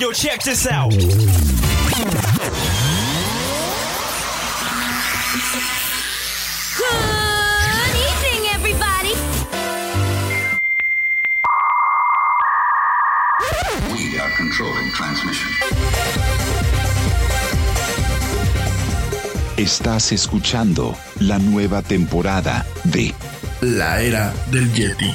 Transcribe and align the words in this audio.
Yo, 0.00 0.12
check 0.12 0.42
this 0.42 0.66
out. 0.66 0.90
Good 6.78 7.94
evening, 8.08 8.42
everybody. 8.54 9.14
We 13.92 14.18
are 14.18 14.30
controlling 14.36 14.90
transmission. 14.92 15.50
Estás 19.56 20.10
escuchando 20.12 20.96
la 21.20 21.38
nueva 21.38 21.82
temporada 21.82 22.66
de 22.84 23.14
La 23.60 24.00
era 24.02 24.32
del 24.50 24.72
Yeti. 24.72 25.14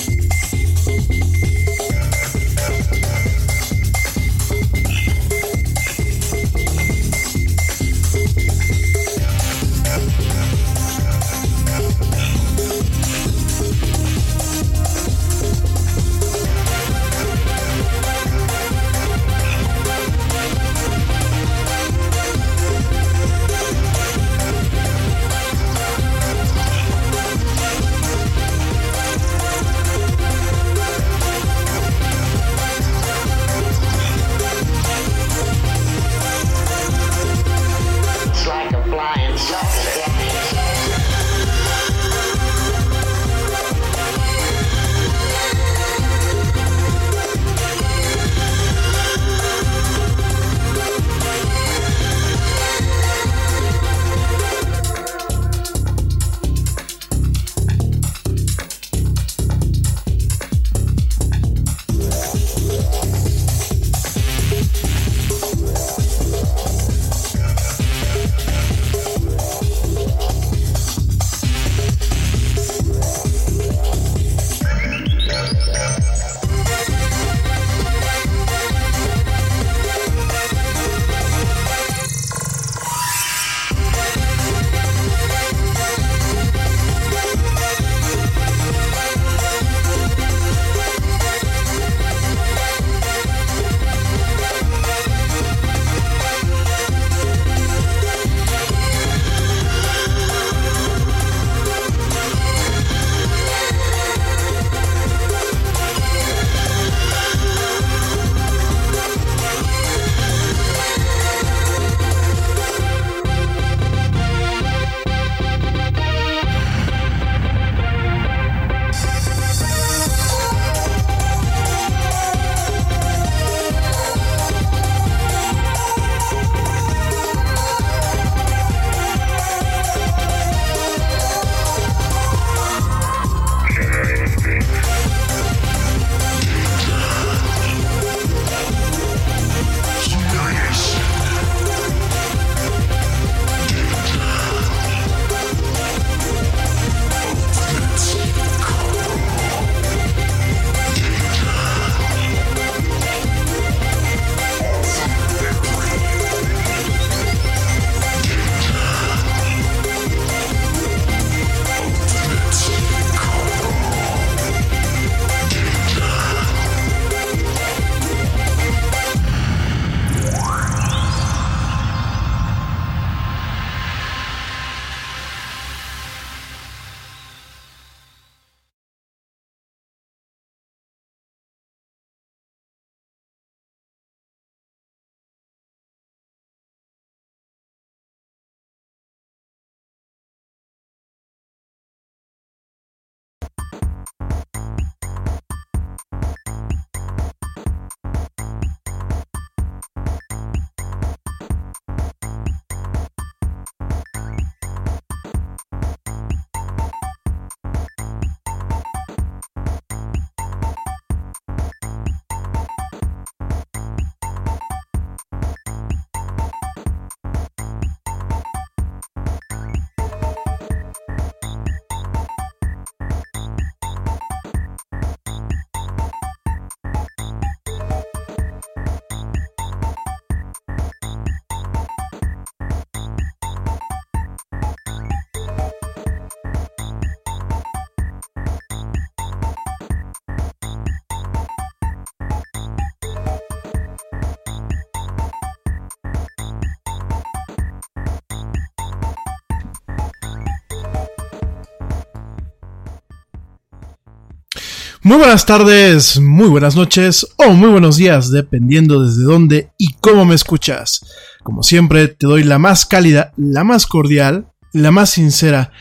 Muy 255.03 255.17
buenas 255.17 255.47
tardes, 255.47 256.19
muy 256.19 256.47
buenas 256.47 256.75
noches 256.75 257.25
o 257.37 257.53
muy 257.53 257.69
buenos 257.69 257.97
días, 257.97 258.29
dependiendo 258.29 259.03
desde 259.03 259.23
dónde 259.23 259.71
y 259.79 259.93
cómo 259.93 260.25
me 260.25 260.35
escuchas. 260.35 261.03
Como 261.41 261.63
siempre, 261.63 262.07
te 262.07 262.27
doy 262.27 262.43
la 262.43 262.59
más 262.59 262.85
cálida, 262.85 263.33
la 263.35 263.63
más 263.63 263.87
cordial, 263.87 264.51
la 264.73 264.91
más 264.91 265.09
sincera 265.09 265.71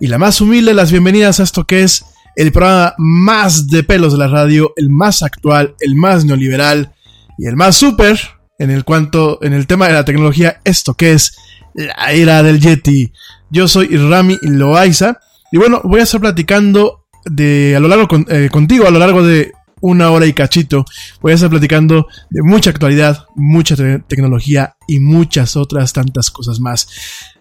y 0.00 0.06
la 0.06 0.16
más 0.16 0.40
humilde 0.40 0.72
las 0.72 0.90
bienvenidas 0.92 1.40
a 1.40 1.42
esto 1.42 1.66
que 1.66 1.82
es 1.82 2.06
el 2.36 2.52
programa 2.52 2.94
más 2.96 3.66
de 3.66 3.82
pelos 3.82 4.12
de 4.14 4.18
la 4.18 4.28
radio, 4.28 4.72
el 4.76 4.88
más 4.88 5.22
actual, 5.22 5.74
el 5.80 5.94
más 5.94 6.24
neoliberal 6.24 6.94
y 7.36 7.48
el 7.48 7.56
más 7.56 7.76
súper 7.76 8.18
en 8.58 8.70
el 8.70 8.84
cuanto 8.84 9.40
en 9.42 9.52
el 9.52 9.66
tema 9.66 9.88
de 9.88 9.92
la 9.92 10.06
tecnología, 10.06 10.62
esto 10.64 10.94
que 10.94 11.12
es 11.12 11.36
la 11.74 12.12
era 12.12 12.42
del 12.42 12.60
Yeti. 12.60 13.12
Yo 13.50 13.68
soy 13.68 13.88
Rami 13.88 14.38
Loaiza 14.40 15.20
y 15.52 15.58
bueno, 15.58 15.82
voy 15.84 16.00
a 16.00 16.04
estar 16.04 16.22
platicando 16.22 16.99
de 17.24 17.74
a 17.76 17.80
lo 17.80 17.88
largo 17.88 18.08
eh, 18.28 18.48
contigo 18.50 18.86
a 18.86 18.90
lo 18.90 18.98
largo 18.98 19.22
de 19.22 19.52
una 19.80 20.10
hora 20.10 20.26
y 20.26 20.32
cachito. 20.32 20.84
Voy 21.20 21.32
a 21.32 21.34
estar 21.34 21.50
platicando 21.50 22.06
de 22.28 22.42
mucha 22.42 22.70
actualidad, 22.70 23.26
mucha 23.34 23.76
tecnología 24.06 24.76
y 24.86 25.00
muchas 25.00 25.56
otras 25.56 25.92
tantas 25.92 26.30
cosas 26.30 26.60
más. 26.60 26.88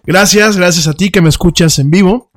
Gracias, 0.06 0.58
gracias 0.58 0.88
a 0.88 0.94
ti 0.94 1.12
que 1.12 1.22
me 1.22 1.30
escuchas 1.30 1.80
en 1.80 1.92
vivo, 1.92 2.32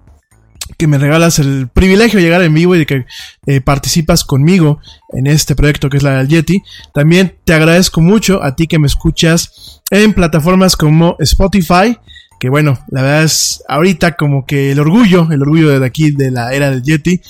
que 0.77 0.87
me 0.87 0.99
regalas 0.99 1.39
el 1.39 1.69
privilegio 1.69 2.19
de 2.19 2.25
llegar 2.25 2.43
en 2.43 2.55
vivo 2.55 2.75
y 2.75 2.81
de 2.81 2.87
que 2.87 3.06
eh, 3.47 3.61
participas 3.61 4.25
conmigo 4.25 4.81
en 5.11 5.27
este 5.27 5.55
proyecto 5.55 5.88
que 5.88 5.99
es 5.99 6.03
la 6.03 6.19
del 6.19 6.29
Yeti. 6.29 6.62
También 6.93 7.38
te 7.45 7.55
agradezco 7.55 8.00
mucho 8.00 8.43
a 8.43 8.56
ti 8.56 8.67
que 8.67 8.79
me 8.79 8.87
escuchas 8.87 9.83
en 9.91 10.15
plataformas 10.15 10.77
como 10.77 11.17
Spotify, 11.21 11.97
que 12.43 12.50
bueno, 12.50 12.77
la 12.89 13.03
verdad 13.03 13.23
es 13.23 13.62
ahorita 13.69 14.17
como 14.17 14.47
que 14.47 14.73
el 14.73 14.81
orgullo, 14.81 15.31
el 15.31 15.43
orgullo 15.43 15.79
de 15.79 15.87
aquí 15.87 16.11
de 16.11 16.33
la 16.33 16.53
era 16.53 16.73
del 16.73 16.83
Yeti. 16.83 17.21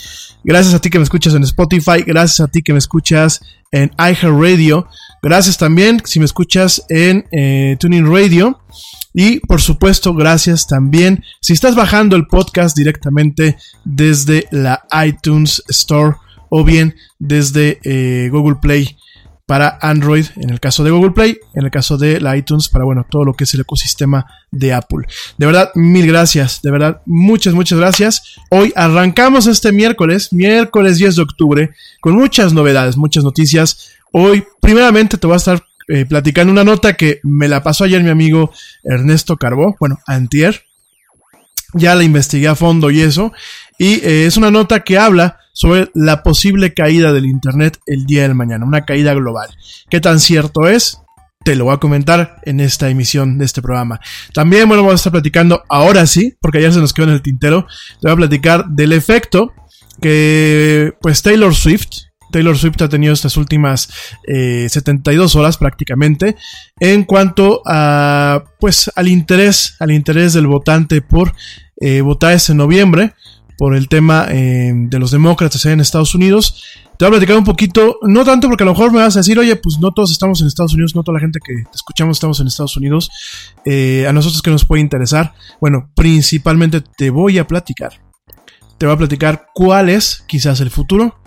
Gracias 0.42 0.72
a 0.72 0.78
ti 0.80 0.88
que 0.88 0.98
me 0.98 1.04
escuchas 1.04 1.34
en 1.34 1.42
Spotify, 1.42 2.02
gracias 2.02 2.40
a 2.40 2.48
ti 2.48 2.62
que 2.62 2.72
me 2.72 2.78
escuchas 2.78 3.42
en 3.70 3.90
iHeartRadio, 3.98 4.88
gracias 5.22 5.58
también 5.58 6.00
si 6.02 6.18
me 6.18 6.24
escuchas 6.24 6.86
en 6.88 7.26
eh, 7.30 7.76
Tuning 7.78 8.10
Radio. 8.10 8.62
Y 9.12 9.40
por 9.40 9.60
supuesto, 9.60 10.14
gracias 10.14 10.66
también 10.66 11.22
si 11.42 11.52
estás 11.52 11.74
bajando 11.74 12.16
el 12.16 12.26
podcast 12.26 12.74
directamente 12.74 13.58
desde 13.84 14.46
la 14.50 14.82
iTunes 15.06 15.62
Store 15.68 16.16
o 16.48 16.64
bien 16.64 16.94
desde 17.18 17.80
eh, 17.84 18.30
Google 18.30 18.56
Play 18.62 18.96
para 19.46 19.78
Android 19.80 20.26
en 20.36 20.50
el 20.50 20.60
caso 20.60 20.84
de 20.84 20.90
Google 20.90 21.10
Play, 21.10 21.38
en 21.54 21.64
el 21.64 21.70
caso 21.70 21.98
de 21.98 22.20
la 22.20 22.36
iTunes 22.36 22.68
para 22.68 22.84
bueno, 22.84 23.06
todo 23.08 23.24
lo 23.24 23.34
que 23.34 23.44
es 23.44 23.54
el 23.54 23.60
ecosistema 23.60 24.26
de 24.50 24.72
Apple. 24.72 25.06
De 25.36 25.46
verdad, 25.46 25.70
mil 25.74 26.06
gracias, 26.06 26.62
de 26.62 26.70
verdad, 26.70 27.02
muchas, 27.06 27.54
muchas 27.54 27.78
gracias. 27.78 28.36
Hoy 28.50 28.72
arrancamos 28.76 29.46
este 29.46 29.72
miércoles, 29.72 30.32
miércoles 30.32 30.98
10 30.98 31.16
de 31.16 31.22
octubre, 31.22 31.70
con 32.00 32.14
muchas 32.14 32.52
novedades, 32.52 32.96
muchas 32.96 33.24
noticias. 33.24 33.90
Hoy, 34.12 34.44
primeramente, 34.60 35.18
te 35.18 35.26
voy 35.26 35.34
a 35.34 35.38
estar 35.38 35.62
eh, 35.88 36.06
platicando 36.06 36.52
una 36.52 36.64
nota 36.64 36.94
que 36.94 37.20
me 37.24 37.48
la 37.48 37.62
pasó 37.62 37.84
ayer 37.84 38.02
mi 38.02 38.10
amigo 38.10 38.52
Ernesto 38.84 39.36
Carbó, 39.36 39.76
bueno, 39.80 39.98
antier. 40.06 40.64
Ya 41.74 41.94
la 41.94 42.04
investigué 42.04 42.48
a 42.48 42.54
fondo 42.54 42.90
y 42.90 43.00
eso. 43.00 43.32
Y 43.78 43.94
eh, 43.94 44.26
es 44.26 44.36
una 44.36 44.50
nota 44.50 44.80
que 44.80 44.98
habla 44.98 45.38
sobre 45.52 45.90
la 45.94 46.22
posible 46.22 46.74
caída 46.74 47.12
del 47.12 47.26
Internet 47.26 47.78
el 47.86 48.06
día 48.06 48.22
del 48.22 48.34
mañana, 48.34 48.64
una 48.64 48.84
caída 48.84 49.14
global. 49.14 49.48
¿Qué 49.90 50.00
tan 50.00 50.20
cierto 50.20 50.68
es? 50.68 50.98
Te 51.44 51.56
lo 51.56 51.64
voy 51.64 51.74
a 51.74 51.78
comentar 51.78 52.40
en 52.44 52.60
esta 52.60 52.88
emisión 52.88 53.38
de 53.38 53.44
este 53.44 53.62
programa. 53.62 54.00
También, 54.32 54.68
bueno, 54.68 54.82
vamos 54.82 54.94
a 54.94 54.96
estar 54.96 55.12
platicando 55.12 55.62
ahora 55.68 56.06
sí, 56.06 56.36
porque 56.40 56.58
ayer 56.58 56.72
se 56.72 56.80
nos 56.80 56.92
quedó 56.92 57.06
en 57.06 57.14
el 57.14 57.22
tintero. 57.22 57.66
Te 58.00 58.08
voy 58.08 58.12
a 58.12 58.16
platicar 58.16 58.66
del 58.66 58.92
efecto 58.92 59.52
que, 60.00 60.94
pues, 61.00 61.22
Taylor 61.22 61.54
Swift, 61.54 61.88
Taylor 62.32 62.56
Swift 62.58 62.80
ha 62.80 62.88
tenido 62.88 63.12
estas 63.12 63.36
últimas 63.36 63.88
72 64.26 65.34
eh, 65.34 65.38
horas 65.38 65.58
prácticamente 65.58 66.34
en 66.80 67.04
cuanto 67.04 67.62
a 67.66 68.42
pues 68.58 68.90
al 68.96 69.06
interés 69.08 69.76
al 69.78 69.92
interés 69.92 70.32
del 70.32 70.46
votante 70.46 71.02
por 71.02 71.34
eh, 71.80 72.00
votar 72.00 72.32
este 72.32 72.54
noviembre 72.54 73.14
por 73.62 73.76
el 73.76 73.88
tema 73.88 74.26
eh, 74.28 74.72
de 74.74 74.98
los 74.98 75.12
demócratas 75.12 75.64
en 75.66 75.78
Estados 75.78 76.16
Unidos. 76.16 76.64
Te 76.98 77.04
voy 77.04 77.06
a 77.06 77.10
platicar 77.10 77.36
un 77.36 77.44
poquito, 77.44 78.00
no 78.02 78.24
tanto 78.24 78.48
porque 78.48 78.64
a 78.64 78.66
lo 78.66 78.72
mejor 78.72 78.90
me 78.90 78.98
vas 78.98 79.14
a 79.14 79.20
decir, 79.20 79.38
oye, 79.38 79.54
pues 79.54 79.78
no 79.78 79.92
todos 79.92 80.10
estamos 80.10 80.40
en 80.40 80.48
Estados 80.48 80.74
Unidos, 80.74 80.96
no 80.96 81.04
toda 81.04 81.18
la 81.18 81.20
gente 81.20 81.38
que 81.38 81.62
escuchamos 81.72 82.16
estamos 82.16 82.40
en 82.40 82.48
Estados 82.48 82.76
Unidos. 82.76 83.08
Eh, 83.64 84.04
a 84.08 84.12
nosotros 84.12 84.42
que 84.42 84.50
nos 84.50 84.64
puede 84.64 84.80
interesar. 84.82 85.34
Bueno, 85.60 85.92
principalmente 85.94 86.80
te 86.80 87.10
voy 87.10 87.38
a 87.38 87.46
platicar. 87.46 88.02
Te 88.78 88.86
voy 88.86 88.96
a 88.96 88.98
platicar 88.98 89.46
cuál 89.54 89.90
es 89.90 90.24
quizás 90.26 90.58
el 90.58 90.70
futuro 90.70 91.20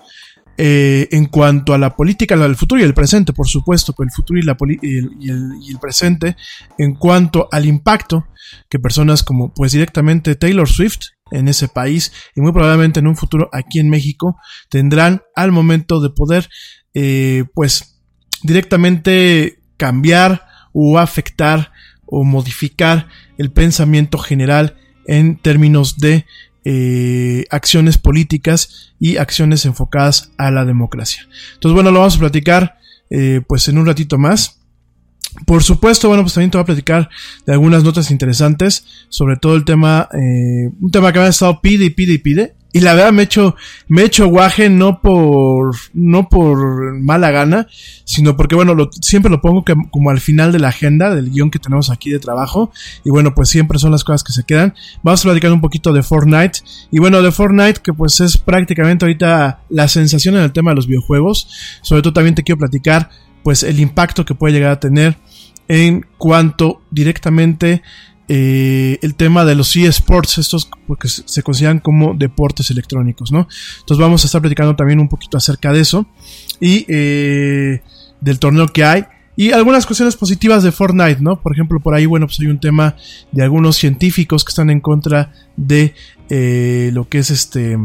eh, 0.57 1.07
en 1.11 1.27
cuanto 1.27 1.73
a 1.73 1.77
la 1.77 1.95
política 1.95 2.35
del 2.35 2.57
futuro 2.57 2.81
y 2.81 2.83
el 2.83 2.93
presente, 2.93 3.31
por 3.31 3.47
supuesto, 3.47 3.95
el 3.99 4.11
futuro 4.11 4.41
y, 4.41 4.43
la 4.43 4.57
y, 4.81 5.29
el, 5.29 5.79
presente, 5.79 6.35
en 6.77 6.95
cuanto 6.95 7.47
al 7.49 7.65
impacto 7.65 8.27
que 8.69 8.77
personas 8.77 9.23
como 9.23 9.53
pues 9.53 9.71
directamente 9.71 10.35
Taylor 10.35 10.67
Swift 10.67 11.14
en 11.31 11.47
ese 11.47 11.67
país 11.67 12.11
y 12.35 12.41
muy 12.41 12.51
probablemente 12.51 12.99
en 12.99 13.07
un 13.07 13.15
futuro 13.15 13.49
aquí 13.51 13.79
en 13.79 13.89
México 13.89 14.37
tendrán 14.69 15.23
al 15.35 15.51
momento 15.51 15.99
de 15.99 16.11
poder 16.11 16.49
eh, 16.93 17.45
pues 17.55 17.99
directamente 18.43 19.59
cambiar 19.77 20.45
o 20.71 20.99
afectar 20.99 21.71
o 22.05 22.23
modificar 22.23 23.07
el 23.37 23.51
pensamiento 23.51 24.19
general 24.19 24.77
en 25.07 25.37
términos 25.37 25.97
de 25.97 26.25
eh, 26.63 27.45
acciones 27.49 27.97
políticas 27.97 28.93
y 28.99 29.17
acciones 29.17 29.65
enfocadas 29.65 30.31
a 30.37 30.51
la 30.51 30.65
democracia. 30.65 31.27
Entonces, 31.53 31.73
bueno, 31.73 31.91
lo 31.91 31.99
vamos 31.99 32.15
a 32.15 32.19
platicar 32.19 32.77
eh, 33.09 33.41
pues 33.47 33.67
en 33.67 33.77
un 33.77 33.85
ratito 33.85 34.17
más. 34.17 34.64
Por 35.45 35.63
supuesto, 35.63 36.07
bueno, 36.07 36.23
pues 36.23 36.33
también 36.33 36.51
te 36.51 36.57
voy 36.57 36.63
a 36.63 36.65
platicar 36.65 37.09
de 37.45 37.53
algunas 37.53 37.83
notas 37.83 38.09
interesantes, 38.09 38.85
sobre 39.09 39.35
todo 39.35 39.55
el 39.55 39.65
tema, 39.65 40.07
eh, 40.13 40.71
un 40.79 40.91
tema 40.91 41.11
que 41.11 41.19
me 41.19 41.25
ha 41.25 41.29
estado 41.29 41.59
pide 41.61 41.85
y 41.85 41.89
pide 41.89 42.13
y 42.13 42.17
pide, 42.19 42.55
y 42.75 42.81
la 42.81 42.93
verdad 42.93 43.13
me 43.13 43.21
he 43.21 43.23
hecho, 43.23 43.55
me 43.87 44.01
he 44.01 44.05
hecho 44.05 44.27
guaje 44.27 44.69
no 44.69 44.99
por, 44.99 45.73
no 45.93 46.27
por 46.27 46.99
mala 46.99 47.31
gana, 47.31 47.67
sino 48.03 48.35
porque 48.35 48.53
bueno, 48.53 48.75
siempre 48.99 49.31
lo 49.31 49.39
pongo 49.39 49.63
como 49.91 50.09
al 50.09 50.19
final 50.19 50.51
de 50.51 50.59
la 50.59 50.67
agenda, 50.67 51.15
del 51.15 51.31
guion 51.31 51.51
que 51.51 51.59
tenemos 51.59 51.89
aquí 51.89 52.09
de 52.09 52.19
trabajo. 52.19 52.73
Y 53.05 53.11
bueno, 53.11 53.33
pues 53.33 53.47
siempre 53.47 53.79
son 53.79 53.91
las 53.91 54.03
cosas 54.03 54.25
que 54.25 54.33
se 54.33 54.43
quedan. 54.43 54.73
Vamos 55.03 55.21
a 55.21 55.23
platicar 55.23 55.53
un 55.53 55.61
poquito 55.61 55.93
de 55.93 56.03
Fortnite. 56.03 56.59
Y 56.91 56.99
bueno, 56.99 57.21
de 57.21 57.31
Fortnite, 57.31 57.79
que 57.81 57.93
pues 57.93 58.19
es 58.19 58.37
prácticamente 58.37 59.05
ahorita 59.05 59.61
la 59.69 59.87
sensación 59.87 60.35
en 60.35 60.41
el 60.41 60.51
tema 60.51 60.71
de 60.71 60.75
los 60.75 60.87
videojuegos. 60.87 61.47
Sobre 61.81 62.01
todo 62.01 62.11
también 62.11 62.35
te 62.35 62.43
quiero 62.43 62.59
platicar 62.59 63.09
pues 63.45 63.61
el 63.61 63.79
impacto 63.79 64.25
que 64.25 64.33
puede 64.33 64.55
llegar 64.55 64.71
a 64.71 64.79
tener 64.79 65.17
en 65.67 66.03
cuanto 66.17 66.81
directamente 66.89 67.83
eh, 68.27 68.97
el 69.03 69.13
tema 69.13 69.45
de 69.45 69.53
los 69.53 69.75
eSports, 69.75 70.39
estos 70.39 70.67
porque 70.87 71.07
se 71.07 71.43
consideran 71.43 71.77
como 71.77 72.15
deportes 72.15 72.71
electrónicos, 72.71 73.31
¿no? 73.31 73.47
Entonces 73.81 74.01
vamos 74.01 74.23
a 74.23 74.25
estar 74.25 74.41
platicando 74.41 74.75
también 74.75 74.99
un 74.99 75.07
poquito 75.07 75.37
acerca 75.37 75.71
de 75.71 75.81
eso 75.81 76.07
y 76.59 76.87
eh, 76.89 77.83
del 78.19 78.39
torneo 78.39 78.65
que 78.65 78.83
hay 78.83 79.05
y 79.35 79.51
algunas 79.51 79.85
cuestiones 79.85 80.15
positivas 80.15 80.63
de 80.63 80.71
Fortnite, 80.71 81.21
¿no? 81.21 81.39
Por 81.39 81.53
ejemplo, 81.53 81.79
por 81.79 81.93
ahí, 81.93 82.07
bueno, 82.07 82.25
pues 82.25 82.39
hay 82.39 82.47
un 82.47 82.59
tema 82.59 82.95
de 83.31 83.43
algunos 83.43 83.75
científicos 83.75 84.43
que 84.43 84.49
están 84.49 84.71
en 84.71 84.79
contra 84.79 85.33
de 85.55 85.93
eh, 86.31 86.89
lo 86.93 87.07
que 87.07 87.19
es 87.19 87.29
este, 87.29 87.77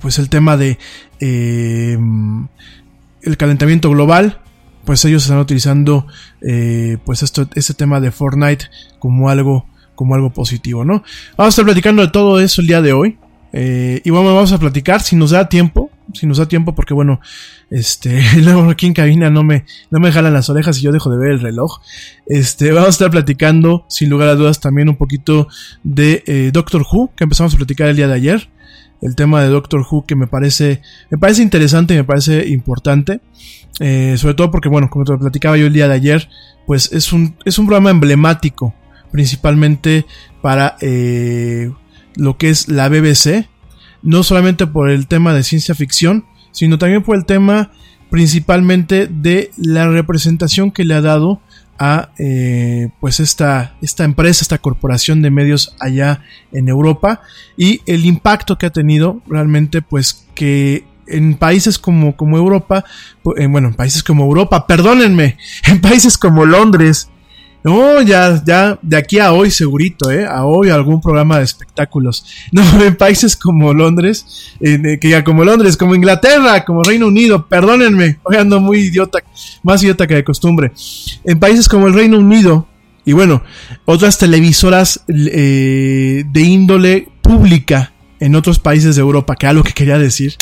pues 0.00 0.20
el 0.20 0.28
tema 0.28 0.56
de 0.56 0.78
el 3.22 3.36
calentamiento 3.36 3.90
global 3.90 4.38
pues 4.84 5.04
ellos 5.04 5.22
están 5.22 5.38
utilizando 5.38 6.06
eh, 6.40 6.98
pues 7.04 7.22
esto, 7.22 7.48
este 7.54 7.74
tema 7.74 8.00
de 8.00 8.10
Fortnite 8.10 8.66
como 8.98 9.28
algo, 9.28 9.66
como 9.94 10.14
algo 10.14 10.32
positivo, 10.32 10.84
¿no? 10.84 11.04
Vamos 11.36 11.46
a 11.46 11.48
estar 11.48 11.64
platicando 11.64 12.02
de 12.02 12.08
todo 12.08 12.40
eso 12.40 12.60
el 12.60 12.66
día 12.66 12.82
de 12.82 12.92
hoy. 12.92 13.18
Eh, 13.54 14.00
y 14.02 14.10
bueno, 14.10 14.34
vamos 14.34 14.50
a 14.52 14.58
platicar 14.58 15.02
si 15.02 15.14
nos 15.14 15.30
da 15.30 15.48
tiempo, 15.48 15.90
si 16.14 16.26
nos 16.26 16.38
da 16.38 16.48
tiempo, 16.48 16.74
porque 16.74 16.94
bueno, 16.94 17.20
este, 17.70 18.22
luego 18.38 18.70
aquí 18.70 18.86
en 18.86 18.94
cabina 18.94 19.28
no 19.30 19.44
me, 19.44 19.66
no 19.90 20.00
me 20.00 20.10
jalan 20.10 20.32
las 20.32 20.48
orejas 20.48 20.78
y 20.78 20.82
yo 20.82 20.92
dejo 20.92 21.10
de 21.10 21.18
ver 21.18 21.32
el 21.32 21.40
reloj. 21.40 21.80
Este, 22.26 22.72
vamos 22.72 22.88
a 22.88 22.90
estar 22.90 23.10
platicando, 23.10 23.84
sin 23.88 24.08
lugar 24.08 24.28
a 24.28 24.34
dudas, 24.34 24.58
también 24.58 24.88
un 24.88 24.96
poquito 24.96 25.48
de 25.82 26.24
eh, 26.26 26.50
Doctor 26.52 26.82
Who, 26.90 27.12
que 27.14 27.24
empezamos 27.24 27.54
a 27.54 27.56
platicar 27.58 27.88
el 27.88 27.96
día 27.96 28.08
de 28.08 28.14
ayer. 28.14 28.48
El 29.02 29.16
tema 29.16 29.42
de 29.42 29.48
Doctor 29.48 29.84
Who 29.90 30.06
que 30.06 30.14
me 30.14 30.26
parece, 30.26 30.80
me 31.10 31.18
parece 31.18 31.42
interesante 31.42 31.94
y 31.94 31.98
me 31.98 32.04
parece 32.04 32.48
importante. 32.48 33.20
Eh, 33.80 34.14
sobre 34.16 34.34
todo 34.34 34.50
porque, 34.50 34.68
bueno, 34.68 34.88
como 34.90 35.04
te 35.04 35.16
platicaba 35.16 35.56
yo 35.56 35.66
el 35.66 35.72
día 35.72 35.88
de 35.88 35.94
ayer, 35.94 36.28
pues 36.66 36.92
es 36.92 37.12
un, 37.12 37.36
es 37.44 37.58
un 37.58 37.66
programa 37.66 37.90
emblemático, 37.90 38.74
principalmente 39.10 40.06
para 40.40 40.76
eh, 40.80 41.70
lo 42.14 42.36
que 42.36 42.50
es 42.50 42.68
la 42.68 42.88
BBC, 42.88 43.48
no 44.02 44.22
solamente 44.22 44.66
por 44.66 44.90
el 44.90 45.06
tema 45.06 45.34
de 45.34 45.42
ciencia 45.42 45.74
ficción, 45.74 46.26
sino 46.52 46.78
también 46.78 47.02
por 47.02 47.16
el 47.16 47.24
tema 47.24 47.72
principalmente 48.10 49.06
de 49.06 49.50
la 49.56 49.88
representación 49.88 50.70
que 50.70 50.84
le 50.84 50.94
ha 50.94 51.00
dado 51.00 51.40
a 51.78 52.10
eh, 52.18 52.90
pues 53.00 53.20
esta, 53.20 53.76
esta 53.82 54.04
empresa, 54.04 54.42
esta 54.42 54.58
corporación 54.58 55.22
de 55.22 55.30
medios 55.30 55.74
allá 55.80 56.22
en 56.52 56.68
Europa. 56.68 57.20
Y 57.56 57.80
el 57.86 58.04
impacto 58.04 58.58
que 58.58 58.66
ha 58.66 58.70
tenido 58.70 59.20
realmente 59.26 59.82
pues 59.82 60.26
que 60.34 60.84
en 61.06 61.34
países 61.34 61.78
como, 61.78 62.16
como 62.16 62.36
Europa, 62.36 62.84
bueno, 63.24 63.68
en 63.68 63.74
países 63.74 64.02
como 64.02 64.24
Europa, 64.24 64.66
perdónenme, 64.66 65.36
en 65.66 65.80
países 65.80 66.16
como 66.18 66.44
Londres, 66.46 67.10
no, 67.64 68.02
ya, 68.02 68.42
ya, 68.44 68.78
de 68.82 68.96
aquí 68.96 69.18
a 69.18 69.32
hoy 69.32 69.50
segurito, 69.50 70.10
¿eh? 70.10 70.26
A 70.26 70.44
hoy 70.44 70.70
algún 70.70 71.00
programa 71.00 71.38
de 71.38 71.44
espectáculos. 71.44 72.24
No, 72.52 72.62
en 72.82 72.96
países 72.96 73.34
como 73.36 73.72
Londres, 73.72 74.54
eh, 74.60 74.98
que 75.00 75.08
ya 75.08 75.24
como 75.24 75.44
Londres, 75.44 75.76
como 75.76 75.94
Inglaterra, 75.94 76.64
como 76.64 76.82
Reino 76.82 77.06
Unido, 77.06 77.46
perdónenme, 77.46 78.18
hoy 78.24 78.36
ando 78.36 78.60
muy 78.60 78.78
idiota, 78.80 79.20
más 79.62 79.82
idiota 79.82 80.06
que 80.06 80.16
de 80.16 80.24
costumbre. 80.24 80.72
En 81.24 81.38
países 81.38 81.68
como 81.68 81.86
el 81.86 81.94
Reino 81.94 82.18
Unido, 82.18 82.66
y 83.04 83.12
bueno, 83.12 83.42
otras 83.84 84.18
televisoras 84.18 85.00
eh, 85.08 86.24
de 86.30 86.40
índole 86.40 87.08
pública 87.22 87.92
en 88.20 88.36
otros 88.36 88.58
países 88.58 88.96
de 88.96 89.02
Europa, 89.02 89.34
que 89.34 89.46
era 89.46 89.52
lo 89.52 89.64
que 89.64 89.72
quería 89.72 89.98
decir, 89.98 90.34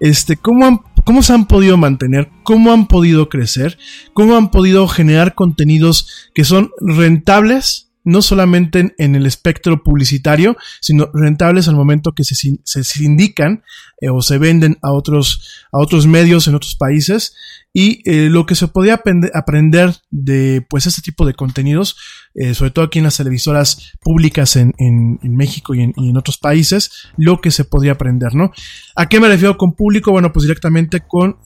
este, 0.00 0.36
¿cómo 0.36 0.66
han 0.66 0.80
cómo 1.04 1.22
se 1.22 1.32
han 1.32 1.46
podido 1.46 1.76
mantener, 1.76 2.30
cómo 2.42 2.72
han 2.72 2.86
podido 2.86 3.28
crecer, 3.28 3.78
cómo 4.14 4.36
han 4.36 4.50
podido 4.50 4.86
generar 4.88 5.34
contenidos 5.34 6.30
que 6.34 6.44
son 6.44 6.70
rentables, 6.80 7.88
no 8.04 8.20
solamente 8.20 8.94
en, 8.98 9.14
el 9.14 9.26
espectro 9.26 9.82
publicitario, 9.82 10.56
sino 10.80 11.08
rentables 11.14 11.68
al 11.68 11.76
momento 11.76 12.12
que 12.12 12.24
se, 12.24 12.34
se 12.64 12.84
sindican 12.84 13.62
eh, 14.00 14.10
o 14.10 14.22
se 14.22 14.38
venden 14.38 14.78
a 14.82 14.92
otros, 14.92 15.66
a 15.70 15.78
otros 15.78 16.06
medios 16.06 16.48
en 16.48 16.56
otros 16.56 16.74
países. 16.74 17.34
Y 17.72 18.02
eh, 18.10 18.28
lo 18.28 18.44
que 18.44 18.54
se 18.54 18.68
podía 18.68 19.02
aprender 19.34 19.94
de 20.10 20.64
pues 20.68 20.86
este 20.86 21.00
tipo 21.00 21.24
de 21.24 21.34
contenidos, 21.34 21.96
eh, 22.34 22.54
sobre 22.54 22.70
todo 22.70 22.84
aquí 22.84 22.98
en 22.98 23.04
las 23.04 23.16
televisoras 23.16 23.92
públicas 24.00 24.56
en, 24.56 24.74
en, 24.78 25.36
México 25.36 25.74
y 25.74 25.80
en, 25.80 25.94
y 25.96 26.10
en, 26.10 26.16
otros 26.16 26.36
países, 26.36 27.08
lo 27.16 27.40
que 27.40 27.50
se 27.50 27.64
podía 27.64 27.92
aprender, 27.92 28.34
¿no? 28.34 28.52
¿A 28.94 29.08
qué 29.08 29.20
me 29.20 29.28
refiero 29.28 29.56
con 29.56 29.74
público? 29.74 30.12
Bueno, 30.12 30.32
pues 30.32 30.42
directamente 30.42 31.00
con 31.00 31.38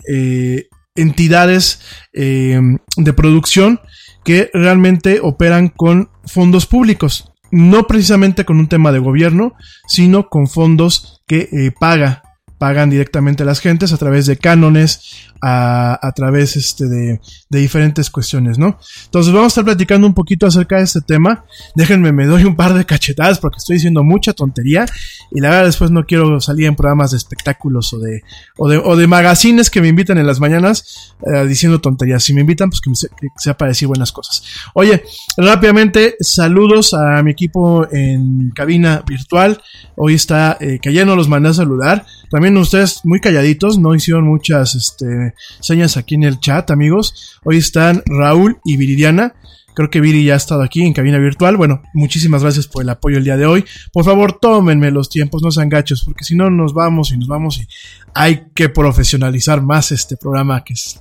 entidades 0.97 1.81
de 2.13 3.13
producción 3.15 3.81
que 4.27 4.51
realmente 4.53 5.21
operan 5.23 5.69
con 5.69 6.11
fondos 6.25 6.67
públicos. 6.67 7.33
No 7.53 7.87
precisamente 7.87 8.45
con 8.45 8.59
un 8.59 8.69
tema 8.69 8.91
de 8.91 8.99
gobierno, 8.99 9.55
sino 9.87 10.29
con 10.29 10.49
fondos 10.49 11.23
que 11.29 11.49
eh, 11.53 11.73
paga 11.79 12.23
pagan 12.59 12.91
directamente 12.91 13.43
a 13.43 13.47
las 13.47 13.61
gentes 13.61 13.93
a 13.93 13.99
través 13.99 14.27
de 14.27 14.37
cánones, 14.37 15.31
a, 15.43 15.99
a 16.07 16.13
través 16.13 16.57
este, 16.57 16.87
de, 16.87 17.21
de, 17.51 17.59
diferentes 17.59 18.11
cuestiones, 18.11 18.59
¿no? 18.59 18.79
Entonces 19.05 19.33
vamos 19.33 19.47
a 19.47 19.49
estar 19.49 19.65
platicando 19.65 20.07
un 20.07 20.15
poquito 20.15 20.47
acerca 20.47 20.77
de 20.79 20.85
este 20.85 21.01
tema. 21.01 21.45
Déjenme, 21.75 22.13
me 22.13 22.27
doy 22.27 22.45
un 22.45 22.57
par 22.57 22.75
de 22.75 22.87
cachetadas 22.87 23.39
porque 23.39 23.59
estoy 23.59 23.77
diciendo 23.77 24.03
mucha 24.03 24.33
tontería 24.33 24.87
y 25.31 25.41
la 25.41 25.51
verdad 25.51 25.67
después 25.67 25.91
no 25.91 26.05
quiero 26.05 26.41
salir 26.41 26.67
en 26.67 26.77
programas 26.77 27.11
de 27.11 27.19
espectáculos 27.19 27.93
o 27.93 27.99
de, 27.99 28.23
o 28.57 28.69
de, 28.69 28.79
o 28.79 28.97
de 28.97 29.07
magazines 29.07 29.71
que 29.71 29.81
me 29.81 29.89
invitan 29.89 30.19
en 30.19 30.27
las 30.27 30.41
mañanas 30.41 31.15
eh, 31.27 31.47
diciendo 31.47 31.81
tonterías. 31.81 32.25
Si 32.25 32.33
me 32.33 32.41
invitan, 32.41 32.71
pues 32.71 32.81
que, 32.81 32.91
me, 32.91 32.97
que 32.97 33.29
sea 33.37 33.57
para 33.57 33.71
decir 33.71 33.89
buenas 33.89 34.13
cosas. 34.13 34.43
Oye, 34.75 35.05
rápidamente, 35.37 36.17
saludos 36.21 36.95
a 36.95 37.23
mi 37.23 37.31
equipo 37.31 37.87
en 37.93 38.51
cabina 38.51 39.03
virtual. 39.07 39.61
Hoy 39.97 40.15
está, 40.15 40.57
eh, 40.61 40.81
los 40.83 41.29
mandé 41.29 41.51
a 41.51 41.55
saludar. 41.55 42.07
También 42.31 42.46
ustedes 42.57 43.01
muy 43.05 43.21
calladitos, 43.21 43.79
no 43.79 43.95
hicieron 43.95 44.25
muchas 44.25 44.75
este, 44.75 45.35
señas 45.61 45.97
aquí 45.97 46.15
en 46.15 46.23
el 46.23 46.39
chat, 46.39 46.71
amigos. 46.71 47.41
Hoy 47.45 47.57
están 47.57 48.03
Raúl 48.07 48.59
y 48.65 48.77
Viridiana. 48.77 49.35
Creo 49.75 49.91
que 49.91 50.01
Viri 50.01 50.25
ya 50.25 50.35
ha 50.35 50.37
estado 50.39 50.63
aquí 50.63 50.83
en 50.83 50.95
cabina 50.95 51.19
virtual. 51.19 51.57
Bueno, 51.57 51.83
muchísimas 51.93 52.43
gracias 52.43 52.67
por 52.67 52.83
el 52.83 52.89
apoyo 52.89 53.19
el 53.19 53.25
día 53.25 53.37
de 53.37 53.45
hoy. 53.45 53.65
Por 53.93 54.05
favor, 54.05 54.39
tómenme 54.41 54.91
los 54.91 55.11
tiempos, 55.11 55.43
no 55.43 55.51
sean 55.51 55.69
gachos, 55.69 56.03
porque 56.03 56.25
si 56.25 56.35
no 56.35 56.49
nos 56.49 56.73
vamos 56.73 57.11
y 57.13 57.19
nos 57.19 57.29
vamos 57.29 57.59
y 57.59 57.69
hay 58.15 58.45
que 58.55 58.71
profesionalizar 58.71 59.61
más 59.61 59.93
este 59.93 60.17
programa 60.17 60.65
que 60.65 60.73
es 60.73 61.01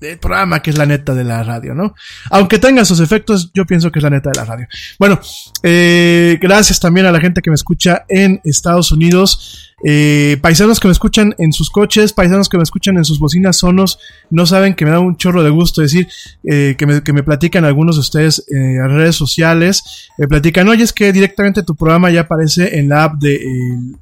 el 0.00 0.18
programa 0.18 0.60
que 0.60 0.70
es 0.70 0.78
la 0.78 0.86
neta 0.86 1.14
de 1.14 1.24
la 1.24 1.42
radio, 1.42 1.74
¿no? 1.74 1.94
Aunque 2.30 2.58
tenga 2.58 2.84
sus 2.84 3.00
efectos, 3.00 3.50
yo 3.54 3.64
pienso 3.64 3.90
que 3.90 3.98
es 3.98 4.02
la 4.02 4.10
neta 4.10 4.30
de 4.30 4.38
la 4.38 4.44
radio. 4.44 4.66
Bueno, 4.98 5.20
eh, 5.62 6.38
gracias 6.40 6.80
también 6.80 7.06
a 7.06 7.12
la 7.12 7.20
gente 7.20 7.40
que 7.42 7.50
me 7.50 7.54
escucha 7.54 8.04
en 8.08 8.40
Estados 8.44 8.92
Unidos. 8.92 9.74
Eh, 9.84 10.38
paisanos 10.40 10.80
que 10.80 10.88
me 10.88 10.92
escuchan 10.92 11.34
en 11.36 11.52
sus 11.52 11.68
coches, 11.68 12.14
paisanos 12.14 12.48
que 12.48 12.56
me 12.56 12.62
escuchan 12.62 12.96
en 12.96 13.04
sus 13.04 13.18
bocinas 13.18 13.58
sonos, 13.58 13.98
no 14.30 14.46
saben 14.46 14.74
que 14.74 14.86
me 14.86 14.90
da 14.90 15.00
un 15.00 15.18
chorro 15.18 15.42
de 15.42 15.50
gusto 15.50 15.82
decir 15.82 16.08
eh, 16.44 16.76
que, 16.78 16.86
me, 16.86 17.02
que, 17.02 17.12
me, 17.12 17.22
platican 17.22 17.66
algunos 17.66 17.96
de 17.96 18.00
ustedes 18.00 18.38
eh, 18.50 18.54
en 18.54 18.88
redes 18.88 19.16
sociales. 19.16 20.08
Me 20.16 20.28
platican, 20.28 20.66
oye, 20.68 20.82
es 20.82 20.94
que 20.94 21.12
directamente 21.12 21.62
tu 21.62 21.76
programa 21.76 22.10
ya 22.10 22.22
aparece 22.22 22.78
en 22.78 22.88
la 22.88 23.04
app 23.04 23.14
de, 23.20 23.38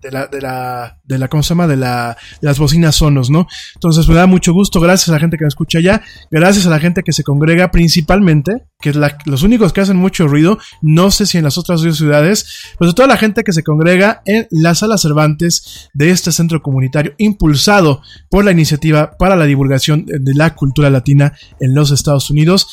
de, 0.01 0.11
la, 0.13 0.29
de, 0.29 0.41
la, 0.41 0.99
de 1.03 1.19
la, 1.19 1.29
¿cómo 1.29 1.43
se 1.43 1.51
llama? 1.51 1.67
De, 1.67 1.77
la, 1.77 2.17
de 2.41 2.47
las 2.47 2.59
bocinas 2.61 2.95
sonos, 2.95 3.29
¿no? 3.29 3.49
Entonces 3.75 4.07
me 4.07 4.15
da 4.15 4.27
mucho 4.27 4.53
gusto, 4.53 4.81
gracias 4.81 5.09
a 5.09 5.13
la 5.13 5.19
gente 5.19 5.37
que 5.37 5.45
me 5.45 5.49
escucha 5.49 5.79
allá, 5.79 6.03
gracias 6.31 6.67
a 6.67 6.71
la 6.71 6.79
gente 6.79 7.03
que 7.03 7.13
se 7.13 7.25
congrega 7.25 7.73
principalmente, 7.73 8.63
que 8.81 8.91
es 8.91 8.97
los 9.25 9.43
únicos 9.43 9.73
que 9.73 9.81
hacen 9.81 9.97
mucho 9.97 10.29
ruido, 10.29 10.59
no 10.83 11.11
sé 11.11 11.27
si 11.27 11.39
en 11.39 11.45
las 11.45 11.59
otras 11.59 11.81
ciudades, 11.81 12.75
pero 12.79 12.93
toda 12.93 13.09
la 13.09 13.17
gente 13.17 13.43
que 13.43 13.53
se 13.53 13.65
congrega 13.65 14.23
en 14.25 14.47
la 14.51 14.77
sala 14.77 14.99
Cervantes 14.99 15.64
de 15.93 16.11
este 16.11 16.33
centro 16.33 16.63
comunitario 16.63 17.15
impulsado 17.19 18.03
por 18.31 18.45
la 18.45 18.53
iniciativa 18.53 19.17
para 19.19 19.37
la 19.37 19.45
divulgación 19.45 20.05
de 20.07 20.35
la 20.35 20.55
cultura 20.55 20.91
latina 20.91 21.33
en 21.61 21.75
los 21.75 21.91
Estados 21.91 22.31
Unidos. 22.31 22.69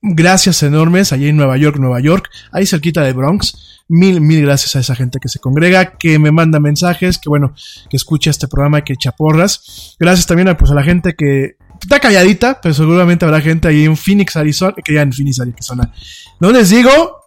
Gracias 0.00 0.62
enormes 0.62 1.12
allí 1.12 1.28
en 1.28 1.36
Nueva 1.36 1.56
York, 1.56 1.78
Nueva 1.78 2.00
York, 2.00 2.30
ahí 2.52 2.66
cerquita 2.66 3.02
de 3.02 3.12
Bronx. 3.12 3.82
Mil, 3.90 4.20
mil 4.20 4.42
gracias 4.42 4.76
a 4.76 4.80
esa 4.80 4.94
gente 4.94 5.18
que 5.18 5.30
se 5.30 5.38
congrega, 5.38 5.96
que 5.96 6.18
me 6.18 6.30
manda 6.30 6.60
mensajes, 6.60 7.16
que 7.16 7.30
bueno, 7.30 7.54
que 7.88 7.96
escucha 7.96 8.28
este 8.30 8.46
programa, 8.46 8.82
que 8.82 8.92
echa 8.92 9.12
porras. 9.12 9.96
Gracias 9.98 10.26
también 10.26 10.48
a, 10.48 10.58
pues, 10.58 10.70
a 10.70 10.74
la 10.74 10.82
gente 10.82 11.14
que 11.16 11.56
está 11.80 11.98
calladita, 11.98 12.60
pero 12.60 12.74
seguramente 12.74 13.24
habrá 13.24 13.40
gente 13.40 13.66
ahí 13.66 13.84
en 13.84 13.96
Phoenix, 13.96 14.36
Arizona, 14.36 14.74
que 14.84 14.92
ya 14.92 15.02
en 15.02 15.12
Phoenix, 15.12 15.40
Arizona. 15.40 15.92
No 16.38 16.52
les 16.52 16.68
digo, 16.70 17.17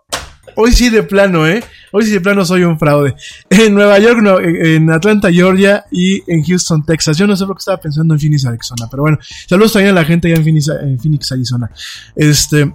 Hoy 0.55 0.71
sí 0.71 0.89
de 0.89 1.03
plano, 1.03 1.47
¿eh? 1.47 1.63
Hoy 1.91 2.05
sí 2.05 2.11
de 2.11 2.21
plano 2.21 2.45
soy 2.45 2.63
un 2.63 2.77
fraude. 2.77 3.15
En 3.49 3.73
Nueva 3.73 3.99
York, 3.99 4.19
no, 4.21 4.39
en 4.39 4.89
Atlanta, 4.89 5.31
Georgia 5.31 5.85
y 5.91 6.21
en 6.31 6.43
Houston, 6.43 6.85
Texas. 6.85 7.17
Yo 7.17 7.27
no 7.27 7.35
sé 7.35 7.45
por 7.45 7.55
qué 7.55 7.59
estaba 7.59 7.77
pensando 7.79 8.13
en 8.13 8.19
Phoenix, 8.19 8.45
Arizona, 8.45 8.87
pero 8.89 9.03
bueno. 9.03 9.17
Saludos 9.47 9.73
también 9.73 9.95
a 9.95 10.01
la 10.01 10.05
gente 10.05 10.27
allá 10.27 10.37
en 10.37 10.43
Phoenix, 10.43 10.67
en 10.67 10.99
Phoenix 10.99 11.31
Arizona. 11.31 11.69
Este. 12.15 12.73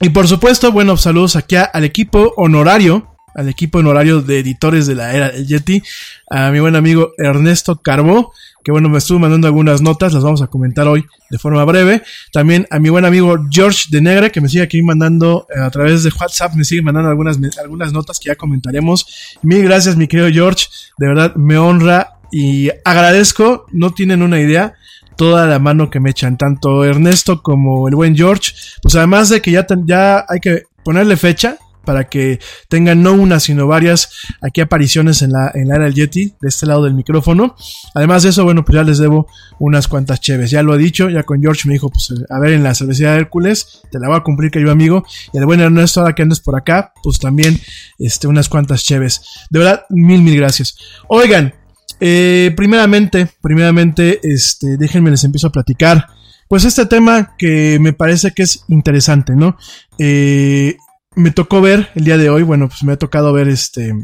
Y 0.00 0.08
por 0.10 0.26
supuesto, 0.26 0.72
bueno, 0.72 0.96
saludos 0.96 1.36
aquí 1.36 1.56
al 1.56 1.84
equipo 1.84 2.34
honorario 2.36 3.14
al 3.34 3.48
equipo 3.48 3.78
honorario 3.78 4.20
de 4.20 4.38
editores 4.38 4.86
de 4.86 4.94
la 4.94 5.12
era 5.12 5.30
del 5.30 5.46
Yeti, 5.46 5.82
a 6.30 6.50
mi 6.50 6.60
buen 6.60 6.76
amigo 6.76 7.12
Ernesto 7.18 7.80
Carbó, 7.82 8.32
que 8.64 8.72
bueno, 8.72 8.88
me 8.88 8.96
estuvo 8.96 9.18
mandando 9.18 9.46
algunas 9.46 9.82
notas, 9.82 10.14
las 10.14 10.24
vamos 10.24 10.40
a 10.40 10.46
comentar 10.46 10.88
hoy 10.88 11.04
de 11.30 11.38
forma 11.38 11.62
breve. 11.64 12.02
También 12.32 12.66
a 12.70 12.78
mi 12.78 12.88
buen 12.88 13.04
amigo 13.04 13.36
George 13.50 13.88
de 13.90 14.00
Negra, 14.00 14.30
que 14.30 14.40
me 14.40 14.48
sigue 14.48 14.62
aquí 14.62 14.80
mandando 14.82 15.46
eh, 15.54 15.60
a 15.60 15.70
través 15.70 16.02
de 16.02 16.10
WhatsApp, 16.18 16.54
me 16.54 16.64
sigue 16.64 16.80
mandando 16.80 17.10
algunas, 17.10 17.38
algunas 17.62 17.92
notas 17.92 18.18
que 18.18 18.28
ya 18.28 18.36
comentaremos. 18.36 19.36
Mil 19.42 19.62
gracias, 19.62 19.96
mi 19.96 20.08
querido 20.08 20.30
George, 20.30 20.66
de 20.96 21.06
verdad 21.06 21.34
me 21.34 21.58
honra 21.58 22.14
y 22.32 22.70
agradezco, 22.84 23.66
no 23.70 23.92
tienen 23.92 24.22
una 24.22 24.40
idea 24.40 24.74
toda 25.16 25.46
la 25.46 25.58
mano 25.58 25.90
que 25.90 26.00
me 26.00 26.10
echan, 26.10 26.38
tanto 26.38 26.84
Ernesto 26.84 27.42
como 27.42 27.86
el 27.86 27.94
buen 27.94 28.16
George. 28.16 28.52
Pues 28.82 28.96
además 28.96 29.28
de 29.28 29.42
que 29.42 29.50
ya, 29.50 29.66
ya 29.84 30.24
hay 30.26 30.40
que 30.40 30.62
ponerle 30.82 31.16
fecha, 31.18 31.58
para 31.84 32.08
que 32.08 32.40
tengan 32.68 33.02
no 33.02 33.12
una, 33.12 33.40
sino 33.40 33.66
varias 33.66 34.10
aquí 34.40 34.60
apariciones 34.60 35.22
en 35.22 35.32
la, 35.32 35.50
en 35.54 35.68
la 35.68 35.76
era 35.76 35.84
del 35.84 35.94
Yeti, 35.94 36.34
de 36.40 36.48
este 36.48 36.66
lado 36.66 36.84
del 36.84 36.94
micrófono. 36.94 37.56
Además 37.94 38.22
de 38.22 38.30
eso, 38.30 38.44
bueno, 38.44 38.64
pues 38.64 38.76
ya 38.76 38.82
les 38.82 38.98
debo 38.98 39.26
unas 39.58 39.88
cuantas 39.88 40.20
cheves. 40.20 40.50
Ya 40.50 40.62
lo 40.62 40.74
he 40.74 40.78
dicho, 40.78 41.08
ya 41.08 41.22
con 41.22 41.40
George 41.40 41.68
me 41.68 41.74
dijo, 41.74 41.90
pues 41.90 42.12
a 42.28 42.38
ver, 42.38 42.52
en 42.52 42.62
la 42.62 42.74
cervecería 42.74 43.12
de 43.12 43.18
Hércules, 43.18 43.82
te 43.90 43.98
la 43.98 44.08
voy 44.08 44.16
a 44.16 44.20
cumplir, 44.20 44.50
que 44.50 44.60
yo 44.60 44.70
amigo. 44.70 45.04
Y 45.32 45.38
el 45.38 45.46
buen 45.46 45.60
Ernesto, 45.60 46.00
ahora 46.00 46.14
que 46.14 46.22
andes 46.22 46.40
por 46.40 46.56
acá, 46.56 46.92
pues 47.02 47.18
también, 47.18 47.58
este, 47.98 48.26
unas 48.26 48.48
cuantas 48.48 48.84
cheves. 48.84 49.22
De 49.50 49.58
verdad, 49.58 49.82
mil, 49.90 50.22
mil 50.22 50.36
gracias. 50.36 50.76
Oigan, 51.08 51.54
eh, 52.00 52.52
primeramente, 52.56 53.28
primeramente, 53.40 54.20
este, 54.22 54.76
déjenme 54.76 55.10
les 55.10 55.24
empiezo 55.24 55.48
a 55.48 55.52
platicar. 55.52 56.08
Pues 56.48 56.64
este 56.64 56.86
tema 56.86 57.34
que 57.38 57.78
me 57.80 57.92
parece 57.92 58.32
que 58.32 58.42
es 58.42 58.64
interesante, 58.68 59.34
¿no? 59.34 59.56
Eh, 59.98 60.76
me 61.16 61.30
tocó 61.30 61.60
ver 61.60 61.88
el 61.94 62.04
día 62.04 62.18
de 62.18 62.30
hoy, 62.30 62.42
bueno, 62.42 62.68
pues 62.68 62.82
me 62.82 62.92
ha 62.92 62.98
tocado 62.98 63.32
ver 63.32 63.48
este 63.48 63.94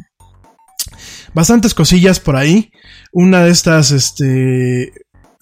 bastantes 1.34 1.74
cosillas 1.74 2.20
por 2.20 2.36
ahí. 2.36 2.72
Una 3.12 3.44
de 3.44 3.50
estas 3.50 3.90
este 3.90 4.92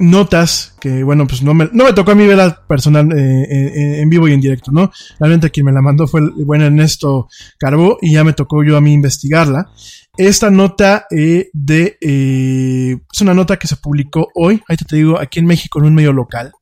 notas 0.01 0.77
que 0.81 1.03
bueno, 1.03 1.27
pues 1.27 1.43
no 1.43 1.55
me, 1.55 1.69
no 1.73 1.85
me 1.85 1.93
tocó 1.93 2.13
a 2.13 2.15
mí 2.15 2.25
verla 2.27 2.65
personal 2.69 3.11
eh, 3.13 3.43
eh, 3.51 4.01
en 4.01 4.09
vivo 4.09 4.29
y 4.29 4.33
en 4.33 4.41
directo, 4.41 4.71
¿no? 4.71 4.93
Realmente 5.19 5.51
quien 5.51 5.67
me 5.67 5.73
la 5.73 5.83
mandó 5.83 6.07
fue 6.07 6.21
el 6.21 6.45
buen 6.45 6.63
Ernesto 6.63 7.29
Carbó 7.59 7.99
y 8.01 8.13
ya 8.13 8.23
me 8.25 8.33
tocó 8.33 8.63
yo 8.63 8.77
a 8.77 8.81
mí 8.81 8.93
investigarla. 8.93 9.71
Esta 10.17 10.51
nota 10.51 11.07
eh, 11.11 11.51
de 11.53 11.99
es 12.01 13.21
una 13.21 13.35
nota 13.35 13.57
que 13.57 13.69
se 13.69 13.77
publicó 13.77 14.29
hoy, 14.35 14.63
ahí 14.69 14.77
te 14.77 14.97
digo, 14.97 15.19
aquí 15.19 15.41
en 15.41 15.47
México 15.47 15.79
en 15.79 15.87
un 15.87 15.95
medio 15.95 16.13
local. 16.13 16.53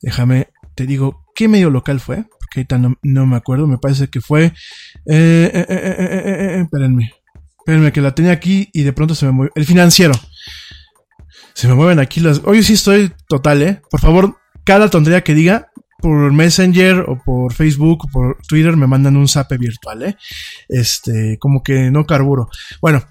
Déjame, 0.00 0.48
te 0.74 0.86
digo, 0.86 1.26
¿qué 1.34 1.46
medio 1.46 1.68
local 1.68 2.00
fue? 2.00 2.24
Que 2.50 2.60
ahorita 2.60 2.78
no, 3.02 3.26
me 3.26 3.36
acuerdo, 3.36 3.66
me 3.66 3.78
parece 3.78 4.08
que 4.08 4.20
fue... 4.20 4.46
Eh, 5.06 5.50
eh, 5.54 5.66
eh, 5.68 6.60
espérenme, 6.62 7.12
espérenme 7.58 7.92
que 7.92 8.00
la 8.00 8.14
tenía 8.14 8.32
aquí 8.32 8.68
y 8.72 8.82
de 8.82 8.92
pronto 8.92 9.14
se 9.14 9.26
me 9.26 9.32
movió. 9.32 9.50
El 9.54 9.64
financiero. 9.64 10.14
Se 11.54 11.68
me 11.68 11.74
mueven 11.74 11.98
aquí 11.98 12.20
las. 12.20 12.40
Hoy 12.44 12.62
sí 12.62 12.74
estoy 12.74 13.12
total, 13.28 13.62
¿eh? 13.62 13.82
Por 13.90 14.00
favor, 14.00 14.36
cada 14.64 14.88
tontería 14.88 15.22
que 15.22 15.34
diga 15.34 15.70
por 16.00 16.32
Messenger 16.32 17.04
o 17.06 17.20
por 17.22 17.52
Facebook 17.52 18.04
o 18.04 18.08
por 18.08 18.38
Twitter 18.48 18.76
me 18.76 18.86
mandan 18.86 19.16
un 19.16 19.28
zape 19.28 19.58
virtual, 19.58 20.02
¿eh? 20.02 20.16
Este, 20.68 21.38
como 21.38 21.62
que 21.62 21.90
no 21.90 22.06
carburo. 22.06 22.48
Bueno, 22.80 23.04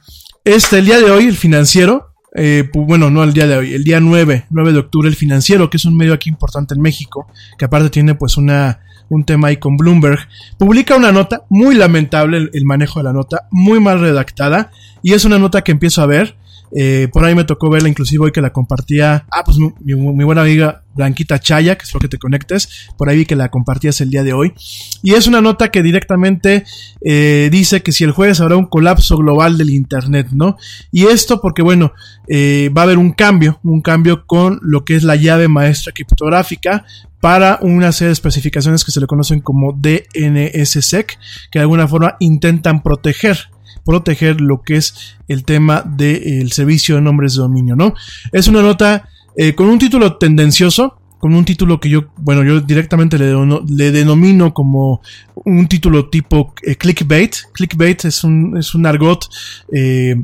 este, 0.43 0.79
el 0.79 0.85
día 0.85 0.97
de 0.97 1.11
hoy, 1.11 1.25
el 1.25 1.37
financiero, 1.37 2.15
eh, 2.35 2.69
bueno, 2.73 3.09
no 3.09 3.23
el 3.23 3.33
día 3.33 3.47
de 3.47 3.57
hoy, 3.57 3.73
el 3.73 3.83
día 3.83 3.99
9, 3.99 4.47
9 4.49 4.73
de 4.73 4.79
octubre, 4.79 5.07
el 5.07 5.15
financiero, 5.15 5.69
que 5.69 5.77
es 5.77 5.85
un 5.85 5.95
medio 5.95 6.13
aquí 6.13 6.29
importante 6.29 6.73
en 6.73 6.81
México, 6.81 7.27
que 7.57 7.65
aparte 7.65 7.89
tiene 7.89 8.15
pues 8.15 8.37
una, 8.37 8.81
un 9.09 9.25
tema 9.25 9.49
ahí 9.49 9.57
con 9.57 9.77
Bloomberg, 9.77 10.19
publica 10.57 10.95
una 10.95 11.11
nota, 11.11 11.43
muy 11.49 11.75
lamentable 11.75 12.37
el, 12.37 12.49
el 12.53 12.65
manejo 12.65 12.99
de 12.99 13.03
la 13.05 13.13
nota, 13.13 13.47
muy 13.51 13.79
mal 13.79 13.99
redactada, 13.99 14.71
y 15.01 15.13
es 15.13 15.25
una 15.25 15.39
nota 15.39 15.63
que 15.63 15.71
empiezo 15.71 16.01
a 16.01 16.05
ver, 16.05 16.35
eh, 16.71 17.07
por 17.11 17.25
ahí 17.25 17.33
me 17.33 17.45
tocó 17.45 17.69
verla 17.69 17.89
inclusive 17.89 18.25
hoy 18.25 18.31
que 18.31 18.41
la 18.41 18.53
compartía, 18.53 19.25
ah, 19.31 19.43
pues 19.43 19.57
mi, 19.57 20.23
buena 20.23 20.41
amiga 20.41 20.83
Blanquita 20.93 21.39
Chaya, 21.39 21.75
que 21.75 21.83
espero 21.83 22.01
que 22.01 22.07
te 22.09 22.17
conectes, 22.19 22.89
por 22.97 23.09
ahí 23.09 23.17
vi 23.17 23.25
que 23.25 23.35
la 23.35 23.49
compartías 23.49 24.01
el 24.01 24.09
día 24.09 24.23
de 24.23 24.33
hoy, 24.33 24.53
y 25.01 25.13
es 25.13 25.25
una 25.25 25.41
nota 25.41 25.69
que 25.69 25.81
directamente 25.81 26.65
eh, 27.01 27.49
dice 27.51 27.81
que 27.81 27.91
si 27.91 28.03
el 28.03 28.11
jueves 28.11 28.39
habrá 28.39 28.55
un 28.55 28.67
colapso 28.67 29.17
global 29.17 29.57
del 29.57 29.71
Internet, 29.71 30.27
¿no? 30.31 30.57
Y 30.91 31.05
esto 31.05 31.41
porque, 31.41 31.61
bueno, 31.61 31.93
eh, 32.27 32.69
va 32.75 32.81
a 32.81 32.85
haber 32.85 32.97
un 32.97 33.13
cambio, 33.13 33.59
un 33.63 33.81
cambio 33.81 34.27
con 34.27 34.59
lo 34.61 34.85
que 34.85 34.95
es 34.95 35.03
la 35.03 35.15
llave 35.15 35.47
maestra 35.47 35.93
criptográfica 35.93 36.85
para 37.21 37.59
una 37.61 37.91
serie 37.91 38.09
de 38.09 38.13
especificaciones 38.13 38.83
que 38.83 38.91
se 38.91 38.99
le 38.99 39.07
conocen 39.07 39.41
como 39.41 39.73
DNSSEC, 39.73 41.17
que 41.51 41.59
de 41.59 41.63
alguna 41.63 41.87
forma 41.87 42.15
intentan 42.19 42.81
proteger 42.81 43.37
proteger 43.85 44.39
lo 44.39 44.61
que 44.61 44.75
es 44.75 45.17
el 45.27 45.43
tema 45.43 45.81
del 45.81 46.51
servicio 46.51 46.95
de 46.95 47.01
nombres 47.01 47.33
de 47.33 47.41
dominio, 47.41 47.75
¿no? 47.75 47.95
Es 48.31 48.47
una 48.47 48.61
nota 48.61 49.09
eh, 49.35 49.55
con 49.55 49.67
un 49.67 49.79
título 49.79 50.17
tendencioso, 50.17 50.99
con 51.17 51.33
un 51.33 51.43
título 51.43 51.79
que 51.79 51.89
yo, 51.89 52.05
bueno, 52.17 52.43
yo 52.43 52.61
directamente 52.61 53.17
le, 53.17 53.33
le 53.67 53.91
denomino 53.91 54.53
como 54.53 55.01
un 55.33 55.67
título 55.67 56.09
tipo 56.09 56.53
eh, 56.61 56.75
clickbait. 56.75 57.35
Clickbait 57.51 58.05
es 58.05 58.23
un, 58.23 58.57
es 58.57 58.75
un 58.75 58.85
argot 58.85 59.27
eh, 59.73 60.21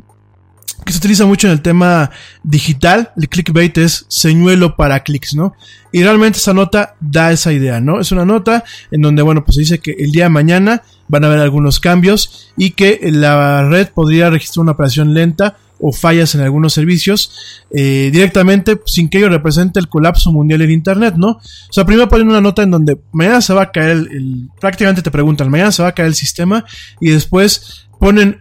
que 0.84 0.92
se 0.92 0.98
utiliza 0.98 1.26
mucho 1.26 1.46
en 1.48 1.52
el 1.52 1.62
tema 1.62 2.10
digital. 2.42 3.10
El 3.16 3.28
clickbait 3.28 3.76
es 3.78 4.06
señuelo 4.08 4.76
para 4.76 5.02
clics, 5.02 5.34
¿no? 5.34 5.54
Y 5.92 6.02
realmente 6.02 6.38
esa 6.38 6.52
nota 6.52 6.94
da 7.00 7.32
esa 7.32 7.52
idea, 7.52 7.80
¿no? 7.80 8.00
Es 8.00 8.12
una 8.12 8.24
nota 8.24 8.64
en 8.90 9.02
donde, 9.02 9.22
bueno, 9.22 9.44
pues 9.44 9.54
se 9.56 9.60
dice 9.62 9.78
que 9.78 9.92
el 9.98 10.12
día 10.12 10.24
de 10.24 10.30
mañana 10.30 10.82
van 11.08 11.24
a 11.24 11.28
haber 11.28 11.40
algunos 11.40 11.80
cambios 11.80 12.50
y 12.56 12.70
que 12.70 13.00
la 13.12 13.68
red 13.68 13.88
podría 13.94 14.28
registrar 14.30 14.62
una 14.62 14.72
operación 14.72 15.14
lenta 15.14 15.56
o 15.78 15.92
fallas 15.92 16.34
en 16.34 16.40
algunos 16.40 16.72
servicios 16.72 17.64
eh, 17.70 18.08
directamente 18.10 18.80
sin 18.86 19.10
que 19.10 19.18
ello 19.18 19.28
represente 19.28 19.78
el 19.78 19.88
colapso 19.88 20.32
mundial 20.32 20.62
en 20.62 20.70
internet, 20.70 21.14
¿no? 21.16 21.28
O 21.32 21.40
sea, 21.72 21.84
primero 21.84 22.08
ponen 22.08 22.28
una 22.28 22.40
nota 22.40 22.62
en 22.62 22.70
donde 22.70 22.98
mañana 23.12 23.40
se 23.42 23.52
va 23.52 23.62
a 23.62 23.70
caer 23.72 23.90
el- 24.10 24.48
prácticamente 24.58 25.02
te 25.02 25.10
preguntan, 25.10 25.50
mañana 25.50 25.70
se 25.72 25.82
va 25.82 25.90
a 25.90 25.92
caer 25.92 26.08
el 26.08 26.14
sistema 26.14 26.64
y 27.00 27.10
después 27.10 27.86
ponen 28.00 28.40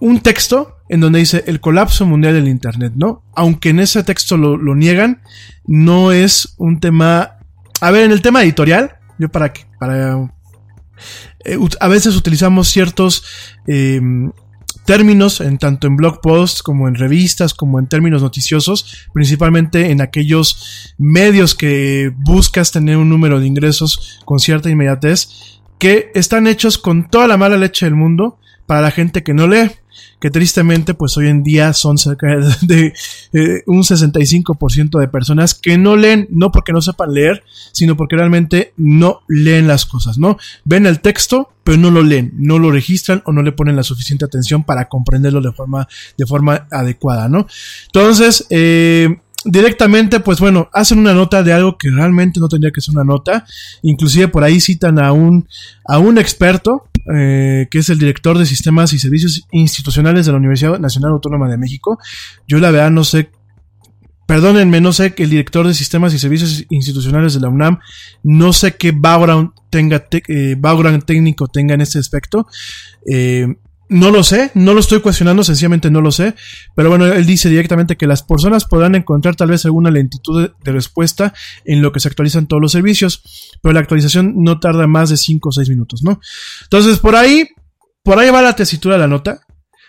un 0.00 0.20
texto 0.20 0.75
en 0.88 1.00
donde 1.00 1.18
dice 1.18 1.44
el 1.46 1.60
colapso 1.60 2.06
mundial 2.06 2.34
del 2.34 2.48
Internet, 2.48 2.92
¿no? 2.96 3.22
Aunque 3.34 3.70
en 3.70 3.80
ese 3.80 4.02
texto 4.04 4.36
lo, 4.36 4.74
niegan, 4.74 5.22
no 5.66 6.12
es 6.12 6.54
un 6.58 6.80
tema... 6.80 7.38
A 7.80 7.90
ver, 7.90 8.04
en 8.04 8.12
el 8.12 8.22
tema 8.22 8.42
editorial, 8.42 8.96
yo 9.18 9.28
para 9.28 9.52
que... 9.52 9.66
Para, 9.78 10.30
eh, 11.44 11.58
a 11.80 11.88
veces 11.88 12.16
utilizamos 12.16 12.68
ciertos 12.68 13.24
eh, 13.66 14.00
términos, 14.86 15.40
en 15.40 15.58
tanto 15.58 15.86
en 15.86 15.96
blog 15.96 16.20
posts 16.22 16.62
como 16.62 16.88
en 16.88 16.94
revistas, 16.94 17.52
como 17.52 17.78
en 17.78 17.88
términos 17.88 18.22
noticiosos, 18.22 19.08
principalmente 19.12 19.90
en 19.90 20.00
aquellos 20.00 20.94
medios 20.96 21.54
que 21.54 22.12
buscas 22.16 22.72
tener 22.72 22.96
un 22.96 23.10
número 23.10 23.40
de 23.40 23.46
ingresos 23.46 24.20
con 24.24 24.38
cierta 24.38 24.70
inmediatez, 24.70 25.28
que 25.78 26.10
están 26.14 26.46
hechos 26.46 26.78
con 26.78 27.10
toda 27.10 27.26
la 27.26 27.36
mala 27.36 27.58
leche 27.58 27.84
del 27.84 27.96
mundo 27.96 28.38
para 28.66 28.80
la 28.80 28.90
gente 28.90 29.22
que 29.22 29.34
no 29.34 29.46
lee 29.46 29.70
que 30.20 30.30
tristemente 30.30 30.94
pues 30.94 31.16
hoy 31.16 31.28
en 31.28 31.42
día 31.42 31.72
son 31.72 31.98
cerca 31.98 32.26
de, 32.62 32.92
eh, 33.32 33.62
un 33.66 33.82
65% 33.82 34.98
de 34.98 35.08
personas 35.08 35.54
que 35.54 35.78
no 35.78 35.96
leen, 35.96 36.28
no 36.30 36.50
porque 36.52 36.72
no 36.72 36.80
sepan 36.80 37.12
leer, 37.12 37.42
sino 37.72 37.96
porque 37.96 38.16
realmente 38.16 38.72
no 38.76 39.22
leen 39.28 39.66
las 39.66 39.86
cosas, 39.86 40.18
¿no? 40.18 40.36
Ven 40.64 40.86
el 40.86 41.00
texto, 41.00 41.50
pero 41.64 41.78
no 41.78 41.90
lo 41.90 42.02
leen, 42.02 42.32
no 42.36 42.58
lo 42.58 42.70
registran 42.70 43.22
o 43.26 43.32
no 43.32 43.42
le 43.42 43.52
ponen 43.52 43.76
la 43.76 43.82
suficiente 43.82 44.24
atención 44.24 44.64
para 44.64 44.88
comprenderlo 44.88 45.40
de 45.40 45.52
forma, 45.52 45.88
de 46.16 46.26
forma 46.26 46.66
adecuada, 46.70 47.28
¿no? 47.28 47.46
Entonces, 47.86 48.46
eh, 48.50 49.16
directamente, 49.46 50.20
pues 50.20 50.40
bueno, 50.40 50.68
hacen 50.72 50.98
una 50.98 51.14
nota 51.14 51.42
de 51.42 51.52
algo 51.52 51.78
que 51.78 51.90
realmente 51.90 52.40
no 52.40 52.48
tendría 52.48 52.72
que 52.72 52.80
ser 52.80 52.94
una 52.94 53.04
nota. 53.04 53.46
Inclusive 53.82 54.28
por 54.28 54.44
ahí 54.44 54.60
citan 54.60 54.98
a 54.98 55.12
un, 55.12 55.48
a 55.84 55.98
un 55.98 56.18
experto, 56.18 56.88
eh, 57.14 57.66
que 57.70 57.78
es 57.78 57.88
el 57.88 57.98
director 57.98 58.38
de 58.38 58.46
sistemas 58.46 58.92
y 58.92 58.98
servicios 58.98 59.42
institucionales 59.52 60.26
de 60.26 60.32
la 60.32 60.38
Universidad 60.38 60.78
Nacional 60.78 61.12
Autónoma 61.12 61.48
de 61.48 61.58
México. 61.58 61.98
Yo 62.48 62.58
la 62.58 62.70
verdad 62.70 62.90
no 62.90 63.04
sé, 63.04 63.30
perdónenme, 64.26 64.80
no 64.80 64.92
sé 64.92 65.14
que 65.14 65.22
el 65.22 65.30
director 65.30 65.66
de 65.66 65.74
sistemas 65.74 66.12
y 66.14 66.18
servicios 66.18 66.64
institucionales 66.70 67.34
de 67.34 67.40
la 67.40 67.48
UNAM, 67.48 67.78
no 68.22 68.52
sé 68.52 68.74
qué 68.76 68.92
background 68.92 69.50
tenga, 69.70 70.00
te- 70.00 70.22
eh, 70.28 70.56
background 70.58 71.04
técnico 71.04 71.46
tenga 71.46 71.74
en 71.74 71.80
este 71.82 71.98
aspecto. 71.98 72.46
Eh, 73.10 73.46
no 73.88 74.10
lo 74.10 74.22
sé, 74.24 74.50
no 74.54 74.74
lo 74.74 74.80
estoy 74.80 75.00
cuestionando, 75.00 75.44
sencillamente 75.44 75.90
no 75.90 76.00
lo 76.00 76.10
sé. 76.10 76.34
Pero 76.74 76.88
bueno, 76.88 77.06
él 77.06 77.26
dice 77.26 77.48
directamente 77.48 77.96
que 77.96 78.06
las 78.06 78.22
personas 78.22 78.64
podrán 78.64 78.94
encontrar 78.94 79.36
tal 79.36 79.48
vez 79.48 79.64
alguna 79.64 79.90
lentitud 79.90 80.50
de, 80.62 80.72
respuesta 80.72 81.32
en 81.64 81.82
lo 81.82 81.92
que 81.92 82.00
se 82.00 82.08
actualizan 82.08 82.46
todos 82.46 82.60
los 82.60 82.72
servicios, 82.72 83.22
pero 83.62 83.72
la 83.72 83.80
actualización 83.80 84.42
no 84.42 84.58
tarda 84.58 84.86
más 84.86 85.10
de 85.10 85.16
5 85.16 85.48
o 85.48 85.52
6 85.52 85.68
minutos, 85.68 86.02
¿no? 86.02 86.20
Entonces, 86.64 86.98
por 86.98 87.16
ahí, 87.16 87.48
por 88.02 88.18
ahí 88.18 88.30
va 88.30 88.42
la 88.42 88.56
tesitura 88.56 88.96
de 88.96 89.00
la 89.00 89.08
nota. 89.08 89.40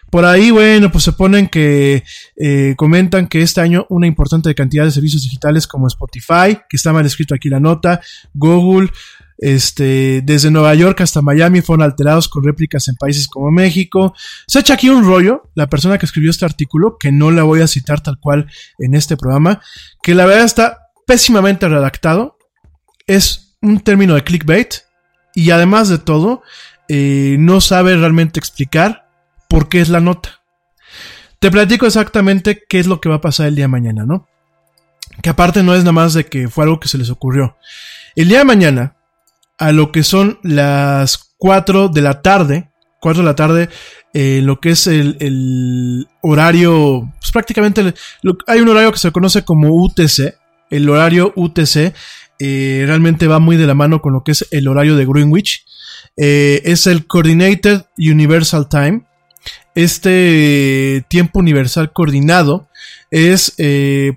Por 0.09 0.23
ahí, 0.23 0.51
bueno, 0.51 0.89
pues 0.89 1.03
se 1.03 1.11
ponen 1.11 1.49
que 1.49 2.03
eh, 2.37 2.75
comentan 2.77 3.27
que 3.27 3.41
este 3.41 3.59
año 3.59 3.85
una 3.89 4.07
importante 4.07 4.53
cantidad 4.55 4.85
de 4.85 4.91
servicios 4.91 5.23
digitales 5.23 5.67
como 5.67 5.87
Spotify, 5.87 6.57
que 6.69 6.77
está 6.77 6.93
mal 6.93 7.05
escrito 7.05 7.35
aquí 7.35 7.49
la 7.49 7.59
nota, 7.59 7.99
Google, 8.33 8.89
este, 9.37 10.21
desde 10.23 10.51
Nueva 10.51 10.73
York 10.75 11.01
hasta 11.01 11.21
Miami 11.21 11.61
fueron 11.61 11.83
alterados 11.83 12.27
con 12.27 12.43
réplicas 12.43 12.87
en 12.87 12.95
países 12.95 13.27
como 13.27 13.51
México. 13.51 14.13
Se 14.47 14.59
echa 14.59 14.73
aquí 14.73 14.89
un 14.89 15.03
rollo, 15.03 15.49
la 15.55 15.67
persona 15.67 15.97
que 15.97 16.05
escribió 16.05 16.31
este 16.31 16.45
artículo, 16.45 16.97
que 16.97 17.11
no 17.11 17.31
la 17.31 17.43
voy 17.43 17.61
a 17.61 17.67
citar 17.67 18.01
tal 18.01 18.19
cual 18.19 18.47
en 18.79 18.95
este 18.95 19.17
programa, 19.17 19.61
que 20.01 20.15
la 20.15 20.25
verdad 20.25 20.45
está 20.45 20.89
pésimamente 21.05 21.67
redactado, 21.67 22.37
es 23.05 23.57
un 23.61 23.79
término 23.79 24.15
de 24.15 24.23
clickbait 24.23 24.73
y 25.33 25.51
además 25.51 25.89
de 25.89 25.99
todo, 25.99 26.41
eh, 26.89 27.37
no 27.39 27.61
sabe 27.61 27.95
realmente 27.95 28.39
explicar 28.39 29.09
por 29.47 29.69
qué 29.69 29.81
es 29.81 29.89
la 29.89 29.99
nota. 29.99 30.41
Te 31.39 31.51
platico 31.51 31.85
exactamente 31.85 32.63
qué 32.67 32.79
es 32.79 32.87
lo 32.87 32.99
que 32.99 33.09
va 33.09 33.15
a 33.15 33.21
pasar 33.21 33.47
el 33.47 33.55
día 33.55 33.65
de 33.65 33.69
mañana, 33.69 34.05
¿no? 34.05 34.27
Que 35.21 35.29
aparte 35.29 35.63
no 35.63 35.75
es 35.75 35.81
nada 35.81 35.91
más 35.91 36.13
de 36.13 36.25
que 36.25 36.49
fue 36.49 36.63
algo 36.63 36.79
que 36.79 36.87
se 36.87 36.97
les 36.97 37.09
ocurrió. 37.09 37.57
El 38.15 38.29
día 38.29 38.39
de 38.39 38.45
mañana, 38.45 38.96
a 39.57 39.71
lo 39.71 39.91
que 39.91 40.03
son 40.03 40.39
las 40.43 41.33
4 41.37 41.89
de 41.89 42.01
la 42.01 42.21
tarde, 42.21 42.69
4 43.01 43.21
de 43.21 43.25
la 43.25 43.35
tarde, 43.35 43.69
eh, 44.13 44.41
lo 44.43 44.59
que 44.59 44.69
es 44.69 44.87
el, 44.87 45.17
el 45.19 46.07
horario, 46.21 47.11
pues 47.19 47.31
prácticamente 47.31 47.93
hay 48.47 48.59
un 48.59 48.69
horario 48.69 48.91
que 48.91 48.99
se 48.99 49.11
conoce 49.11 49.43
como 49.43 49.75
UTC, 49.75 50.35
el 50.69 50.89
horario 50.89 51.33
UTC 51.35 51.93
eh, 52.39 52.83
realmente 52.85 53.27
va 53.27 53.39
muy 53.39 53.57
de 53.57 53.67
la 53.67 53.73
mano 53.73 54.01
con 54.01 54.13
lo 54.13 54.23
que 54.23 54.31
es 54.31 54.47
el 54.51 54.67
horario 54.67 54.95
de 54.95 55.05
Greenwich, 55.05 55.65
Eh, 56.19 56.61
es 56.65 56.87
el 56.87 57.05
Coordinated 57.05 57.83
Universal 57.97 58.67
Time, 58.69 59.03
este 59.75 61.05
tiempo 61.09 61.39
universal 61.39 61.93
coordinado 61.93 62.67
es, 63.11 63.53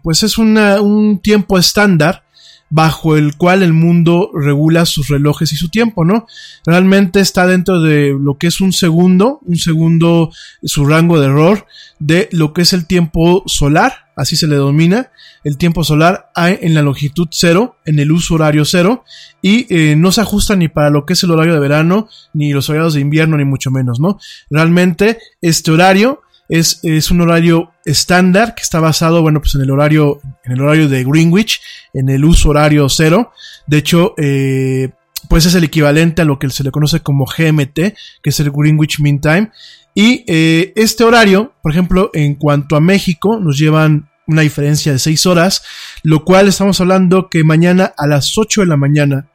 pues 0.02 0.22
es 0.22 0.38
una, 0.38 0.80
un 0.80 1.20
tiempo 1.20 1.58
estándar 1.58 2.24
bajo 2.70 3.16
el 3.16 3.36
cual 3.36 3.62
el 3.62 3.72
mundo 3.72 4.30
regula 4.32 4.86
sus 4.86 5.08
relojes 5.08 5.52
y 5.52 5.56
su 5.56 5.68
tiempo, 5.68 6.04
¿no? 6.04 6.26
Realmente 6.64 7.20
está 7.20 7.46
dentro 7.46 7.82
de 7.82 8.16
lo 8.18 8.38
que 8.38 8.46
es 8.46 8.60
un 8.60 8.72
segundo, 8.72 9.40
un 9.42 9.56
segundo, 9.56 10.30
su 10.62 10.86
rango 10.86 11.20
de 11.20 11.26
error 11.26 11.66
de 11.98 12.28
lo 12.32 12.52
que 12.52 12.62
es 12.62 12.72
el 12.72 12.86
tiempo 12.86 13.42
solar, 13.46 14.06
así 14.16 14.36
se 14.36 14.46
le 14.46 14.54
denomina, 14.54 15.10
el 15.42 15.56
tiempo 15.56 15.84
solar 15.84 16.30
en 16.36 16.74
la 16.74 16.82
longitud 16.82 17.28
cero, 17.30 17.76
en 17.84 17.98
el 17.98 18.12
uso 18.12 18.34
horario 18.34 18.64
cero, 18.64 19.04
y 19.42 19.66
eh, 19.74 19.96
no 19.96 20.12
se 20.12 20.20
ajusta 20.20 20.54
ni 20.54 20.68
para 20.68 20.90
lo 20.90 21.04
que 21.04 21.14
es 21.14 21.22
el 21.24 21.30
horario 21.30 21.54
de 21.54 21.60
verano, 21.60 22.08
ni 22.32 22.52
los 22.52 22.68
horarios 22.70 22.94
de 22.94 23.00
invierno, 23.00 23.36
ni 23.36 23.44
mucho 23.44 23.70
menos, 23.70 24.00
¿no? 24.00 24.18
Realmente 24.48 25.18
este 25.40 25.70
horario 25.72 26.22
es, 26.50 26.80
es 26.82 27.10
un 27.10 27.20
horario 27.20 27.70
estándar 27.84 28.54
que 28.54 28.62
está 28.62 28.80
basado, 28.80 29.22
bueno, 29.22 29.40
pues 29.40 29.54
en 29.54 29.62
el 29.62 29.70
horario, 29.70 30.20
en 30.44 30.52
el 30.52 30.60
horario 30.60 30.88
de 30.88 31.04
Greenwich, 31.04 31.62
en 31.94 32.08
el 32.08 32.24
uso 32.24 32.50
horario 32.50 32.88
cero. 32.88 33.32
De 33.66 33.78
hecho, 33.78 34.14
eh, 34.18 34.90
pues 35.28 35.46
es 35.46 35.54
el 35.54 35.64
equivalente 35.64 36.22
a 36.22 36.24
lo 36.24 36.38
que 36.38 36.50
se 36.50 36.64
le 36.64 36.72
conoce 36.72 37.00
como 37.00 37.24
GMT, 37.24 37.74
que 37.74 38.30
es 38.30 38.40
el 38.40 38.50
Greenwich 38.50 38.98
Mean 38.98 39.20
Time. 39.20 39.50
Y 39.94 40.24
eh, 40.26 40.72
este 40.74 41.04
horario, 41.04 41.52
por 41.62 41.70
ejemplo, 41.70 42.10
en 42.14 42.34
cuanto 42.34 42.74
a 42.74 42.80
México, 42.80 43.38
nos 43.40 43.56
llevan 43.56 44.10
una 44.26 44.42
diferencia 44.42 44.92
de 44.92 44.98
6 44.98 45.26
horas, 45.26 45.62
lo 46.02 46.24
cual 46.24 46.48
estamos 46.48 46.80
hablando 46.80 47.28
que 47.28 47.44
mañana 47.44 47.92
a 47.96 48.06
las 48.06 48.36
8 48.36 48.62
de 48.62 48.66
la 48.66 48.76
mañana, 48.76 49.30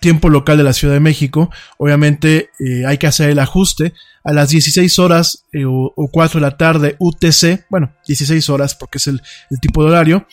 tiempo 0.00 0.28
local 0.28 0.58
de 0.58 0.64
la 0.64 0.72
Ciudad 0.72 0.94
de 0.94 1.00
México, 1.00 1.50
obviamente 1.78 2.50
eh, 2.58 2.84
hay 2.86 2.98
que 2.98 3.06
hacer 3.06 3.30
el 3.30 3.38
ajuste, 3.38 3.94
a 4.24 4.32
las 4.32 4.48
16 4.48 4.98
horas 4.98 5.44
eh, 5.52 5.66
o, 5.66 5.92
o 5.94 6.08
4 6.10 6.40
de 6.40 6.46
la 6.46 6.56
tarde 6.56 6.96
UTC, 6.98 7.66
bueno, 7.68 7.94
16 8.06 8.48
horas 8.48 8.74
porque 8.74 8.98
es 8.98 9.06
el, 9.06 9.20
tipo 9.60 9.84
de 9.84 9.90
horario, 9.90 10.26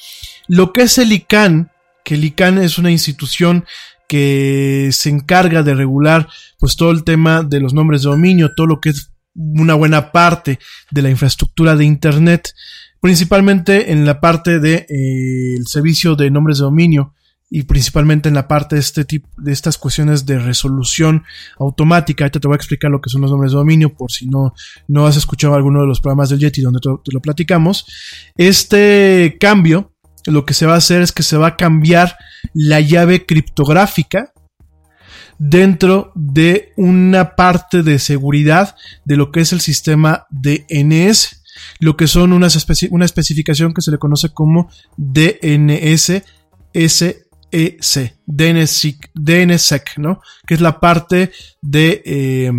lo 0.47 0.71
que 0.71 0.83
es 0.83 0.97
el 0.97 1.11
ICANN, 1.11 1.69
que 2.03 2.15
el 2.15 2.23
ICANN 2.23 2.59
es 2.59 2.77
una 2.77 2.89
institución 2.89 3.65
que 4.07 4.89
se 4.91 5.09
encarga 5.09 5.61
de 5.63 5.75
regular 5.75 6.27
pues 6.59 6.75
todo 6.75 6.91
el 6.91 7.03
tema 7.03 7.43
de 7.43 7.59
los 7.59 7.73
nombres 7.73 8.03
de 8.03 8.09
dominio, 8.09 8.51
todo 8.55 8.67
lo 8.67 8.81
que 8.81 8.89
es 8.89 9.11
una 9.35 9.75
buena 9.75 10.11
parte 10.11 10.59
de 10.89 11.01
la 11.01 11.09
infraestructura 11.09 11.75
de 11.75 11.85
Internet, 11.85 12.53
principalmente 12.99 13.91
en 13.91 14.05
la 14.05 14.19
parte 14.19 14.59
de 14.59 14.85
eh, 14.89 15.63
servicio 15.65 16.15
de 16.15 16.29
nombres 16.31 16.57
de 16.57 16.65
dominio 16.65 17.13
y 17.53 17.63
principalmente 17.63 18.29
en 18.29 18.35
la 18.35 18.47
parte 18.47 18.75
de 18.75 18.81
este 18.81 19.03
tipo 19.03 19.27
de 19.37 19.51
estas 19.51 19.77
cuestiones 19.77 20.25
de 20.25 20.39
resolución 20.39 21.25
automática. 21.59 22.23
Ahorita 22.23 22.39
te 22.39 22.47
voy 22.47 22.55
a 22.55 22.57
explicar 22.57 22.89
lo 22.89 23.01
que 23.01 23.09
son 23.09 23.19
los 23.19 23.29
nombres 23.29 23.51
de 23.51 23.57
dominio 23.57 23.93
por 23.93 24.09
si 24.09 24.25
no, 24.25 24.53
no 24.87 25.05
has 25.05 25.17
escuchado 25.17 25.53
alguno 25.53 25.81
de 25.81 25.87
los 25.87 25.99
programas 25.99 26.29
del 26.29 26.39
Yeti 26.39 26.61
donde 26.61 26.79
te, 26.79 26.89
lo 27.11 27.19
platicamos. 27.19 27.85
Este 28.37 29.35
cambio 29.37 29.93
lo 30.27 30.45
que 30.45 30.53
se 30.53 30.65
va 30.65 30.75
a 30.75 30.77
hacer 30.77 31.01
es 31.01 31.11
que 31.11 31.23
se 31.23 31.35
va 31.35 31.47
a 31.47 31.55
cambiar 31.57 32.15
la 32.53 32.79
llave 32.79 33.25
criptográfica 33.25 34.31
dentro 35.37 36.13
de 36.15 36.71
una 36.77 37.35
parte 37.35 37.83
de 37.83 37.99
seguridad 37.99 38.77
de 39.03 39.17
lo 39.17 39.31
que 39.31 39.41
es 39.41 39.51
el 39.51 39.59
sistema 39.59 40.25
DNS, 40.29 41.43
lo 41.79 41.97
que 41.97 42.07
son 42.07 42.31
unas 42.31 42.55
especi 42.55 42.87
una 42.91 43.03
especificación 43.03 43.73
que 43.73 43.81
se 43.81 43.91
le 43.91 43.97
conoce 43.97 44.29
como 44.29 44.69
DNS 44.95 46.21
SEC, 47.51 48.17
DNSSEC, 48.25 49.11
DNSSEC, 49.13 49.97
¿no? 49.97 50.21
Que 50.47 50.53
es 50.53 50.61
la 50.61 50.79
parte 50.79 51.31
de, 51.61 52.01
eh, 52.05 52.51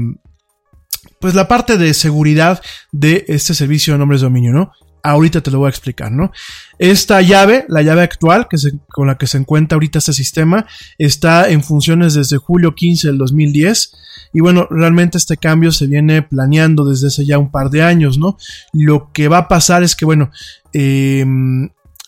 pues 1.21 1.35
la 1.35 1.49
parte 1.49 1.79
de 1.79 1.95
seguridad 1.95 2.61
de 2.91 3.25
este 3.29 3.55
servicio 3.55 3.95
de 3.95 3.99
nombres 3.99 4.21
de 4.21 4.27
dominio, 4.27 4.53
¿no? 4.53 4.73
Ahorita 5.05 5.41
te 5.41 5.51
lo 5.51 5.59
voy 5.59 5.67
a 5.67 5.71
explicar, 5.71 6.13
¿no? 6.13 6.31
Esta 6.79 7.21
llave, 7.23 7.65
la 7.69 7.83
llave 7.83 8.03
actual 8.03 8.47
que 8.49 8.57
con 8.89 9.07
la 9.07 9.19
que 9.19 9.27
se 9.27 9.39
encuentra 9.39 9.77
ahorita 9.77 9.99
este 9.99 10.13
sistema, 10.13 10.67
está 10.99 11.49
en 11.49 11.65
funciones 11.65 12.15
desde 12.15 12.37
julio 12.37 12.75
15 12.75 13.09
del 13.09 13.19
2010. 13.19 13.97
Y 14.33 14.41
bueno, 14.41 14.69
realmente 14.71 15.19
este 15.19 15.37
cambio 15.37 15.73
se 15.73 15.87
viene 15.87 16.23
planeando 16.23 16.85
desde 16.85 17.09
hace 17.09 17.25
ya 17.25 17.39
un 17.39 17.51
par 17.51 17.71
de 17.71 17.83
años, 17.83 18.19
¿no? 18.19 18.37
Lo 18.73 19.11
que 19.13 19.29
va 19.29 19.39
a 19.39 19.49
pasar 19.49 19.83
es 19.83 19.97
que, 19.97 20.05
bueno, 20.05 20.31
eh, 20.73 21.25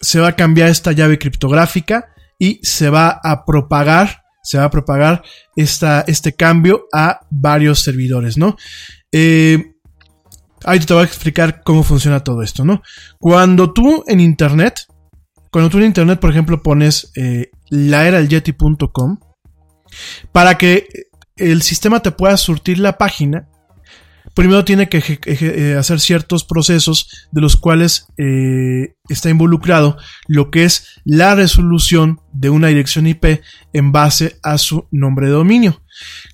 se 0.00 0.20
va 0.20 0.28
a 0.28 0.36
cambiar 0.36 0.68
esta 0.68 0.92
llave 0.92 1.18
criptográfica 1.18 2.13
y 2.38 2.60
se 2.62 2.90
va 2.90 3.20
a 3.22 3.44
propagar, 3.44 4.22
se 4.42 4.58
va 4.58 4.64
a 4.64 4.70
propagar 4.70 5.22
esta, 5.56 6.04
este 6.06 6.34
cambio 6.34 6.86
a 6.92 7.20
varios 7.30 7.80
servidores, 7.80 8.36
¿no? 8.36 8.56
Eh, 9.12 9.74
Ahí 10.64 10.80
te 10.80 10.94
voy 10.94 11.02
a 11.02 11.06
explicar 11.06 11.62
cómo 11.62 11.82
funciona 11.82 12.24
todo 12.24 12.42
esto, 12.42 12.64
¿no? 12.64 12.82
Cuando 13.18 13.72
tú 13.72 14.02
en 14.06 14.20
internet, 14.20 14.86
cuando 15.50 15.68
tú 15.68 15.78
en 15.78 15.84
internet, 15.84 16.18
por 16.20 16.30
ejemplo, 16.30 16.62
pones 16.62 17.12
eh, 17.16 17.50
para 20.32 20.56
que 20.56 20.88
el 21.36 21.62
sistema 21.62 22.00
te 22.00 22.12
pueda 22.12 22.36
surtir 22.38 22.78
la 22.78 22.96
página, 22.96 23.48
primero 24.34 24.64
tiene 24.64 24.88
que 24.88 25.20
eh, 25.26 25.76
hacer 25.78 26.00
ciertos 26.00 26.44
procesos 26.44 27.28
de 27.30 27.40
los 27.40 27.56
cuales 27.56 28.06
eh, 28.18 28.94
está 29.08 29.30
involucrado 29.30 29.96
lo 30.26 30.50
que 30.50 30.64
es 30.64 31.00
la 31.04 31.34
resolución 31.34 32.20
de 32.32 32.50
una 32.50 32.68
dirección 32.68 33.06
IP 33.06 33.40
en 33.72 33.92
base 33.92 34.38
a 34.42 34.58
su 34.58 34.86
nombre 34.90 35.26
de 35.26 35.32
dominio. 35.32 35.80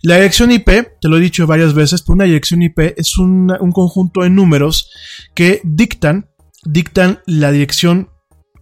La 0.03 0.17
dirección 0.17 0.51
IP, 0.51 0.69
te 1.01 1.09
lo 1.09 1.19
he 1.19 1.21
dicho 1.21 1.47
varias 1.47 1.75
veces, 1.75 2.03
una 2.09 2.25
dirección 2.25 2.63
IP 2.63 2.79
es 2.97 3.19
un 3.19 3.49
conjunto 3.73 4.23
de 4.23 4.31
números 4.31 4.91
que 5.35 5.61
dictan, 5.63 6.31
dictan 6.65 7.21
la 7.27 7.53
dirección 7.53 8.09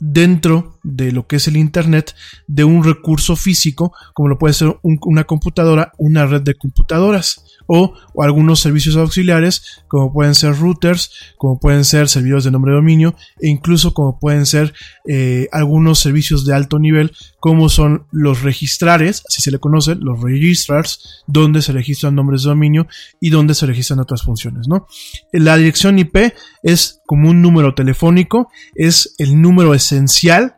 dentro 0.01 0.79
de 0.83 1.13
lo 1.13 1.27
que 1.27 1.37
es 1.37 1.49
el 1.49 1.57
Internet 1.57 2.15
de 2.47 2.65
un 2.65 2.85
recurso 2.85 3.37
físico, 3.37 3.93
como 4.15 4.29
lo 4.29 4.39
puede 4.39 4.55
ser 4.55 4.77
una 4.83 5.25
computadora, 5.25 5.93
una 5.99 6.27
red 6.27 6.43
de 6.43 6.55
computadoras 6.55 7.45
o, 7.69 7.95
o, 8.15 8.23
algunos 8.25 8.61
servicios 8.61 8.97
auxiliares, 8.97 9.83
como 9.87 10.13
pueden 10.13 10.35
ser 10.35 10.57
routers, 10.57 11.13
como 11.37 11.61
pueden 11.61 11.85
ser 11.85 12.09
servidores 12.09 12.45
de 12.45 12.51
nombre 12.51 12.73
de 12.73 12.77
dominio 12.77 13.15
e 13.41 13.49
incluso 13.49 13.95
como 13.95 14.19
pueden 14.19 14.47
ser 14.47 14.75
eh, 15.07 15.49
algunos 15.53 16.01
servicios 16.01 16.45
de 16.45 16.55
alto 16.55 16.79
nivel, 16.79 17.13
como 17.39 17.69
son 17.69 18.07
los 18.11 18.43
registrares, 18.43 19.23
así 19.29 19.43
se 19.43 19.51
le 19.51 19.59
conoce, 19.59 19.95
los 19.95 20.21
registrars, 20.21 21.23
donde 21.27 21.63
se 21.63 21.73
registran 21.73 22.15
nombres 22.15 22.43
de 22.43 22.49
dominio 22.49 22.89
y 23.21 23.31
donde 23.31 23.55
se 23.55 23.67
registran 23.67 24.01
otras 24.01 24.23
funciones, 24.23 24.67
¿no? 24.67 24.87
La 25.33 25.57
dirección 25.57 25.99
IP 25.99 26.33
es 26.63 27.01
como 27.07 27.29
un 27.29 27.43
número 27.43 27.75
telefónico, 27.75 28.51
es 28.75 29.15
el 29.19 29.41
número 29.41 29.75
esencial 29.75 30.57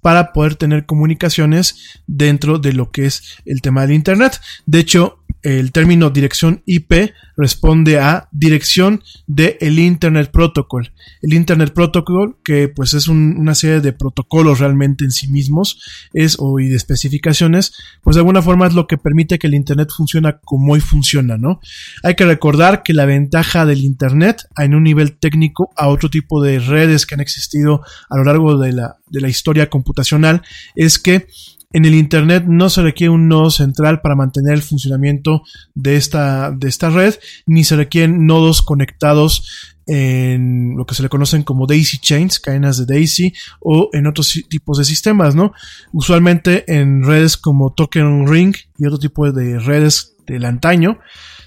para 0.00 0.32
poder 0.32 0.56
tener 0.56 0.86
comunicaciones 0.86 2.00
dentro 2.06 2.58
de 2.58 2.72
lo 2.72 2.90
que 2.90 3.06
es 3.06 3.36
el 3.44 3.62
tema 3.62 3.82
del 3.82 3.92
Internet. 3.92 4.40
De 4.66 4.80
hecho, 4.80 5.17
el 5.42 5.72
término 5.72 6.10
dirección 6.10 6.62
IP 6.66 7.12
responde 7.36 7.98
a 7.98 8.28
dirección 8.32 9.02
del 9.26 9.56
el 9.60 9.78
Internet 9.78 10.30
Protocol. 10.32 10.92
El 11.22 11.34
Internet 11.34 11.72
Protocol, 11.72 12.36
que 12.42 12.68
pues 12.68 12.94
es 12.94 13.08
un, 13.08 13.36
una 13.38 13.54
serie 13.54 13.80
de 13.80 13.92
protocolos 13.92 14.58
realmente 14.58 15.04
en 15.04 15.12
sí 15.12 15.28
mismos, 15.28 15.80
es 16.12 16.36
o 16.38 16.58
y 16.58 16.68
de 16.68 16.76
especificaciones, 16.76 17.72
pues 18.02 18.16
de 18.16 18.20
alguna 18.20 18.42
forma 18.42 18.66
es 18.66 18.74
lo 18.74 18.86
que 18.86 18.98
permite 18.98 19.38
que 19.38 19.46
el 19.46 19.54
Internet 19.54 19.90
funcione 19.96 20.34
como 20.44 20.72
hoy 20.72 20.80
funciona, 20.80 21.38
¿no? 21.38 21.60
Hay 22.02 22.14
que 22.14 22.24
recordar 22.24 22.82
que 22.82 22.92
la 22.92 23.06
ventaja 23.06 23.66
del 23.66 23.84
Internet 23.84 24.42
en 24.56 24.74
un 24.74 24.82
nivel 24.82 25.18
técnico 25.18 25.70
a 25.76 25.88
otro 25.88 26.10
tipo 26.10 26.42
de 26.42 26.58
redes 26.58 27.06
que 27.06 27.14
han 27.14 27.20
existido 27.20 27.82
a 28.08 28.16
lo 28.16 28.24
largo 28.24 28.58
de 28.58 28.72
la, 28.72 28.96
de 29.06 29.20
la 29.20 29.28
historia 29.28 29.70
computacional 29.70 30.42
es 30.74 30.98
que 30.98 31.28
en 31.72 31.84
el 31.84 31.94
Internet 31.94 32.44
no 32.46 32.70
se 32.70 32.82
requiere 32.82 33.10
un 33.10 33.28
nodo 33.28 33.50
central 33.50 34.00
para 34.00 34.14
mantener 34.14 34.54
el 34.54 34.62
funcionamiento 34.62 35.42
de 35.74 35.96
esta, 35.96 36.50
de 36.50 36.68
esta 36.68 36.88
red, 36.88 37.14
ni 37.46 37.64
se 37.64 37.76
requieren 37.76 38.26
nodos 38.26 38.62
conectados 38.62 39.76
en 39.86 40.76
lo 40.76 40.86
que 40.86 40.94
se 40.94 41.02
le 41.02 41.08
conocen 41.08 41.42
como 41.42 41.66
daisy 41.66 41.98
chains, 41.98 42.40
cadenas 42.40 42.78
de 42.78 42.94
daisy, 42.94 43.32
o 43.60 43.90
en 43.92 44.06
otros 44.06 44.32
tipos 44.48 44.78
de 44.78 44.84
sistemas, 44.84 45.34
¿no? 45.34 45.52
Usualmente 45.92 46.64
en 46.72 47.02
redes 47.04 47.36
como 47.36 47.72
Token 47.72 48.26
Ring 48.26 48.54
y 48.78 48.86
otro 48.86 48.98
tipo 48.98 49.30
de 49.30 49.58
redes 49.58 50.14
del 50.26 50.44
antaño, 50.44 50.98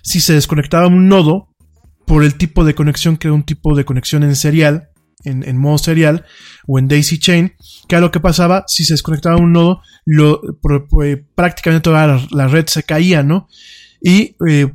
si 0.03 0.21
se 0.21 0.33
desconectaba 0.33 0.87
un 0.87 1.07
nodo 1.07 1.49
por 2.05 2.23
el 2.23 2.35
tipo 2.35 2.63
de 2.63 2.75
conexión 2.75 3.17
que 3.17 3.27
era 3.27 3.35
un 3.35 3.43
tipo 3.43 3.75
de 3.75 3.85
conexión 3.85 4.23
en 4.23 4.35
serial, 4.35 4.89
en, 5.23 5.57
modo 5.57 5.77
serial 5.77 6.25
o 6.67 6.79
en 6.79 6.87
daisy 6.87 7.19
chain, 7.19 7.53
que 7.87 7.95
era 7.95 8.01
lo 8.01 8.11
que 8.11 8.19
pasaba 8.19 8.63
si 8.67 8.83
se 8.83 8.93
desconectaba 8.93 9.37
un 9.37 9.53
nodo, 9.53 9.81
lo, 10.05 10.41
pues, 10.61 11.19
prácticamente 11.35 11.83
toda 11.83 12.07
la, 12.07 12.27
la, 12.31 12.47
red 12.47 12.67
se 12.67 12.83
caía, 12.83 13.23
¿no? 13.23 13.47
Y 14.01 14.35
eh, 14.47 14.71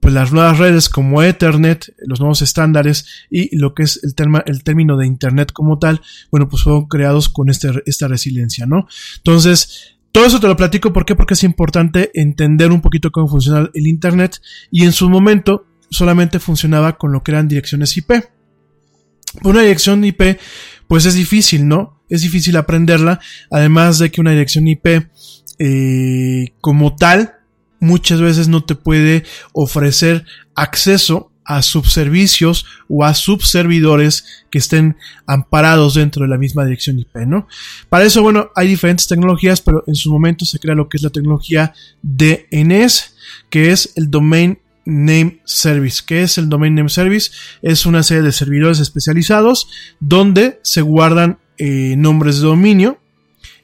pues 0.00 0.12
las 0.12 0.32
nuevas 0.32 0.58
redes 0.58 0.88
como 0.88 1.22
Ethernet, 1.22 1.94
los 1.98 2.20
nuevos 2.20 2.42
estándares 2.42 3.06
y 3.30 3.56
lo 3.56 3.74
que 3.74 3.84
es 3.84 4.00
el, 4.02 4.14
tema, 4.14 4.42
el 4.46 4.64
término 4.64 4.96
de 4.96 5.06
Internet 5.06 5.52
como 5.52 5.78
tal, 5.78 6.00
bueno, 6.30 6.48
pues 6.48 6.62
fueron 6.62 6.86
creados 6.86 7.28
con 7.28 7.48
este, 7.48 7.70
esta 7.86 8.08
resiliencia, 8.08 8.66
¿no? 8.66 8.88
Entonces, 9.18 9.98
todo 10.10 10.26
eso 10.26 10.40
te 10.40 10.48
lo 10.48 10.56
platico, 10.56 10.92
¿por 10.92 11.04
qué? 11.04 11.14
Porque 11.14 11.34
es 11.34 11.44
importante 11.44 12.10
entender 12.14 12.72
un 12.72 12.80
poquito 12.80 13.12
cómo 13.12 13.28
funciona 13.28 13.70
el 13.72 13.86
Internet 13.86 14.40
y 14.70 14.84
en 14.84 14.92
su 14.92 15.08
momento 15.08 15.66
solamente 15.90 16.38
funcionaba 16.38 16.98
con 16.98 17.12
lo 17.12 17.22
que 17.22 17.32
eran 17.32 17.48
direcciones 17.48 17.96
IP. 17.96 18.10
Una 19.42 19.62
dirección 19.62 20.04
IP, 20.04 20.38
pues 20.86 21.06
es 21.06 21.14
difícil, 21.14 21.68
¿no? 21.68 22.02
Es 22.08 22.22
difícil 22.22 22.56
aprenderla, 22.56 23.20
además 23.50 23.98
de 23.98 24.10
que 24.10 24.20
una 24.20 24.30
dirección 24.30 24.66
IP 24.66 24.86
eh, 25.58 26.52
como 26.60 26.96
tal 26.96 27.34
muchas 27.80 28.20
veces 28.20 28.48
no 28.48 28.64
te 28.64 28.74
puede 28.74 29.24
ofrecer 29.52 30.24
acceso 30.54 31.30
a 31.48 31.62
subservicios 31.62 32.66
o 32.88 33.04
a 33.04 33.14
subservidores 33.14 34.44
que 34.50 34.58
estén 34.58 34.96
amparados 35.26 35.94
dentro 35.94 36.22
de 36.22 36.28
la 36.28 36.36
misma 36.36 36.64
dirección 36.64 36.98
IP, 36.98 37.26
¿no? 37.26 37.48
Para 37.88 38.04
eso, 38.04 38.22
bueno, 38.22 38.50
hay 38.54 38.68
diferentes 38.68 39.08
tecnologías, 39.08 39.62
pero 39.62 39.82
en 39.86 39.94
su 39.94 40.12
momento 40.12 40.44
se 40.44 40.58
crea 40.58 40.74
lo 40.74 40.90
que 40.90 40.98
es 40.98 41.02
la 41.02 41.10
tecnología 41.10 41.72
DNS, 42.02 43.14
que 43.48 43.70
es 43.70 43.94
el 43.96 44.10
Domain 44.10 44.58
Name 44.88 45.42
Service. 45.44 46.02
¿Qué 46.04 46.22
es 46.22 46.38
el 46.38 46.48
Domain 46.48 46.74
Name 46.74 46.88
Service? 46.88 47.30
Es 47.60 47.84
una 47.84 48.02
serie 48.02 48.22
de 48.22 48.32
servidores 48.32 48.80
especializados 48.80 49.68
donde 50.00 50.58
se 50.62 50.80
guardan 50.80 51.38
eh, 51.58 51.94
nombres 51.98 52.40
de 52.40 52.46
dominio 52.46 52.98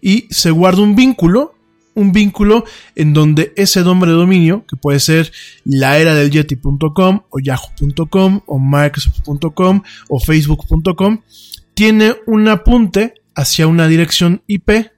y 0.03 0.27
se 0.31 0.51
guarda 0.51 0.83
un 0.83 0.95
vínculo 0.95 1.55
un 1.95 2.13
vínculo 2.13 2.65
en 2.97 3.13
donde 3.13 3.53
ese 3.57 3.83
nombre 3.83 4.11
de 4.11 4.17
dominio, 4.17 4.65
que 4.67 4.77
puede 4.77 5.01
ser 5.01 5.33
la 5.65 5.99
era 5.99 6.15
del 6.15 6.31
yeti.com 6.31 7.21
o 7.31 7.39
yahoo.com 7.41 8.41
o 8.47 8.59
microsoft.com 8.59 9.83
o 10.09 10.21
facebook.com, 10.21 11.21
tiene 11.75 12.17
un 12.27 12.49
apunte 12.49 13.15
hacia 13.35 13.67
una 13.67 13.87
dirección 13.89 14.43
IP 14.47 14.91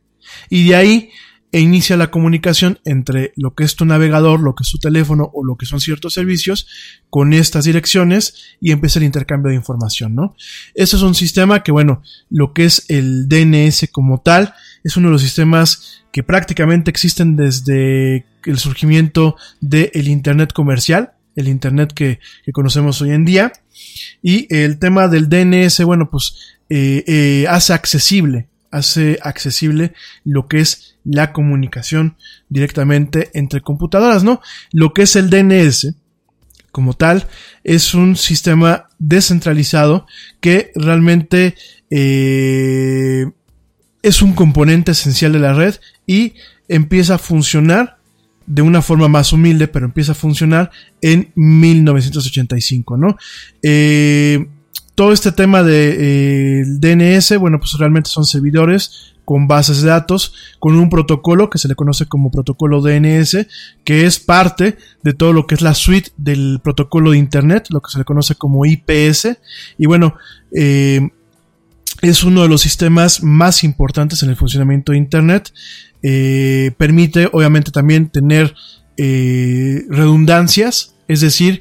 y 0.49 0.69
de 0.69 0.77
ahí 0.77 1.11
e 1.52 1.61
inicia 1.61 1.96
la 1.96 2.11
comunicación 2.11 2.80
entre 2.85 3.32
lo 3.37 3.54
que 3.54 3.64
es 3.64 3.76
tu 3.76 3.85
navegador, 3.85 4.40
lo 4.40 4.54
que 4.54 4.62
es 4.62 4.70
tu 4.70 4.78
teléfono 4.78 5.30
o 5.32 5.44
lo 5.44 5.56
que 5.56 5.66
son 5.66 5.80
ciertos 5.80 6.14
servicios 6.14 6.66
con 7.09 7.32
estas 7.32 7.64
direcciones 7.64 8.56
y 8.61 8.72
empieza 8.72 8.98
el 8.98 9.04
intercambio 9.04 9.50
de 9.50 9.56
información, 9.56 10.14
¿no? 10.14 10.35
Este 10.74 10.96
es 10.96 11.02
un 11.02 11.14
sistema 11.14 11.62
que, 11.62 11.72
bueno, 11.72 12.02
lo 12.30 12.52
que 12.52 12.64
es 12.64 12.85
el 12.88 13.28
DNS 13.28 13.88
como 13.92 14.20
tal, 14.20 14.54
es 14.85 14.96
uno 14.96 15.09
de 15.09 15.12
los 15.12 15.22
sistemas 15.22 16.04
que 16.12 16.22
prácticamente 16.22 16.90
existen 16.90 17.37
desde 17.37 18.26
el 18.44 18.59
surgimiento 18.59 19.37
del 19.61 20.09
Internet 20.09 20.52
comercial, 20.52 21.12
el 21.37 21.48
Internet 21.48 21.92
que, 21.92 22.20
que, 22.44 22.52
conocemos 22.52 23.00
hoy 23.02 23.11
en 23.11 23.24
día. 23.24 23.52
Y 24.22 24.46
el 24.54 24.78
tema 24.78 25.09
del 25.09 25.28
DNS, 25.28 25.85
bueno, 25.85 26.09
pues 26.11 26.56
eh, 26.68 27.04
eh, 27.06 27.46
hace 27.48 27.72
accesible, 27.72 28.48
hace 28.70 29.18
accesible 29.22 29.94
lo 30.24 30.48
que 30.48 30.61
es 30.61 30.96
la 31.05 31.33
comunicación 31.33 32.16
directamente 32.48 33.31
entre 33.35 33.61
computadoras, 33.61 34.24
¿no? 34.24 34.40
Lo 34.72 34.92
que 34.92 35.02
es 35.02 35.16
el 35.16 35.31
DNS, 35.31 35.94
como 36.72 36.94
tal, 36.94 37.26
es 37.64 37.94
un 37.94 38.16
sistema 38.16 38.88
descentralizado 38.98 40.07
que 40.40 40.72
realmente 40.74 41.55
eh, 41.90 43.26
es 44.02 44.22
un 44.22 44.35
componente 44.35 44.92
esencial 44.92 45.33
de 45.33 45.38
la 45.38 45.55
red 45.55 45.76
y 46.07 46.35
empieza 46.68 47.14
a 47.14 47.18
funcionar 47.18 47.96
de 48.46 48.62
una 48.62 48.83
forma 48.83 49.09
más 49.09 49.33
humilde, 49.33 49.68
pero 49.68 49.87
empieza 49.87 50.12
a 50.12 50.16
funcionar 50.16 50.70
en 51.00 51.33
1985, 51.35 52.96
¿no? 52.96 53.16
Eh, 53.62 54.46
todo 54.96 55.12
este 55.12 55.30
tema 55.30 55.62
de 55.62 56.61
eh, 56.61 56.64
DNS, 56.66 57.38
bueno, 57.38 57.61
pues 57.61 57.74
realmente 57.74 58.09
son 58.09 58.24
servidores 58.24 59.12
con 59.26 59.46
bases 59.46 59.82
de 59.82 59.88
datos, 59.88 60.32
con 60.59 60.74
un 60.74 60.88
protocolo 60.88 61.50
que 61.50 61.59
se 61.59 61.68
le 61.68 61.74
conoce 61.74 62.06
como 62.06 62.30
protocolo 62.30 62.80
DNS, 62.80 63.46
que 63.85 64.06
es 64.06 64.18
parte 64.18 64.78
de 65.02 65.12
todo 65.12 65.35
lo 65.35 65.46
que 65.46 65.54
es 65.54 65.61
la 65.61 65.74
suite 65.74 66.12
del 66.16 66.61
protocolo 66.64 67.11
de 67.11 67.18
Internet, 67.18 67.66
lo 67.70 67.82
que 67.82 67.90
se 67.90 67.98
le 67.98 68.04
conoce 68.04 68.37
como 68.37 68.64
IPS. 68.64 69.37
Y 69.76 69.85
bueno, 69.85 70.14
eh, 70.56 71.11
es 72.00 72.24
uno 72.24 72.42
de 72.42 72.48
los 72.48 72.62
sistemas 72.62 73.22
más 73.22 73.64
importantes 73.64 74.22
en 74.22 74.30
el 74.30 74.37
funcionamiento 74.37 74.92
de 74.92 74.98
Internet. 74.98 75.52
Eh, 76.02 76.72
permite, 76.78 77.28
obviamente, 77.32 77.70
también 77.70 78.09
tener 78.09 78.54
redundancias, 78.96 80.94
es 81.06 81.20
decir, 81.20 81.61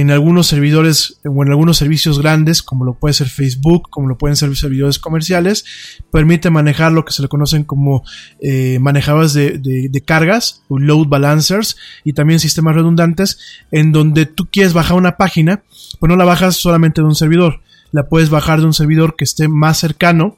en 0.00 0.10
algunos 0.10 0.46
servidores 0.46 1.20
o 1.24 1.42
en 1.42 1.48
algunos 1.48 1.78
servicios 1.78 2.18
grandes, 2.20 2.62
como 2.62 2.84
lo 2.84 2.98
puede 2.98 3.14
ser 3.14 3.28
Facebook, 3.28 3.88
como 3.88 4.08
lo 4.08 4.18
pueden 4.18 4.36
ser 4.36 4.54
servidores 4.54 4.98
comerciales, 4.98 5.64
permite 6.12 6.50
manejar 6.50 6.92
lo 6.92 7.06
que 7.06 7.12
se 7.12 7.22
le 7.22 7.28
conocen 7.28 7.64
como 7.64 8.02
eh, 8.42 8.78
manejadores 8.78 9.32
de, 9.32 9.58
de, 9.58 10.00
cargas 10.02 10.62
o 10.68 10.78
load 10.78 11.06
balancers 11.08 11.78
y 12.04 12.12
también 12.12 12.40
sistemas 12.40 12.74
redundantes 12.74 13.38
en 13.70 13.92
donde 13.92 14.26
tú 14.26 14.46
quieres 14.52 14.74
bajar 14.74 14.98
una 14.98 15.16
página, 15.16 15.62
pues 15.98 16.10
no 16.10 16.16
la 16.16 16.26
bajas 16.26 16.56
solamente 16.56 17.00
de 17.00 17.06
un 17.06 17.14
servidor, 17.14 17.62
la 17.90 18.06
puedes 18.06 18.28
bajar 18.28 18.60
de 18.60 18.66
un 18.66 18.74
servidor 18.74 19.16
que 19.16 19.24
esté 19.24 19.48
más 19.48 19.78
cercano 19.78 20.36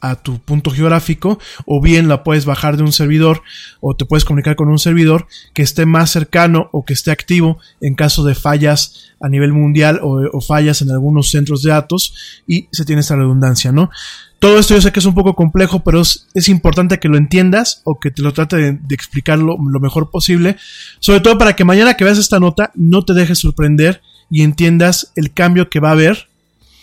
a 0.00 0.16
tu 0.16 0.38
punto 0.38 0.70
geográfico 0.70 1.38
o 1.66 1.80
bien 1.80 2.08
la 2.08 2.22
puedes 2.22 2.44
bajar 2.44 2.76
de 2.76 2.82
un 2.82 2.92
servidor 2.92 3.42
o 3.80 3.96
te 3.96 4.04
puedes 4.04 4.24
comunicar 4.24 4.56
con 4.56 4.68
un 4.68 4.78
servidor 4.78 5.26
que 5.54 5.62
esté 5.62 5.86
más 5.86 6.10
cercano 6.10 6.68
o 6.72 6.84
que 6.84 6.92
esté 6.92 7.10
activo 7.10 7.58
en 7.80 7.94
caso 7.94 8.24
de 8.24 8.34
fallas 8.34 9.12
a 9.20 9.28
nivel 9.28 9.52
mundial 9.52 10.00
o, 10.02 10.40
fallas 10.40 10.82
en 10.82 10.90
algunos 10.90 11.30
centros 11.30 11.62
de 11.62 11.70
datos 11.70 12.42
y 12.46 12.68
se 12.70 12.84
tiene 12.84 13.00
esta 13.00 13.16
redundancia, 13.16 13.72
¿no? 13.72 13.90
Todo 14.38 14.58
esto 14.58 14.74
yo 14.74 14.80
sé 14.80 14.92
que 14.92 15.00
es 15.00 15.06
un 15.06 15.16
poco 15.16 15.34
complejo, 15.34 15.82
pero 15.82 16.00
es, 16.00 16.48
importante 16.48 17.00
que 17.00 17.08
lo 17.08 17.16
entiendas 17.16 17.80
o 17.82 17.98
que 17.98 18.12
te 18.12 18.22
lo 18.22 18.32
trate 18.32 18.56
de, 18.56 18.94
explicarlo 18.94 19.58
lo 19.58 19.80
mejor 19.80 20.10
posible, 20.10 20.56
sobre 21.00 21.20
todo 21.20 21.38
para 21.38 21.56
que 21.56 21.64
mañana 21.64 21.94
que 21.94 22.04
veas 22.04 22.18
esta 22.18 22.38
nota 22.38 22.70
no 22.74 23.04
te 23.04 23.14
dejes 23.14 23.40
sorprender 23.40 24.00
y 24.30 24.42
entiendas 24.42 25.12
el 25.16 25.32
cambio 25.32 25.68
que 25.68 25.80
va 25.80 25.88
a 25.88 25.92
haber 25.92 26.27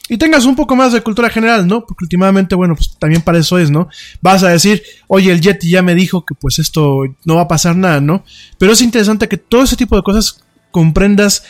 y 0.07 0.17
tengas 0.17 0.45
un 0.45 0.55
poco 0.55 0.75
más 0.75 0.93
de 0.93 1.01
cultura 1.01 1.29
general, 1.29 1.65
¿no? 1.65 1.85
Porque 1.85 2.05
últimamente, 2.05 2.53
bueno, 2.53 2.75
pues 2.75 2.95
también 2.99 3.23
para 3.23 3.39
eso 3.39 3.57
es, 3.57 3.71
¿no? 3.71 3.89
Vas 4.21 4.43
a 4.43 4.49
decir, 4.49 4.83
oye, 5.07 5.31
el 5.31 5.41
Yeti 5.41 5.69
ya 5.69 5.81
me 5.81 5.95
dijo 5.95 6.25
que 6.25 6.35
pues 6.35 6.59
esto 6.59 7.03
no 7.23 7.35
va 7.35 7.41
a 7.41 7.47
pasar 7.47 7.75
nada, 7.75 7.99
¿no? 8.01 8.23
Pero 8.59 8.73
es 8.73 8.81
interesante 8.81 9.27
que 9.27 9.37
todo 9.37 9.63
ese 9.63 9.75
tipo 9.75 9.95
de 9.95 10.03
cosas 10.03 10.43
comprendas, 10.69 11.43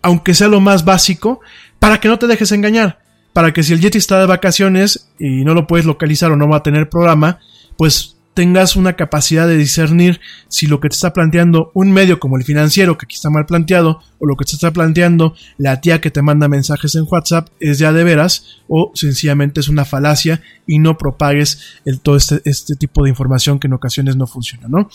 aunque 0.00 0.32
sea 0.32 0.48
lo 0.48 0.60
más 0.60 0.86
básico, 0.86 1.40
para 1.78 2.00
que 2.00 2.08
no 2.08 2.18
te 2.18 2.26
dejes 2.26 2.50
engañar. 2.52 3.00
Para 3.34 3.52
que 3.52 3.62
si 3.62 3.74
el 3.74 3.80
Yeti 3.80 3.98
está 3.98 4.20
de 4.20 4.26
vacaciones 4.26 5.08
y 5.18 5.44
no 5.44 5.52
lo 5.52 5.66
puedes 5.66 5.84
localizar 5.84 6.30
o 6.30 6.36
no 6.36 6.48
va 6.48 6.58
a 6.58 6.62
tener 6.62 6.88
programa, 6.88 7.40
pues 7.76 8.13
tengas 8.34 8.76
una 8.76 8.94
capacidad 8.94 9.46
de 9.46 9.56
discernir 9.56 10.20
si 10.48 10.66
lo 10.66 10.80
que 10.80 10.88
te 10.88 10.94
está 10.94 11.12
planteando 11.12 11.70
un 11.72 11.92
medio 11.92 12.18
como 12.18 12.36
el 12.36 12.44
financiero, 12.44 12.98
que 12.98 13.04
aquí 13.04 13.14
está 13.14 13.30
mal 13.30 13.46
planteado, 13.46 14.00
o 14.18 14.26
lo 14.26 14.36
que 14.36 14.44
te 14.44 14.52
está 14.52 14.72
planteando 14.72 15.34
la 15.56 15.80
tía 15.80 16.00
que 16.00 16.10
te 16.10 16.20
manda 16.20 16.48
mensajes 16.48 16.94
en 16.96 17.06
WhatsApp 17.08 17.48
es 17.60 17.78
ya 17.78 17.92
de 17.92 18.04
veras, 18.04 18.60
o 18.68 18.90
sencillamente 18.94 19.60
es 19.60 19.68
una 19.68 19.84
falacia 19.84 20.42
y 20.66 20.80
no 20.80 20.98
propagues 20.98 21.80
todo 22.02 22.16
este, 22.16 22.42
este 22.44 22.74
tipo 22.74 23.04
de 23.04 23.10
información 23.10 23.58
que 23.58 23.68
en 23.68 23.74
ocasiones 23.74 24.16
no 24.16 24.26
funciona, 24.26 24.66
¿no? 24.68 24.88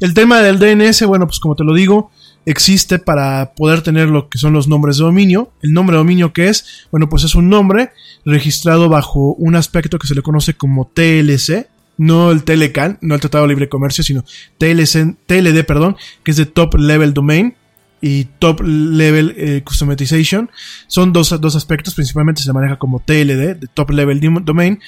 El 0.00 0.14
tema 0.14 0.40
del 0.40 0.58
DNS, 0.58 1.06
bueno, 1.06 1.26
pues 1.26 1.40
como 1.40 1.56
te 1.56 1.64
lo 1.64 1.74
digo, 1.74 2.10
existe 2.46 2.98
para 2.98 3.54
poder 3.54 3.82
tener 3.82 4.08
lo 4.08 4.28
que 4.28 4.38
son 4.38 4.52
los 4.52 4.68
nombres 4.68 4.98
de 4.98 5.04
dominio. 5.04 5.52
El 5.62 5.72
nombre 5.72 5.94
de 5.94 5.98
dominio 5.98 6.32
que 6.32 6.48
es, 6.48 6.86
bueno, 6.90 7.08
pues 7.08 7.24
es 7.24 7.34
un 7.34 7.48
nombre 7.48 7.92
registrado 8.24 8.88
bajo 8.88 9.34
un 9.34 9.56
aspecto 9.56 9.98
que 9.98 10.06
se 10.06 10.14
le 10.14 10.22
conoce 10.22 10.54
como 10.54 10.86
TLC, 10.86 11.68
no 11.96 12.30
el 12.30 12.44
Telecan, 12.44 12.98
no 13.00 13.14
el 13.14 13.20
Tratado 13.20 13.44
de 13.44 13.48
Libre 13.48 13.68
Comercio, 13.68 14.04
sino 14.04 14.24
TLC, 14.58 15.16
TLD, 15.26 15.64
perdón, 15.64 15.96
que 16.22 16.30
es 16.30 16.36
de 16.36 16.46
Top 16.46 16.74
Level 16.74 17.14
Domain 17.14 17.54
y 18.00 18.24
Top 18.38 18.60
Level 18.60 19.34
eh, 19.36 19.62
Customization. 19.64 20.50
Son 20.88 21.12
dos, 21.12 21.40
dos, 21.40 21.56
aspectos, 21.56 21.94
principalmente 21.94 22.42
se 22.42 22.52
maneja 22.52 22.76
como 22.76 23.00
TLD, 23.00 23.56
de 23.56 23.66
Top 23.72 23.90
Level 23.90 24.20
Domain. 24.44 24.78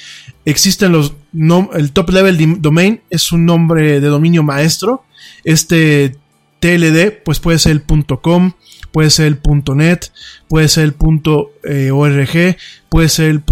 Existen 0.45 0.93
los, 0.93 1.15
el 1.33 1.93
Top 1.93 2.11
Level 2.11 2.61
Domain 2.61 3.01
es 3.09 3.33
un 3.33 3.47
nombre 3.47 4.01
de 4.01 4.09
dominio 4.09 4.43
maestro. 4.43 5.05
Este 5.45 6.17
TLD, 6.61 7.23
pues 7.25 7.41
puede 7.41 7.59
ser 7.59 7.73
el 7.73 7.83
.com, 8.21 8.53
puede 8.93 9.09
ser 9.11 9.27
el 9.27 9.41
.net, 9.75 10.01
puede 10.49 10.69
ser 10.69 10.85
el 10.85 10.97
eh, 11.65 11.91
.org, 11.91 12.57
puede 12.91 13.09
ser 13.09 13.31
el 13.31 13.43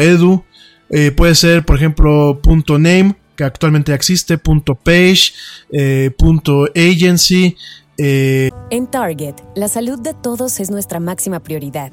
.edu, 0.00 0.44
eh, 0.90 1.10
puede 1.10 1.34
ser, 1.34 1.64
por 1.64 1.76
ejemplo, 1.76 2.40
.name, 2.68 3.16
que 3.36 3.44
actualmente 3.44 3.92
ya 3.92 3.96
existe, 3.96 4.38
.page, 4.38 5.32
eh, 5.72 6.10
.agency. 6.74 7.56
Eh. 7.98 8.50
En 8.70 8.86
Target, 8.88 9.34
la 9.54 9.68
salud 9.68 10.00
de 10.00 10.14
todos 10.14 10.60
es 10.60 10.70
nuestra 10.70 11.00
máxima 11.00 11.40
prioridad. 11.40 11.92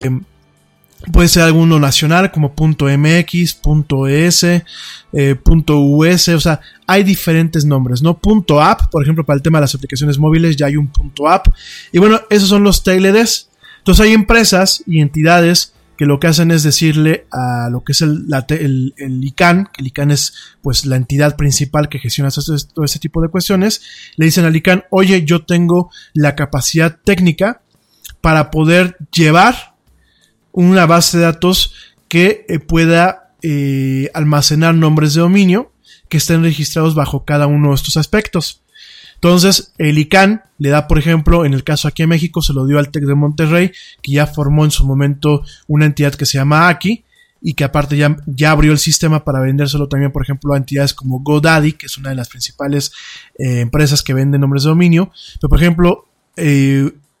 Em, 0.00 0.22
puede 1.12 1.28
ser 1.28 1.42
alguno 1.42 1.78
nacional 1.78 2.32
como 2.32 2.54
.mx, 2.56 3.60
.es, 4.08 4.46
.us, 5.68 6.28
o 6.28 6.40
sea, 6.40 6.60
hay 6.86 7.02
diferentes 7.02 7.64
nombres, 7.64 8.02
¿no? 8.02 8.18
.app, 8.60 8.90
por 8.90 9.02
ejemplo, 9.02 9.24
para 9.24 9.36
el 9.36 9.42
tema 9.42 9.58
de 9.58 9.62
las 9.62 9.74
aplicaciones 9.74 10.18
móviles 10.18 10.56
ya 10.56 10.66
hay 10.66 10.76
un 10.76 10.90
.app. 11.26 11.48
Y 11.92 11.98
bueno, 11.98 12.20
esos 12.30 12.48
son 12.48 12.62
los 12.62 12.82
TLDs. 12.82 13.48
Entonces 13.78 14.04
hay 14.04 14.12
empresas 14.12 14.82
y 14.86 15.00
entidades 15.00 15.74
que 15.96 16.06
lo 16.06 16.20
que 16.20 16.26
hacen 16.26 16.50
es 16.50 16.62
decirle 16.62 17.26
a 17.30 17.68
lo 17.70 17.82
que 17.82 17.92
es 17.92 18.02
el, 18.02 18.26
el, 18.50 18.94
el, 18.98 19.24
ICANN, 19.24 19.68
que 19.72 19.80
el 19.80 19.86
ICANN 19.86 20.10
es 20.10 20.34
pues 20.60 20.84
la 20.84 20.96
entidad 20.96 21.36
principal 21.36 21.88
que 21.88 21.98
gestiona 21.98 22.30
todo 22.30 22.84
este 22.84 22.98
tipo 22.98 23.22
de 23.22 23.28
cuestiones, 23.28 23.80
le 24.16 24.26
dicen 24.26 24.44
al 24.44 24.54
ICANN, 24.56 24.84
oye, 24.90 25.24
yo 25.24 25.44
tengo 25.44 25.90
la 26.12 26.34
capacidad 26.34 26.98
técnica 27.02 27.62
para 28.20 28.50
poder 28.50 28.96
llevar 29.10 29.75
una 30.56 30.86
base 30.86 31.18
de 31.18 31.24
datos 31.24 31.74
que 32.08 32.46
eh, 32.48 32.58
pueda 32.58 33.34
eh, 33.42 34.10
almacenar 34.14 34.74
nombres 34.74 35.12
de 35.12 35.20
dominio 35.20 35.70
que 36.08 36.16
estén 36.16 36.42
registrados 36.42 36.94
bajo 36.94 37.24
cada 37.24 37.46
uno 37.46 37.68
de 37.68 37.74
estos 37.74 37.98
aspectos. 37.98 38.62
Entonces, 39.16 39.74
el 39.76 39.98
ICANN 39.98 40.42
le 40.58 40.70
da, 40.70 40.88
por 40.88 40.98
ejemplo, 40.98 41.44
en 41.44 41.52
el 41.52 41.62
caso 41.62 41.88
aquí 41.88 42.02
en 42.02 42.08
México, 42.08 42.40
se 42.40 42.54
lo 42.54 42.66
dio 42.66 42.78
al 42.78 42.90
TEC 42.90 43.04
de 43.04 43.14
Monterrey, 43.14 43.72
que 44.02 44.12
ya 44.12 44.26
formó 44.26 44.64
en 44.64 44.70
su 44.70 44.86
momento 44.86 45.42
una 45.66 45.84
entidad 45.84 46.14
que 46.14 46.24
se 46.24 46.38
llama 46.38 46.68
AKI, 46.68 47.04
y 47.42 47.52
que 47.52 47.64
aparte 47.64 47.96
ya, 47.98 48.16
ya 48.26 48.50
abrió 48.50 48.72
el 48.72 48.78
sistema 48.78 49.24
para 49.24 49.40
vendérselo 49.40 49.88
también, 49.88 50.10
por 50.10 50.22
ejemplo, 50.22 50.54
a 50.54 50.56
entidades 50.56 50.94
como 50.94 51.20
GoDaddy, 51.20 51.72
que 51.72 51.86
es 51.86 51.98
una 51.98 52.10
de 52.10 52.16
las 52.16 52.30
principales 52.30 52.92
eh, 53.38 53.60
empresas 53.60 54.02
que 54.02 54.14
venden 54.14 54.40
nombres 54.40 54.62
de 54.62 54.70
dominio. 54.70 55.12
Pero, 55.38 55.50
por 55.50 55.60
ejemplo, 55.60 56.08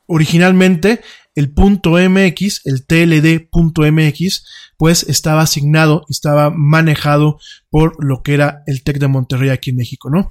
originalmente 0.06 1.02
el 1.36 1.52
punto 1.52 1.92
.mx, 1.92 2.62
el 2.64 2.84
TLD.mx, 2.86 4.44
pues 4.76 5.04
estaba 5.04 5.42
asignado 5.42 6.02
y 6.08 6.12
estaba 6.12 6.50
manejado 6.50 7.38
por 7.70 8.02
lo 8.04 8.22
que 8.22 8.34
era 8.34 8.62
el 8.66 8.82
TEC 8.82 8.98
de 8.98 9.08
Monterrey 9.08 9.50
aquí 9.50 9.70
en 9.70 9.76
México, 9.76 10.10
¿no? 10.10 10.28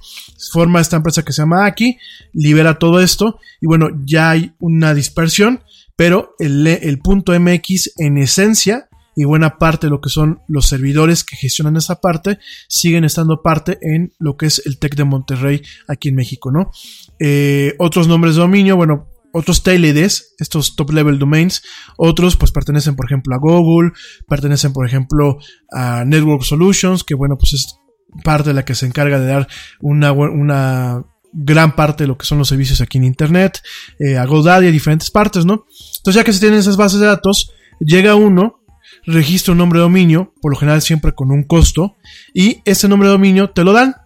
Forma 0.52 0.80
esta 0.80 0.96
empresa 0.96 1.24
que 1.24 1.32
se 1.32 1.42
llama 1.42 1.64
Aki, 1.64 1.96
libera 2.34 2.78
todo 2.78 3.00
esto 3.00 3.38
y 3.60 3.66
bueno, 3.66 3.88
ya 4.04 4.30
hay 4.30 4.52
una 4.58 4.92
dispersión, 4.92 5.62
pero 5.94 6.34
el, 6.38 6.66
el 6.66 6.98
punto 6.98 7.32
.mx 7.38 7.92
en 7.98 8.18
esencia 8.18 8.88
y 9.14 9.24
buena 9.24 9.58
parte 9.58 9.86
de 9.86 9.90
lo 9.90 10.00
que 10.00 10.10
son 10.10 10.42
los 10.46 10.66
servidores 10.66 11.24
que 11.24 11.36
gestionan 11.36 11.76
esa 11.76 12.00
parte 12.00 12.38
siguen 12.68 13.04
estando 13.04 13.42
parte 13.42 13.78
en 13.80 14.12
lo 14.18 14.36
que 14.36 14.46
es 14.46 14.60
el 14.66 14.78
TEC 14.78 14.94
de 14.94 15.04
Monterrey 15.04 15.62
aquí 15.88 16.10
en 16.10 16.16
México, 16.16 16.50
¿no? 16.52 16.70
Eh, 17.18 17.74
otros 17.78 18.08
nombres 18.08 18.34
de 18.34 18.42
dominio, 18.42 18.76
bueno, 18.76 19.08
otros 19.36 19.62
TLDs, 19.62 20.34
estos 20.38 20.76
top 20.76 20.92
level 20.92 21.18
domains, 21.18 21.62
otros 21.96 22.36
pues 22.36 22.52
pertenecen 22.52 22.96
por 22.96 23.06
ejemplo 23.06 23.34
a 23.34 23.38
Google, 23.38 23.92
pertenecen 24.26 24.72
por 24.72 24.86
ejemplo 24.86 25.38
a 25.70 26.04
Network 26.04 26.42
Solutions, 26.42 27.04
que 27.04 27.14
bueno 27.14 27.36
pues 27.38 27.52
es 27.52 27.78
parte 28.24 28.50
de 28.50 28.54
la 28.54 28.64
que 28.64 28.74
se 28.74 28.86
encarga 28.86 29.18
de 29.18 29.26
dar 29.26 29.48
una, 29.80 30.12
una 30.12 31.04
gran 31.32 31.76
parte 31.76 32.04
de 32.04 32.08
lo 32.08 32.16
que 32.16 32.26
son 32.26 32.38
los 32.38 32.48
servicios 32.48 32.80
aquí 32.80 32.98
en 32.98 33.04
Internet, 33.04 33.60
eh, 33.98 34.16
a 34.16 34.24
GoDaddy, 34.24 34.68
a 34.68 34.70
diferentes 34.70 35.10
partes, 35.10 35.44
¿no? 35.44 35.66
Entonces 35.98 36.14
ya 36.14 36.24
que 36.24 36.32
se 36.32 36.40
tienen 36.40 36.58
esas 36.58 36.76
bases 36.76 37.00
de 37.00 37.06
datos, 37.06 37.52
llega 37.78 38.14
uno, 38.14 38.60
registra 39.04 39.52
un 39.52 39.58
nombre 39.58 39.78
de 39.78 39.82
dominio, 39.82 40.32
por 40.40 40.52
lo 40.52 40.58
general 40.58 40.80
siempre 40.80 41.12
con 41.12 41.30
un 41.30 41.42
costo, 41.42 41.96
y 42.32 42.62
ese 42.64 42.88
nombre 42.88 43.08
de 43.08 43.12
dominio 43.12 43.50
te 43.50 43.64
lo 43.64 43.72
dan. 43.72 43.96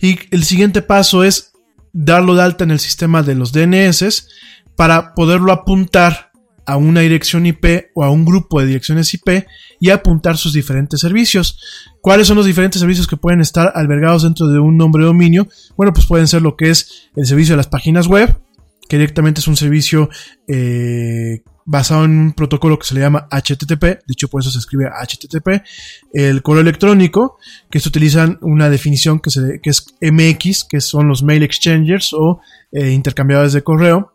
Y 0.00 0.18
el 0.30 0.44
siguiente 0.44 0.82
paso 0.82 1.24
es 1.24 1.49
darlo 1.92 2.34
de 2.34 2.42
alta 2.42 2.64
en 2.64 2.70
el 2.70 2.80
sistema 2.80 3.22
de 3.22 3.34
los 3.34 3.52
DNS 3.52 4.28
para 4.76 5.14
poderlo 5.14 5.52
apuntar 5.52 6.30
a 6.66 6.76
una 6.76 7.00
dirección 7.00 7.46
IP 7.46 7.90
o 7.94 8.04
a 8.04 8.10
un 8.10 8.24
grupo 8.24 8.60
de 8.60 8.66
direcciones 8.66 9.12
IP 9.12 9.44
y 9.80 9.90
apuntar 9.90 10.36
sus 10.36 10.52
diferentes 10.52 11.00
servicios. 11.00 11.58
¿Cuáles 12.00 12.28
son 12.28 12.36
los 12.36 12.46
diferentes 12.46 12.80
servicios 12.80 13.08
que 13.08 13.16
pueden 13.16 13.40
estar 13.40 13.72
albergados 13.74 14.22
dentro 14.22 14.46
de 14.46 14.60
un 14.60 14.76
nombre 14.76 15.02
de 15.02 15.08
dominio? 15.08 15.48
Bueno, 15.76 15.92
pues 15.92 16.06
pueden 16.06 16.28
ser 16.28 16.42
lo 16.42 16.56
que 16.56 16.70
es 16.70 17.08
el 17.16 17.26
servicio 17.26 17.54
de 17.54 17.56
las 17.56 17.66
páginas 17.66 18.06
web, 18.06 18.40
que 18.88 18.98
directamente 18.98 19.40
es 19.40 19.48
un 19.48 19.56
servicio 19.56 20.10
eh, 20.46 21.42
basado 21.70 22.04
en 22.04 22.18
un 22.18 22.32
protocolo 22.32 22.76
que 22.80 22.86
se 22.86 22.94
le 22.94 23.00
llama 23.00 23.28
HTTP, 23.30 23.82
de 23.82 24.12
hecho 24.12 24.26
por 24.26 24.42
eso 24.42 24.50
se 24.50 24.58
escribe 24.58 24.86
HTTP, 24.86 25.62
el 26.12 26.42
correo 26.42 26.62
electrónico, 26.62 27.38
que 27.70 27.78
se 27.78 27.88
utilizan 27.88 28.38
una 28.42 28.68
definición 28.68 29.20
que, 29.20 29.30
se, 29.30 29.60
es 29.62 29.86
MX, 30.00 30.64
que 30.64 30.80
son 30.80 31.06
los 31.06 31.22
mail 31.22 31.44
exchangers 31.44 32.12
o 32.12 32.40
eh, 32.72 32.90
intercambiadores 32.90 33.52
de 33.52 33.62
correo. 33.62 34.12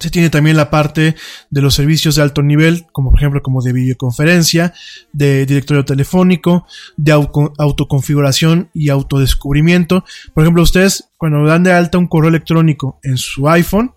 Se 0.00 0.08
tiene 0.08 0.30
también 0.30 0.56
la 0.56 0.70
parte 0.70 1.14
de 1.50 1.60
los 1.60 1.74
servicios 1.74 2.14
de 2.14 2.22
alto 2.22 2.42
nivel, 2.42 2.86
como 2.90 3.10
por 3.10 3.18
ejemplo 3.20 3.42
como 3.42 3.60
de 3.60 3.74
videoconferencia, 3.74 4.72
de 5.12 5.44
directorio 5.44 5.84
telefónico, 5.84 6.66
de 6.96 7.12
autoconfiguración 7.12 8.70
y 8.72 8.88
autodescubrimiento. 8.88 10.04
Por 10.32 10.42
ejemplo, 10.42 10.62
ustedes 10.62 11.10
cuando 11.18 11.44
dan 11.44 11.64
de 11.64 11.74
alta 11.74 11.98
un 11.98 12.06
correo 12.06 12.30
electrónico 12.30 12.98
en 13.02 13.18
su 13.18 13.46
iPhone, 13.50 13.92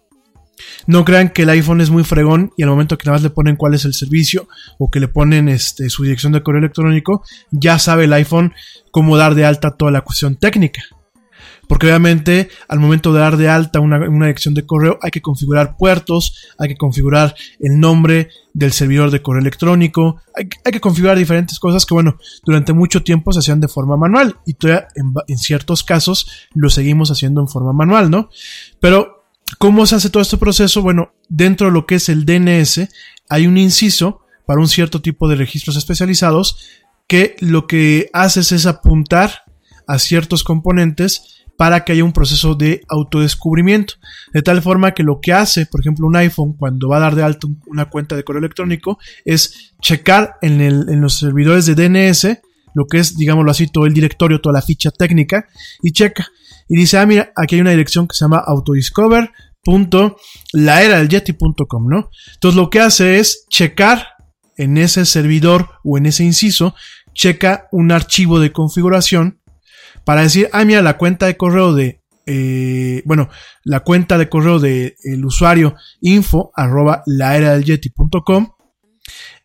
no 0.87 1.05
crean 1.05 1.29
que 1.29 1.43
el 1.43 1.49
iPhone 1.49 1.81
es 1.81 1.89
muy 1.89 2.03
fregón 2.03 2.51
y 2.57 2.63
al 2.63 2.69
momento 2.69 2.97
que 2.97 3.05
nada 3.05 3.15
más 3.17 3.23
le 3.23 3.29
ponen 3.29 3.55
cuál 3.55 3.73
es 3.73 3.85
el 3.85 3.93
servicio 3.93 4.47
o 4.77 4.89
que 4.89 4.99
le 4.99 5.07
ponen 5.07 5.49
este, 5.49 5.89
su 5.89 6.03
dirección 6.03 6.33
de 6.33 6.43
correo 6.43 6.59
electrónico, 6.59 7.23
ya 7.51 7.79
sabe 7.79 8.05
el 8.05 8.13
iPhone 8.13 8.53
cómo 8.91 9.17
dar 9.17 9.35
de 9.35 9.45
alta 9.45 9.71
toda 9.71 9.91
la 9.91 10.01
cuestión 10.01 10.35
técnica. 10.35 10.83
Porque 11.67 11.87
obviamente 11.87 12.49
al 12.67 12.79
momento 12.79 13.11
de 13.11 13.19
dar 13.19 13.37
de 13.37 13.49
alta 13.49 13.79
una, 13.79 13.97
dirección 13.99 14.53
de 14.53 14.67
correo 14.67 14.99
hay 15.01 15.09
que 15.09 15.21
configurar 15.21 15.77
puertos, 15.77 16.53
hay 16.59 16.69
que 16.69 16.77
configurar 16.77 17.35
el 17.59 17.79
nombre 17.79 18.29
del 18.53 18.71
servidor 18.71 19.09
de 19.09 19.23
correo 19.23 19.41
electrónico, 19.41 20.21
hay, 20.35 20.47
que 20.71 20.79
configurar 20.79 21.17
diferentes 21.17 21.57
cosas 21.57 21.85
que 21.87 21.95
bueno, 21.95 22.17
durante 22.43 22.73
mucho 22.73 23.01
tiempo 23.01 23.33
se 23.33 23.39
hacían 23.39 23.61
de 23.61 23.67
forma 23.67 23.97
manual 23.97 24.37
y 24.45 24.53
todavía 24.53 24.87
en, 24.95 25.13
en 25.27 25.37
ciertos 25.39 25.83
casos 25.83 26.47
lo 26.53 26.69
seguimos 26.69 27.09
haciendo 27.09 27.41
en 27.41 27.47
forma 27.47 27.73
manual, 27.73 28.11
¿no? 28.11 28.29
Pero 28.79 29.14
¿Cómo 29.66 29.88
se 29.88 29.95
hace 29.95 30.11
todo 30.11 30.22
este 30.22 30.38
proceso? 30.38 30.84
Bueno, 30.84 31.16
dentro 31.28 31.66
de 31.66 31.74
lo 31.74 31.88
que 31.88 31.95
es 31.95 32.07
el 32.07 32.24
DNS 32.24 32.88
hay 33.30 33.47
un 33.47 33.57
inciso 33.57 34.22
para 34.45 34.59
un 34.59 34.68
cierto 34.68 35.01
tipo 35.01 35.28
de 35.28 35.36
registros 35.36 35.76
especializados 35.76 36.70
que 37.07 37.36
lo 37.39 37.66
que 37.66 38.11
hace 38.13 38.41
es 38.41 38.68
apuntar 38.68 39.41
a 39.88 39.97
ciertos 39.97 40.43
componentes 40.43 41.47
para 41.57 41.84
que 41.84 41.93
haya 41.93 42.03
un 42.03 42.13
proceso 42.13 42.53
de 42.53 42.82
autodescubrimiento. 42.89 43.95
De 44.34 44.43
tal 44.43 44.61
forma 44.61 44.93
que 44.93 45.01
lo 45.01 45.20
que 45.20 45.34
hace, 45.34 45.66
por 45.66 45.80
ejemplo, 45.80 46.05
un 46.05 46.16
iPhone 46.16 46.53
cuando 46.53 46.88
va 46.88 46.97
a 46.97 46.99
dar 46.99 47.16
de 47.16 47.24
alto 47.24 47.49
una 47.66 47.89
cuenta 47.89 48.16
de 48.16 48.24
correo 48.24 48.41
electrónico 48.41 48.99
es 49.26 49.74
checar 49.82 50.36
en, 50.43 50.61
en 50.61 51.01
los 51.01 51.18
servidores 51.18 51.66
de 51.66 51.74
DNS 51.74 52.39
lo 52.76 52.86
que 52.86 52.99
es, 52.99 53.16
digámoslo 53.16 53.49
así, 53.49 53.68
todo 53.68 53.86
el 53.86 53.93
directorio, 53.93 54.41
toda 54.41 54.53
la 54.53 54.61
ficha 54.61 54.91
técnica 54.91 55.47
y 55.82 55.91
checa 55.91 56.28
y 56.68 56.76
dice, 56.76 56.97
ah, 56.97 57.05
mira, 57.05 57.32
aquí 57.36 57.55
hay 57.55 57.61
una 57.61 57.72
dirección 57.72 58.07
que 58.07 58.16
se 58.16 58.26
llama 58.26 58.43
autodiscover.laeradeljeti.com, 59.66 61.88
¿no? 61.88 62.09
Entonces 62.34 62.55
lo 62.55 62.70
que 62.70 62.80
hace 62.80 63.20
es 63.20 63.45
checar 63.49 64.07
en 64.57 64.78
ese 64.78 65.05
servidor 65.05 65.70
o 65.84 65.97
en 65.97 66.05
ese 66.05 66.24
inciso, 66.24 66.76
checa 67.13 67.68
un 67.72 67.91
archivo 67.91 68.39
de 68.39 68.51
configuración 68.51 69.41
para 70.05 70.22
decir, 70.22 70.49
ah, 70.53 70.66
mira, 70.66 70.82
la 70.82 70.97
cuenta 70.97 71.26
de 71.26 71.38
correo 71.38 71.74
de, 71.74 72.01
eh, 72.26 73.01
bueno, 73.05 73.30
la 73.63 73.82
cuenta 73.82 74.18
de 74.18 74.30
correo 74.30 74.59
del 74.59 74.95
el 75.03 75.26
usuario 75.26 75.76
info 76.01 76.51
arroba 76.55 77.03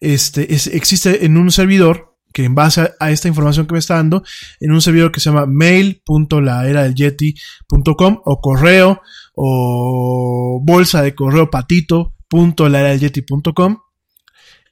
este, 0.01 0.55
existe 0.55 1.25
en 1.25 1.37
un 1.37 1.51
servidor 1.51 2.10
que 2.33 2.45
en 2.45 2.55
base 2.55 2.93
a, 2.99 3.11
esta 3.11 3.29
información 3.29 3.67
que 3.67 3.73
me 3.73 3.79
está 3.79 3.97
dando, 3.97 4.23
en 4.61 4.73
un 4.73 4.81
servidor 4.81 5.13
que 5.13 5.21
se 5.21 5.29
llama 5.31 5.45
mail.laeradeljeti.com 5.47 8.23
o 8.25 8.41
correo 8.41 9.03
o 9.35 10.63
bolsa 10.65 11.03
de 11.03 11.15
correo 11.15 11.51
patito.laeradeljeti.com 11.51 13.77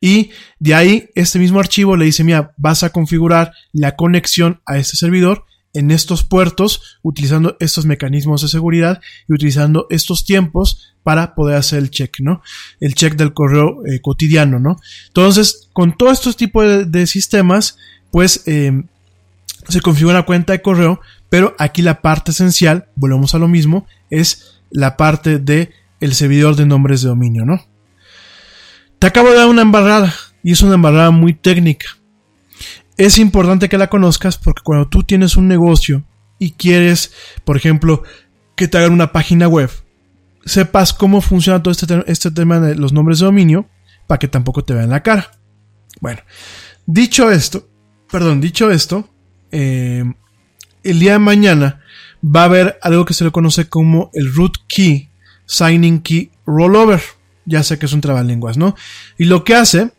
y 0.00 0.30
de 0.60 0.74
ahí 0.74 1.08
este 1.14 1.38
mismo 1.38 1.60
archivo 1.60 1.96
le 1.96 2.04
dice, 2.04 2.24
mira, 2.24 2.52
vas 2.56 2.82
a 2.82 2.90
configurar 2.90 3.52
la 3.72 3.96
conexión 3.96 4.60
a 4.66 4.78
este 4.78 4.96
servidor 4.96 5.44
en 5.78 5.92
estos 5.92 6.24
puertos 6.24 6.98
utilizando 7.02 7.56
estos 7.60 7.86
mecanismos 7.86 8.42
de 8.42 8.48
seguridad 8.48 9.00
y 9.28 9.32
utilizando 9.32 9.86
estos 9.90 10.24
tiempos 10.24 10.92
para 11.04 11.36
poder 11.36 11.56
hacer 11.56 11.78
el 11.78 11.90
check, 11.90 12.16
¿no? 12.18 12.42
El 12.80 12.94
check 12.94 13.14
del 13.14 13.32
correo 13.32 13.86
eh, 13.86 14.00
cotidiano, 14.00 14.58
¿no? 14.58 14.76
Entonces, 15.06 15.68
con 15.72 15.96
todos 15.96 16.14
estos 16.14 16.36
tipos 16.36 16.90
de, 16.90 17.06
sistemas, 17.06 17.78
pues 18.10 18.42
em, 18.46 18.88
se 19.68 19.80
configura 19.80 20.16
una 20.16 20.26
cuenta 20.26 20.52
de 20.52 20.62
correo, 20.62 21.00
pero 21.30 21.54
aquí 21.58 21.80
la 21.80 22.02
parte 22.02 22.32
esencial, 22.32 22.88
volvemos 22.96 23.36
a 23.36 23.38
lo 23.38 23.46
mismo, 23.46 23.86
es 24.10 24.60
la 24.70 24.96
parte 24.96 25.38
de 25.38 25.70
el 26.00 26.12
servidor 26.12 26.56
de 26.56 26.66
nombres 26.66 27.02
de 27.02 27.08
dominio, 27.08 27.44
¿no? 27.44 27.64
Te 28.98 29.06
acabo 29.06 29.30
de 29.30 29.36
dar 29.36 29.46
una 29.46 29.62
embarrada 29.62 30.12
y 30.42 30.50
es 30.50 30.60
una 30.60 30.74
embarrada 30.74 31.12
muy 31.12 31.34
técnica 31.34 31.98
es 32.98 33.18
importante 33.18 33.68
que 33.68 33.78
la 33.78 33.88
conozcas 33.88 34.36
porque 34.36 34.62
cuando 34.62 34.88
tú 34.88 35.04
tienes 35.04 35.36
un 35.36 35.48
negocio 35.48 36.04
y 36.38 36.50
quieres, 36.50 37.12
por 37.44 37.56
ejemplo, 37.56 38.02
que 38.56 38.68
te 38.68 38.76
hagan 38.76 38.92
una 38.92 39.12
página 39.12 39.46
web, 39.48 39.70
sepas 40.44 40.92
cómo 40.92 41.20
funciona 41.20 41.62
todo 41.62 41.72
este, 41.72 41.86
este 42.06 42.30
tema 42.32 42.58
de 42.58 42.74
los 42.74 42.92
nombres 42.92 43.20
de 43.20 43.26
dominio 43.26 43.68
para 44.08 44.18
que 44.18 44.26
tampoco 44.26 44.64
te 44.64 44.74
vean 44.74 44.90
la 44.90 45.02
cara. 45.02 45.30
Bueno, 46.00 46.20
dicho 46.86 47.30
esto, 47.30 47.68
perdón, 48.10 48.40
dicho 48.40 48.70
esto, 48.70 49.08
eh, 49.52 50.04
el 50.82 50.98
día 50.98 51.12
de 51.12 51.18
mañana 51.20 51.80
va 52.24 52.42
a 52.42 52.46
haber 52.46 52.78
algo 52.82 53.04
que 53.04 53.14
se 53.14 53.24
le 53.24 53.30
conoce 53.30 53.68
como 53.68 54.10
el 54.12 54.34
root 54.34 54.56
key, 54.66 55.08
signing 55.46 56.00
key 56.00 56.32
rollover. 56.46 57.00
Ya 57.44 57.62
sé 57.62 57.78
que 57.78 57.86
es 57.86 57.92
un 57.92 58.00
trabalenguas, 58.00 58.56
¿no? 58.56 58.74
Y 59.16 59.24
lo 59.24 59.44
que 59.44 59.54
hace 59.54 59.92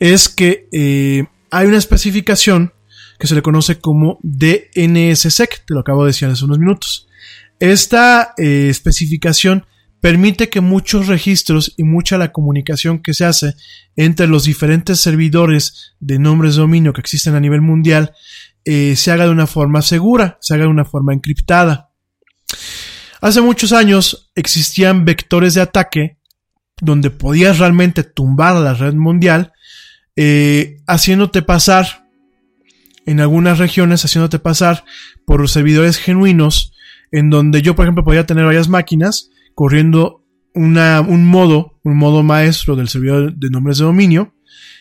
es 0.00 0.28
que 0.28 0.68
eh, 0.72 1.26
hay 1.50 1.66
una 1.66 1.78
especificación 1.78 2.72
que 3.18 3.26
se 3.26 3.34
le 3.34 3.42
conoce 3.42 3.78
como 3.78 4.18
DNSSEC, 4.22 5.64
te 5.66 5.74
lo 5.74 5.80
acabo 5.80 6.04
de 6.04 6.08
decir 6.08 6.28
hace 6.28 6.44
unos 6.44 6.58
minutos. 6.58 7.08
Esta 7.58 8.34
eh, 8.36 8.68
especificación 8.68 9.66
permite 10.00 10.48
que 10.50 10.60
muchos 10.60 11.06
registros 11.06 11.72
y 11.76 11.82
mucha 11.82 12.18
la 12.18 12.32
comunicación 12.32 13.00
que 13.00 13.14
se 13.14 13.24
hace 13.24 13.54
entre 13.96 14.26
los 14.26 14.44
diferentes 14.44 15.00
servidores 15.00 15.94
de 16.00 16.18
nombres 16.18 16.54
de 16.54 16.60
dominio 16.60 16.92
que 16.92 17.00
existen 17.00 17.34
a 17.34 17.40
nivel 17.40 17.62
mundial 17.62 18.12
eh, 18.64 18.96
se 18.96 19.12
haga 19.12 19.24
de 19.24 19.30
una 19.30 19.46
forma 19.46 19.80
segura, 19.80 20.38
se 20.40 20.54
haga 20.54 20.64
de 20.64 20.70
una 20.70 20.84
forma 20.84 21.14
encriptada. 21.14 21.90
Hace 23.20 23.40
muchos 23.40 23.72
años 23.72 24.30
existían 24.34 25.04
vectores 25.04 25.54
de 25.54 25.62
ataque 25.62 26.18
donde 26.80 27.10
podías 27.10 27.58
realmente 27.58 28.02
tumbar 28.02 28.56
la 28.56 28.74
red 28.74 28.94
mundial 28.94 29.52
eh, 30.16 30.78
haciéndote 30.86 31.42
pasar 31.42 32.08
en 33.06 33.20
algunas 33.20 33.58
regiones, 33.58 34.04
haciéndote 34.04 34.38
pasar 34.38 34.84
por 35.24 35.48
servidores 35.48 35.98
genuinos 35.98 36.72
en 37.12 37.30
donde 37.30 37.62
yo, 37.62 37.76
por 37.76 37.84
ejemplo, 37.84 38.04
podía 38.04 38.26
tener 38.26 38.44
varias 38.44 38.68
máquinas 38.68 39.30
corriendo 39.54 40.24
una, 40.54 41.00
un 41.00 41.26
modo, 41.26 41.78
un 41.84 41.96
modo 41.96 42.22
maestro 42.22 42.76
del 42.76 42.88
servidor 42.88 43.34
de 43.34 43.50
nombres 43.50 43.78
de 43.78 43.84
dominio 43.84 44.34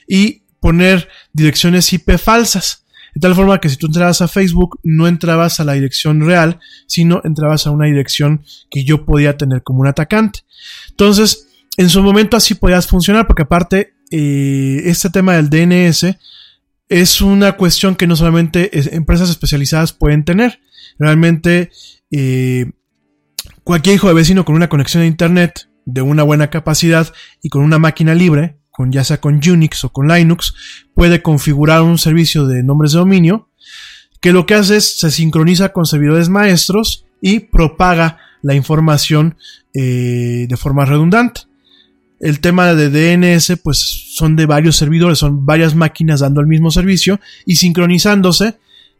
y 0.07 0.43
poner 0.59 1.09
direcciones 1.33 1.91
IP 1.93 2.17
falsas. 2.17 2.85
De 3.13 3.21
tal 3.21 3.35
forma 3.35 3.61
que 3.61 3.69
si 3.69 3.77
tú 3.77 3.87
entrabas 3.87 4.21
a 4.21 4.27
Facebook, 4.27 4.79
no 4.83 5.07
entrabas 5.07 5.59
a 5.59 5.63
la 5.63 5.73
dirección 5.73 6.25
real, 6.25 6.59
sino 6.87 7.21
entrabas 7.23 7.65
a 7.65 7.71
una 7.71 7.85
dirección 7.85 8.43
que 8.69 8.83
yo 8.83 9.05
podía 9.05 9.37
tener 9.37 9.63
como 9.63 9.81
un 9.81 9.87
atacante. 9.87 10.41
Entonces, 10.89 11.47
en 11.77 11.89
su 11.89 12.01
momento 12.01 12.35
así 12.35 12.55
podías 12.55 12.87
funcionar, 12.87 13.27
porque 13.27 13.43
aparte, 13.43 13.94
este 14.11 15.09
tema 15.09 15.35
del 15.35 15.49
DNS 15.49 16.17
es 16.89 17.21
una 17.21 17.53
cuestión 17.53 17.95
que 17.95 18.07
no 18.07 18.15
solamente 18.15 18.95
empresas 18.95 19.29
especializadas 19.29 19.93
pueden 19.93 20.23
tener. 20.23 20.59
Realmente, 20.99 21.71
eh, 22.11 22.71
cualquier 23.63 23.95
hijo 23.95 24.07
de 24.07 24.13
vecino 24.13 24.45
con 24.45 24.55
una 24.55 24.69
conexión 24.69 25.03
a 25.03 25.07
Internet 25.07 25.69
de 25.85 26.01
una 26.01 26.23
buena 26.23 26.49
capacidad 26.49 27.11
y 27.41 27.49
con 27.49 27.63
una 27.63 27.79
máquina 27.79 28.13
libre 28.13 28.57
con 28.75 28.91
ya 28.91 29.05
sea 29.05 29.21
con 29.21 29.35
Unix 29.35 29.85
o 29.85 29.93
con 29.93 30.09
Linux, 30.09 30.53
puede 30.93 31.21
configurar 31.21 31.81
un 31.81 31.97
servicio 31.97 32.45
de 32.45 32.61
nombres 32.61 32.91
de 32.91 32.99
dominio 32.99 33.47
que 34.19 34.33
lo 34.33 34.45
que 34.45 34.55
hace 34.55 34.75
es 34.75 34.99
se 34.99 35.11
sincroniza 35.11 35.71
con 35.71 35.85
servidores 35.85 36.27
maestros 36.27 37.05
y 37.21 37.39
propaga 37.39 38.17
la 38.41 38.53
información 38.53 39.37
eh, 39.73 40.45
de 40.49 40.57
forma 40.57 40.83
redundante. 40.83 41.41
El 42.25 42.39
tema 42.39 42.73
de 42.73 42.89
DNS 42.89 43.59
pues 43.63 43.77
son 44.15 44.35
de 44.35 44.47
varios 44.47 44.77
servidores, 44.77 45.19
son 45.19 45.45
varias 45.45 45.75
máquinas 45.75 46.21
dando 46.21 46.41
el 46.41 46.47
mismo 46.47 46.71
servicio 46.71 47.19
y 47.45 47.57
sincronizándose 47.57 48.55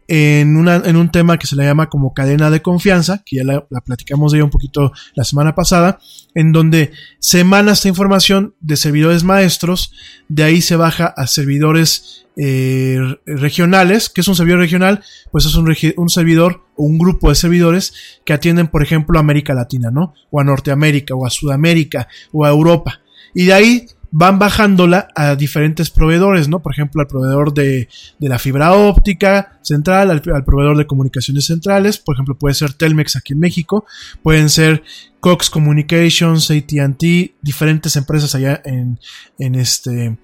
en, 0.07 0.55
una, 0.55 0.75
en 0.75 0.95
un 0.95 1.09
tema 1.09 1.39
que 1.39 1.47
se 1.47 1.55
le 1.55 1.63
llama 1.63 1.89
como 1.89 2.13
cadena 2.13 2.51
de 2.51 2.61
confianza, 2.61 3.23
que 3.25 3.37
ya 3.37 3.43
la, 3.43 3.65
platicamos 3.83 4.31
de 4.31 4.37
ella 4.37 4.45
un 4.45 4.51
poquito 4.51 4.91
la 5.15 5.23
semana 5.23 5.55
pasada, 5.55 5.97
en 6.35 6.51
donde 6.51 6.91
se 7.17 7.39
emana 7.39 7.71
esta 7.71 7.87
información 7.87 8.53
de 8.59 8.77
servidores 8.77 9.23
maestros, 9.23 9.91
de 10.29 10.43
ahí 10.43 10.61
se 10.61 10.75
baja 10.75 11.07
a 11.07 11.25
servidores 11.25 12.27
eh, 12.37 12.99
regionales. 13.25 14.09
que 14.09 14.21
es 14.21 14.27
un 14.27 14.35
servidor 14.35 14.59
regional? 14.59 15.03
Pues 15.31 15.47
es 15.47 15.55
un, 15.55 15.75
un 15.97 16.09
servidor 16.09 16.63
o 16.75 16.83
un 16.83 16.99
grupo 16.99 17.29
de 17.29 17.35
servidores 17.35 18.19
que 18.23 18.33
atienden, 18.33 18.67
por 18.67 18.83
ejemplo, 18.83 19.17
a 19.17 19.21
América 19.21 19.55
Latina, 19.55 19.89
¿no? 19.89 20.13
O 20.29 20.39
a 20.39 20.43
Norteamérica, 20.43 21.15
o 21.15 21.25
a 21.25 21.31
Sudamérica, 21.31 22.07
o 22.31 22.45
a 22.45 22.49
Europa. 22.49 23.01
Y 23.35 23.45
de 23.45 23.53
ahí 23.53 23.85
van 24.17 24.39
bajándola 24.39 25.09
a 25.13 25.35
diferentes 25.35 25.89
proveedores, 25.89 26.47
¿no? 26.47 26.61
Por 26.61 26.71
ejemplo, 26.71 27.01
al 27.01 27.07
proveedor 27.07 27.53
de, 27.53 27.89
de 28.17 28.29
la 28.29 28.39
fibra 28.39 28.73
óptica 28.73 29.59
central, 29.61 30.09
al, 30.09 30.21
proveedor 30.21 30.77
de 30.77 30.87
comunicaciones 30.87 31.47
centrales, 31.47 31.97
por 31.97 32.15
ejemplo, 32.15 32.37
puede 32.37 32.55
ser 32.55 32.71
Telmex 32.71 33.17
aquí 33.17 33.33
en 33.33 33.39
México, 33.39 33.85
pueden 34.23 34.49
ser 34.49 34.83
Cox 35.19 35.49
Communications, 35.49 36.49
ATT, 36.49 37.03
diferentes 37.41 37.97
empresas 37.97 38.33
allá 38.35 38.61
en, 38.63 39.01
en 39.37 39.55
este, 39.55 40.17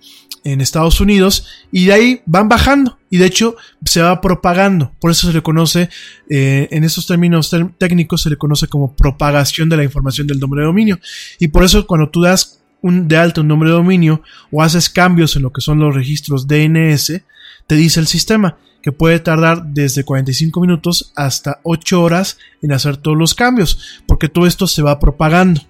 en 0.45 0.61
Estados 0.61 1.01
Unidos, 1.01 1.47
y 1.69 1.87
de 1.87 1.93
ahí 1.93 2.21
van 2.25 2.47
bajando, 2.47 2.97
y 3.09 3.17
de 3.17 3.25
hecho 3.25 3.57
se 3.83 4.01
va 4.01 4.21
propagando, 4.21 4.93
por 5.01 5.11
eso 5.11 5.27
se 5.27 5.33
le 5.33 5.43
conoce, 5.43 5.89
eh, 6.29 6.69
en 6.71 6.85
estos 6.85 7.07
términos 7.07 7.53
técnicos 7.77 8.21
se 8.21 8.29
le 8.29 8.37
conoce 8.37 8.67
como 8.67 8.95
propagación 8.95 9.67
de 9.67 9.75
la 9.75 9.83
información 9.83 10.27
del 10.27 10.39
nombre 10.39 10.61
de 10.61 10.67
dominio, 10.67 10.99
y 11.39 11.49
por 11.49 11.65
eso 11.65 11.85
cuando 11.85 12.09
tú 12.09 12.21
das 12.21 12.60
un, 12.81 13.07
de 13.07 13.17
alto 13.17 13.41
un 13.41 13.47
nombre 13.47 13.69
de 13.69 13.75
dominio 13.75 14.21
o 14.51 14.61
haces 14.61 14.89
cambios 14.89 15.35
en 15.35 15.43
lo 15.43 15.51
que 15.51 15.61
son 15.61 15.79
los 15.79 15.93
registros 15.95 16.47
DNS, 16.47 17.21
te 17.67 17.75
dice 17.75 17.99
el 17.99 18.07
sistema 18.07 18.57
que 18.81 18.91
puede 18.91 19.19
tardar 19.19 19.65
desde 19.67 20.03
45 20.03 20.59
minutos 20.59 21.11
hasta 21.15 21.59
8 21.63 22.01
horas 22.01 22.37
en 22.61 22.71
hacer 22.73 22.97
todos 22.97 23.17
los 23.17 23.35
cambios, 23.35 24.01
porque 24.07 24.27
todo 24.27 24.47
esto 24.47 24.67
se 24.67 24.81
va 24.81 24.99
propagando. 24.99 25.61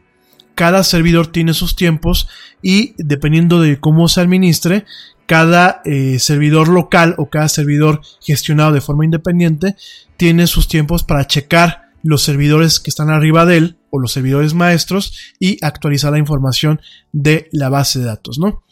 Cada 0.55 0.83
servidor 0.83 1.27
tiene 1.27 1.53
sus 1.53 1.75
tiempos 1.75 2.27
y 2.61 2.93
dependiendo 2.97 3.61
de 3.61 3.79
cómo 3.79 4.07
se 4.07 4.21
administre, 4.21 4.85
cada 5.25 5.81
eh, 5.85 6.19
servidor 6.19 6.67
local 6.67 7.15
o 7.17 7.29
cada 7.29 7.47
servidor 7.47 8.01
gestionado 8.21 8.73
de 8.73 8.81
forma 8.81 9.05
independiente 9.05 9.75
tiene 10.17 10.47
sus 10.47 10.67
tiempos 10.67 11.03
para 11.03 11.25
checar 11.25 11.91
los 12.03 12.23
servidores 12.23 12.79
que 12.79 12.89
están 12.89 13.09
arriba 13.09 13.45
de 13.45 13.57
él 13.57 13.77
o 13.91 13.99
los 13.99 14.13
servidores 14.13 14.53
maestros 14.53 15.13
y 15.39 15.57
actualizar 15.63 16.11
la 16.11 16.19
información 16.19 16.81
de 17.11 17.49
la 17.51 17.69
base 17.69 17.99
de 17.99 18.05
datos, 18.05 18.39
¿no? 18.39 18.63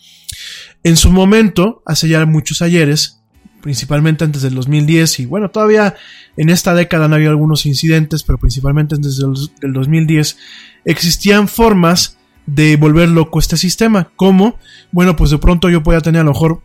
En 0.83 0.95
su 0.95 1.11
momento, 1.11 1.83
hace 1.85 2.07
ya 2.07 2.25
muchos 2.25 2.61
ayeres, 2.61 3.21
principalmente 3.61 4.23
antes 4.23 4.41
del 4.41 4.55
2010 4.55 5.19
y 5.19 5.25
bueno, 5.25 5.51
todavía 5.51 5.95
en 6.37 6.49
esta 6.49 6.73
década 6.73 7.05
han 7.05 7.13
habido 7.13 7.31
algunos 7.31 7.65
incidentes, 7.65 8.23
pero 8.23 8.37
principalmente 8.37 8.95
desde 8.97 9.25
el 9.61 9.73
2010 9.73 10.37
existían 10.85 11.47
formas 11.47 12.17
de 12.45 12.77
volver 12.77 13.09
loco 13.09 13.39
este 13.39 13.57
sistema, 13.57 14.11
como, 14.15 14.57
bueno, 14.91 15.15
pues 15.15 15.31
de 15.31 15.37
pronto 15.37 15.69
yo 15.69 15.83
podía 15.83 16.01
tener 16.01 16.21
a 16.21 16.23
lo 16.23 16.31
mejor, 16.31 16.61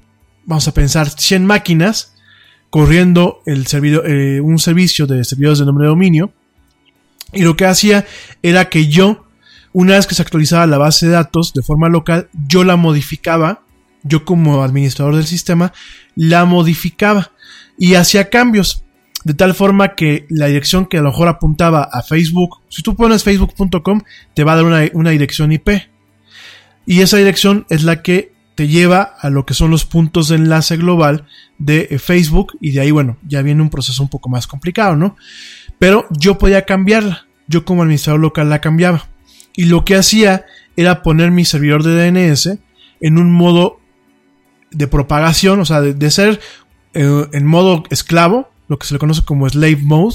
vamos 0.47 0.67
a 0.69 0.75
pensar, 0.75 1.11
100 1.11 1.45
máquinas 1.45 2.15
corriendo 2.71 3.41
el 3.47 3.67
eh, 3.73 4.41
un 4.41 4.59
servicio 4.59 5.07
de 5.07 5.23
servidores 5.25 5.59
de 5.59 5.67
nombre 5.67 5.85
de 5.85 5.91
dominio, 5.91 6.33
y 7.35 7.43
lo 7.43 7.57
que 7.57 7.67
hacía 7.67 8.07
era 8.43 8.69
que 8.69 8.89
yo, 8.89 9.27
una 9.73 9.95
vez 9.95 10.07
que 10.07 10.15
se 10.15 10.23
actualizaba 10.23 10.67
la 10.67 10.79
base 10.79 11.07
de 11.07 11.13
datos 11.13 11.53
de 11.53 11.63
forma 11.63 11.89
local, 11.89 12.29
yo 12.47 12.65
la 12.65 12.77
modificaba, 12.77 13.63
yo 14.03 14.25
como 14.25 14.63
administrador 14.63 15.17
del 15.17 15.27
sistema, 15.27 15.73
la 16.15 16.45
modificaba 16.45 17.33
y 17.79 17.95
hacía 17.95 18.31
cambios. 18.31 18.85
De 19.25 19.33
tal 19.33 19.55
forma 19.55 19.95
que 19.95 20.27
la 20.29 20.47
dirección 20.47 20.85
que 20.85 20.99
a 20.99 21.03
lo 21.03 21.09
mejor 21.11 21.29
apuntaba 21.29 21.89
a 21.91 22.03
Facebook, 22.03 22.61
si 22.69 22.83
tú 22.83 22.95
pones 22.95 23.25
facebook.com, 23.25 24.03
te 24.35 24.45
va 24.45 24.53
a 24.53 24.57
dar 24.57 24.65
una, 24.67 24.83
una 24.93 25.11
dirección 25.11 25.51
IP. 25.51 25.69
Y 26.85 27.01
esa 27.01 27.17
dirección 27.17 27.65
es 27.71 27.85
la 27.85 28.03
que 28.03 28.35
te 28.55 28.69
lleva 28.69 29.03
a 29.03 29.31
lo 29.31 29.47
que 29.47 29.55
son 29.55 29.71
los 29.71 29.85
puntos 29.85 30.29
de 30.29 30.37
enlace 30.37 30.77
global 30.77 31.27
de 31.59 31.99
Facebook 31.99 32.57
y 32.61 32.73
de 32.73 32.81
ahí, 32.81 32.91
bueno, 32.91 33.17
ya 33.27 33.43
viene 33.43 33.63
un 33.63 33.71
proceso 33.71 34.03
un 34.03 34.09
poco 34.09 34.29
más 34.29 34.47
complicado, 34.47 34.97
¿no? 34.97 35.17
Pero 35.85 36.07
yo 36.09 36.39
podía 36.39 36.65
cambiarla. 36.65 37.27
Yo 37.47 37.67
como 37.67 37.83
administrador 37.83 38.19
local 38.19 38.49
la 38.49 38.63
cambiaba. 38.63 39.07
Y 39.55 39.67
lo 39.67 39.85
que 39.85 39.97
hacía 39.97 40.47
era 40.79 41.03
poner 41.03 41.31
mi 41.31 41.45
servidor 41.45 41.83
de 41.83 42.11
DNS 42.11 42.59
en 43.03 43.19
un 43.19 43.31
modo 43.31 43.81
de 44.71 44.87
propagación, 44.87 45.61
o 45.61 45.67
sea, 45.67 45.83
de, 45.83 46.11
ser 46.11 46.41
eh, 46.95 47.27
en 47.35 47.45
modo 47.45 47.83
esclavo, 47.91 48.49
lo 48.67 48.79
que 48.79 48.87
se 48.87 48.95
le 48.95 48.99
conoce 48.99 49.27
como 49.27 49.47
slave 49.47 49.77
mode. 49.77 50.15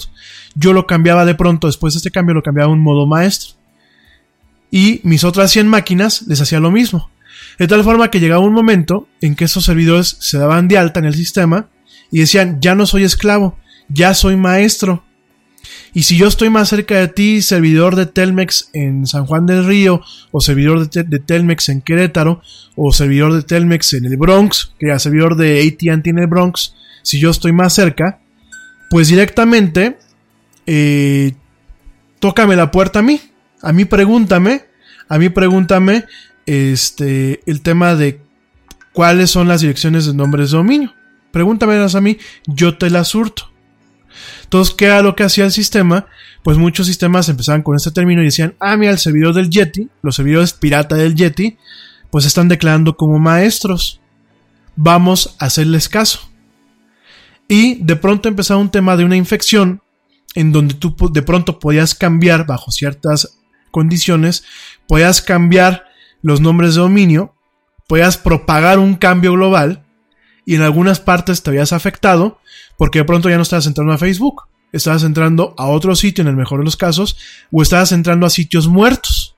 Yo 0.56 0.74
lo 0.74 0.88
cambiaba 0.88 1.24
de 1.24 1.36
pronto, 1.36 1.68
después 1.68 1.94
de 1.94 2.00
este 2.00 2.10
cambio 2.10 2.34
lo 2.34 2.42
cambiaba 2.42 2.72
a 2.72 2.74
un 2.74 2.82
modo 2.82 3.06
maestro. 3.06 3.54
Y 4.72 5.02
mis 5.04 5.24
otras 5.24 5.52
100 5.52 5.68
máquinas 5.68 6.24
les 6.24 6.42
hacía 6.42 6.60
lo 6.60 6.72
mismo. 6.72 7.12
De 7.60 7.68
tal 7.68 7.84
forma 7.84 8.10
que 8.10 8.20
llegaba 8.20 8.42
un 8.42 8.54
momento 8.54 9.08
en 9.22 9.36
que 9.36 9.46
esos 9.46 9.66
servidores 9.66 10.18
se 10.20 10.40
daban 10.40 10.68
de 10.68 10.80
alta 10.80 11.00
en 11.00 11.06
el 11.06 11.14
sistema 11.14 11.70
y 12.10 12.22
decían, 12.22 12.60
ya 12.60 12.74
no 12.74 12.88
soy 12.88 13.04
esclavo, 13.04 13.56
ya 13.88 14.16
soy 14.16 14.36
maestro. 14.36 15.04
Y 15.94 16.04
si 16.04 16.18
yo 16.18 16.28
estoy 16.28 16.50
más 16.50 16.70
cerca 16.70 17.00
de 17.00 17.08
ti, 17.08 17.42
servidor 17.42 17.96
de 17.96 18.06
Telmex 18.06 18.70
en 18.74 19.08
San 19.08 19.26
Juan 19.26 19.46
del 19.46 19.66
Río, 19.66 20.02
o 20.32 20.42
servidor 20.42 20.90
de, 20.90 21.20
Telmex 21.20 21.70
en 21.70 21.82
Querétaro, 21.82 22.42
o 22.76 22.92
servidor 22.94 23.34
de 23.34 23.42
Telmex 23.42 23.94
en 23.94 24.06
el 24.06 24.18
Bronx, 24.18 24.74
que 24.80 24.88
era 24.88 25.00
servidor 25.00 25.36
de 25.36 25.62
ATT 25.62 26.08
en 26.08 26.20
el 26.20 26.28
Bronx, 26.28 26.76
si 27.02 27.20
yo 27.20 27.32
estoy 27.32 27.52
más 27.52 27.74
cerca, 27.74 28.20
pues 28.90 29.08
directamente, 29.08 29.98
eh, 30.68 31.34
tócame 32.20 32.56
la 32.56 32.72
puerta 32.72 33.00
a 33.00 33.02
mí. 33.02 33.20
A 33.62 33.74
mí 33.74 33.86
pregúntame, 33.86 34.66
a 35.08 35.18
mí 35.18 35.30
pregúntame, 35.30 36.06
este, 36.46 37.42
el 37.46 37.62
tema 37.62 37.96
de 37.96 38.22
cuáles 38.94 39.32
son 39.32 39.48
las 39.48 39.62
direcciones 39.62 40.06
de 40.06 40.14
nombres 40.14 40.52
de 40.52 40.58
dominio. 40.58 40.94
Pregúntamelas 41.32 41.96
a 41.96 42.02
mí, 42.02 42.18
yo 42.48 42.78
te 42.78 42.90
las 42.90 43.10
surto. 43.10 43.49
Entonces, 44.50 44.74
¿qué 44.74 44.86
era 44.86 45.04
lo 45.04 45.16
que 45.16 45.22
hacía 45.22 45.46
el 45.46 45.52
sistema? 45.52 46.08
Pues 46.42 46.58
muchos 46.58 46.88
sistemas 46.88 47.30
empezaban 47.30 47.62
con 47.62 47.76
este 47.76 47.92
término 47.92 48.24
y 48.24 48.26
decían, 48.26 48.56
ah, 48.60 48.76
mira, 48.78 48.92
el 48.92 48.98
servidor 48.98 49.36
del 49.36 49.52
Yeti, 49.52 49.90
los 50.02 50.16
servidores 50.16 50.54
pirata 50.54 50.96
del 50.96 51.14
Yeti, 51.14 51.60
pues 52.10 52.26
están 52.26 52.48
declarando 52.48 52.98
como 52.98 53.20
maestros. 53.20 54.02
vamos 54.76 55.36
a 55.38 55.46
hacerles 55.46 55.88
caso. 55.88 56.32
Y 57.48 57.76
de 57.76 57.96
pronto 57.96 58.28
empezaba 58.28 58.60
un 58.60 58.72
tema 58.72 58.98
de 58.98 59.06
una 59.06 59.18
infección 59.18 59.84
en 60.34 60.52
donde 60.52 60.74
tú 60.74 60.96
de 61.12 61.22
pronto 61.22 61.60
podías 61.60 61.94
cambiar 61.94 62.48
bajo 62.48 62.72
ciertas 62.72 63.38
condiciones, 63.70 64.46
podías 64.88 65.22
cambiar 65.22 65.86
los 66.24 66.42
nombres 66.42 66.74
de 66.74 66.82
dominio, 66.82 67.36
podías 67.88 68.18
propagar 68.18 68.80
un 68.80 68.96
cambio 68.96 69.34
global 69.34 69.86
y 70.50 70.56
en 70.56 70.64
algunas 70.64 71.00
partes 71.00 71.44
te 71.44 71.52
habías 71.52 71.74
afectado 71.74 72.40
porque 72.76 72.98
de 72.98 73.06
pronto 73.06 73.30
ya 73.30 73.36
no 73.36 73.44
estabas 73.44 73.68
entrando 73.68 73.94
a 73.94 74.00
Facebook, 74.00 74.46
estabas 74.72 75.04
entrando 75.04 75.54
a 75.60 75.68
otro 75.68 75.96
sitio 75.96 76.24
en 76.24 76.28
el 76.28 76.36
mejor 76.36 76.58
de 76.58 76.66
los 76.66 76.76
casos 76.76 77.18
o 77.52 77.62
estabas 77.62 77.92
entrando 77.92 78.26
a 78.26 78.32
sitios 78.32 78.68
muertos. 78.68 79.36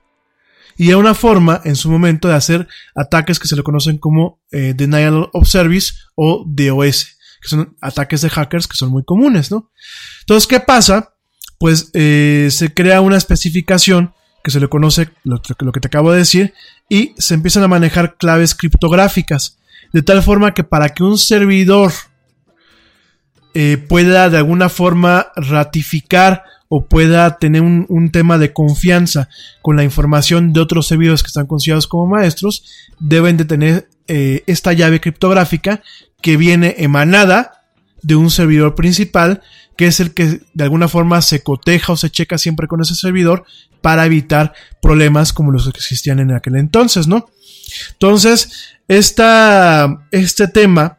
Y 0.78 0.88
era 0.88 0.96
una 0.96 1.12
forma 1.12 1.60
en 1.64 1.76
su 1.76 1.90
momento 1.90 2.28
de 2.28 2.34
hacer 2.34 2.66
ataques 2.94 3.38
que 3.38 3.46
se 3.46 3.56
le 3.56 3.62
conocen 3.62 3.98
como 3.98 4.40
eh, 4.52 4.72
Denial 4.74 5.28
of 5.34 5.46
Service 5.46 5.92
o 6.14 6.46
DOS, 6.46 7.18
que 7.42 7.48
son 7.50 7.76
ataques 7.82 8.22
de 8.22 8.30
hackers 8.30 8.66
que 8.66 8.78
son 8.78 8.88
muy 8.88 9.04
comunes, 9.04 9.50
¿no? 9.50 9.70
Entonces, 10.20 10.46
¿qué 10.46 10.60
pasa? 10.60 11.12
Pues 11.58 11.90
eh, 11.92 12.48
se 12.50 12.72
crea 12.72 13.02
una 13.02 13.18
especificación 13.18 14.14
que 14.42 14.50
se 14.50 14.60
le 14.60 14.68
conoce 14.68 15.10
lo, 15.24 15.42
que 15.42 15.80
te 15.80 15.88
acabo 15.88 16.10
de 16.10 16.20
decir 16.20 16.54
y 16.88 17.14
se 17.18 17.34
empiezan 17.34 17.64
a 17.64 17.68
manejar 17.68 18.16
claves 18.16 18.54
criptográficas 18.54 19.58
de 19.92 20.02
tal 20.02 20.22
forma 20.22 20.54
que 20.54 20.64
para 20.64 20.88
que 20.90 21.02
un 21.02 21.18
servidor 21.18 21.92
eh, 23.54 23.76
pueda 23.76 24.30
de 24.30 24.38
alguna 24.38 24.68
forma 24.68 25.28
ratificar 25.36 26.44
o 26.68 26.86
pueda 26.86 27.36
tener 27.36 27.60
un, 27.60 28.10
tema 28.10 28.38
de 28.38 28.54
confianza 28.54 29.28
con 29.60 29.76
la 29.76 29.84
información 29.84 30.54
de 30.54 30.60
otros 30.60 30.86
servidores 30.86 31.22
que 31.22 31.26
están 31.26 31.46
considerados 31.46 31.86
como 31.86 32.06
maestros, 32.06 32.64
deben 32.98 33.36
de 33.36 33.44
tener 33.44 33.90
eh, 34.08 34.42
esta 34.46 34.72
llave 34.72 34.98
criptográfica 34.98 35.82
que 36.22 36.38
viene 36.38 36.76
emanada 36.78 37.62
de 38.00 38.16
un 38.16 38.30
servidor 38.30 38.74
principal, 38.74 39.42
que 39.76 39.86
es 39.86 40.00
el 40.00 40.14
que 40.14 40.40
de 40.54 40.64
alguna 40.64 40.88
forma 40.88 41.20
se 41.20 41.42
coteja 41.42 41.92
o 41.92 41.96
se 41.98 42.08
checa 42.08 42.38
siempre 42.38 42.66
con 42.66 42.80
ese 42.80 42.94
servidor 42.94 43.44
para 43.82 44.06
evitar 44.06 44.54
problemas 44.80 45.34
como 45.34 45.52
los 45.52 45.64
que 45.70 45.78
existían 45.78 46.20
en 46.20 46.32
aquel 46.32 46.56
entonces, 46.56 47.06
¿no? 47.06 47.28
Entonces, 47.92 48.78
esta, 48.88 50.06
este 50.10 50.48
tema 50.48 50.98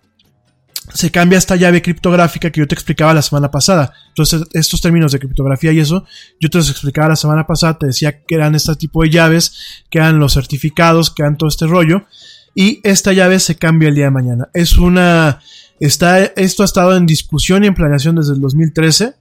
se 0.93 1.11
cambia 1.11 1.37
esta 1.37 1.55
llave 1.55 1.81
criptográfica 1.81 2.51
que 2.51 2.59
yo 2.59 2.67
te 2.67 2.75
explicaba 2.75 3.13
la 3.13 3.21
semana 3.21 3.49
pasada. 3.49 3.93
Entonces, 4.09 4.43
estos 4.53 4.81
términos 4.81 5.11
de 5.11 5.19
criptografía 5.19 5.71
y 5.71 5.79
eso, 5.79 6.05
yo 6.39 6.49
te 6.49 6.57
los 6.57 6.69
explicaba 6.69 7.09
la 7.09 7.15
semana 7.15 7.47
pasada, 7.47 7.79
te 7.79 7.87
decía 7.87 8.23
que 8.23 8.35
eran 8.35 8.53
este 8.53 8.75
tipo 8.75 9.03
de 9.03 9.09
llaves, 9.09 9.83
que 9.89 9.97
eran 9.97 10.19
los 10.19 10.33
certificados, 10.33 11.09
que 11.09 11.23
eran 11.23 11.37
todo 11.37 11.49
este 11.49 11.65
rollo. 11.65 12.05
Y 12.53 12.79
esta 12.83 13.13
llave 13.13 13.39
se 13.39 13.55
cambia 13.55 13.89
el 13.89 13.95
día 13.95 14.05
de 14.05 14.11
mañana. 14.11 14.49
Es 14.53 14.77
una, 14.77 15.39
está, 15.79 16.23
esto 16.23 16.61
ha 16.61 16.65
estado 16.65 16.95
en 16.95 17.07
discusión 17.07 17.63
y 17.63 17.67
en 17.67 17.73
planeación 17.73 18.15
desde 18.15 18.33
el 18.33 18.41
2013. 18.41 19.15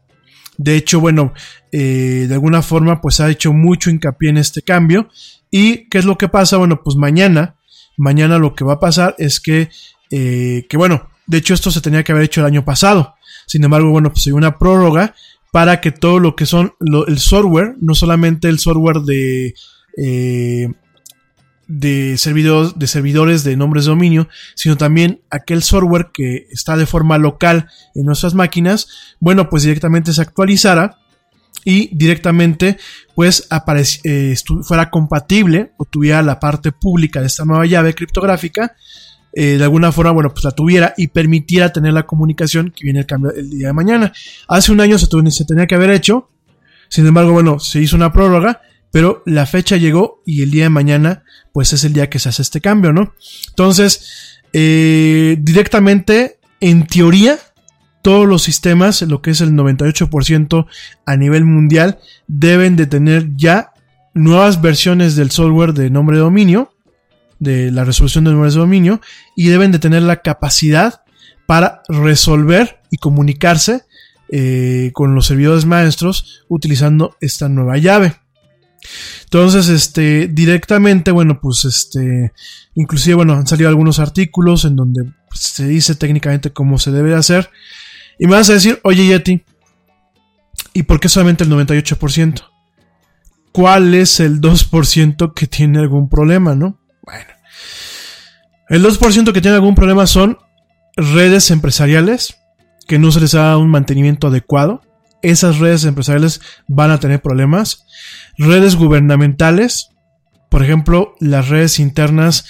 De 0.58 0.76
hecho, 0.76 1.00
bueno, 1.00 1.32
eh, 1.70 2.26
de 2.28 2.34
alguna 2.34 2.60
forma, 2.60 3.00
pues 3.00 3.20
ha 3.20 3.30
hecho 3.30 3.54
mucho 3.54 3.88
hincapié 3.88 4.30
en 4.30 4.36
este 4.36 4.60
cambio. 4.60 5.08
¿Y 5.50 5.88
qué 5.88 5.98
es 5.98 6.04
lo 6.04 6.18
que 6.18 6.28
pasa? 6.28 6.58
Bueno, 6.58 6.82
pues 6.84 6.96
mañana, 6.96 7.56
mañana 7.96 8.38
lo 8.38 8.54
que 8.54 8.64
va 8.64 8.74
a 8.74 8.80
pasar 8.80 9.14
es 9.18 9.40
que, 9.40 9.70
eh, 10.10 10.66
que 10.68 10.76
bueno, 10.76 11.08
de 11.26 11.38
hecho, 11.38 11.54
esto 11.54 11.70
se 11.70 11.80
tenía 11.80 12.02
que 12.04 12.12
haber 12.12 12.24
hecho 12.24 12.40
el 12.40 12.46
año 12.46 12.64
pasado. 12.64 13.14
Sin 13.46 13.64
embargo, 13.64 13.90
bueno, 13.90 14.12
pues 14.12 14.26
hay 14.26 14.32
una 14.32 14.58
prórroga 14.58 15.14
para 15.50 15.80
que 15.80 15.92
todo 15.92 16.18
lo 16.18 16.34
que 16.34 16.46
son 16.46 16.74
el 17.06 17.18
software, 17.18 17.76
no 17.80 17.94
solamente 17.94 18.48
el 18.48 18.58
software 18.58 19.00
de, 19.00 19.54
eh, 19.96 20.68
de, 21.68 22.16
servidores, 22.18 22.78
de 22.78 22.86
servidores 22.86 23.44
de 23.44 23.56
nombres 23.56 23.84
de 23.84 23.90
dominio, 23.90 24.28
sino 24.54 24.76
también 24.76 25.20
aquel 25.30 25.62
software 25.62 26.10
que 26.12 26.48
está 26.50 26.76
de 26.76 26.86
forma 26.86 27.18
local 27.18 27.68
en 27.94 28.06
nuestras 28.06 28.34
máquinas, 28.34 28.88
bueno, 29.20 29.48
pues 29.50 29.62
directamente 29.62 30.12
se 30.12 30.22
actualizara 30.22 30.98
y 31.64 31.94
directamente 31.96 32.78
pues 33.14 33.48
eh, 34.04 34.34
fuera 34.62 34.90
compatible 34.90 35.72
o 35.76 35.84
tuviera 35.84 36.22
la 36.22 36.40
parte 36.40 36.72
pública 36.72 37.20
de 37.20 37.26
esta 37.26 37.44
nueva 37.44 37.66
llave 37.66 37.94
criptográfica 37.94 38.74
eh, 39.34 39.56
de 39.56 39.64
alguna 39.64 39.92
forma, 39.92 40.12
bueno, 40.12 40.32
pues 40.32 40.44
la 40.44 40.50
tuviera 40.50 40.92
y 40.96 41.08
permitiera 41.08 41.72
tener 41.72 41.94
la 41.94 42.04
comunicación 42.04 42.70
que 42.70 42.84
viene 42.84 43.00
el 43.00 43.06
cambio 43.06 43.32
el 43.32 43.48
día 43.48 43.68
de 43.68 43.72
mañana. 43.72 44.12
Hace 44.46 44.72
un 44.72 44.80
año 44.80 44.98
se, 44.98 45.06
tenía 45.46 45.66
que 45.66 45.74
haber 45.74 45.90
hecho, 45.90 46.28
sin 46.88 47.06
embargo, 47.06 47.32
bueno, 47.32 47.58
se 47.58 47.80
hizo 47.80 47.96
una 47.96 48.12
prórroga, 48.12 48.60
pero 48.90 49.22
la 49.24 49.46
fecha 49.46 49.78
llegó 49.78 50.22
y 50.26 50.42
el 50.42 50.50
día 50.50 50.64
de 50.64 50.68
mañana, 50.68 51.24
pues 51.52 51.72
es 51.72 51.84
el 51.84 51.94
día 51.94 52.10
que 52.10 52.18
se 52.18 52.28
hace 52.28 52.42
este 52.42 52.60
cambio, 52.60 52.92
¿no? 52.92 53.14
Entonces, 53.48 54.42
eh, 54.52 55.36
directamente, 55.40 56.38
en 56.60 56.86
teoría, 56.86 57.38
todos 58.02 58.26
los 58.28 58.42
sistemas, 58.42 59.02
lo 59.02 59.22
que 59.22 59.30
es 59.30 59.40
el 59.40 59.52
98% 59.52 60.66
a 61.06 61.16
nivel 61.16 61.44
mundial, 61.44 61.98
deben 62.26 62.76
de 62.76 62.86
tener 62.86 63.36
ya 63.36 63.72
nuevas 64.14 64.60
versiones 64.60 65.16
del 65.16 65.30
software 65.30 65.72
de 65.72 65.88
nombre 65.88 66.16
de 66.16 66.22
dominio 66.22 66.72
de 67.42 67.72
la 67.72 67.84
resolución 67.84 68.22
de 68.22 68.30
números 68.30 68.54
de 68.54 68.60
dominio 68.60 69.00
y 69.34 69.48
deben 69.48 69.72
de 69.72 69.80
tener 69.80 70.02
la 70.02 70.22
capacidad 70.22 71.02
para 71.46 71.82
resolver 71.88 72.80
y 72.88 72.98
comunicarse 72.98 73.82
eh, 74.30 74.90
con 74.94 75.16
los 75.16 75.26
servidores 75.26 75.66
maestros 75.66 76.44
utilizando 76.48 77.16
esta 77.20 77.48
nueva 77.48 77.78
llave. 77.78 78.14
Entonces, 79.24 79.68
este, 79.68 80.28
directamente, 80.28 81.10
bueno, 81.10 81.40
pues 81.40 81.64
este, 81.64 82.32
inclusive, 82.76 83.16
bueno, 83.16 83.32
han 83.34 83.48
salido 83.48 83.68
algunos 83.68 83.98
artículos 83.98 84.64
en 84.64 84.76
donde 84.76 85.02
pues, 85.28 85.40
se 85.40 85.66
dice 85.66 85.96
técnicamente 85.96 86.52
cómo 86.52 86.78
se 86.78 86.92
debe 86.92 87.12
hacer. 87.14 87.50
Y 88.22 88.26
me 88.28 88.36
vas 88.36 88.48
a 88.50 88.52
decir, 88.52 88.78
oye 88.84 89.04
Yeti, 89.04 89.42
¿y 90.74 90.84
por 90.84 91.00
qué 91.00 91.08
solamente 91.08 91.42
el 91.42 91.50
98%? 91.50 92.44
¿Cuál 93.50 93.94
es 93.94 94.20
el 94.20 94.40
2% 94.40 95.34
que 95.34 95.48
tiene 95.48 95.80
algún 95.80 96.08
problema, 96.08 96.54
no? 96.54 96.78
Bueno. 97.02 97.26
El 98.68 98.84
2% 98.84 99.32
que 99.32 99.40
tiene 99.40 99.56
algún 99.56 99.74
problema 99.74 100.06
son 100.06 100.38
redes 100.94 101.50
empresariales 101.50 102.36
que 102.86 103.00
no 103.00 103.10
se 103.10 103.18
les 103.18 103.32
da 103.32 103.58
un 103.58 103.68
mantenimiento 103.68 104.28
adecuado. 104.28 104.82
Esas 105.22 105.58
redes 105.58 105.84
empresariales 105.84 106.40
van 106.68 106.92
a 106.92 107.00
tener 107.00 107.20
problemas. 107.22 107.86
Redes 108.38 108.76
gubernamentales, 108.76 109.88
por 110.48 110.62
ejemplo, 110.62 111.16
las 111.18 111.48
redes 111.48 111.80
internas 111.80 112.44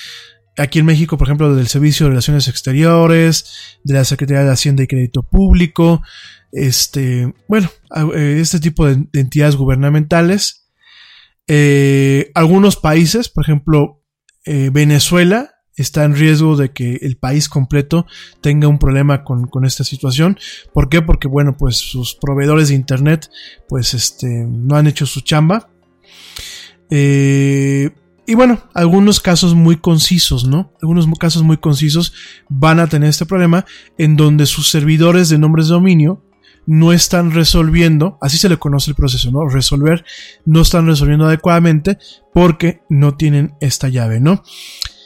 aquí 0.57 0.79
en 0.79 0.87
México, 0.87 1.17
por 1.17 1.29
ejemplo, 1.29 1.55
del 1.55 1.69
Servicio 1.69 2.07
de 2.07 2.11
Relaciones 2.11 2.49
Exteriores, 2.49 3.79
de 3.85 3.95
la 3.95 4.05
Secretaría 4.05 4.45
de 4.45 4.53
Hacienda 4.53 4.83
y 4.83 4.87
Crédito 4.87 5.23
Público, 5.23 6.03
este, 6.53 7.33
bueno, 7.49 7.71
eh, 8.15 8.39
este 8.41 8.61
tipo 8.61 8.87
de, 8.87 9.07
entidades 9.15 9.57
gubernamentales. 9.57 10.69
Eh, 11.49 12.31
algunos 12.35 12.77
países, 12.77 13.29
por 13.29 13.45
ejemplo, 13.45 14.03
eh, 14.45 14.71
Venezuela 14.73 15.51
está 15.75 16.05
en 16.05 16.15
riesgo 16.15 16.57
de 16.57 16.71
que 16.71 16.97
el 17.03 17.17
país 17.17 17.49
completo 17.49 18.07
tenga 18.43 18.69
un 18.69 18.79
problema 18.79 19.25
con, 19.25 19.49
esta 19.65 19.85
situación. 19.85 20.39
¿Por 20.75 20.91
qué? 20.91 21.01
Porque, 21.01 21.29
bueno, 21.29 21.57
pues 21.57 21.77
sus 21.77 22.15
proveedores 22.15 22.69
de 22.69 22.75
Internet, 22.75 23.31
pues, 23.69 23.95
este, 23.95 24.47
no 24.47 24.77
han 24.77 24.87
hecho 24.87 25.07
su 25.07 25.23
chamba. 25.23 25.71
Y 28.27 28.35
bueno, 28.35 28.61
algunos 28.73 29.21
casos 29.21 29.55
muy 29.55 29.77
concisos, 29.77 30.47
¿no? 30.47 30.73
Algunos 30.81 31.09
casos 31.19 31.43
muy 31.43 31.57
concisos 31.57 32.13
van 32.49 32.79
a 32.79 32.87
tener 32.87 33.09
este 33.09 33.27
problema 33.27 33.65
en 33.99 34.17
donde 34.17 34.47
sus 34.47 34.69
servidores 34.69 35.29
de 35.29 35.39
nombres 35.39 35.67
de 35.67 35.75
dominio 35.75 36.23
no 36.65 36.93
están 36.93 37.33
resolviendo, 37.33 38.19
así 38.21 38.39
se 38.39 38.49
le 38.49 38.59
conoce 38.59 38.93
el 38.93 38.95
proceso, 38.95 39.33
¿no? 39.33 39.49
Resolver, 39.49 40.05
no 40.45 40.61
están 40.61 40.87
resolviendo 40.87 41.27
adecuadamente 41.27 41.99
porque 42.33 42.83
no 42.89 43.17
tienen 43.17 43.55
esta 43.61 43.89
llave, 43.89 44.21
¿no? 44.21 44.45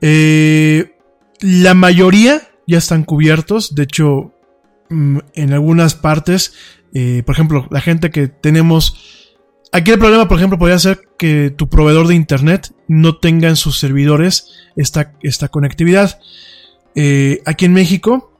Eh, 0.00 0.96
la 1.40 1.74
mayoría 1.74 2.42
ya 2.66 2.78
están 2.78 3.04
cubiertos. 3.04 3.74
De 3.74 3.84
hecho, 3.84 4.34
mm, 4.90 5.18
en 5.34 5.52
algunas 5.52 5.94
partes, 5.94 6.52
eh, 6.92 7.22
por 7.24 7.34
ejemplo, 7.34 7.66
la 7.70 7.80
gente 7.80 8.10
que 8.10 8.28
tenemos... 8.28 9.30
Aquí 9.72 9.90
el 9.90 9.98
problema, 9.98 10.28
por 10.28 10.38
ejemplo, 10.38 10.58
podría 10.58 10.78
ser 10.78 11.00
que 11.18 11.50
tu 11.50 11.68
proveedor 11.68 12.06
de 12.06 12.14
Internet 12.14 12.72
no 12.86 13.16
tenga 13.16 13.48
en 13.48 13.56
sus 13.56 13.78
servidores 13.78 14.52
esta, 14.76 15.14
esta 15.22 15.48
conectividad. 15.48 16.20
Eh, 16.94 17.42
aquí 17.44 17.64
en 17.64 17.72
México, 17.72 18.38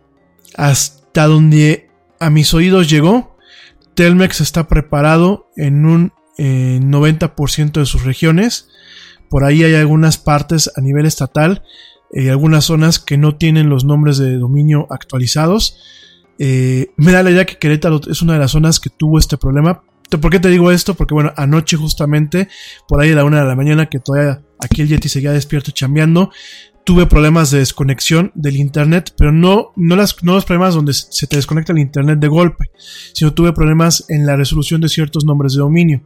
hasta 0.56 1.26
donde 1.26 1.88
a 2.20 2.30
mis 2.30 2.54
oídos 2.54 2.88
llegó, 2.88 3.36
Telmex 3.94 4.40
está 4.40 4.68
preparado 4.68 5.50
en 5.56 5.86
un 5.86 6.12
90% 6.36 7.80
de 7.80 7.86
sus 7.86 8.04
regiones. 8.04 8.68
Por 9.34 9.42
ahí 9.42 9.64
hay 9.64 9.74
algunas 9.74 10.16
partes 10.16 10.70
a 10.76 10.80
nivel 10.80 11.06
estatal 11.06 11.64
y 12.12 12.28
algunas 12.28 12.66
zonas 12.66 13.00
que 13.00 13.18
no 13.18 13.34
tienen 13.34 13.68
los 13.68 13.84
nombres 13.84 14.16
de 14.16 14.38
dominio 14.38 14.86
actualizados. 14.90 15.76
me 16.38 17.10
da 17.10 17.24
la 17.24 17.32
idea 17.32 17.44
que 17.44 17.58
Querétaro 17.58 18.00
es 18.08 18.22
una 18.22 18.34
de 18.34 18.38
las 18.38 18.52
zonas 18.52 18.78
que 18.78 18.90
tuvo 18.90 19.18
este 19.18 19.36
problema, 19.36 19.82
¿Por 20.08 20.30
qué 20.30 20.38
te 20.38 20.50
digo 20.50 20.70
esto? 20.70 20.94
Porque 20.94 21.14
bueno, 21.14 21.32
anoche 21.36 21.76
justamente, 21.76 22.46
por 22.86 23.00
ahí 23.00 23.10
a 23.10 23.16
la 23.16 23.24
una 23.24 23.40
de 23.40 23.48
la 23.48 23.56
mañana, 23.56 23.86
que 23.86 23.98
todavía 23.98 24.40
aquí 24.60 24.82
el 24.82 24.88
Yeti 24.88 25.08
seguía 25.08 25.32
despierto 25.32 25.72
chambeando, 25.72 26.30
tuve 26.84 27.06
problemas 27.06 27.50
de 27.50 27.58
desconexión 27.58 28.30
del 28.36 28.54
internet, 28.54 29.14
pero 29.18 29.32
no, 29.32 29.72
no, 29.74 29.96
las, 29.96 30.22
no 30.22 30.34
los 30.34 30.44
problemas 30.44 30.76
donde 30.76 30.92
se 30.92 31.26
te 31.26 31.34
desconecta 31.34 31.72
el 31.72 31.80
internet 31.80 32.20
de 32.20 32.28
golpe, 32.28 32.70
sino 33.14 33.34
tuve 33.34 33.52
problemas 33.52 34.04
en 34.08 34.26
la 34.26 34.36
resolución 34.36 34.80
de 34.80 34.88
ciertos 34.88 35.24
nombres 35.24 35.54
de 35.54 35.58
dominio. 35.58 36.02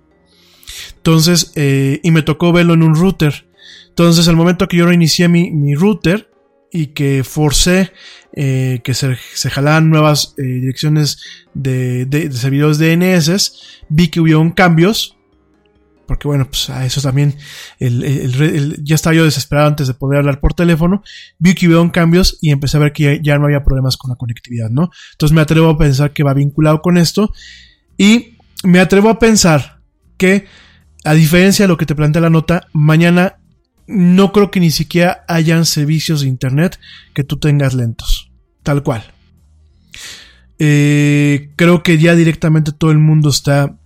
Entonces, 0.97 1.53
eh, 1.57 2.01
y 2.03 2.11
me 2.11 2.23
tocó 2.23 2.53
verlo 2.53 2.75
en 2.75 2.83
un 2.83 2.95
router. 2.95 3.47
Entonces, 3.89 4.29
al 4.29 4.37
momento 4.37 4.69
que 4.69 4.77
yo 4.77 4.87
reinicié 4.87 5.29
mi, 5.29 5.51
mi 5.51 5.75
router, 5.75 6.29
y 6.71 6.89
que 6.89 7.25
forcé 7.25 7.93
eh, 8.33 8.81
que 8.85 8.95
se, 8.95 9.17
jalaran 9.51 9.91
nuevas 9.91 10.35
eh, 10.39 10.43
direcciones 10.43 11.19
de, 11.55 12.07
de, 12.07 12.29
de, 12.29 12.37
servidores 12.37 12.79
DNS, 12.79 13.53
vi 13.89 14.09
que 14.09 14.21
hubieron 14.21 14.51
cambios, 14.51 15.17
porque 16.07 16.29
bueno, 16.29 16.47
pues 16.47 16.71
a 16.71 16.85
eso 16.85 17.01
también 17.01 17.37
el, 17.79 18.83
ya 18.85 18.95
estaba 18.95 19.15
yo 19.15 19.25
desesperado 19.25 19.69
antes 19.69 19.89
de 19.89 19.95
poder 19.95 20.19
hablar 20.19 20.41
por 20.41 20.55
teléfono, 20.55 21.03
vi 21.39 21.55
que 21.55 21.67
hubieron 21.67 21.91
cambios 21.91 22.39
y 22.41 22.51
empecé 22.51 22.77
a 22.77 22.81
ver 22.81 22.93
que 22.93 23.03
ya, 23.03 23.23
ya 23.23 23.39
no 23.39 23.47
había 23.47 23.65
problemas 23.65 23.97
con 23.97 24.11
la 24.11 24.17
conectividad, 24.17 24.71
¿no? 24.71 24.91
Entonces 25.13 25.35
me 25.35 25.41
atrevo 25.41 25.71
a 25.71 25.79
pensar 25.79 26.13
que 26.13 26.23
va 26.23 26.35
vinculado 26.35 26.81
con 26.81 26.97
esto 26.99 27.33
y 27.97 28.37
me 28.63 28.81
atrevo 28.81 29.09
a 29.09 29.19
pensar 29.19 29.81
que 30.17 30.47
a 31.09 31.15
diferencia 31.15 31.65
de 31.65 31.69
lo 31.69 31.79
que 31.79 31.87
te 31.87 31.95
plantea 31.95 32.21
la 32.21 32.29
nota, 32.29 32.67
mañana 32.75 33.39
no 33.87 34.31
creo 34.31 34.51
que 34.51 34.61
ni 34.61 34.71
siquiera 34.71 35.25
hayan 35.27 35.65
servicios 35.65 36.21
de 36.21 36.29
internet 36.29 36.79
que 37.15 37.25
tú 37.25 37.39
tengas 37.39 37.73
lentos. 37.73 38.31
Tal 38.63 38.83
cual. 38.83 39.05
Eh, 40.59 41.49
creo 41.57 41.83
que 41.83 41.97
ya 41.97 42.15
directamente 42.15 42.73
todo 42.73 42.91
el 42.91 42.99
mundo 42.99 43.31
está 43.31 43.79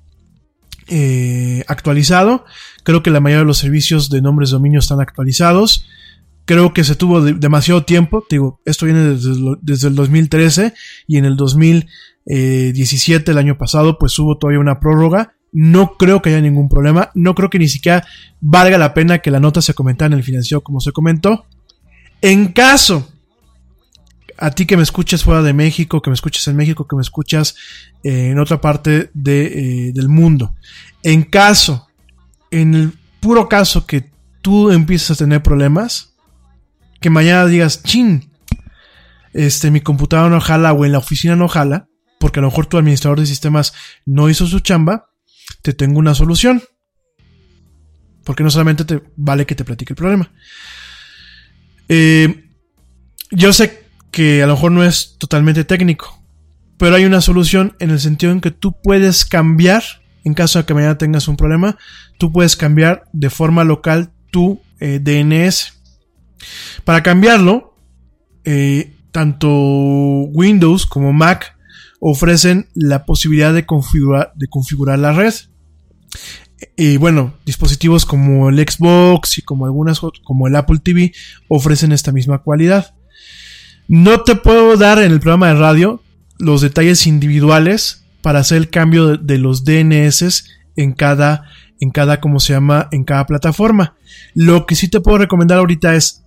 eh, 0.89 1.63
actualizado. 1.69 2.45
Creo 2.83 3.05
que 3.05 3.13
la 3.13 3.21
mayoría 3.21 3.43
de 3.43 3.47
los 3.47 3.59
servicios 3.59 4.11
de 4.11 4.21
nombres 4.21 4.51
de 4.51 4.55
dominio 4.55 4.81
están 4.81 5.01
actualizados. 5.01 5.87
Creo 6.45 6.75
que 6.75 6.83
se 6.83 6.97
tuvo 6.97 7.21
demasiado 7.21 7.85
tiempo. 7.85 8.27
digo, 8.29 8.61
esto 8.65 8.87
viene 8.87 9.11
desde, 9.11 9.31
desde, 9.61 9.87
el 9.87 9.95
2013 9.95 10.75
y 11.07 11.19
en 11.19 11.25
el 11.25 11.37
2017, 11.37 13.31
el 13.31 13.39
año 13.39 13.57
pasado, 13.59 13.97
pues 13.97 14.19
hubo 14.19 14.39
todavía 14.39 14.59
una 14.59 14.81
prórroga 14.81 15.37
no 15.53 15.97
creo 15.99 16.23
que 16.23 16.31
haya 16.31 16.41
ningún 16.41 16.69
problema. 16.69 17.11
No 17.15 17.35
creo 17.35 17.51
que 17.51 17.59
ni 17.59 17.69
siquiera 17.69 18.07
valga 18.41 18.79
la 18.79 18.95
pena 18.95 19.19
que 19.19 19.31
la 19.31 19.41
nota 19.41 19.61
se 19.61 19.75
comentara 19.75 20.13
en 20.13 20.19
el 20.19 20.25
financiero 20.25 20.63
como 20.63 20.81
se 20.81 20.93
comentó. 20.93 21.47
En 22.23 22.49
caso, 22.49 23.09
a 24.39 24.51
ti 24.51 24.67
que 24.67 24.77
me 24.77 24.83
escuches 24.83 25.23
fuera 25.23 25.43
de 25.43 25.53
México, 25.53 26.01
que 26.01 26.11
me 26.11 26.15
escuches 26.15 26.49
en 26.49 26.57
México, 26.57 26.87
que 26.89 26.97
me 26.97 27.03
escuchas 27.03 27.55
eh, 28.03 28.31
en 28.31 28.39
otra 28.39 28.61
parte 28.61 29.11
de, 29.13 29.89
eh, 29.89 29.93
del 29.93 30.09
mundo. 30.09 30.55
En 31.03 31.23
caso, 31.23 31.89
en 32.51 32.75
el 32.75 32.93
puro 33.21 33.49
caso 33.49 33.87
que 33.87 34.11
tú 34.41 34.71
empieces 34.71 35.11
a 35.11 35.17
tener 35.17 35.43
problemas, 35.43 36.15
que 37.01 37.11
mañana 37.11 37.47
digas, 37.47 37.83
chin, 37.83 38.31
este, 39.33 39.71
mi 39.71 39.81
computadora 39.81 40.31
no 40.31 40.41
jala 40.41 40.73
o 40.73 40.85
en 40.85 40.93
la 40.93 40.99
oficina 40.99 41.37
no 41.37 41.49
jala, 41.49 41.89
porque 42.19 42.41
a 42.41 42.43
lo 42.43 42.49
mejor 42.49 42.67
tu 42.67 42.79
administrador 42.79 43.21
de 43.21 43.27
sistemas 43.27 43.75
no 44.07 44.29
hizo 44.29 44.47
su 44.47 44.61
chamba, 44.61 45.12
te 45.63 45.73
tengo 45.73 45.99
una 45.99 46.15
solución. 46.15 46.63
Porque 48.25 48.45
no 48.45 48.51
solamente 48.51 48.85
te 48.85 49.03
vale 49.17 49.47
que 49.47 49.55
te 49.55 49.65
platique 49.65 49.93
el 49.93 49.97
problema. 49.97 50.31
Eh, 51.89 52.49
yo 53.31 53.53
sé 53.53 53.87
que 54.11 54.43
a 54.43 54.47
lo 54.47 54.55
mejor 54.55 54.73
no 54.73 54.85
es 54.85 55.17
totalmente 55.19 55.65
técnico, 55.65 56.23
pero 56.79 56.97
hay 56.97 57.05
una 57.05 57.21
solución 57.21 57.75
en 57.81 57.91
el 57.91 57.99
sentido 57.99 58.31
en 58.33 58.41
que 58.41 58.51
tú 58.51 58.81
puedes 58.81 59.25
cambiar, 59.25 59.83
en 60.25 60.35
caso 60.35 60.59
de 60.59 60.67
que 60.67 60.75
mañana 60.75 60.99
tengas 60.99 61.29
un 61.29 61.37
problema, 61.37 61.77
tú 62.19 62.31
puedes 62.31 62.57
cambiar 62.57 63.05
de 63.13 63.31
forma 63.31 63.65
local 63.65 64.13
tu 64.31 64.61
eh, 64.81 65.01
DNS. 65.01 65.81
Para 66.85 67.03
cambiarlo, 67.03 67.77
eh, 68.45 68.95
tanto 69.13 69.49
Windows 69.51 70.87
como 70.87 71.13
Mac 71.13 71.57
ofrecen 72.01 72.69
la 72.75 73.05
posibilidad 73.05 73.53
de 73.55 73.65
de 73.65 74.49
configurar 74.49 74.99
la 74.99 75.13
red. 75.13 75.33
Y 76.77 76.97
bueno, 76.97 77.35
dispositivos 77.45 78.07
como 78.07 78.49
el 78.49 78.59
Xbox 78.59 79.39
y 79.39 79.43
como 79.43 79.67
algunas 79.67 80.01
como 80.01 80.47
el 80.47 80.57
Apple 80.57 80.81
TV 80.83 81.13
ofrecen 81.49 81.93
esta 81.93 82.13
misma 82.13 82.39
cualidad. 82.39 82.95
No 83.89 84.23
te 84.23 84.37
puedo 84.37 84.77
dar 84.77 84.99
en 84.99 85.13
el 85.13 85.21
programa 85.21 85.49
de 85.49 85.55
radio 85.55 86.03
los 86.39 86.61
detalles 86.61 87.07
individuales 87.07 88.05
para 88.23 88.41
hacer 88.41 88.59
el 88.59 88.71
cambio 88.71 89.17
de, 89.17 89.39
los 89.39 89.65
DNS 89.65 90.45
en 90.77 90.93
cada 90.93 91.45
en 91.81 91.91
cada 91.91 92.21
como 92.21 92.39
se 92.39 92.53
llama 92.53 92.89
en 92.93 93.05
cada 93.05 93.27
plataforma. 93.27 93.97
Lo 94.35 94.67
que 94.67 94.77
sí 94.77 94.89
te 94.89 95.01
puedo 95.01 95.19
recomendar 95.19 95.59
ahorita 95.59 95.95
es 95.97 96.23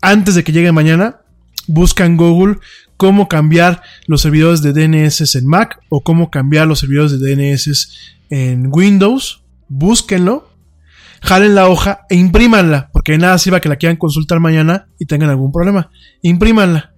antes 0.00 0.34
de 0.34 0.42
que 0.42 0.52
llegue 0.52 0.72
mañana, 0.72 1.20
busca 1.66 2.06
en 2.06 2.16
Google 2.16 2.56
cómo 3.00 3.28
cambiar 3.28 3.80
los 4.06 4.20
servidores 4.20 4.60
de 4.60 4.74
DNS 4.74 5.34
en 5.34 5.46
Mac 5.46 5.80
o 5.88 6.02
cómo 6.02 6.30
cambiar 6.30 6.68
los 6.68 6.80
servidores 6.80 7.18
de 7.18 7.34
DNS 7.34 7.96
en 8.28 8.68
Windows. 8.70 9.42
Búsquenlo, 9.68 10.50
jalen 11.22 11.54
la 11.54 11.70
hoja 11.70 12.02
e 12.10 12.16
imprímanla, 12.16 12.90
porque 12.92 13.12
de 13.12 13.18
nada 13.18 13.38
sirva 13.38 13.60
que 13.60 13.70
la 13.70 13.76
quieran 13.76 13.96
consultar 13.96 14.38
mañana 14.38 14.88
y 14.98 15.06
tengan 15.06 15.30
algún 15.30 15.50
problema. 15.50 15.90
Imprímanla. 16.20 16.92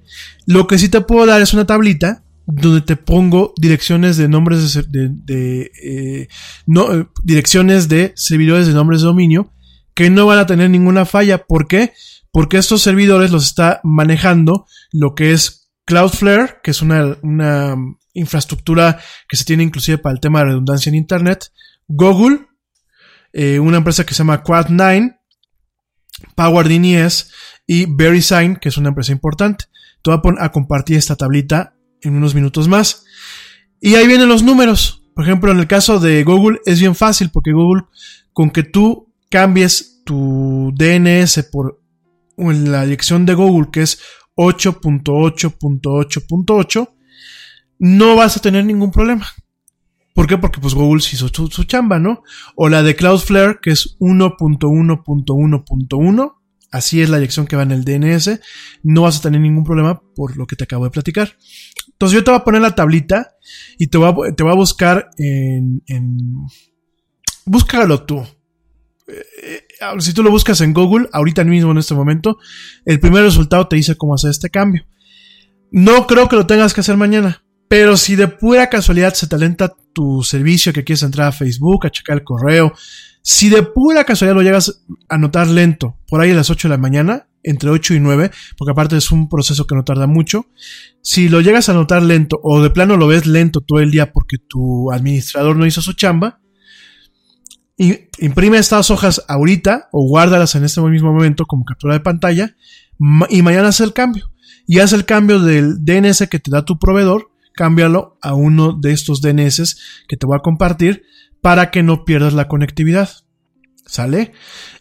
Lo 0.44 0.66
que 0.66 0.76
sí 0.76 0.88
te 0.88 1.02
puedo 1.02 1.24
dar 1.24 1.40
es 1.40 1.54
una 1.54 1.66
tablita 1.66 2.24
donde 2.46 2.80
te 2.80 2.96
pongo 2.96 3.54
direcciones 3.56 4.16
de 4.16 4.28
nombres 4.28 4.80
de, 4.90 5.70
eh, 5.84 6.26
no, 6.66 6.92
eh, 6.92 7.06
direcciones 7.22 7.88
de 7.88 8.12
servidores 8.16 8.66
de 8.66 8.74
nombres 8.74 9.02
de 9.02 9.06
dominio 9.06 9.52
que 9.94 10.10
no 10.10 10.26
van 10.26 10.40
a 10.40 10.46
tener 10.46 10.68
ninguna 10.68 11.04
falla. 11.04 11.44
¿Por 11.46 11.68
qué? 11.68 11.92
Porque 12.32 12.56
estos 12.56 12.82
servidores 12.82 13.30
los 13.30 13.44
está 13.44 13.80
manejando 13.84 14.66
lo 14.90 15.14
que 15.14 15.30
es 15.30 15.61
Cloudflare, 15.84 16.60
que 16.62 16.70
es 16.70 16.82
una, 16.82 17.76
infraestructura 18.14 19.00
que 19.26 19.38
se 19.38 19.44
tiene 19.44 19.62
inclusive 19.62 19.96
para 19.96 20.12
el 20.12 20.20
tema 20.20 20.40
de 20.40 20.46
redundancia 20.46 20.90
en 20.90 20.96
Internet. 20.96 21.50
Google, 21.88 22.46
eh, 23.32 23.58
una 23.58 23.78
empresa 23.78 24.04
que 24.04 24.12
se 24.12 24.18
llama 24.18 24.42
Quad9, 24.42 25.18
PowerDNS 26.34 27.30
y 27.66 27.86
VeriSign, 27.86 28.56
que 28.56 28.68
es 28.68 28.76
una 28.76 28.90
empresa 28.90 29.12
importante. 29.12 29.64
Te 30.02 30.10
voy 30.10 30.20
a, 30.38 30.44
a 30.44 30.52
compartir 30.52 30.98
esta 30.98 31.16
tablita 31.16 31.74
en 32.02 32.16
unos 32.16 32.34
minutos 32.34 32.68
más. 32.68 33.04
Y 33.80 33.94
ahí 33.94 34.06
vienen 34.06 34.28
los 34.28 34.42
números. 34.42 35.02
Por 35.14 35.24
ejemplo, 35.24 35.50
en 35.50 35.58
el 35.58 35.66
caso 35.66 35.98
de 35.98 36.22
Google 36.24 36.60
es 36.64 36.80
bien 36.80 36.94
fácil 36.94 37.30
porque 37.30 37.52
Google, 37.52 37.84
con 38.32 38.50
que 38.50 38.62
tú 38.62 39.12
cambies 39.30 40.02
tu 40.04 40.72
DNS 40.74 41.42
por 41.50 41.80
la 42.36 42.84
dirección 42.84 43.26
de 43.26 43.34
Google, 43.34 43.68
que 43.72 43.82
es 43.82 44.00
8.8.8.8, 44.36 46.88
no 47.78 48.16
vas 48.16 48.36
a 48.36 48.40
tener 48.40 48.64
ningún 48.64 48.90
problema. 48.90 49.24
¿Por 50.14 50.26
qué? 50.26 50.38
Porque 50.38 50.60
pues 50.60 50.74
Google 50.74 51.00
hizo 51.00 51.28
su, 51.28 51.46
su 51.48 51.64
chamba, 51.64 51.98
¿no? 51.98 52.22
O 52.54 52.68
la 52.68 52.82
de 52.82 52.94
Cloudflare, 52.94 53.60
que 53.62 53.70
es 53.70 53.98
1.1.1.1, 53.98 56.34
así 56.70 57.00
es 57.00 57.08
la 57.08 57.16
dirección 57.18 57.46
que 57.46 57.56
va 57.56 57.62
en 57.62 57.72
el 57.72 57.82
DNS, 57.84 58.38
no 58.82 59.00
vas 59.02 59.18
a 59.18 59.22
tener 59.22 59.40
ningún 59.40 59.64
problema 59.64 60.02
por 60.14 60.36
lo 60.36 60.46
que 60.46 60.56
te 60.56 60.64
acabo 60.64 60.84
de 60.84 60.90
platicar. 60.90 61.34
Entonces 61.88 62.18
yo 62.18 62.24
te 62.24 62.30
voy 62.30 62.40
a 62.40 62.44
poner 62.44 62.60
la 62.62 62.74
tablita 62.74 63.36
y 63.78 63.86
te 63.86 63.96
voy 63.98 64.08
a, 64.08 64.14
te 64.34 64.42
a 64.42 64.54
buscar 64.54 65.10
en, 65.18 65.82
en... 65.86 66.18
Búscalo 67.44 68.04
tú. 68.04 68.24
Si 69.98 70.12
tú 70.12 70.22
lo 70.22 70.30
buscas 70.30 70.60
en 70.60 70.72
Google, 70.72 71.08
ahorita 71.12 71.44
mismo 71.44 71.72
en 71.72 71.78
este 71.78 71.94
momento, 71.94 72.38
el 72.84 73.00
primer 73.00 73.24
resultado 73.24 73.66
te 73.68 73.76
dice 73.76 73.96
cómo 73.96 74.14
hacer 74.14 74.30
este 74.30 74.50
cambio. 74.50 74.86
No 75.70 76.06
creo 76.06 76.28
que 76.28 76.36
lo 76.36 76.46
tengas 76.46 76.74
que 76.74 76.80
hacer 76.80 76.96
mañana, 76.96 77.42
pero 77.68 77.96
si 77.96 78.14
de 78.14 78.28
pura 78.28 78.68
casualidad 78.68 79.14
se 79.14 79.26
talenta 79.26 79.74
tu 79.94 80.22
servicio 80.22 80.72
que 80.72 80.84
quieres 80.84 81.02
entrar 81.02 81.28
a 81.28 81.32
Facebook, 81.32 81.86
a 81.86 81.90
checar 81.90 82.18
el 82.18 82.24
correo, 82.24 82.74
si 83.22 83.48
de 83.48 83.62
pura 83.62 84.04
casualidad 84.04 84.36
lo 84.36 84.42
llegas 84.42 84.84
a 85.08 85.16
notar 85.16 85.48
lento, 85.48 85.96
por 86.08 86.20
ahí 86.20 86.32
a 86.32 86.34
las 86.34 86.50
8 86.50 86.68
de 86.68 86.74
la 86.74 86.78
mañana, 86.78 87.28
entre 87.42 87.70
8 87.70 87.94
y 87.94 88.00
9, 88.00 88.30
porque 88.58 88.72
aparte 88.72 88.96
es 88.96 89.10
un 89.10 89.28
proceso 89.28 89.66
que 89.66 89.74
no 89.74 89.84
tarda 89.84 90.06
mucho, 90.06 90.46
si 91.02 91.28
lo 91.28 91.40
llegas 91.40 91.68
a 91.68 91.74
notar 91.74 92.02
lento 92.02 92.38
o 92.42 92.62
de 92.62 92.70
plano 92.70 92.96
lo 92.96 93.06
ves 93.06 93.26
lento 93.26 93.60
todo 93.60 93.80
el 93.80 93.90
día 93.90 94.12
porque 94.12 94.38
tu 94.38 94.92
administrador 94.92 95.56
no 95.56 95.66
hizo 95.66 95.82
su 95.82 95.94
chamba, 95.94 96.41
imprime 97.76 98.58
estas 98.58 98.90
hojas 98.90 99.24
ahorita 99.28 99.88
o 99.92 100.06
guárdalas 100.06 100.54
en 100.54 100.64
este 100.64 100.80
mismo 100.82 101.12
momento 101.12 101.46
como 101.46 101.64
captura 101.64 101.94
de 101.94 102.00
pantalla 102.00 102.56
y 103.30 103.42
mañana 103.42 103.68
hace 103.68 103.84
el 103.84 103.92
cambio. 103.92 104.30
y 104.66 104.78
haz 104.78 104.92
el 104.92 105.04
cambio 105.04 105.40
del 105.40 105.84
DNS 105.84 106.28
que 106.28 106.38
te 106.38 106.50
da 106.50 106.64
tu 106.64 106.78
proveedor, 106.78 107.30
cámbialo 107.54 108.18
a 108.22 108.34
uno 108.34 108.72
de 108.72 108.92
estos 108.92 109.20
DNS 109.20 109.76
que 110.08 110.16
te 110.16 110.26
voy 110.26 110.36
a 110.36 110.42
compartir 110.42 111.02
para 111.40 111.70
que 111.70 111.82
no 111.82 112.04
pierdas 112.04 112.32
la 112.32 112.48
conectividad. 112.48 113.10
¿Sale? 113.84 114.32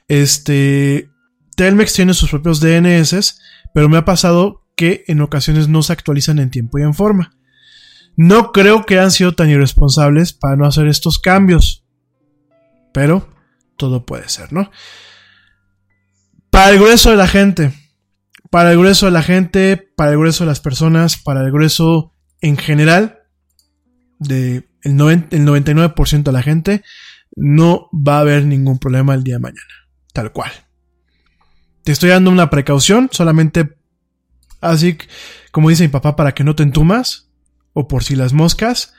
Este, 0.08 1.10
Telmex 1.56 1.94
tiene 1.94 2.14
sus 2.14 2.30
propios 2.30 2.60
DNS, 2.60 3.40
pero 3.74 3.90
me 3.90 3.98
ha 3.98 4.06
pasado 4.06 4.64
que 4.76 5.04
en 5.08 5.22
ocasiones 5.22 5.68
no 5.68 5.82
se 5.82 5.94
actualizan 5.94 6.40
en 6.40 6.52
tiempo 6.52 6.80
y 6.80 6.84
en 6.84 6.94
forma. 6.94 7.36
No 8.16 8.52
creo 8.52 8.86
que 8.86 9.00
han 9.00 9.12
sido 9.12 9.34
tan 9.34 9.50
irresponsables 9.50 10.34
para 10.34 10.56
no 10.56 10.66
hacer 10.66 10.88
estos 10.88 11.20
cambios. 11.20 11.81
Pero 12.94 13.30
todo 13.78 14.06
puede 14.06 14.30
ser, 14.30 14.52
¿no? 14.54 14.72
Para 16.50 16.72
el 16.72 16.80
grueso 16.80 17.12
de 17.12 17.18
la 17.18 17.28
gente, 17.28 17.74
para 18.50 18.72
el 18.72 18.78
grueso 18.78 19.06
de 19.06 19.14
la 19.14 19.24
gente, 19.24 19.78
para 19.96 20.12
el 20.12 20.18
grueso 20.18 20.44
de 20.44 20.50
las 20.50 20.60
personas, 20.60 21.18
para 21.18 21.42
el 21.42 21.52
grueso 21.52 22.14
en 22.42 22.58
general, 22.58 23.20
de 24.20 24.70
el, 24.84 24.98
99% 24.98 26.24
de 26.24 26.32
la 26.32 26.44
gente, 26.44 26.84
no 27.36 27.90
va 27.94 28.18
a 28.18 28.22
haber 28.22 28.46
ningún 28.46 28.78
problema 28.78 29.14
el 29.14 29.24
día 29.24 29.36
de 29.36 29.40
mañana. 29.40 29.74
Tal 30.14 30.32
cual. 30.32 30.52
Te 31.84 31.92
estoy 31.92 32.10
dando 32.10 32.30
una 32.30 32.50
precaución, 32.50 33.10
solamente 33.12 33.78
así 34.60 34.98
como 35.52 35.70
dice 35.70 35.84
mi 35.84 35.90
papá, 35.90 36.16
para 36.16 36.34
que 36.34 36.44
no 36.44 36.56
te 36.56 36.64
entumas, 36.64 37.30
o 37.74 37.88
por 37.88 38.04
si 38.04 38.16
las 38.16 38.34
moscas, 38.34 38.94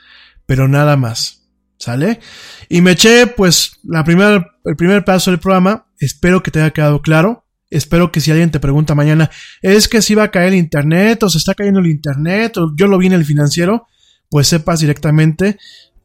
pero 0.45 0.67
nada 0.67 0.97
más. 0.97 1.42
¿Sale? 1.83 2.21
Y 2.69 2.79
me 2.79 2.91
eché, 2.91 3.27
pues, 3.27 3.73
la 3.83 4.05
primera, 4.05 4.55
el 4.63 4.75
primer 4.77 5.03
paso 5.03 5.31
del 5.31 5.41
programa. 5.41 5.85
Espero 5.99 6.41
que 6.41 6.49
te 6.49 6.61
haya 6.61 6.71
quedado 6.71 7.01
claro. 7.01 7.45
Espero 7.69 8.09
que 8.09 8.21
si 8.21 8.31
alguien 8.31 8.51
te 8.51 8.61
pregunta 8.61 8.95
mañana, 8.95 9.29
es 9.61 9.89
que 9.89 10.01
si 10.01 10.15
va 10.15 10.23
a 10.23 10.31
caer 10.31 10.53
el 10.53 10.59
internet, 10.59 11.21
o 11.23 11.29
se 11.29 11.39
está 11.39 11.55
cayendo 11.55 11.81
el 11.81 11.87
internet, 11.87 12.55
o 12.55 12.71
yo 12.73 12.87
lo 12.87 12.97
vi 12.97 13.07
en 13.07 13.13
el 13.13 13.25
financiero, 13.25 13.87
pues 14.29 14.47
sepas 14.47 14.79
directamente 14.79 15.57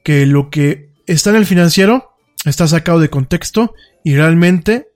que 0.02 0.26
lo 0.26 0.50
que 0.50 0.90
está 1.06 1.30
en 1.30 1.36
el 1.36 1.46
financiero 1.46 2.10
está 2.44 2.66
sacado 2.66 2.98
de 2.98 3.10
contexto 3.10 3.72
y 4.02 4.16
realmente 4.16 4.88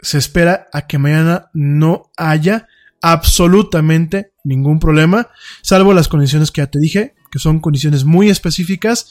se 0.00 0.18
espera 0.18 0.68
a 0.72 0.86
que 0.86 0.98
mañana 0.98 1.50
no 1.52 2.12
haya 2.16 2.68
absolutamente 3.02 4.34
ningún 4.44 4.78
problema, 4.78 5.30
salvo 5.62 5.94
las 5.94 6.06
condiciones 6.06 6.52
que 6.52 6.60
ya 6.60 6.68
te 6.68 6.78
dije, 6.78 7.16
que 7.32 7.40
son 7.40 7.58
condiciones 7.58 8.04
muy 8.04 8.30
específicas, 8.30 9.10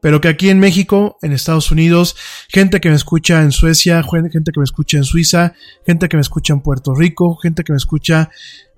pero 0.00 0.20
que 0.20 0.28
aquí 0.28 0.50
en 0.50 0.60
México, 0.60 1.18
en 1.22 1.32
Estados 1.32 1.70
Unidos, 1.70 2.16
gente 2.48 2.80
que 2.80 2.88
me 2.88 2.96
escucha 2.96 3.42
en 3.42 3.52
Suecia, 3.52 4.02
gente 4.02 4.52
que 4.52 4.60
me 4.60 4.64
escucha 4.64 4.98
en 4.98 5.04
Suiza, 5.04 5.54
gente 5.84 6.08
que 6.08 6.16
me 6.16 6.20
escucha 6.20 6.52
en 6.52 6.60
Puerto 6.60 6.94
Rico, 6.94 7.36
gente 7.36 7.64
que 7.64 7.72
me 7.72 7.78
escucha 7.78 8.30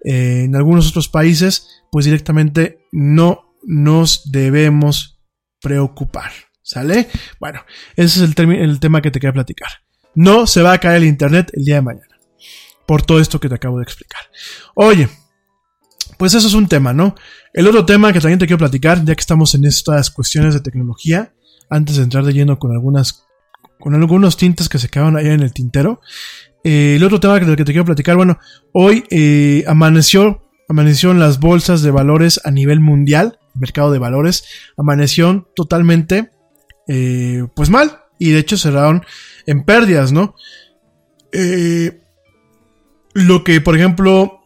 eh, 0.05 0.45
en 0.45 0.57
algunos 0.57 0.89
otros 0.89 1.09
países, 1.09 1.83
pues 1.91 2.05
directamente 2.05 2.87
no 2.93 3.55
nos 3.63 4.31
debemos 4.31 5.19
preocupar. 5.61 6.31
¿Sale? 6.63 7.09
Bueno, 7.41 7.65
ese 7.97 8.23
es 8.23 8.39
el, 8.39 8.53
el 8.53 8.79
tema 8.79 9.01
que 9.01 9.11
te 9.11 9.21
quería 9.21 9.33
platicar. 9.33 9.69
No 10.15 10.47
se 10.47 10.61
va 10.61 10.75
a 10.75 10.79
caer 10.79 10.99
el 10.99 11.09
Internet 11.09 11.51
el 11.55 11.65
día 11.65 11.77
de 11.77 11.83
mañana. 11.83 12.19
Por 12.87 13.03
todo 13.03 13.21
esto 13.21 13.41
que 13.41 13.49
te 13.49 13.55
acabo 13.55 13.79
de 13.79 13.85
explicar. 13.85 14.21
Oye, 14.75 15.09
pues 16.19 16.35
eso 16.35 16.47
es 16.47 16.55
un 16.55 16.69
tema, 16.69 16.93
¿no? 16.93 17.15
El 17.53 17.67
otro 17.67 17.85
tema 17.87 18.13
que 18.13 18.21
también 18.21 18.39
te 18.39 18.47
quiero 18.47 18.59
platicar, 18.59 19.05
ya 19.05 19.15
que 19.15 19.21
estamos 19.21 19.55
en 19.55 19.65
estas 19.65 20.11
cuestiones 20.11 20.55
de 20.55 20.61
tecnología, 20.61 21.33
antes 21.71 21.97
de 21.97 22.03
entrar 22.03 22.25
de 22.25 22.33
lleno 22.33 22.59
con 22.59 22.73
algunas, 22.73 23.27
con 23.81 23.95
algunos 23.95 24.37
tintes 24.37 24.69
que 24.69 24.79
se 24.79 24.89
quedaron 24.89 25.17
allá 25.17 25.33
en 25.33 25.41
el 25.41 25.53
tintero. 25.53 26.01
Eh, 26.65 26.97
el 26.97 27.05
otro 27.05 27.21
tema 27.21 27.39
que, 27.41 27.47
que 27.47 27.65
te 27.65 27.73
quiero 27.73 27.85
platicar, 27.85 28.17
bueno, 28.17 28.39
hoy 28.73 29.05
eh, 29.11 29.65
amaneció, 29.67 30.43
amaneció 30.69 31.15
las 31.15 31.41
bolsas 31.41 31.83
de 31.83 31.91
valores 31.91 32.41
a 32.45 32.51
nivel 32.51 32.81
mundial, 32.81 33.39
mercado 33.55 33.93
de 33.93 33.99
valores, 33.99 34.45
amaneció 34.77 35.51
totalmente, 35.55 36.31
eh, 36.87 37.45
pues 37.55 37.71
mal, 37.71 38.03
y 38.19 38.31
de 38.31 38.41
hecho 38.41 38.57
cerraron 38.57 39.05
en 39.47 39.65
pérdidas, 39.65 40.13
¿no? 40.13 40.35
lo 43.13 43.45
que, 43.45 43.61
por 43.61 43.77
ejemplo, 43.77 44.38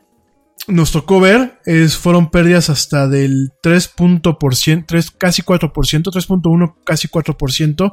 nos 0.69 0.93
tocó 0.93 1.21
ver 1.21 1.61
fueron 2.01 2.31
pérdidas 2.31 2.71
hasta 2.71 3.09
del 3.09 3.53
3, 3.63 3.95
3 4.87 5.11
casi 5.11 5.43
4%, 5.43 5.73
3.1, 5.73 6.75
casi 6.85 7.09
4%, 7.09 7.93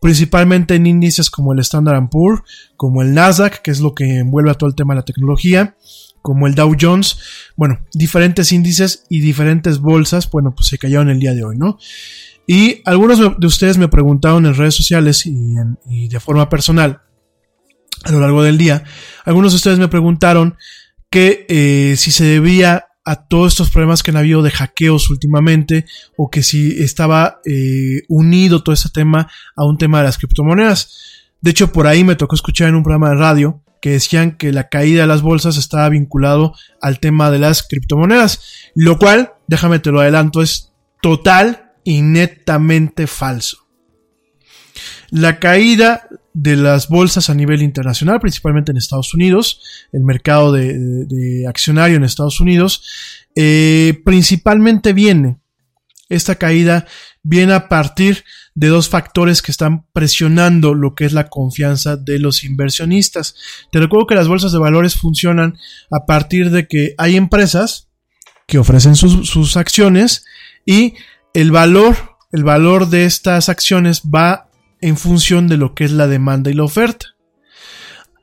principalmente 0.00 0.74
en 0.74 0.86
índices 0.86 1.30
como 1.30 1.52
el 1.52 1.60
Standard 1.60 2.08
Poor's, 2.10 2.42
como 2.76 3.02
el 3.02 3.14
Nasdaq, 3.14 3.62
que 3.62 3.70
es 3.70 3.80
lo 3.80 3.94
que 3.94 4.18
envuelve 4.18 4.50
a 4.50 4.54
todo 4.54 4.68
el 4.68 4.74
tema 4.74 4.94
de 4.94 5.00
la 5.00 5.04
tecnología, 5.04 5.76
como 6.22 6.46
el 6.46 6.54
Dow 6.54 6.74
Jones, 6.78 7.18
bueno, 7.56 7.80
diferentes 7.94 8.52
índices 8.52 9.04
y 9.08 9.20
diferentes 9.20 9.78
bolsas, 9.78 10.30
bueno, 10.30 10.54
pues 10.54 10.66
se 10.68 10.78
cayeron 10.78 11.08
el 11.08 11.20
día 11.20 11.32
de 11.32 11.44
hoy, 11.44 11.56
¿no? 11.56 11.78
Y 12.46 12.82
algunos 12.84 13.18
de 13.38 13.46
ustedes 13.46 13.78
me 13.78 13.88
preguntaron 13.88 14.44
en 14.44 14.54
redes 14.54 14.74
sociales 14.74 15.24
y, 15.24 15.54
y 15.88 16.08
de 16.08 16.20
forma 16.20 16.48
personal 16.48 17.02
a 18.04 18.12
lo 18.12 18.20
largo 18.20 18.42
del 18.42 18.58
día, 18.58 18.82
algunos 19.24 19.52
de 19.52 19.56
ustedes 19.56 19.78
me 19.78 19.88
preguntaron 19.88 20.56
que 21.10 21.46
eh, 21.48 21.96
si 21.96 22.12
se 22.12 22.24
debía 22.24 22.86
a 23.04 23.26
todos 23.26 23.52
estos 23.52 23.70
problemas 23.70 24.02
que 24.02 24.10
han 24.10 24.16
habido 24.16 24.42
de 24.42 24.50
hackeos 24.50 25.10
últimamente 25.10 25.84
o 26.16 26.30
que 26.30 26.42
si 26.42 26.82
estaba 26.82 27.40
eh, 27.44 28.02
unido 28.08 28.62
todo 28.62 28.72
este 28.72 28.90
tema 28.90 29.28
a 29.56 29.64
un 29.64 29.78
tema 29.78 29.98
de 29.98 30.04
las 30.04 30.18
criptomonedas. 30.18 31.26
De 31.40 31.50
hecho, 31.50 31.72
por 31.72 31.86
ahí 31.86 32.04
me 32.04 32.14
tocó 32.14 32.34
escuchar 32.34 32.68
en 32.68 32.76
un 32.76 32.82
programa 32.82 33.10
de 33.10 33.16
radio 33.16 33.62
que 33.80 33.90
decían 33.90 34.36
que 34.36 34.52
la 34.52 34.68
caída 34.68 35.02
de 35.02 35.06
las 35.08 35.22
bolsas 35.22 35.56
estaba 35.56 35.88
vinculado 35.88 36.54
al 36.82 37.00
tema 37.00 37.30
de 37.30 37.38
las 37.38 37.62
criptomonedas, 37.62 38.70
lo 38.74 38.98
cual, 38.98 39.32
déjame 39.46 39.78
te 39.78 39.90
lo 39.90 40.00
adelanto, 40.00 40.42
es 40.42 40.72
total 41.00 41.72
y 41.82 42.02
netamente 42.02 43.06
falso. 43.06 43.66
La 45.10 45.40
caída 45.40 46.06
de 46.32 46.56
las 46.56 46.88
bolsas 46.88 47.28
a 47.28 47.34
nivel 47.34 47.62
internacional, 47.62 48.20
principalmente 48.20 48.70
en 48.70 48.76
Estados 48.76 49.14
Unidos, 49.14 49.60
el 49.92 50.04
mercado 50.04 50.52
de, 50.52 51.44
accionario 51.48 51.96
en 51.96 52.04
Estados 52.04 52.40
Unidos, 52.40 53.26
eh, 53.34 54.00
principalmente 54.04 54.92
viene, 54.92 55.38
esta 56.08 56.36
caída 56.36 56.86
viene 57.22 57.52
a 57.52 57.68
partir 57.68 58.24
de 58.54 58.68
dos 58.68 58.88
factores 58.88 59.42
que 59.42 59.52
están 59.52 59.86
presionando 59.92 60.74
lo 60.74 60.94
que 60.94 61.04
es 61.04 61.12
la 61.12 61.28
confianza 61.28 61.96
de 61.96 62.18
los 62.18 62.42
inversionistas. 62.44 63.36
Te 63.70 63.78
recuerdo 63.78 64.06
que 64.06 64.14
las 64.16 64.28
bolsas 64.28 64.52
de 64.52 64.58
valores 64.58 64.96
funcionan 64.96 65.56
a 65.90 66.06
partir 66.06 66.50
de 66.50 66.66
que 66.66 66.94
hay 66.98 67.16
empresas 67.16 67.88
que 68.46 68.58
ofrecen 68.58 68.96
sus, 68.96 69.28
sus 69.28 69.56
acciones 69.56 70.24
y 70.66 70.94
el 71.32 71.52
valor, 71.52 71.96
el 72.32 72.42
valor 72.42 72.88
de 72.88 73.04
estas 73.04 73.48
acciones 73.48 74.02
va 74.02 74.49
en 74.80 74.96
función 74.96 75.48
de 75.48 75.56
lo 75.56 75.74
que 75.74 75.84
es 75.84 75.92
la 75.92 76.06
demanda 76.06 76.50
y 76.50 76.54
la 76.54 76.64
oferta. 76.64 77.06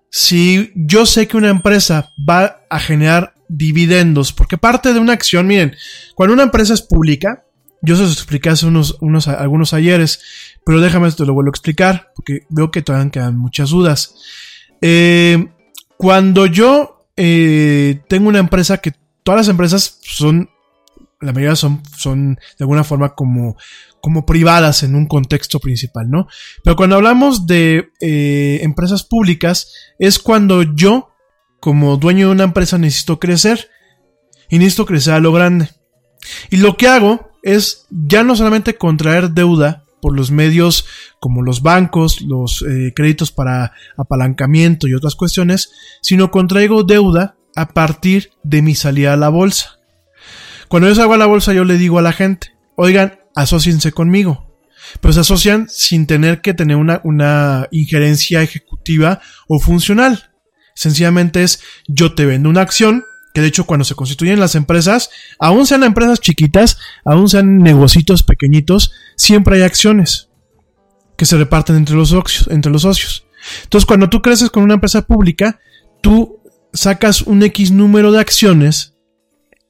Si 0.10 0.72
yo 0.76 1.06
sé 1.06 1.28
que 1.28 1.38
una 1.38 1.50
empresa 1.50 2.14
va 2.18 2.62
a 2.70 2.80
generar 2.80 3.34
dividendos, 3.50 4.34
porque 4.34 4.58
parte 4.58 4.94
de 4.94 5.00
una 5.00 5.14
acción, 5.14 5.48
miren, 5.48 5.76
cuando 6.16 6.34
una 6.34 6.44
empresa 6.44 6.74
es 6.74 6.82
pública, 6.82 7.46
yo 7.82 7.96
se 7.96 8.04
los 8.04 8.14
expliqué 8.14 8.50
hace 8.50 8.66
unos, 8.66 8.98
unos, 9.02 9.28
algunos 9.28 9.74
ayeres, 9.74 10.20
pero 10.66 10.82
déjame 10.82 11.12
te 11.12 11.26
lo 11.26 11.34
vuelvo 11.34 11.50
a 11.50 11.52
explicar, 11.52 12.12
porque 12.16 12.42
veo 12.50 12.72
que 12.72 12.82
todavía 12.82 13.12
quedan 13.12 13.38
muchas 13.38 13.70
dudas. 13.70 14.16
Eh, 14.82 15.50
cuando 15.98 16.46
yo 16.46 17.08
eh, 17.16 18.02
tengo 18.08 18.30
una 18.30 18.40
empresa 18.40 18.78
que 18.78 18.94
todas 19.24 19.42
las 19.42 19.50
empresas 19.50 20.00
son, 20.02 20.50
la 21.20 21.34
mayoría 21.34 21.56
son, 21.56 21.84
son 21.96 22.36
de 22.36 22.64
alguna 22.64 22.84
forma 22.84 23.16
como 23.16 23.58
como 24.08 24.26
privadas 24.26 24.84
en 24.84 24.96
un 24.96 25.06
contexto 25.06 25.60
principal, 25.60 26.10
¿no? 26.10 26.28
Pero 26.64 26.78
cuando 26.78 26.96
hablamos 26.96 27.46
de 27.46 27.90
eh, 28.00 28.60
empresas 28.62 29.04
públicas, 29.04 29.74
es 30.00 30.18
cuando 30.18 30.64
yo, 30.64 31.10
como 31.60 31.98
dueño 31.98 32.28
de 32.28 32.32
una 32.32 32.46
empresa, 32.46 32.78
necesito 32.78 33.20
crecer. 33.20 33.68
Y 34.50 34.60
necesito 34.60 34.86
crecer 34.86 35.16
a 35.16 35.20
lo 35.20 35.34
grande. 35.34 35.72
Y 36.50 36.56
lo 36.56 36.78
que 36.78 36.88
hago 36.88 37.32
es 37.44 37.86
ya 37.90 38.24
no 38.24 38.38
solamente 38.38 38.78
contraer 38.78 39.32
deuda 39.32 39.84
por 40.02 40.16
los 40.16 40.32
medios 40.32 40.86
como 41.20 41.42
los 41.42 41.62
bancos, 41.62 42.22
los 42.22 42.62
eh, 42.62 42.94
créditos 42.96 43.34
para 43.34 43.74
apalancamiento 43.98 44.88
y 44.88 44.94
otras 44.94 45.16
cuestiones, 45.16 45.74
sino 46.02 46.32
contraigo 46.32 46.84
deuda 46.84 47.36
a 47.58 47.68
partir 47.68 48.32
de 48.44 48.62
mi 48.62 48.74
salida 48.74 49.12
a 49.12 49.18
la 49.18 49.28
bolsa. 49.28 49.80
Cuando 50.70 50.88
yo 50.88 50.96
salgo 50.96 51.16
a 51.16 51.18
la 51.18 51.26
bolsa 51.26 51.52
yo 51.52 51.66
le 51.66 51.78
digo 51.78 52.00
a 52.00 52.02
la 52.02 52.14
gente, 52.14 52.54
oigan, 52.78 53.17
asociense 53.38 53.92
conmigo. 53.92 54.60
Pero 55.02 55.14
se 55.14 55.20
asocian 55.20 55.68
sin 55.70 56.08
tener 56.08 56.42
que 56.42 56.54
tener 56.54 56.78
una, 56.78 57.02
una 57.04 57.68
injerencia 57.72 58.42
ejecutiva 58.42 59.22
o 59.48 59.60
funcional. 59.60 60.32
Sencillamente 60.76 61.44
es 61.44 61.62
yo 61.88 62.16
te 62.16 62.26
vendo 62.26 62.50
una 62.50 62.62
acción, 62.62 63.04
que 63.34 63.42
de 63.42 63.48
hecho 63.48 63.66
cuando 63.66 63.84
se 63.84 63.96
constituyen 63.96 64.40
las 64.40 64.56
empresas, 64.56 65.10
aún 65.40 65.68
sean 65.68 65.84
empresas 65.84 66.20
chiquitas, 66.20 66.78
aún 67.06 67.30
sean 67.30 67.60
negocios 67.60 68.24
pequeñitos, 68.24 68.92
siempre 69.16 69.58
hay 69.58 69.62
acciones 69.64 70.30
que 71.18 71.26
se 71.26 71.38
reparten 71.38 71.76
entre 71.76 71.96
los 71.96 72.10
socios, 72.10 72.48
entre 72.50 72.72
los 72.72 72.84
socios. 72.84 73.26
Entonces, 73.64 73.86
cuando 73.86 74.10
tú 74.10 74.22
creces 74.22 74.50
con 74.50 74.64
una 74.64 74.76
empresa 74.76 75.02
pública, 75.04 75.60
tú 76.02 76.42
sacas 76.74 77.22
un 77.22 77.44
X 77.44 77.72
número 77.72 78.12
de 78.12 78.20
acciones 78.20 78.94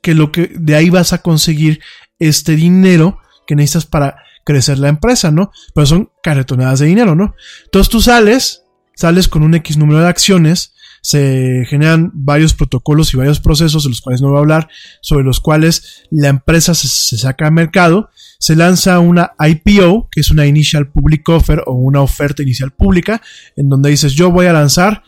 que 0.01 0.13
lo 0.13 0.32
que 0.32 0.51
de 0.55 0.76
ahí 0.76 0.89
vas 0.89 1.13
a 1.13 1.22
conseguir 1.22 1.82
este 2.20 2.55
dinero 2.55 3.20
que 3.48 3.56
necesitas 3.56 3.86
para 3.86 4.18
crecer 4.43 4.78
la 4.78 4.89
empresa, 4.89 5.32
¿no? 5.32 5.52
Pero 5.74 5.88
son 5.88 6.12
carretonadas 6.22 6.80
de 6.80 6.86
dinero, 6.86 7.16
¿no? 7.16 7.34
Entonces 7.66 7.89
tú 7.89 8.02
sales, 8.02 8.64
sales 8.95 9.28
con 9.28 9.43
un 9.43 9.56
X 9.56 9.78
número 9.78 10.00
de 10.02 10.08
acciones, 10.08 10.74
se 11.02 11.64
generan 11.68 12.12
varios 12.14 12.54
protocolos 12.54 13.14
y 13.14 13.18
varios 13.18 13.39
procesos 13.39 13.84
de 13.84 13.89
los 13.89 14.02
cuales 14.02 14.22
no 14.22 14.30
voy 14.30 14.38
a 14.38 14.39
hablar, 14.41 14.70
sobre 15.02 15.24
los 15.24 15.39
cuales 15.39 16.04
la 16.10 16.28
empresa 16.28 16.76
se, 16.76 17.18
saca 17.18 17.48
al 17.48 17.54
mercado, 17.54 18.10
se 18.39 18.56
lanza 18.56 19.00
una 19.00 19.32
IPO, 19.39 20.10
que 20.12 20.20
es 20.20 20.32
una 20.32 20.45
Initial 20.45 20.89
Public 20.89 21.28
Offer 21.30 21.64
o 21.66 21.74
una 21.74 22.02
oferta 22.02 22.43
inicial 22.43 22.72
pública, 22.72 23.22
en 23.56 23.70
donde 23.70 23.89
dices 23.89 24.14
yo 24.14 24.32
voy 24.32 24.48
a 24.48 24.54
lanzar 24.54 25.04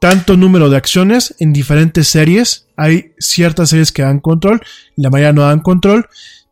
tanto 0.00 0.36
número 0.36 0.70
de 0.70 0.76
acciones 0.76 1.34
en 1.38 1.52
diferentes 1.52 2.08
series. 2.08 2.68
Hay 2.76 3.12
ciertas 3.18 3.70
series 3.70 3.92
que 3.92 4.02
dan 4.02 4.20
control, 4.20 4.60
la 4.96 5.10
mayoría 5.10 5.32
no 5.32 5.42
dan 5.42 5.60
control. 5.60 6.06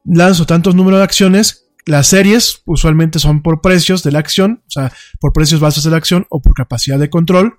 Lanzo 0.05 0.47
tantos 0.47 0.75
números 0.75 1.01
de 1.01 1.05
acciones. 1.05 1.67
Las 1.87 2.07
series 2.09 2.63
usualmente 2.65 3.19
son 3.19 3.43
por 3.43 3.61
precios 3.61 4.03
de 4.03 4.13
la 4.13 4.19
acción, 4.19 4.63
o 4.67 4.71
sea, 4.71 4.93
por 5.21 5.33
precios 5.33 5.61
bases 5.61 5.85
de 5.85 5.91
la 5.91 5.99
acción 5.99 6.27
o 6.31 6.41
por 6.41 6.55
capacidad 6.55 6.99
de 6.99 7.11
control 7.11 7.59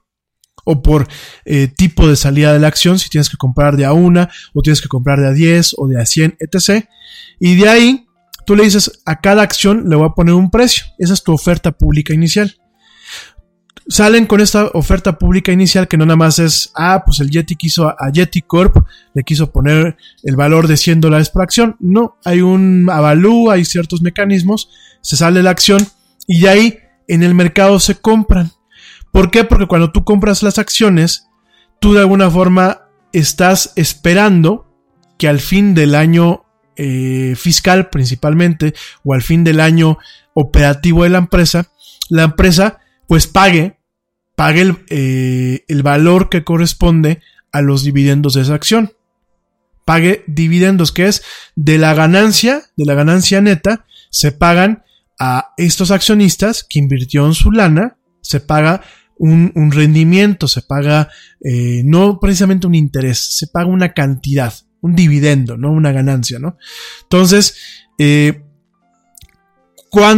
o 0.64 0.82
por 0.82 1.08
eh, 1.46 1.68
tipo 1.68 2.08
de 2.08 2.16
salida 2.16 2.54
de 2.54 2.60
la 2.60 2.68
acción, 2.68 2.98
si 2.98 3.10
tienes 3.10 3.30
que 3.30 3.38
comprar 3.38 3.78
de 3.78 3.86
a 3.86 3.94
una 3.94 4.30
o 4.54 4.62
tienes 4.62 4.82
que 4.82 4.88
comprar 4.88 5.20
de 5.20 5.28
a 5.28 5.32
10 5.32 5.76
o 5.78 5.88
de 5.88 6.02
a 6.02 6.06
100, 6.06 6.38
etc. 6.40 6.86
Y 7.40 7.56
de 7.56 7.70
ahí 7.70 8.08
tú 8.48 8.56
le 8.56 8.64
dices 8.64 9.02
a 9.06 9.20
cada 9.22 9.44
acción 9.44 9.90
le 9.90 9.96
voy 9.96 10.08
a 10.08 10.14
poner 10.14 10.34
un 10.34 10.50
precio. 10.50 10.86
Esa 10.98 11.14
es 11.14 11.24
tu 11.24 11.34
oferta 11.34 11.72
pública 11.72 12.14
inicial 12.14 12.56
salen 13.88 14.26
con 14.26 14.42
esta 14.42 14.68
oferta 14.74 15.18
pública 15.18 15.52
inicial 15.52 15.88
que 15.88 15.98
no 15.98 16.06
nada 16.06 16.16
más 16.16 16.40
es, 16.40 16.72
ah, 16.76 17.04
pues 17.06 17.20
el 17.20 17.30
Yeti 17.30 17.56
quiso 17.56 17.88
a 17.88 18.10
Yeti 18.12 18.42
Corp, 18.42 18.78
le 19.14 19.24
quiso 19.24 19.52
poner 19.52 19.98
el 20.24 20.36
valor 20.36 20.68
de 20.68 20.78
100 20.78 21.02
dólares 21.02 21.30
por 21.30 21.44
acción. 21.44 21.76
No, 21.80 22.18
hay 22.26 22.42
un 22.42 22.90
avalú, 22.92 23.52
hay 23.52 23.66
ciertos 23.66 24.02
mecanismos, 24.02 24.70
se 25.02 25.18
sale 25.18 25.44
la 25.44 25.52
acción 25.52 25.86
y 26.28 26.42
de 26.42 26.50
ahí 26.50 26.80
en 27.08 27.24
el 27.24 27.36
mercado 27.36 27.80
se 27.80 27.96
compran. 27.96 28.52
¿Por 29.12 29.32
qué? 29.32 29.44
Porque 29.44 29.68
cuando 29.68 29.92
tú 29.92 30.04
compras 30.04 30.44
las 30.44 30.58
acciones, 30.58 31.28
tú 31.80 31.94
de 31.94 32.02
alguna 32.02 32.30
forma 32.30 32.90
estás 33.14 33.72
esperando 33.76 34.68
que 35.18 35.28
al 35.28 35.40
fin 35.40 35.74
del 35.76 35.96
año 35.96 36.44
eh, 36.76 37.36
fiscal 37.38 37.90
principalmente 37.90 38.74
o 39.04 39.14
al 39.14 39.22
fin 39.22 39.46
del 39.46 39.62
año 39.62 39.98
operativo 40.34 41.04
de 41.04 41.10
la 41.10 41.20
empresa, 41.20 41.68
la 42.10 42.24
empresa 42.24 42.80
pues 43.08 43.28
pague, 43.28 43.80
pague 44.36 44.62
el, 44.62 44.78
eh, 44.90 45.66
el 45.68 45.84
valor 45.84 46.30
que 46.30 46.44
corresponde 46.44 47.22
a 47.52 47.62
los 47.62 47.84
dividendos 47.84 48.34
de 48.34 48.42
esa 48.42 48.56
acción. 48.56 48.94
Pague 49.86 50.24
dividendos, 50.28 50.92
que 50.92 51.08
es 51.08 51.24
de 51.56 51.78
la 51.78 51.94
ganancia, 51.94 52.64
de 52.76 52.86
la 52.86 52.96
ganancia 52.96 53.42
neta, 53.42 53.86
se 54.10 54.32
pagan 54.32 54.84
a 55.20 55.54
estos 55.58 55.92
accionistas 55.92 56.64
que 56.64 56.80
invirtió 56.80 57.26
en 57.26 57.34
su 57.34 57.52
lana, 57.52 57.98
se 58.22 58.40
paga 58.40 58.82
un, 59.18 59.52
un 59.56 59.72
rendimiento, 59.72 60.48
se 60.48 60.62
paga 60.62 61.10
eh, 61.44 61.82
no 61.86 62.20
precisamente 62.20 62.68
un 62.68 62.76
interés, 62.76 63.38
se 63.38 63.48
paga 63.48 63.68
una 63.68 63.94
cantidad, 63.94 64.54
un 64.82 64.96
dividendo, 64.96 65.58
no 65.58 65.72
una 65.72 65.92
ganancia, 65.92 66.40
¿no? 66.40 66.58
Entonces, 67.04 67.56
eh, 67.98 68.45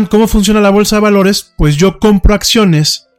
¿Cómo 0.09 0.27
funciona 0.27 0.59
la 0.59 0.71
bolsa 0.71 0.95
de 0.95 1.03
valores? 1.03 1.53
Pues 1.55 1.75
yo 1.75 1.99
compro 1.99 2.33
acciones 2.33 3.09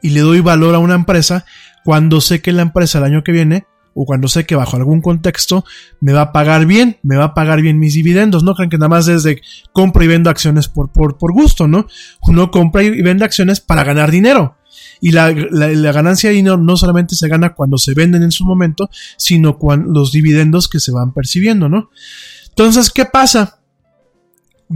y 0.00 0.10
le 0.10 0.20
doy 0.20 0.38
valor 0.38 0.76
a 0.76 0.78
una 0.78 0.94
empresa 0.94 1.44
cuando 1.84 2.20
sé 2.20 2.40
que 2.40 2.52
la 2.52 2.62
empresa 2.62 2.98
el 2.98 3.04
año 3.04 3.24
que 3.24 3.32
viene 3.32 3.66
o 3.94 4.06
cuando 4.06 4.28
sé 4.28 4.46
que 4.46 4.54
bajo 4.54 4.76
algún 4.76 5.00
contexto 5.00 5.64
me 6.00 6.12
va 6.12 6.20
a 6.22 6.32
pagar 6.32 6.66
bien, 6.66 6.98
me 7.02 7.16
va 7.16 7.24
a 7.24 7.34
pagar 7.34 7.62
bien 7.62 7.80
mis 7.80 7.94
dividendos. 7.94 8.44
No 8.44 8.54
crean 8.54 8.70
que 8.70 8.78
nada 8.78 8.90
más 8.90 9.06
desde 9.06 9.42
compro 9.72 10.04
y 10.04 10.06
vendo 10.06 10.30
acciones 10.30 10.68
por, 10.68 10.92
por, 10.92 11.18
por 11.18 11.32
gusto, 11.32 11.66
¿no? 11.66 11.88
Uno 12.22 12.52
compra 12.52 12.84
y 12.84 13.02
vende 13.02 13.24
acciones 13.24 13.58
para 13.58 13.82
ganar 13.82 14.12
dinero. 14.12 14.56
Y 15.00 15.10
la, 15.10 15.32
la, 15.32 15.92
ganancia 15.92 16.30
de 16.30 16.36
dinero 16.36 16.58
no 16.58 16.76
solamente 16.76 17.16
se 17.16 17.26
gana 17.26 17.54
cuando 17.54 17.76
se 17.76 17.92
venden 17.92 18.22
en 18.22 18.30
su 18.30 18.44
momento, 18.44 18.88
sino 19.16 19.58
con 19.58 19.92
los 19.92 20.12
dividendos 20.12 20.68
que 20.68 20.78
se 20.78 20.92
van 20.92 21.12
percibiendo, 21.12 21.68
¿no? 21.68 21.90
Entonces, 22.50 22.90
¿qué 22.90 23.04
pasa? 23.04 23.63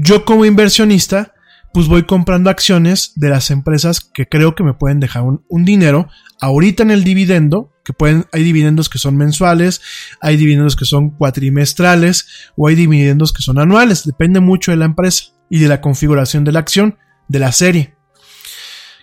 Yo 0.00 0.24
como 0.24 0.44
inversionista, 0.44 1.34
pues 1.72 1.88
voy 1.88 2.04
comprando 2.04 2.50
acciones 2.50 3.12
de 3.16 3.30
las 3.30 3.50
empresas 3.50 4.00
que 4.00 4.28
creo 4.28 4.54
que 4.54 4.62
me 4.62 4.72
pueden 4.72 5.00
dejar 5.00 5.24
un, 5.24 5.64
dinero 5.64 6.08
ahorita 6.40 6.84
en 6.84 6.92
el 6.92 7.02
dividendo, 7.02 7.72
que 7.84 7.92
pueden, 7.92 8.26
hay 8.32 8.44
dividendos 8.44 8.88
que 8.88 8.98
son 8.98 9.16
mensuales, 9.16 9.80
hay 10.20 10.36
dividendos 10.36 10.76
que 10.76 10.84
son 10.84 11.10
cuatrimestrales 11.10 12.52
o 12.56 12.68
hay 12.68 12.76
dividendos 12.76 13.32
que 13.32 13.42
son 13.42 13.58
anuales, 13.58 14.04
depende 14.04 14.38
mucho 14.38 14.70
de 14.70 14.76
la 14.76 14.84
empresa 14.84 15.24
y 15.50 15.58
de 15.58 15.66
la 15.68 15.80
configuración 15.80 16.44
de 16.44 16.52
la 16.52 16.60
acción, 16.60 16.96
de 17.26 17.38
la 17.40 17.50
serie. 17.50 17.96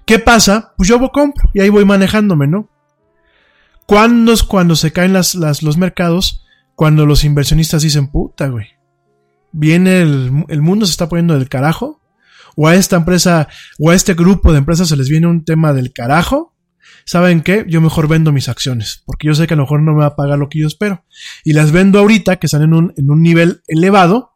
¿Qué 0.06 0.20
pasa? 0.20 0.74
Pues 0.78 0.88
yo 0.88 0.98
compro 1.12 1.50
y 1.54 1.60
ahí 1.60 1.70
voy 1.70 1.84
manejándome, 1.84 2.48
¿no? 2.48 2.70
¿Cuándo 3.86 4.32
es 4.32 4.44
cuando 4.44 4.78
se 4.78 4.94
caen 4.94 5.12
las, 5.12 5.36
los 5.36 5.78
mercados? 5.78 6.46
Cuando 6.74 7.06
los 7.06 7.26
inversionistas 7.26 7.82
dicen, 7.82 8.08
puta, 8.08 8.48
güey 8.48 8.76
viene 9.56 10.02
el, 10.02 10.46
el 10.48 10.62
mundo 10.62 10.86
se 10.86 10.92
está 10.92 11.10
poniendo 11.10 11.34
del 11.34 11.50
carajo, 11.50 12.02
o 12.56 12.68
a 12.68 12.76
esta 12.76 12.96
empresa, 12.98 13.48
o 13.80 13.90
a 13.90 13.96
este 13.96 14.14
grupo 14.14 14.52
de 14.52 14.60
empresas 14.60 14.90
se 14.90 14.98
les 14.98 15.10
viene 15.10 15.28
un 15.28 15.44
tema 15.44 15.74
del 15.74 15.94
carajo, 15.94 16.56
¿saben 17.06 17.42
qué? 17.42 17.66
Yo 17.68 17.82
mejor 17.82 18.08
vendo 18.08 18.32
mis 18.32 18.50
acciones, 18.50 19.04
porque 19.06 19.28
yo 19.28 19.36
sé 19.36 19.48
que 19.48 19.54
a 19.54 19.58
lo 19.58 19.64
mejor 19.64 19.82
no 19.82 19.94
me 19.94 20.00
va 20.00 20.08
a 20.08 20.16
pagar 20.16 20.40
lo 20.40 20.50
que 20.50 20.60
yo 20.60 20.68
espero. 20.68 21.06
Y 21.44 21.54
las 21.54 21.72
vendo 21.72 22.00
ahorita, 22.00 22.38
que 22.38 22.48
están 22.48 22.64
en 22.64 22.74
un, 22.74 22.94
en 22.98 23.10
un 23.10 23.22
nivel 23.22 23.62
elevado, 23.68 24.34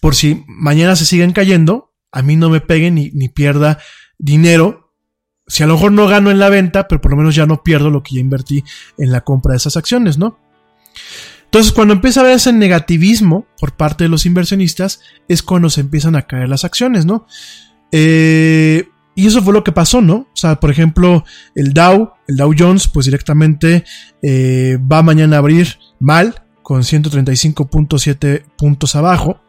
por 0.00 0.14
si 0.14 0.44
mañana 0.46 0.96
se 0.96 1.06
siguen 1.06 1.32
cayendo, 1.32 1.92
a 2.12 2.22
mí 2.22 2.36
no 2.36 2.50
me 2.50 2.60
peguen 2.60 2.96
ni, 2.96 3.10
ni 3.10 3.28
pierda 3.28 3.78
dinero. 4.18 4.94
Si 5.46 5.62
a 5.62 5.66
lo 5.66 5.74
mejor 5.74 5.92
no 5.92 6.06
gano 6.06 6.30
en 6.30 6.38
la 6.38 6.48
venta, 6.48 6.86
pero 6.86 7.00
por 7.00 7.12
lo 7.12 7.16
menos 7.16 7.34
ya 7.34 7.46
no 7.46 7.62
pierdo 7.62 7.90
lo 7.90 8.02
que 8.02 8.14
ya 8.16 8.20
invertí 8.20 8.64
en 8.98 9.10
la 9.10 9.22
compra 9.22 9.52
de 9.52 9.58
esas 9.58 9.76
acciones, 9.76 10.18
¿no? 10.18 10.38
Entonces, 11.50 11.72
cuando 11.72 11.94
empieza 11.94 12.20
a 12.20 12.22
haber 12.22 12.36
ese 12.36 12.52
negativismo 12.52 13.44
por 13.58 13.72
parte 13.72 14.04
de 14.04 14.08
los 14.08 14.24
inversionistas, 14.24 15.00
es 15.26 15.42
cuando 15.42 15.68
se 15.68 15.80
empiezan 15.80 16.14
a 16.14 16.22
caer 16.22 16.48
las 16.48 16.64
acciones, 16.64 17.06
¿no? 17.06 17.26
Eh, 17.90 18.88
y 19.16 19.26
eso 19.26 19.42
fue 19.42 19.52
lo 19.52 19.64
que 19.64 19.72
pasó, 19.72 20.00
¿no? 20.00 20.14
O 20.14 20.36
sea, 20.36 20.60
por 20.60 20.70
ejemplo, 20.70 21.24
el 21.56 21.74
Dow, 21.74 22.12
el 22.28 22.36
Dow 22.36 22.54
Jones, 22.56 22.86
pues 22.86 23.06
directamente 23.06 23.82
eh, 24.22 24.78
va 24.80 25.02
mañana 25.02 25.36
a 25.36 25.38
abrir 25.40 25.76
mal, 25.98 26.44
con 26.62 26.82
135.7 26.82 28.44
puntos 28.56 28.94
abajo. 28.94 29.40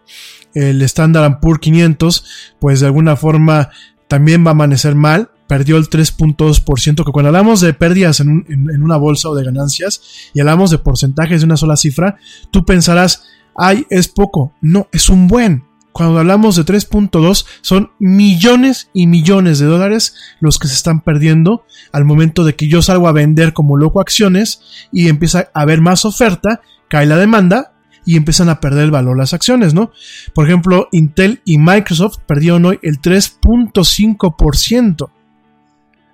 El 0.55 0.81
Standard 0.81 1.39
Poor's 1.39 1.59
500, 1.59 2.55
pues 2.59 2.79
de 2.79 2.87
alguna 2.87 3.15
forma 3.15 3.69
también 4.07 4.43
va 4.43 4.49
a 4.49 4.51
amanecer 4.53 4.95
mal, 4.95 5.29
perdió 5.51 5.75
el 5.75 5.89
3.2%, 5.89 7.03
que 7.03 7.11
cuando 7.11 7.27
hablamos 7.27 7.59
de 7.59 7.73
pérdidas 7.73 8.21
en, 8.21 8.45
una 8.81 8.95
bolsa 8.95 9.27
o 9.27 9.35
de 9.35 9.43
ganancias 9.43 10.01
y 10.33 10.39
hablamos 10.39 10.71
de 10.71 10.77
porcentajes 10.77 11.41
de 11.41 11.45
una 11.45 11.57
sola 11.57 11.75
cifra, 11.75 12.15
tú 12.51 12.63
pensarás, 12.63 13.25
ay, 13.57 13.85
es 13.89 14.07
poco. 14.07 14.53
No, 14.61 14.87
es 14.93 15.09
un 15.09 15.27
buen. 15.27 15.65
Cuando 15.91 16.17
hablamos 16.17 16.55
de 16.55 16.63
3.2 16.63 17.45
son 17.59 17.91
millones 17.99 18.91
y 18.93 19.07
millones 19.07 19.59
de 19.59 19.65
dólares 19.65 20.15
los 20.39 20.57
que 20.57 20.69
se 20.69 20.75
están 20.75 21.01
perdiendo 21.01 21.65
al 21.91 22.05
momento 22.05 22.45
de 22.45 22.55
que 22.55 22.69
yo 22.69 22.81
salgo 22.81 23.09
a 23.09 23.11
vender 23.11 23.51
como 23.51 23.75
loco 23.75 23.99
acciones 23.99 24.61
y 24.93 25.09
empieza 25.09 25.49
a 25.53 25.63
haber 25.63 25.81
más 25.81 26.05
oferta, 26.05 26.61
cae 26.87 27.07
la 27.07 27.17
demanda 27.17 27.73
y 28.05 28.15
empiezan 28.15 28.47
a 28.47 28.61
perder 28.61 28.85
el 28.85 28.91
valor 28.91 29.17
las 29.17 29.33
acciones, 29.33 29.73
¿no? 29.73 29.91
Por 30.33 30.47
ejemplo, 30.47 30.87
Intel 30.93 31.41
y 31.43 31.57
Microsoft 31.57 32.19
perdieron 32.25 32.63
hoy 32.63 32.79
el 32.83 33.01
3.5% 33.01 35.09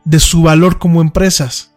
de 0.07 0.21
su 0.21 0.41
valor 0.41 0.79
como 0.79 1.01
empresas. 1.01 1.76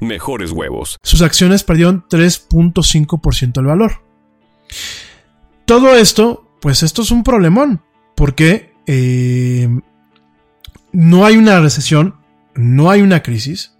mejores 0.00 0.50
huevos. 0.50 0.98
Sus 1.02 1.22
acciones 1.22 1.64
perdieron 1.64 2.04
3.5% 2.08 3.58
el 3.58 3.66
valor. 3.66 4.02
Todo 5.64 5.94
esto, 5.94 6.48
pues 6.60 6.82
esto 6.82 7.02
es 7.02 7.10
un 7.10 7.22
problemón, 7.22 7.82
porque 8.14 8.74
eh, 8.86 9.68
no 10.92 11.24
hay 11.26 11.36
una 11.36 11.60
recesión, 11.60 12.16
no 12.54 12.90
hay 12.90 13.02
una 13.02 13.22
crisis, 13.22 13.74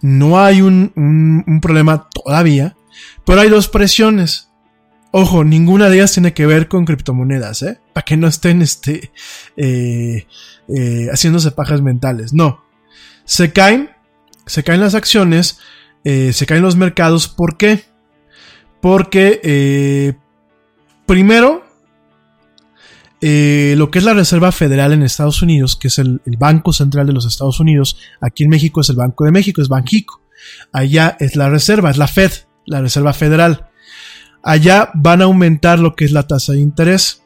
no 0.00 0.40
hay 0.42 0.62
un, 0.62 0.92
un 0.96 1.60
problema 1.60 2.08
todavía, 2.10 2.76
pero 3.24 3.40
hay 3.40 3.48
dos 3.48 3.68
presiones. 3.68 4.50
Ojo, 5.12 5.42
ninguna 5.42 5.88
de 5.88 5.96
ellas 5.96 6.12
tiene 6.12 6.32
que 6.34 6.46
ver 6.46 6.68
con 6.68 6.84
criptomonedas, 6.84 7.62
¿eh? 7.62 7.80
Para 7.92 8.04
que 8.04 8.16
no 8.16 8.28
estén 8.28 8.62
este, 8.62 9.10
eh, 9.56 10.26
eh, 10.68 11.08
haciéndose 11.12 11.50
pajas 11.50 11.82
mentales. 11.82 12.32
No. 12.32 12.64
Se 13.24 13.52
caen, 13.52 13.90
se 14.50 14.64
caen 14.64 14.80
las 14.80 14.94
acciones, 14.94 15.58
eh, 16.04 16.32
se 16.32 16.46
caen 16.46 16.62
los 16.62 16.76
mercados. 16.76 17.28
¿Por 17.28 17.56
qué? 17.56 17.84
Porque, 18.80 20.16
primero, 21.06 21.64
lo 23.20 23.90
que 23.90 23.98
es 23.98 24.04
la 24.04 24.14
Reserva 24.14 24.52
Federal 24.52 24.92
en 24.92 25.02
Estados 25.02 25.42
Unidos, 25.42 25.76
que 25.76 25.88
es 25.88 25.98
el, 25.98 26.22
el, 26.24 26.38
Banco 26.38 26.72
Central 26.72 27.06
de 27.06 27.12
los 27.12 27.26
Estados 27.26 27.60
Unidos, 27.60 27.98
aquí 28.22 28.44
en 28.44 28.50
México 28.50 28.80
es 28.80 28.88
el 28.88 28.96
Banco 28.96 29.24
de 29.24 29.32
México, 29.32 29.60
es 29.60 29.68
Banjico. 29.68 30.22
Allá 30.72 31.16
es 31.20 31.36
la 31.36 31.50
Reserva, 31.50 31.90
es 31.90 31.98
la 31.98 32.08
Fed, 32.08 32.32
la 32.64 32.80
Reserva 32.80 33.12
Federal 33.12 33.70
allá 34.42 34.90
van 34.94 35.20
a 35.20 35.24
aumentar 35.24 35.78
lo 35.78 35.94
que 35.94 36.04
es 36.04 36.12
la 36.12 36.26
tasa 36.26 36.52
de 36.52 36.60
interés. 36.60 37.22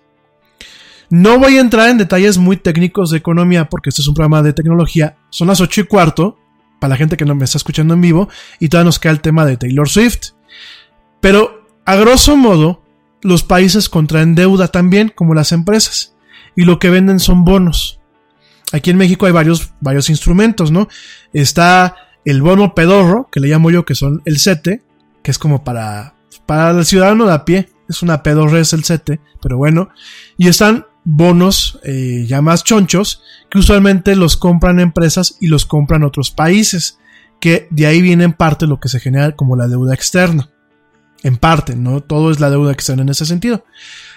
No 1.11 1.39
voy 1.39 1.59
a 1.59 1.61
entrar 1.61 1.91
en 1.91 1.99
detalles 1.99 2.39
muy 2.39 2.57
técnicos 2.57 3.11
de 3.11 3.19
economía 3.19 3.69
porque 3.69 3.91
este 3.91 4.03
es 4.03 4.09
un 4.09 4.15
programa 4.15 4.43
de 4.43 4.53
tecnología. 4.53 5.17
Son 5.31 5.49
las 5.49 5.61
8 5.61 5.83
y 5.83 5.85
cuarto, 5.85 6.39
para 6.85 6.91
la 6.91 6.97
gente 6.99 7.17
que 7.17 7.25
no 7.25 7.35
me 7.35 7.47
está 7.47 7.57
escuchando 7.57 7.95
en 7.95 8.03
vivo, 8.03 8.29
y 8.61 8.69
todavía 8.69 8.85
nos 8.87 8.99
queda 8.99 9.13
el 9.13 9.23
tema 9.23 9.47
de 9.47 9.57
Taylor 9.57 9.89
Swift. 9.89 10.33
Pero, 11.21 11.67
a 11.87 11.97
grosso 11.97 12.37
modo, 12.37 12.83
los 13.23 13.43
países 13.43 13.89
contraen 13.89 14.35
deuda 14.35 14.69
también, 14.69 15.11
como 15.15 15.33
las 15.33 15.53
empresas, 15.53 16.15
y 16.55 16.65
lo 16.65 16.79
que 16.79 16.91
venden 16.91 17.21
son 17.21 17.47
bonos. 17.47 18.01
Aquí 18.73 18.91
en 18.91 18.99
México 18.99 19.25
hay 19.25 19.33
varios, 19.33 19.73
varios 19.81 20.11
instrumentos, 20.11 20.71
¿no? 20.71 20.89
Está 21.33 21.97
el 22.27 22.43
bono 22.43 22.75
pedorro, 22.75 23.31
que 23.33 23.41
le 23.41 23.49
llamo 23.49 23.71
yo, 23.71 23.87
que 23.87 23.95
son 23.95 24.21
el 24.27 24.39
CETE, 24.39 24.83
que 25.23 25.31
es 25.31 25.39
como 25.39 25.65
para 25.65 26.15
para 26.47 26.71
el 26.71 26.85
ciudadano 26.85 27.27
de 27.27 27.33
a 27.33 27.45
pie, 27.47 27.71
es 27.89 28.03
una 28.03 28.23
pedorres 28.23 28.73
el 28.73 28.85
sete, 28.85 29.21
pero 29.41 29.57
bueno. 29.57 29.89
Y 30.37 30.49
están 30.49 30.87
bonos 31.05 31.79
eh, 31.85 32.25
ya 32.27 32.43
más 32.43 32.65
chonchos, 32.65 33.23
que 33.51 33.59
usualmente 33.59 34.17
los 34.17 34.37
compran 34.37 34.81
empresas 34.81 35.37
y 35.41 35.49
los 35.49 35.67
compran 35.67 36.03
otros 36.03 36.31
países, 36.31 36.99
que 37.41 37.69
de 37.71 37.87
ahí 37.87 38.01
viene 38.01 38.25
en 38.25 38.33
parte 38.33 38.67
lo 38.67 38.81
que 38.81 38.89
se 38.89 39.01
genera 39.01 39.37
como 39.37 39.57
la 39.57 39.69
deuda 39.69 39.95
externa. 39.95 40.51
En 41.23 41.37
parte, 41.37 41.77
no 41.77 42.01
todo 42.01 42.31
es 42.31 42.41
la 42.41 42.51
deuda 42.51 42.73
externa 42.73 43.03
en 43.03 43.09
ese 43.09 43.27
sentido. 43.27 43.65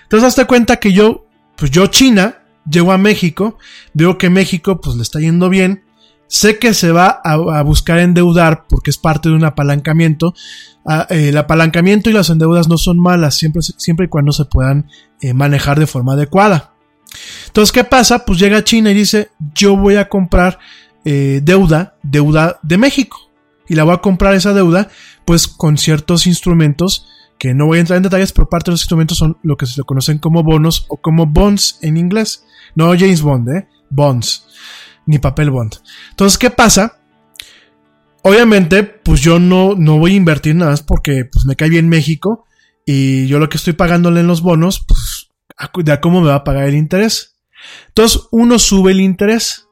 Entonces, 0.03 0.27
hazte 0.27 0.45
cuenta 0.45 0.77
que 0.77 0.93
yo, 0.93 1.27
pues 1.55 1.71
yo 1.71 1.87
China, 1.87 2.43
llego 2.69 2.91
a 2.91 2.97
México, 2.97 3.57
veo 3.93 4.17
que 4.17 4.29
México 4.29 4.81
pues 4.81 4.95
le 4.95 5.03
está 5.03 5.19
yendo 5.19 5.49
bien, 5.49 5.83
sé 6.27 6.59
que 6.59 6.73
se 6.73 6.91
va 6.91 7.21
a, 7.23 7.61
buscar 7.63 7.99
endeudar 7.99 8.65
porque 8.67 8.89
es 8.89 8.97
parte 8.97 9.29
de 9.29 9.35
un 9.35 9.45
apalancamiento, 9.45 10.33
Ah, 10.89 11.05
eh, 11.09 11.29
el 11.29 11.37
apalancamiento 11.37 12.09
y 12.09 12.13
las 12.13 12.29
endeudas 12.29 12.69
no 12.69 12.77
son 12.77 12.97
malas 12.97 13.35
siempre, 13.35 14.05
y 14.05 14.07
cuando 14.07 14.31
se 14.31 14.45
puedan 14.45 14.87
eh, 15.19 15.33
manejar 15.33 15.77
de 15.77 15.85
forma 15.85 16.13
adecuada. 16.13 16.71
Entonces, 17.47 17.71
¿qué 17.71 17.83
pasa? 17.83 18.25
Pues 18.25 18.39
llega 18.39 18.63
China 18.63 18.91
y 18.91 18.93
dice, 18.93 19.29
yo 19.53 19.75
voy 19.75 19.95
a 19.95 20.09
comprar 20.09 20.59
eh, 21.05 21.41
deuda, 21.43 21.97
deuda 22.03 22.59
de 22.63 22.77
México. 22.77 23.17
Y 23.67 23.75
la 23.75 23.83
voy 23.83 23.95
a 23.95 24.01
comprar 24.01 24.33
esa 24.33 24.53
deuda, 24.53 24.89
pues 25.25 25.47
con 25.47 25.77
ciertos 25.77 26.27
instrumentos, 26.27 27.07
que 27.37 27.53
no 27.53 27.65
voy 27.65 27.77
a 27.77 27.81
entrar 27.81 27.97
en 27.97 28.03
detalles, 28.03 28.31
pero 28.31 28.49
parte 28.49 28.71
de 28.71 28.73
los 28.73 28.81
instrumentos 28.81 29.17
son 29.17 29.37
lo 29.43 29.57
que 29.57 29.65
se 29.65 29.83
conocen 29.83 30.17
como 30.17 30.43
bonos 30.43 30.85
o 30.89 30.97
como 30.97 31.25
bonds 31.25 31.79
en 31.81 31.97
inglés. 31.97 32.45
No 32.75 32.87
James 32.97 33.21
Bond, 33.21 33.49
¿eh? 33.49 33.67
Bonds. 33.89 34.45
Ni 35.05 35.19
papel 35.19 35.51
bond. 35.51 35.75
Entonces, 36.09 36.37
¿qué 36.37 36.49
pasa? 36.49 36.99
Obviamente, 38.23 38.83
pues 38.83 39.21
yo 39.21 39.39
no, 39.39 39.75
no 39.75 39.99
voy 39.99 40.13
a 40.13 40.17
invertir 40.17 40.55
nada 40.55 40.71
más 40.71 40.81
porque 40.81 41.25
pues, 41.25 41.45
me 41.45 41.55
cae 41.55 41.69
bien 41.69 41.87
México 41.87 42.45
y 42.85 43.27
yo 43.27 43.39
lo 43.39 43.47
que 43.47 43.57
estoy 43.57 43.73
pagándole 43.73 44.19
en 44.19 44.27
los 44.27 44.41
bonos, 44.41 44.83
pues 44.85 45.16
de 45.83 45.91
a 45.91 46.01
cómo 46.01 46.21
me 46.21 46.29
va 46.29 46.35
a 46.35 46.43
pagar 46.43 46.67
el 46.67 46.75
interés. 46.75 47.37
Entonces, 47.89 48.21
uno 48.31 48.59
sube 48.59 48.91
el 48.91 49.01
interés. 49.01 49.67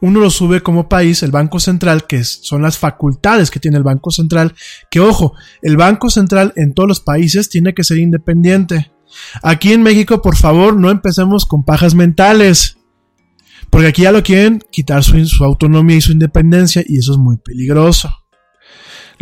Uno 0.00 0.18
lo 0.18 0.30
sube 0.30 0.62
como 0.62 0.88
país, 0.88 1.22
el 1.22 1.30
Banco 1.30 1.60
Central, 1.60 2.08
que 2.08 2.24
son 2.24 2.62
las 2.62 2.76
facultades 2.76 3.52
que 3.52 3.60
tiene 3.60 3.76
el 3.76 3.84
Banco 3.84 4.10
Central. 4.10 4.54
Que 4.90 4.98
ojo, 4.98 5.34
el 5.62 5.76
Banco 5.76 6.10
Central 6.10 6.52
en 6.56 6.74
todos 6.74 6.88
los 6.88 7.00
países 7.00 7.48
tiene 7.48 7.72
que 7.72 7.84
ser 7.84 7.98
independiente. 7.98 8.90
Aquí 9.42 9.72
en 9.72 9.82
México, 9.82 10.20
por 10.20 10.36
favor, 10.36 10.76
no 10.76 10.90
empecemos 10.90 11.46
con 11.46 11.64
pajas 11.64 11.94
mentales. 11.94 12.78
Porque 13.70 13.86
aquí 13.86 14.02
ya 14.02 14.12
lo 14.12 14.22
quieren 14.22 14.62
quitar 14.70 15.02
su, 15.04 15.44
autonomía 15.44 15.96
y 15.96 16.00
su 16.00 16.12
independencia 16.12 16.82
y 16.86 16.98
eso 16.98 17.12
es 17.12 17.18
muy 17.18 17.36
peligroso. 17.36 18.10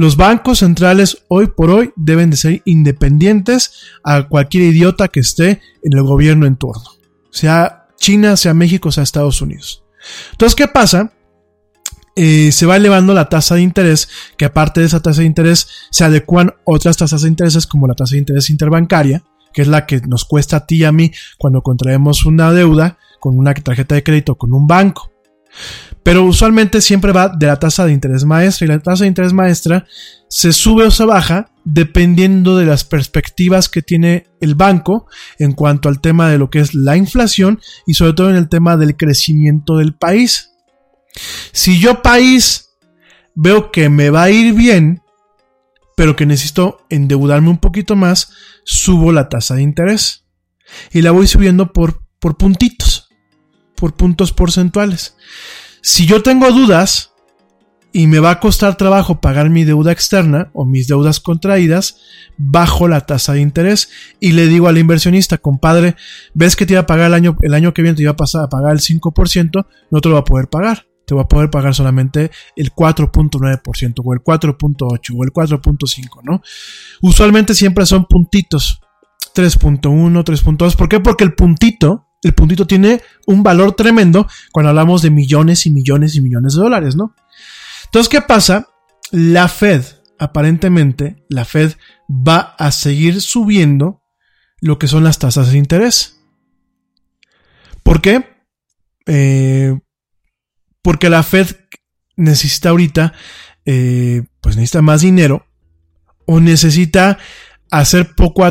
Los 0.01 0.17
bancos 0.17 0.61
centrales 0.61 1.27
hoy 1.29 1.49
por 1.49 1.71
hoy 1.71 1.93
deben 1.95 2.31
de 2.31 2.39
ser 2.39 2.63
independientes 2.65 3.83
a 4.03 4.29
cualquier 4.29 4.63
idiota 4.63 5.09
que 5.09 5.21
esté 5.21 5.61
en 5.83 5.93
el 5.93 6.03
gobierno 6.05 6.47
en 6.47 6.57
turno. 6.57 6.85
Sea 7.31 7.87
China, 7.99 8.39
sea 8.39 8.55
México, 8.55 8.91
sea 8.91 9.03
Estados 9.03 9.43
Unidos. 9.43 9.85
Entonces, 10.31 10.57
¿qué 10.57 10.69
pasa? 10.69 11.13
Eh, 12.17 12.51
se 12.51 12.65
va 12.65 12.77
elevando 12.77 13.13
la 13.13 13.29
tasa 13.29 13.57
de 13.57 13.61
interés, 13.61 14.09
que 14.39 14.47
aparte 14.47 14.81
de 14.81 14.87
esa 14.87 15.03
tasa 15.03 15.21
de 15.21 15.27
interés 15.27 15.69
se 15.91 16.03
adecuan 16.03 16.55
otras 16.65 16.97
tasas 16.97 17.21
de 17.21 17.29
interés 17.29 17.67
como 17.67 17.87
la 17.87 17.93
tasa 17.93 18.15
de 18.15 18.21
interés 18.21 18.49
interbancaria, 18.49 19.23
que 19.53 19.61
es 19.61 19.69
la 19.69 19.85
que 19.85 20.01
nos 20.01 20.25
cuesta 20.25 20.57
a 20.57 20.67
ti 20.67 20.77
y 20.77 20.85
a 20.85 20.93
mí 20.93 21.13
cuando 21.37 21.61
contraemos 21.61 22.25
una 22.25 22.55
deuda 22.55 22.97
con 23.21 23.39
una 23.39 23.53
tarjeta 23.53 23.97
de 23.97 24.03
crédito 24.03 24.37
con 24.37 24.55
un 24.55 24.67
banco. 24.67 25.10
Pero 26.03 26.25
usualmente 26.25 26.81
siempre 26.81 27.13
va 27.13 27.29
de 27.29 27.47
la 27.47 27.59
tasa 27.59 27.85
de 27.85 27.93
interés 27.93 28.25
maestra 28.25 28.65
y 28.65 28.69
la 28.69 28.79
tasa 28.79 29.05
de 29.05 29.09
interés 29.09 29.33
maestra 29.33 29.87
se 30.29 30.53
sube 30.53 30.85
o 30.85 30.91
se 30.91 31.05
baja 31.05 31.51
dependiendo 31.65 32.57
de 32.57 32.65
las 32.65 32.85
perspectivas 32.85 33.69
que 33.69 33.83
tiene 33.83 34.27
el 34.41 34.55
banco 34.55 35.07
en 35.39 35.53
cuanto 35.53 35.89
al 35.89 36.01
tema 36.01 36.31
de 36.31 36.39
lo 36.39 36.49
que 36.49 36.61
es 36.61 36.75
la 36.75 36.97
inflación 36.97 37.61
y 37.87 37.95
sobre 37.95 38.15
todo 38.15 38.31
en 38.31 38.37
el 38.37 38.49
tema 38.49 38.77
del 38.77 38.97
crecimiento 38.97 39.77
del 39.77 39.95
país. 39.95 40.53
Si 41.53 41.79
yo 41.81 42.03
país 42.03 42.71
veo 43.35 43.71
que 43.71 43.89
me 43.89 44.11
va 44.11 44.25
a 44.25 44.31
ir 44.31 44.55
bien, 44.55 45.03
pero 45.97 46.17
que 46.17 46.27
necesito 46.27 46.87
endeudarme 46.89 47.51
un 47.51 47.59
poquito 47.59 47.95
más, 47.95 48.33
subo 48.65 49.13
la 49.13 49.29
tasa 49.29 49.57
de 49.57 49.63
interés 49.63 50.25
y 50.93 51.03
la 51.03 51.11
voy 51.11 51.27
subiendo 51.27 51.73
por, 51.73 52.03
por 52.21 52.39
puntitos 52.39 53.00
por 53.81 53.95
puntos 53.95 54.33
porcentuales. 54.33 55.17
Si 55.81 56.07
yo 56.07 56.23
tengo 56.23 56.53
dudas 56.53 57.15
y 57.93 58.07
me 58.07 58.21
va 58.21 58.31
a 58.31 58.41
costar 58.41 58.77
trabajo 58.77 59.21
pagar 59.21 59.51
mi 59.51 59.65
deuda 59.65 59.91
externa 59.91 60.51
o 60.53 60.65
mis 60.65 60.87
deudas 60.87 61.19
contraídas, 61.19 61.97
bajo 62.37 62.87
la 62.87 63.01
tasa 63.01 63.33
de 63.33 63.41
interés 63.41 63.91
y 64.21 64.33
le 64.33 64.47
digo 64.47 64.69
al 64.69 64.79
inversionista, 64.79 65.39
compadre, 65.39 65.97
ves 66.35 66.55
que 66.55 66.67
te 66.67 66.75
iba 66.75 66.83
a 66.83 66.87
pagar 66.87 67.07
el 67.07 67.15
año, 67.15 67.37
el 67.41 67.55
año 67.55 67.75
que 67.75 67.83
viene 67.83 67.97
te 67.97 68.03
iba 68.03 68.13
a 68.13 68.17
pasar 68.17 68.45
a 68.45 68.49
pagar 68.49 68.73
el 68.73 68.81
5%, 68.81 69.67
no 69.91 70.01
te 70.01 70.09
lo 70.09 70.15
va 70.15 70.21
a 70.21 70.25
poder 70.25 70.49
pagar. 70.49 70.87
Te 71.07 71.15
va 71.17 71.23
a 71.23 71.29
poder 71.29 71.51
pagar 71.51 71.75
solamente 71.75 72.31
el 72.55 72.73
4.9% 72.73 73.95
o 74.05 74.15
el 74.15 74.21
4.8 74.21 75.15
o 75.17 75.25
el 75.25 75.33
4.5, 75.33 76.21
¿no? 76.23 76.41
Usualmente 77.03 77.55
siempre 77.55 77.85
son 77.85 78.05
puntitos. 78.05 78.81
3.1, 79.35 80.23
3.2. 80.23 80.77
¿Por 80.77 80.89
qué? 80.89 81.01
Porque 81.01 81.25
el 81.25 81.35
puntito 81.35 82.10
el 82.23 82.35
puntito 82.35 82.67
tiene 82.67 83.01
un 83.27 83.43
valor 83.43 83.73
tremendo 83.73 84.29
cuando 84.53 84.71
hablamos 84.71 85.03
de 85.03 85.11
millones 85.11 85.67
y 85.67 85.71
millones 85.71 86.17
y 86.17 86.21
millones 86.21 86.55
de 86.55 86.63
dólares, 86.63 86.97
¿no? 86.97 87.15
Entonces, 87.87 88.09
¿qué 88.09 88.21
pasa? 88.21 88.69
La 89.11 89.49
Fed, 89.49 89.85
aparentemente, 90.19 91.25
la 91.29 91.45
Fed 91.45 91.73
va 92.09 92.55
a 92.59 92.71
seguir 92.71 93.21
subiendo 93.21 94.03
lo 94.61 94.79
que 94.79 94.89
son 94.89 95.05
las 95.05 95.19
tasas 95.19 95.51
de 95.51 95.59
interés. 95.59 96.21
¿Por 97.83 98.01
qué? 98.03 98.25
Eh, 99.07 99.79
porque 100.83 101.11
la 101.11 101.23
Fed 101.23 101.57
necesita 102.17 102.69
ahorita 102.69 103.15
eh, 103.65 104.25
pues 104.41 104.57
necesita 104.57 104.83
más 104.83 105.03
dinero 105.03 105.47
o 106.27 106.41
necesita 106.41 107.19
hacer 107.71 108.15
poco 108.15 108.43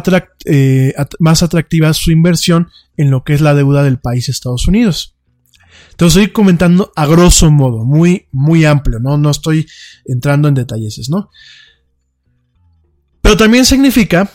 eh, 0.45 0.93
más 1.19 1.43
atractiva 1.43 1.93
su 1.93 2.11
inversión 2.11 2.69
en 2.97 3.11
lo 3.11 3.23
que 3.23 3.33
es 3.33 3.41
la 3.41 3.53
deuda 3.53 3.83
del 3.83 3.99
país 3.99 4.29
Estados 4.29 4.67
Unidos. 4.67 5.15
Entonces 5.91 6.21
estoy 6.21 6.33
comentando 6.33 6.91
a 6.95 7.05
grosso 7.05 7.51
modo, 7.51 7.83
muy, 7.83 8.27
muy 8.31 8.65
amplio, 8.65 8.99
¿no? 8.99 9.17
No 9.17 9.29
estoy 9.29 9.67
entrando 10.05 10.47
en 10.47 10.55
detalles, 10.55 11.09
¿no? 11.09 11.29
Pero 13.21 13.35
también 13.35 13.65
significa, 13.65 14.31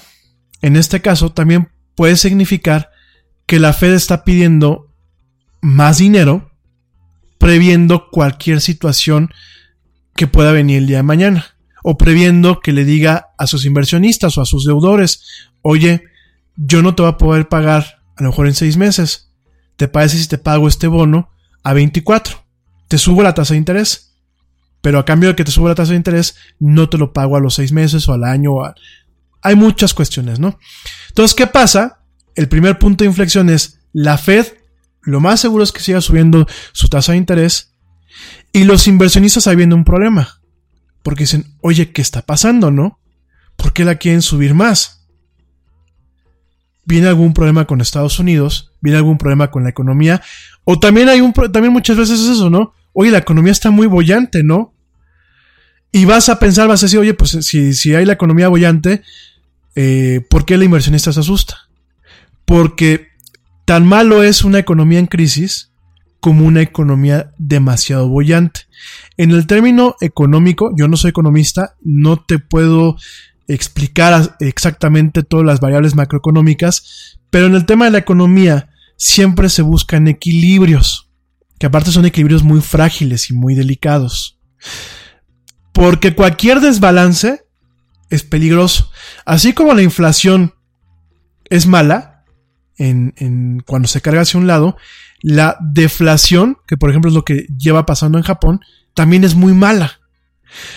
en 0.60 0.76
este 0.76 1.00
caso, 1.00 1.32
también 1.32 1.70
puede 1.94 2.16
significar 2.16 2.90
que 3.46 3.58
la 3.58 3.72
Fed 3.72 3.94
está 3.94 4.24
pidiendo 4.24 4.92
más 5.62 5.98
dinero 5.98 6.50
previendo 7.38 8.08
cualquier 8.10 8.60
situación 8.60 9.30
que 10.16 10.26
pueda 10.26 10.52
venir 10.52 10.78
el 10.78 10.86
día 10.86 10.98
de 10.98 11.02
mañana 11.02 11.53
o 11.86 11.98
previendo 11.98 12.60
que 12.60 12.72
le 12.72 12.86
diga 12.86 13.34
a 13.36 13.46
sus 13.46 13.66
inversionistas 13.66 14.38
o 14.38 14.40
a 14.40 14.46
sus 14.46 14.64
deudores, 14.64 15.50
oye, 15.60 16.02
yo 16.56 16.80
no 16.80 16.94
te 16.94 17.02
voy 17.02 17.12
a 17.12 17.18
poder 17.18 17.46
pagar 17.46 18.02
a 18.16 18.22
lo 18.22 18.30
mejor 18.30 18.46
en 18.46 18.54
seis 18.54 18.78
meses. 18.78 19.30
¿Te 19.76 19.86
parece 19.86 20.16
si 20.16 20.26
te 20.26 20.38
pago 20.38 20.66
este 20.66 20.86
bono 20.86 21.28
a 21.62 21.74
24? 21.74 22.42
Te 22.88 22.96
subo 22.96 23.22
la 23.22 23.34
tasa 23.34 23.52
de 23.52 23.58
interés. 23.58 24.16
Pero 24.80 24.98
a 24.98 25.04
cambio 25.04 25.28
de 25.28 25.36
que 25.36 25.44
te 25.44 25.50
suba 25.50 25.68
la 25.68 25.74
tasa 25.74 25.90
de 25.90 25.98
interés, 25.98 26.36
no 26.58 26.88
te 26.88 26.96
lo 26.96 27.12
pago 27.12 27.36
a 27.36 27.40
los 27.40 27.54
seis 27.54 27.70
meses 27.70 28.08
o 28.08 28.14
al 28.14 28.24
año. 28.24 28.52
Hay 29.42 29.54
muchas 29.54 29.92
cuestiones, 29.92 30.40
¿no? 30.40 30.58
Entonces, 31.10 31.34
¿qué 31.34 31.46
pasa? 31.46 32.00
El 32.34 32.48
primer 32.48 32.78
punto 32.78 33.04
de 33.04 33.10
inflexión 33.10 33.50
es 33.50 33.80
la 33.92 34.16
Fed, 34.16 34.46
lo 35.02 35.20
más 35.20 35.38
seguro 35.38 35.64
es 35.64 35.70
que 35.70 35.80
siga 35.80 36.00
subiendo 36.00 36.46
su 36.72 36.88
tasa 36.88 37.12
de 37.12 37.18
interés 37.18 37.74
y 38.54 38.64
los 38.64 38.86
inversionistas 38.86 39.46
ahí 39.46 39.56
viendo 39.56 39.76
un 39.76 39.84
problema. 39.84 40.40
Porque 41.04 41.24
dicen, 41.24 41.54
oye, 41.60 41.92
¿qué 41.92 42.00
está 42.00 42.22
pasando, 42.22 42.70
no? 42.70 42.98
¿Por 43.56 43.74
qué 43.74 43.84
la 43.84 43.96
quieren 43.96 44.22
subir 44.22 44.54
más? 44.54 45.06
¿Viene 46.86 47.08
algún 47.08 47.34
problema 47.34 47.66
con 47.66 47.82
Estados 47.82 48.18
Unidos? 48.18 48.72
¿Viene 48.80 48.96
algún 48.96 49.18
problema 49.18 49.50
con 49.50 49.64
la 49.64 49.70
economía? 49.70 50.22
O 50.64 50.80
también 50.80 51.10
hay 51.10 51.20
un, 51.20 51.34
también 51.34 51.74
muchas 51.74 51.98
veces 51.98 52.20
es 52.20 52.30
eso, 52.30 52.48
¿no? 52.48 52.72
Oye, 52.94 53.10
la 53.10 53.18
economía 53.18 53.52
está 53.52 53.70
muy 53.70 53.86
bollante, 53.86 54.42
¿no? 54.42 54.72
Y 55.92 56.06
vas 56.06 56.30
a 56.30 56.38
pensar, 56.38 56.68
vas 56.68 56.82
a 56.82 56.86
decir, 56.86 56.98
oye, 56.98 57.12
pues 57.12 57.32
si, 57.42 57.74
si 57.74 57.94
hay 57.94 58.06
la 58.06 58.14
economía 58.14 58.48
bollante, 58.48 59.02
eh, 59.74 60.24
¿por 60.30 60.46
qué 60.46 60.56
la 60.56 60.64
inversionista 60.64 61.12
se 61.12 61.20
asusta? 61.20 61.68
Porque 62.46 63.08
tan 63.66 63.86
malo 63.86 64.22
es 64.22 64.42
una 64.42 64.58
economía 64.58 65.00
en 65.00 65.06
crisis 65.06 65.73
como 66.24 66.46
una 66.46 66.62
economía 66.62 67.34
demasiado 67.36 68.08
bollante. 68.08 68.62
En 69.18 69.32
el 69.32 69.46
término 69.46 69.94
económico, 70.00 70.72
yo 70.74 70.88
no 70.88 70.96
soy 70.96 71.10
economista, 71.10 71.74
no 71.82 72.16
te 72.16 72.38
puedo 72.38 72.96
explicar 73.46 74.34
exactamente 74.40 75.22
todas 75.22 75.44
las 75.44 75.60
variables 75.60 75.94
macroeconómicas, 75.94 77.18
pero 77.28 77.44
en 77.44 77.54
el 77.54 77.66
tema 77.66 77.84
de 77.84 77.90
la 77.90 77.98
economía 77.98 78.70
siempre 78.96 79.50
se 79.50 79.60
buscan 79.60 80.08
equilibrios, 80.08 81.10
que 81.58 81.66
aparte 81.66 81.90
son 81.90 82.06
equilibrios 82.06 82.42
muy 82.42 82.62
frágiles 82.62 83.28
y 83.28 83.34
muy 83.34 83.54
delicados. 83.54 84.38
Porque 85.74 86.14
cualquier 86.14 86.60
desbalance 86.60 87.44
es 88.08 88.22
peligroso. 88.22 88.90
Así 89.26 89.52
como 89.52 89.74
la 89.74 89.82
inflación 89.82 90.54
es 91.50 91.66
mala, 91.66 92.24
en, 92.78 93.62
cuando 93.66 93.88
se 93.88 94.00
carga 94.00 94.22
hacia 94.22 94.40
un 94.40 94.46
lado, 94.46 94.78
la 95.26 95.56
deflación, 95.58 96.58
que 96.66 96.76
por 96.76 96.90
ejemplo 96.90 97.08
es 97.08 97.14
lo 97.14 97.24
que 97.24 97.46
lleva 97.56 97.86
pasando 97.86 98.18
en 98.18 98.24
Japón, 98.24 98.60
también 98.92 99.24
es 99.24 99.34
muy 99.34 99.54
mala. 99.54 100.00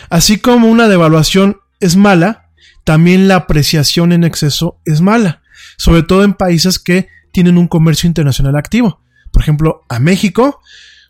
Así 0.10 0.39
como 0.39 0.70
una 0.70 0.88
devaluación 0.88 1.58
es 1.82 1.98
mala, 1.98 2.50
también 2.86 3.28
la 3.28 3.36
apreciación 3.36 4.14
en 4.14 4.24
exceso 4.24 4.80
es 4.86 5.02
mala, 5.02 5.41
sobre 5.76 6.02
todo 6.02 6.24
en 6.24 6.34
países 6.34 6.80
que 6.80 7.10
tienen 7.34 7.58
un 7.58 7.68
comercio 7.68 8.08
internacional 8.08 8.56
activo. 8.56 9.02
Por 9.34 9.41
ejemplo, 9.41 9.84
a 9.89 10.00
México, 10.00 10.62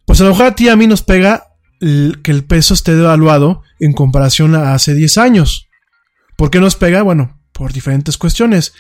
pues 0.08 0.20
a 0.20 0.24
lo 0.24 0.32
mejor 0.32 0.48
a 0.48 0.56
ti 0.56 0.66
y 0.66 0.70
a 0.70 0.76
mí 0.76 0.88
nos 0.88 1.04
pega 1.04 1.44
que 1.80 2.32
el 2.32 2.44
peso 2.44 2.74
esté 2.74 2.96
devaluado 2.96 3.62
en 3.80 3.94
comparación 3.94 4.56
a 4.56 4.74
hace 4.74 4.96
10 4.96 5.20
años. 5.20 5.68
¿Por 6.36 6.50
qué 6.50 6.60
nos 6.60 6.76
pega? 6.76 7.04
Bueno, 7.04 7.40
por 7.52 7.72
diferentes 7.72 8.18
cuestiones. 8.18 8.74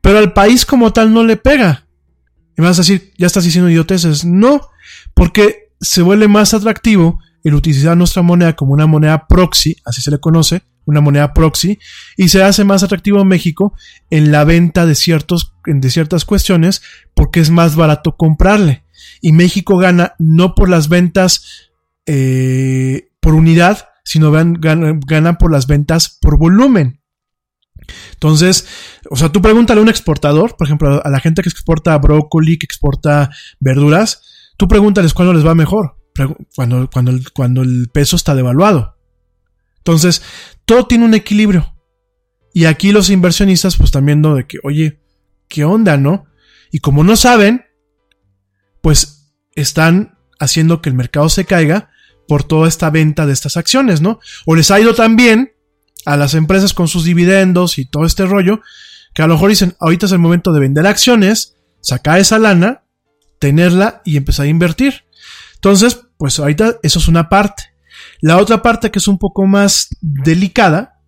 Pero 0.00 0.16
al 0.16 0.32
país 0.32 0.64
como 0.64 0.94
tal 0.94 1.12
no 1.12 1.24
le 1.24 1.36
pega. 1.36 1.84
Y 2.58 2.60
me 2.60 2.66
vas 2.66 2.78
a 2.78 2.82
decir, 2.82 3.12
ya 3.16 3.28
estás 3.28 3.44
diciendo 3.44 3.70
idioteces. 3.70 4.24
No, 4.24 4.60
porque 5.14 5.70
se 5.80 6.02
vuelve 6.02 6.26
más 6.26 6.54
atractivo 6.54 7.20
el 7.44 7.54
utilizar 7.54 7.96
nuestra 7.96 8.20
moneda 8.22 8.56
como 8.56 8.72
una 8.72 8.88
moneda 8.88 9.28
proxy, 9.28 9.76
así 9.84 10.02
se 10.02 10.10
le 10.10 10.18
conoce, 10.18 10.62
una 10.84 11.00
moneda 11.00 11.32
proxy, 11.32 11.78
y 12.16 12.30
se 12.30 12.42
hace 12.42 12.64
más 12.64 12.82
atractivo 12.82 13.20
en 13.20 13.28
México 13.28 13.74
en 14.10 14.32
la 14.32 14.42
venta 14.42 14.86
de, 14.86 14.96
ciertos, 14.96 15.54
de 15.66 15.88
ciertas 15.88 16.24
cuestiones 16.24 16.82
porque 17.14 17.38
es 17.38 17.50
más 17.50 17.76
barato 17.76 18.16
comprarle. 18.16 18.82
Y 19.20 19.30
México 19.32 19.76
gana 19.76 20.14
no 20.18 20.56
por 20.56 20.68
las 20.68 20.88
ventas 20.88 21.70
eh, 22.06 23.10
por 23.20 23.34
unidad, 23.34 23.88
sino 24.02 24.32
gana, 24.32 24.98
gana 25.06 25.38
por 25.38 25.52
las 25.52 25.68
ventas 25.68 26.18
por 26.20 26.38
volumen. 26.38 27.00
Entonces, 28.12 28.66
o 29.10 29.16
sea, 29.16 29.30
tú 29.30 29.40
pregúntale 29.42 29.80
a 29.80 29.82
un 29.82 29.88
exportador, 29.88 30.56
por 30.56 30.66
ejemplo, 30.66 31.04
a 31.04 31.10
la 31.10 31.20
gente 31.20 31.42
que 31.42 31.48
exporta 31.48 31.96
brócoli, 31.98 32.58
que 32.58 32.66
exporta 32.66 33.30
verduras, 33.60 34.52
tú 34.56 34.68
pregúntales 34.68 35.14
cuándo 35.14 35.32
les 35.32 35.46
va 35.46 35.54
mejor, 35.54 35.96
cuando, 36.54 36.88
cuando, 36.90 37.10
el, 37.10 37.30
cuando 37.32 37.62
el 37.62 37.88
peso 37.92 38.16
está 38.16 38.34
devaluado. 38.34 38.96
Entonces, 39.78 40.22
todo 40.64 40.86
tiene 40.86 41.04
un 41.04 41.14
equilibrio. 41.14 41.74
Y 42.52 42.64
aquí 42.64 42.92
los 42.92 43.10
inversionistas 43.10 43.76
pues 43.76 43.88
están 43.88 44.06
viendo 44.06 44.34
de 44.34 44.46
que, 44.46 44.58
oye, 44.62 45.00
¿qué 45.48 45.64
onda, 45.64 45.96
no? 45.96 46.26
Y 46.70 46.80
como 46.80 47.04
no 47.04 47.16
saben, 47.16 47.64
pues 48.82 49.32
están 49.54 50.18
haciendo 50.38 50.82
que 50.82 50.88
el 50.88 50.94
mercado 50.94 51.28
se 51.28 51.44
caiga 51.44 51.90
por 52.26 52.44
toda 52.44 52.68
esta 52.68 52.90
venta 52.90 53.26
de 53.26 53.32
estas 53.32 53.56
acciones, 53.56 54.00
¿no? 54.00 54.20
O 54.46 54.54
les 54.54 54.70
ha 54.70 54.80
ido 54.80 54.94
tan 54.94 55.16
bien 55.16 55.52
a 56.08 56.16
las 56.16 56.32
empresas 56.32 56.72
con 56.72 56.88
sus 56.88 57.04
dividendos 57.04 57.78
y 57.78 57.84
todo 57.84 58.06
este 58.06 58.24
rollo, 58.24 58.62
que 59.12 59.20
a 59.20 59.26
lo 59.26 59.34
mejor 59.34 59.50
dicen, 59.50 59.76
ahorita 59.78 60.06
es 60.06 60.12
el 60.12 60.18
momento 60.18 60.52
de 60.54 60.60
vender 60.60 60.86
acciones, 60.86 61.56
sacar 61.82 62.18
esa 62.18 62.38
lana, 62.38 62.82
tenerla 63.38 64.00
y 64.06 64.16
empezar 64.16 64.46
a 64.46 64.48
invertir. 64.48 65.04
Entonces, 65.56 66.00
pues 66.16 66.38
ahorita 66.38 66.76
eso 66.82 66.98
es 66.98 67.08
una 67.08 67.28
parte. 67.28 67.64
La 68.22 68.38
otra 68.38 68.62
parte 68.62 68.90
que 68.90 69.00
es 69.00 69.06
un 69.06 69.18
poco 69.18 69.44
más 69.44 69.88
delicada 70.00 71.02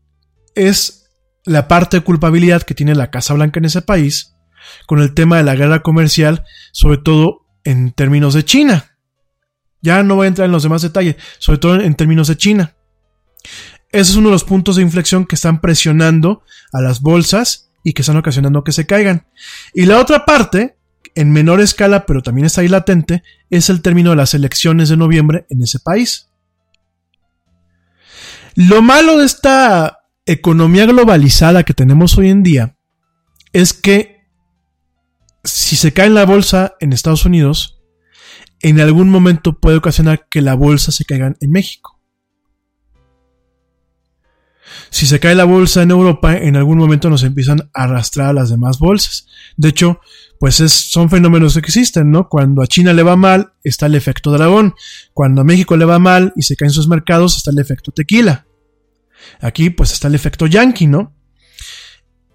es 0.54 1.08
la 1.46 1.66
parte 1.66 1.96
de 1.96 2.04
culpabilidad 2.04 2.60
que 2.60 2.74
tiene 2.74 2.94
la 2.94 3.10
Casa 3.10 3.32
Blanca 3.32 3.58
en 3.58 3.64
ese 3.64 3.80
país 3.80 4.34
con 4.86 5.00
el 5.00 5.14
tema 5.14 5.38
de 5.38 5.44
la 5.44 5.54
guerra 5.54 5.80
comercial, 5.80 6.44
sobre 6.72 6.98
todo 6.98 7.46
en 7.64 7.92
términos 7.92 8.34
de 8.34 8.44
China. 8.44 8.98
Ya 9.80 10.02
no 10.02 10.16
voy 10.16 10.26
a 10.26 10.28
entrar 10.28 10.44
en 10.44 10.52
los 10.52 10.62
demás 10.62 10.82
detalles, 10.82 11.16
sobre 11.38 11.58
todo 11.58 11.80
en 11.80 11.94
términos 11.94 12.28
de 12.28 12.36
China. 12.36 12.74
Ese 13.92 14.12
es 14.12 14.16
uno 14.16 14.28
de 14.28 14.34
los 14.34 14.44
puntos 14.44 14.76
de 14.76 14.82
inflexión 14.82 15.26
que 15.26 15.34
están 15.34 15.60
presionando 15.60 16.42
a 16.72 16.80
las 16.80 17.00
bolsas 17.00 17.72
y 17.82 17.92
que 17.92 18.02
están 18.02 18.16
ocasionando 18.16 18.62
que 18.62 18.72
se 18.72 18.86
caigan. 18.86 19.26
Y 19.74 19.86
la 19.86 19.98
otra 19.98 20.24
parte, 20.24 20.76
en 21.14 21.32
menor 21.32 21.60
escala, 21.60 22.06
pero 22.06 22.22
también 22.22 22.46
está 22.46 22.60
ahí 22.60 22.68
latente, 22.68 23.22
es 23.48 23.68
el 23.68 23.82
término 23.82 24.10
de 24.10 24.16
las 24.16 24.34
elecciones 24.34 24.88
de 24.88 24.96
noviembre 24.96 25.46
en 25.50 25.62
ese 25.62 25.80
país. 25.80 26.28
Lo 28.54 28.82
malo 28.82 29.18
de 29.18 29.26
esta 29.26 30.00
economía 30.26 30.86
globalizada 30.86 31.64
que 31.64 31.74
tenemos 31.74 32.16
hoy 32.18 32.28
en 32.28 32.42
día 32.42 32.76
es 33.52 33.72
que 33.72 34.20
si 35.42 35.76
se 35.76 35.92
cae 35.92 36.06
en 36.06 36.14
la 36.14 36.26
bolsa 36.26 36.76
en 36.80 36.92
Estados 36.92 37.24
Unidos, 37.24 37.80
en 38.60 38.80
algún 38.80 39.08
momento 39.08 39.58
puede 39.58 39.78
ocasionar 39.78 40.28
que 40.28 40.42
la 40.42 40.54
bolsa 40.54 40.92
se 40.92 41.04
caiga 41.04 41.34
en 41.40 41.50
México. 41.50 41.99
Si 44.90 45.06
se 45.06 45.20
cae 45.20 45.34
la 45.34 45.44
bolsa 45.44 45.82
en 45.82 45.90
Europa, 45.90 46.36
en 46.36 46.56
algún 46.56 46.78
momento 46.78 47.10
nos 47.10 47.22
empiezan 47.22 47.70
a 47.74 47.84
arrastrar 47.84 48.28
a 48.28 48.32
las 48.32 48.50
demás 48.50 48.78
bolsas. 48.78 49.26
De 49.56 49.68
hecho, 49.68 50.00
pues 50.38 50.60
es, 50.60 50.72
son 50.72 51.10
fenómenos 51.10 51.54
que 51.54 51.60
existen, 51.60 52.10
¿no? 52.10 52.28
Cuando 52.28 52.62
a 52.62 52.66
China 52.66 52.92
le 52.92 53.02
va 53.02 53.16
mal, 53.16 53.52
está 53.62 53.86
el 53.86 53.94
efecto 53.94 54.30
dragón. 54.30 54.74
Cuando 55.12 55.42
a 55.42 55.44
México 55.44 55.76
le 55.76 55.84
va 55.84 55.98
mal 55.98 56.32
y 56.36 56.42
se 56.42 56.56
caen 56.56 56.70
sus 56.70 56.88
mercados, 56.88 57.36
está 57.36 57.50
el 57.50 57.58
efecto 57.58 57.92
tequila. 57.92 58.46
Aquí, 59.40 59.70
pues 59.70 59.92
está 59.92 60.08
el 60.08 60.14
efecto 60.14 60.46
yankee, 60.46 60.86
¿no? 60.86 61.14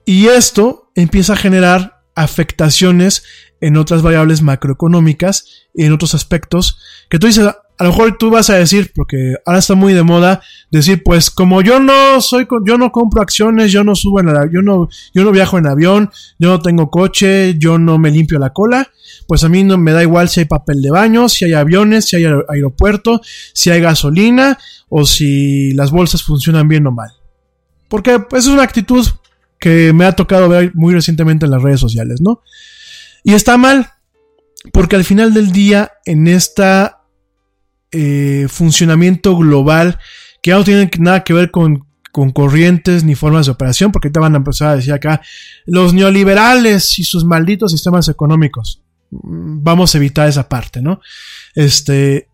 Y 0.06 0.28
esto 0.28 0.92
empieza 0.96 1.34
a 1.34 1.38
generar 1.38 2.04
afectaciones 2.16 3.24
en 3.60 3.78
otras 3.78 4.02
variables 4.02 4.42
macroeconómicas 4.42 5.46
y 5.74 5.86
en 5.86 5.94
otros 5.94 6.14
aspectos 6.14 6.78
que 7.10 7.20
tú 7.20 7.28
dices, 7.28 7.50
a 7.78 7.84
lo 7.84 7.90
mejor 7.90 8.18
tú 8.18 8.30
vas 8.30 8.50
a 8.50 8.56
decir, 8.56 8.92
porque 8.96 9.36
ahora 9.46 9.60
está 9.60 9.76
muy 9.76 9.94
de 9.94 10.04
moda, 10.04 10.42
decir, 10.72 11.04
pues 11.04 11.30
como 11.30 11.62
yo 11.62 11.80
no 11.80 12.22
soy, 12.22 12.48
yo 12.66 12.78
no 12.78 12.92
compro 12.92 13.22
acciones, 13.22 13.72
yo 13.72 13.84
no 13.84 13.96
subo 13.96 14.22
en 14.22 14.28
la, 14.28 14.50
yo 14.52 14.62
no, 14.62 14.88
yo 15.14 15.24
no 15.24 15.32
viajo 15.32 15.58
en 15.58 15.68
avión, 15.68 16.10
yo 16.40 16.50
no 16.50 16.62
tengo 16.62 16.90
coche, 16.90 17.56
yo 17.58 17.78
no 17.78 17.98
me 17.98 18.12
limpio 18.12 18.40
la 18.40 18.54
cola, 18.54 18.90
pues 19.28 19.44
a 19.44 19.50
mí 19.50 19.64
no 19.64 19.78
me 19.78 19.92
da 19.92 20.04
igual 20.04 20.30
si 20.30 20.40
hay 20.42 20.46
papel 20.46 20.82
de 20.82 20.92
baño, 20.92 21.28
si 21.28 21.46
hay 21.46 21.54
aviones, 21.54 22.06
si 22.06 22.16
hay 22.16 22.26
aeropuerto, 22.48 23.22
si 23.54 23.72
hay 23.72 23.82
gasolina 23.82 24.58
o 24.88 25.06
si 25.06 25.74
las 25.74 25.92
bolsas 25.92 26.24
funcionan 26.24 26.70
bien 26.70 26.88
o 26.88 26.92
mal. 26.92 27.10
Porque 27.90 28.20
pues, 28.20 28.46
es 28.46 28.52
una 28.52 28.64
actitud 28.64 29.06
que 29.60 29.92
me 29.94 30.06
ha 30.06 30.14
tocado 30.14 30.48
ver 30.48 30.72
muy 30.76 30.94
recientemente 30.94 31.46
en 31.46 31.52
las 31.52 31.62
redes 31.62 31.80
sociales, 31.80 32.22
¿no? 32.22 32.42
Y 33.24 33.34
está 33.34 33.58
mal, 33.58 33.90
porque 34.72 34.96
al 34.96 35.04
final 35.04 35.34
del 35.34 35.52
día, 35.52 35.92
en 36.06 36.28
esta 36.28 37.05
eh, 37.98 38.48
funcionamiento 38.50 39.38
global 39.38 39.98
que 40.44 40.50
ya 40.50 40.58
no 40.58 40.66
tienen 40.66 40.92
nada 41.00 41.24
que 41.24 41.32
ver 41.32 41.50
con, 41.50 41.86
corrientes 42.34 43.06
ni 43.06 43.16
formas 43.16 43.46
de 43.46 43.54
operación, 43.54 43.94
porque 43.94 44.10
te 44.10 44.20
van 44.20 44.34
a 44.34 44.38
empezar 44.38 44.68
a 44.70 44.76
decir 44.76 44.92
acá 44.92 45.22
los 45.66 45.94
neoliberales 45.94 47.00
y 47.00 47.04
sus 47.04 47.24
malditos 47.24 47.72
sistemas 47.72 48.10
económicos. 48.10 48.84
Mm, 49.12 49.64
vamos 49.64 49.96
a 49.96 49.98
evitar 49.98 50.28
esa 50.28 50.50
parte, 50.50 50.82
¿no? 50.82 51.00
Este, 51.56 52.28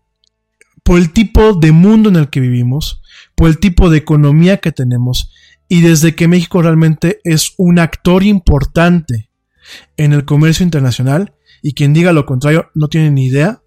por 0.82 0.98
el 0.98 1.12
tipo 1.12 1.54
de 1.54 1.70
mundo 1.70 2.08
en 2.08 2.16
el 2.16 2.28
que 2.28 2.40
vivimos, 2.40 3.00
por 3.36 3.48
el 3.48 3.58
tipo 3.58 3.88
de 3.88 3.98
economía 3.98 4.56
que 4.56 4.72
tenemos, 4.72 5.32
y 5.68 5.80
desde 5.80 6.16
que 6.16 6.26
México 6.26 6.60
realmente 6.60 7.20
es 7.22 7.54
un 7.56 7.78
actor 7.78 8.24
importante 8.24 9.30
en 9.96 10.12
el 10.12 10.24
comercio 10.24 10.64
internacional, 10.64 11.34
y 11.62 11.74
quien 11.74 11.92
diga 11.92 12.12
lo 12.12 12.26
contrario 12.26 12.68
no 12.74 12.88
tiene 12.88 13.12
ni 13.12 13.26
idea, 13.26 13.61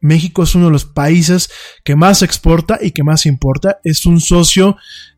México 0.00 0.42
es 0.42 0.54
uno 0.54 0.66
de 0.66 0.72
los 0.72 0.84
países 0.84 1.50
que 1.84 1.96
más 1.96 2.22
exporta 2.22 2.78
y 2.80 2.92
que 2.92 3.02
más 3.02 3.26
importa. 3.26 3.80
Es 3.84 4.06
un 4.06 4.20
socio 4.20 4.76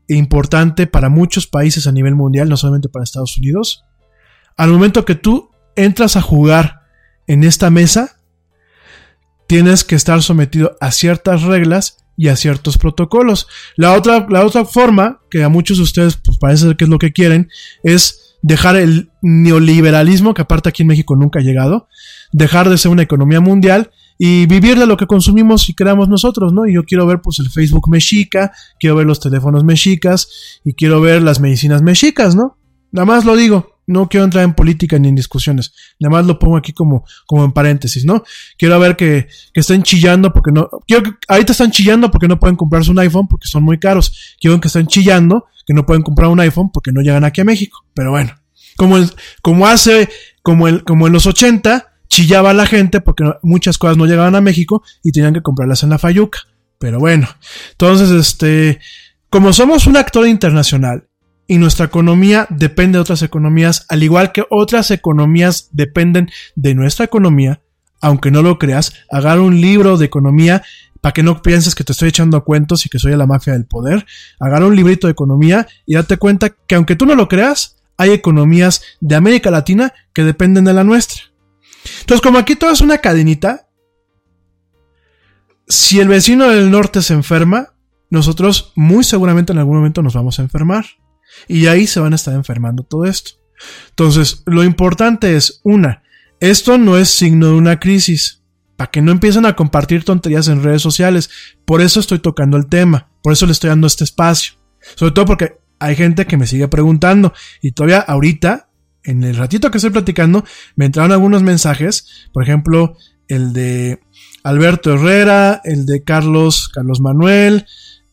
importante 0.08 0.86
para 0.86 1.08
muchos 1.08 1.46
países 1.46 1.86
a 1.86 1.92
nivel 1.92 2.14
mundial, 2.14 2.48
no 2.48 2.56
solamente 2.56 2.88
para 2.88 3.04
Estados 3.04 3.36
Unidos. 3.38 3.84
Al 4.56 4.70
momento 4.70 5.04
que 5.04 5.14
tú 5.14 5.50
entras 5.76 6.16
a 6.16 6.22
jugar 6.22 6.82
en 7.26 7.44
esta 7.44 7.70
mesa, 7.70 8.16
tienes 9.46 9.84
que 9.84 9.94
estar 9.94 10.22
sometido 10.22 10.76
a 10.80 10.90
ciertas 10.90 11.42
reglas 11.42 11.98
y 12.16 12.28
a 12.28 12.36
ciertos 12.36 12.76
protocolos. 12.76 13.46
La 13.76 13.94
otra, 13.94 14.26
la 14.28 14.44
otra 14.44 14.64
forma, 14.64 15.20
que 15.30 15.42
a 15.42 15.48
muchos 15.48 15.78
de 15.78 15.84
ustedes 15.84 16.16
pues, 16.16 16.38
parece 16.38 16.76
que 16.76 16.84
es 16.84 16.90
lo 16.90 16.98
que 16.98 17.12
quieren, 17.12 17.48
es 17.82 18.36
dejar 18.42 18.76
el 18.76 19.10
neoliberalismo, 19.22 20.34
que 20.34 20.42
aparte 20.42 20.68
aquí 20.68 20.82
en 20.82 20.88
México 20.88 21.16
nunca 21.16 21.40
ha 21.40 21.42
llegado, 21.42 21.88
dejar 22.32 22.68
de 22.68 22.78
ser 22.78 22.90
una 22.90 23.02
economía 23.02 23.40
mundial 23.40 23.90
y 24.22 24.44
vivir 24.44 24.78
de 24.78 24.84
lo 24.84 24.98
que 24.98 25.06
consumimos 25.06 25.66
y 25.70 25.74
creamos 25.74 26.10
nosotros, 26.10 26.52
¿no? 26.52 26.66
Y 26.66 26.74
yo 26.74 26.84
quiero 26.84 27.06
ver 27.06 27.22
pues 27.22 27.38
el 27.38 27.48
Facebook 27.48 27.88
mexica, 27.88 28.52
quiero 28.78 28.96
ver 28.96 29.06
los 29.06 29.18
teléfonos 29.18 29.64
mexicas 29.64 30.60
y 30.62 30.74
quiero 30.74 31.00
ver 31.00 31.22
las 31.22 31.40
medicinas 31.40 31.80
mexicas, 31.80 32.36
¿no? 32.36 32.58
Nada 32.92 33.06
más 33.06 33.24
lo 33.24 33.34
digo, 33.34 33.78
no 33.86 34.10
quiero 34.10 34.24
entrar 34.24 34.44
en 34.44 34.52
política 34.52 34.98
ni 34.98 35.08
en 35.08 35.14
discusiones, 35.14 35.72
nada 35.98 36.10
más 36.10 36.26
lo 36.26 36.38
pongo 36.38 36.58
aquí 36.58 36.74
como, 36.74 37.06
como 37.24 37.46
en 37.46 37.52
paréntesis, 37.52 38.04
¿no? 38.04 38.22
Quiero 38.58 38.78
ver 38.78 38.94
que, 38.94 39.26
que 39.54 39.60
estén 39.60 39.82
chillando 39.82 40.34
porque 40.34 40.52
no, 40.52 40.68
quiero 40.86 41.02
que, 41.04 41.10
ahorita 41.26 41.52
están 41.52 41.70
chillando 41.70 42.10
porque 42.10 42.28
no 42.28 42.38
pueden 42.38 42.56
comprarse 42.56 42.90
un 42.90 42.98
iPhone 42.98 43.26
porque 43.26 43.48
son 43.48 43.62
muy 43.62 43.78
caros, 43.78 44.36
quiero 44.38 44.60
que 44.60 44.68
estén 44.68 44.86
chillando 44.86 45.46
que 45.66 45.72
no 45.72 45.86
pueden 45.86 46.02
comprar 46.02 46.28
un 46.28 46.40
iPhone 46.40 46.70
porque 46.70 46.92
no 46.92 47.00
llegan 47.00 47.24
aquí 47.24 47.40
a 47.40 47.44
México, 47.44 47.86
pero 47.94 48.10
bueno, 48.10 48.34
como, 48.76 48.98
el, 48.98 49.10
como 49.40 49.66
hace, 49.66 50.10
como, 50.42 50.68
el, 50.68 50.84
como 50.84 51.06
en 51.06 51.14
los 51.14 51.24
80, 51.24 51.89
chillaba 52.10 52.52
la 52.52 52.66
gente 52.66 53.00
porque 53.00 53.24
muchas 53.42 53.78
cosas 53.78 53.96
no 53.96 54.04
llegaban 54.04 54.34
a 54.34 54.40
México 54.40 54.82
y 55.02 55.12
tenían 55.12 55.32
que 55.32 55.42
comprarlas 55.42 55.82
en 55.82 55.90
la 55.90 55.98
Fayuca. 55.98 56.40
Pero 56.78 56.98
bueno, 56.98 57.28
entonces, 57.72 58.10
este, 58.10 58.80
como 59.30 59.52
somos 59.52 59.86
un 59.86 59.96
actor 59.96 60.26
internacional 60.26 61.08
y 61.46 61.58
nuestra 61.58 61.86
economía 61.86 62.46
depende 62.50 62.96
de 62.96 63.02
otras 63.02 63.22
economías, 63.22 63.86
al 63.88 64.02
igual 64.02 64.32
que 64.32 64.44
otras 64.50 64.90
economías 64.90 65.68
dependen 65.72 66.30
de 66.56 66.74
nuestra 66.74 67.04
economía, 67.04 67.60
aunque 68.00 68.30
no 68.30 68.42
lo 68.42 68.58
creas, 68.58 68.92
agarra 69.10 69.42
un 69.42 69.60
libro 69.60 69.96
de 69.96 70.06
economía 70.06 70.62
para 71.00 71.12
que 71.12 71.22
no 71.22 71.42
pienses 71.42 71.74
que 71.74 71.84
te 71.84 71.92
estoy 71.92 72.08
echando 72.08 72.44
cuentos 72.44 72.84
y 72.86 72.88
que 72.88 72.98
soy 72.98 73.14
la 73.16 73.26
mafia 73.26 73.52
del 73.52 73.66
poder. 73.66 74.06
Agarra 74.38 74.66
un 74.66 74.76
librito 74.76 75.06
de 75.06 75.12
economía 75.12 75.66
y 75.86 75.94
date 75.94 76.16
cuenta 76.16 76.50
que 76.50 76.74
aunque 76.74 76.96
tú 76.96 77.06
no 77.06 77.14
lo 77.14 77.28
creas, 77.28 77.76
hay 77.96 78.10
economías 78.10 78.82
de 79.00 79.14
América 79.14 79.50
Latina 79.50 79.92
que 80.12 80.24
dependen 80.24 80.64
de 80.64 80.72
la 80.72 80.84
nuestra. 80.84 81.29
Entonces, 82.00 82.20
como 82.20 82.38
aquí 82.38 82.56
todo 82.56 82.70
es 82.70 82.80
una 82.80 82.98
cadenita, 82.98 83.68
si 85.68 86.00
el 86.00 86.08
vecino 86.08 86.48
del 86.48 86.70
norte 86.70 87.02
se 87.02 87.14
enferma, 87.14 87.74
nosotros 88.10 88.72
muy 88.74 89.04
seguramente 89.04 89.52
en 89.52 89.58
algún 89.58 89.76
momento 89.76 90.02
nos 90.02 90.14
vamos 90.14 90.38
a 90.38 90.42
enfermar. 90.42 90.84
Y 91.46 91.66
ahí 91.66 91.86
se 91.86 92.00
van 92.00 92.12
a 92.12 92.16
estar 92.16 92.34
enfermando 92.34 92.82
todo 92.82 93.04
esto. 93.04 93.32
Entonces, 93.90 94.42
lo 94.46 94.64
importante 94.64 95.36
es, 95.36 95.60
una, 95.62 96.02
esto 96.40 96.78
no 96.78 96.96
es 96.96 97.08
signo 97.08 97.46
de 97.46 97.52
una 97.52 97.78
crisis. 97.78 98.42
Para 98.76 98.90
que 98.90 99.02
no 99.02 99.12
empiecen 99.12 99.44
a 99.44 99.54
compartir 99.54 100.04
tonterías 100.04 100.48
en 100.48 100.62
redes 100.62 100.80
sociales. 100.80 101.30
Por 101.66 101.82
eso 101.82 102.00
estoy 102.00 102.18
tocando 102.18 102.56
el 102.56 102.66
tema. 102.66 103.10
Por 103.22 103.32
eso 103.32 103.44
le 103.44 103.52
estoy 103.52 103.68
dando 103.68 103.86
este 103.86 104.04
espacio. 104.04 104.54
Sobre 104.96 105.12
todo 105.12 105.26
porque 105.26 105.58
hay 105.78 105.94
gente 105.94 106.26
que 106.26 106.38
me 106.38 106.46
sigue 106.46 106.66
preguntando. 106.66 107.34
Y 107.60 107.72
todavía 107.72 108.00
ahorita 108.00 108.69
en 109.04 109.24
el 109.24 109.36
ratito 109.36 109.70
que 109.70 109.78
estoy 109.78 109.90
platicando, 109.90 110.44
me 110.76 110.86
entraron 110.86 111.12
algunos 111.12 111.42
mensajes, 111.42 112.28
por 112.32 112.42
ejemplo, 112.42 112.96
el 113.28 113.52
de 113.52 114.00
Alberto 114.42 114.92
Herrera, 114.92 115.60
el 115.64 115.86
de 115.86 116.02
Carlos, 116.02 116.68
Carlos 116.68 117.00
Manuel, 117.00 117.66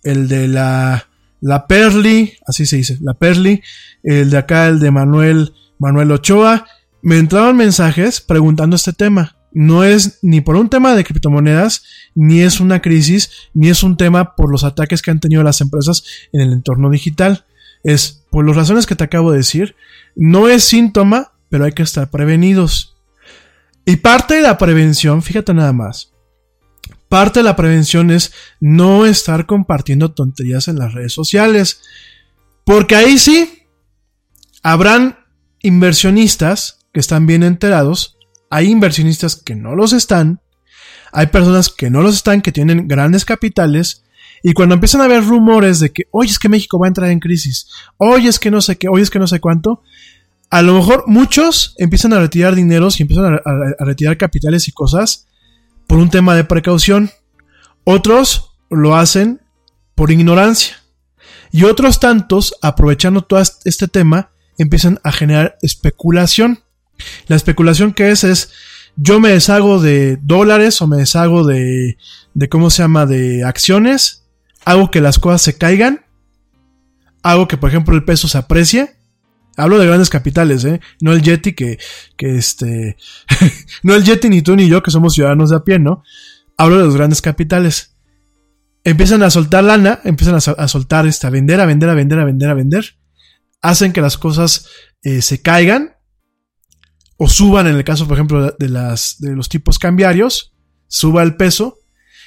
el 0.03 0.27
de 0.27 0.47
la, 0.47 1.07
la 1.41 1.67
Perli, 1.67 2.33
así 2.45 2.65
se 2.65 2.77
dice, 2.77 2.97
la 3.01 3.13
Perli, 3.13 3.61
el 4.03 4.29
de 4.29 4.37
acá, 4.37 4.67
el 4.67 4.79
de 4.79 4.91
Manuel, 4.91 5.53
Manuel 5.79 6.11
Ochoa, 6.11 6.65
me 7.01 7.17
entraron 7.17 7.57
mensajes 7.57 8.21
preguntando 8.21 8.75
este 8.75 8.93
tema. 8.93 9.35
No 9.53 9.83
es 9.83 10.19
ni 10.21 10.41
por 10.41 10.55
un 10.55 10.69
tema 10.69 10.95
de 10.95 11.03
criptomonedas, 11.03 11.83
ni 12.15 12.41
es 12.41 12.59
una 12.59 12.81
crisis, 12.81 13.31
ni 13.53 13.69
es 13.69 13.81
un 13.81 13.97
tema 13.97 14.35
por 14.35 14.51
los 14.51 14.63
ataques 14.63 15.01
que 15.01 15.11
han 15.11 15.19
tenido 15.19 15.41
las 15.41 15.61
empresas 15.61 16.03
en 16.31 16.41
el 16.41 16.53
entorno 16.53 16.89
digital. 16.89 17.45
Es 17.83 18.25
por 18.29 18.45
las 18.45 18.55
razones 18.55 18.85
que 18.85 18.95
te 18.95 19.03
acabo 19.03 19.31
de 19.31 19.37
decir, 19.37 19.75
no 20.17 20.49
es 20.49 20.63
síntoma, 20.63 21.33
pero 21.49 21.65
hay 21.65 21.71
que 21.71 21.83
estar 21.83 22.09
prevenidos. 22.09 22.95
Y 23.85 23.97
parte 23.97 24.35
de 24.35 24.41
la 24.41 24.57
prevención, 24.57 25.21
fíjate 25.21 25.53
nada 25.53 25.71
más, 25.71 26.11
parte 27.07 27.39
de 27.39 27.43
la 27.43 27.55
prevención 27.55 28.11
es 28.11 28.33
no 28.59 29.05
estar 29.05 29.45
compartiendo 29.45 30.11
tonterías 30.11 30.67
en 30.67 30.79
las 30.79 30.93
redes 30.93 31.13
sociales. 31.13 31.81
Porque 32.65 32.95
ahí 32.95 33.17
sí, 33.17 33.63
habrán 34.61 35.19
inversionistas 35.61 36.79
que 36.91 36.99
están 36.99 37.27
bien 37.27 37.43
enterados, 37.43 38.17
hay 38.49 38.69
inversionistas 38.69 39.35
que 39.35 39.55
no 39.55 39.75
los 39.75 39.93
están, 39.93 40.41
hay 41.11 41.27
personas 41.27 41.69
que 41.69 41.89
no 41.89 42.01
los 42.01 42.15
están, 42.15 42.41
que 42.41 42.51
tienen 42.51 42.87
grandes 42.87 43.23
capitales, 43.23 44.03
y 44.43 44.53
cuando 44.53 44.75
empiezan 44.75 45.01
a 45.01 45.05
haber 45.05 45.23
rumores 45.25 45.79
de 45.79 45.91
que, 45.91 46.03
oye, 46.11 46.31
es 46.31 46.39
que 46.39 46.49
México 46.49 46.79
va 46.79 46.87
a 46.87 46.89
entrar 46.89 47.09
en 47.09 47.19
crisis, 47.19 47.67
oye, 47.97 48.29
es 48.29 48.39
que 48.39 48.51
no 48.51 48.61
sé 48.61 48.77
qué, 48.77 48.87
oye, 48.87 49.03
es 49.03 49.09
que 49.09 49.19
no 49.19 49.27
sé 49.27 49.39
cuánto, 49.39 49.81
a 50.49 50.61
lo 50.61 50.73
mejor 50.73 51.03
muchos 51.07 51.75
empiezan 51.77 52.13
a 52.13 52.19
retirar 52.19 52.55
dineros 52.55 52.99
y 52.99 53.03
empiezan 53.03 53.35
a, 53.35 53.83
retirar 53.83 54.17
capitales 54.17 54.67
y 54.67 54.71
cosas 54.71 55.27
por 55.87 55.99
un 55.99 56.09
tema 56.09 56.35
de 56.35 56.43
precaución. 56.43 57.11
Otros 57.83 58.51
lo 58.69 58.95
hacen 58.95 59.41
por 59.95 60.11
ignorancia. 60.11 60.77
Y 61.51 61.63
otros 61.63 61.99
tantos, 61.99 62.55
aprovechando 62.61 63.23
todo 63.23 63.41
este 63.65 63.87
tema, 63.87 64.31
empiezan 64.57 64.99
a 65.03 65.11
generar 65.11 65.57
especulación. 65.61 66.59
La 67.27 67.35
especulación 67.35 67.93
que 67.93 68.11
es 68.11 68.23
es, 68.23 68.51
yo 68.95 69.19
me 69.19 69.29
deshago 69.29 69.81
de 69.81 70.17
dólares 70.21 70.81
o 70.81 70.87
me 70.87 70.97
deshago 70.97 71.45
de, 71.45 71.97
de 72.33 72.49
¿cómo 72.49 72.69
se 72.69 72.83
llama?, 72.83 73.05
de 73.05 73.43
acciones 73.43 74.26
hago 74.67 74.91
que 74.91 74.99
las 74.99 75.17
cosas 75.17 75.41
se 75.41 75.57
caigan, 75.57 76.01
hago 77.23 77.47
que, 77.47 77.55
por 77.55 77.69
ejemplo, 77.69 77.95
el 77.95 78.03
peso 78.03 78.27
se 78.27 78.37
aprecie. 78.37 78.97
Hablo 79.55 79.79
de 79.79 79.87
grandes 79.87 80.09
capitales, 80.09 80.65
¿eh? 80.65 80.81
No 80.99 81.13
el 81.13 81.21
Yeti 81.21 81.53
que, 81.53 81.79
que 82.17 82.35
este, 82.35 82.97
no 83.83 83.95
el 83.95 84.03
Yeti 84.03 84.27
ni 84.27 84.41
tú 84.41 84.57
ni 84.57 84.67
yo 84.67 84.83
que 84.83 84.91
somos 84.91 85.13
ciudadanos 85.13 85.51
de 85.51 85.55
a 85.55 85.63
pie, 85.63 85.79
¿no? 85.79 86.03
Hablo 86.57 86.79
de 86.79 86.83
los 86.83 86.97
grandes 86.97 87.21
capitales. 87.21 87.95
Empiezan 88.83 89.23
a 89.23 89.29
soltar 89.29 89.63
lana, 89.63 90.01
empiezan 90.03 90.35
a, 90.35 90.67
soltar 90.67 91.07
esta, 91.07 91.27
a 91.27 91.31
vender, 91.31 91.61
a 91.61 91.65
vender, 91.65 91.89
a 91.89 91.93
vender, 91.93 92.19
a 92.19 92.25
vender, 92.25 92.49
a 92.49 92.53
vender. 92.53 92.97
Hacen 93.61 93.93
que 93.93 94.01
las 94.01 94.17
cosas 94.17 94.67
eh, 95.01 95.21
se 95.21 95.41
caigan 95.41 95.95
o 97.15 97.29
suban, 97.29 97.67
en 97.67 97.77
el 97.77 97.85
caso, 97.85 98.05
por 98.05 98.17
ejemplo, 98.17 98.53
de, 98.59 98.69
las, 98.69 99.15
de 99.19 99.33
los 99.33 99.47
tipos 99.47 99.79
cambiarios, 99.79 100.53
suba 100.87 101.23
el 101.23 101.37
peso. 101.37 101.79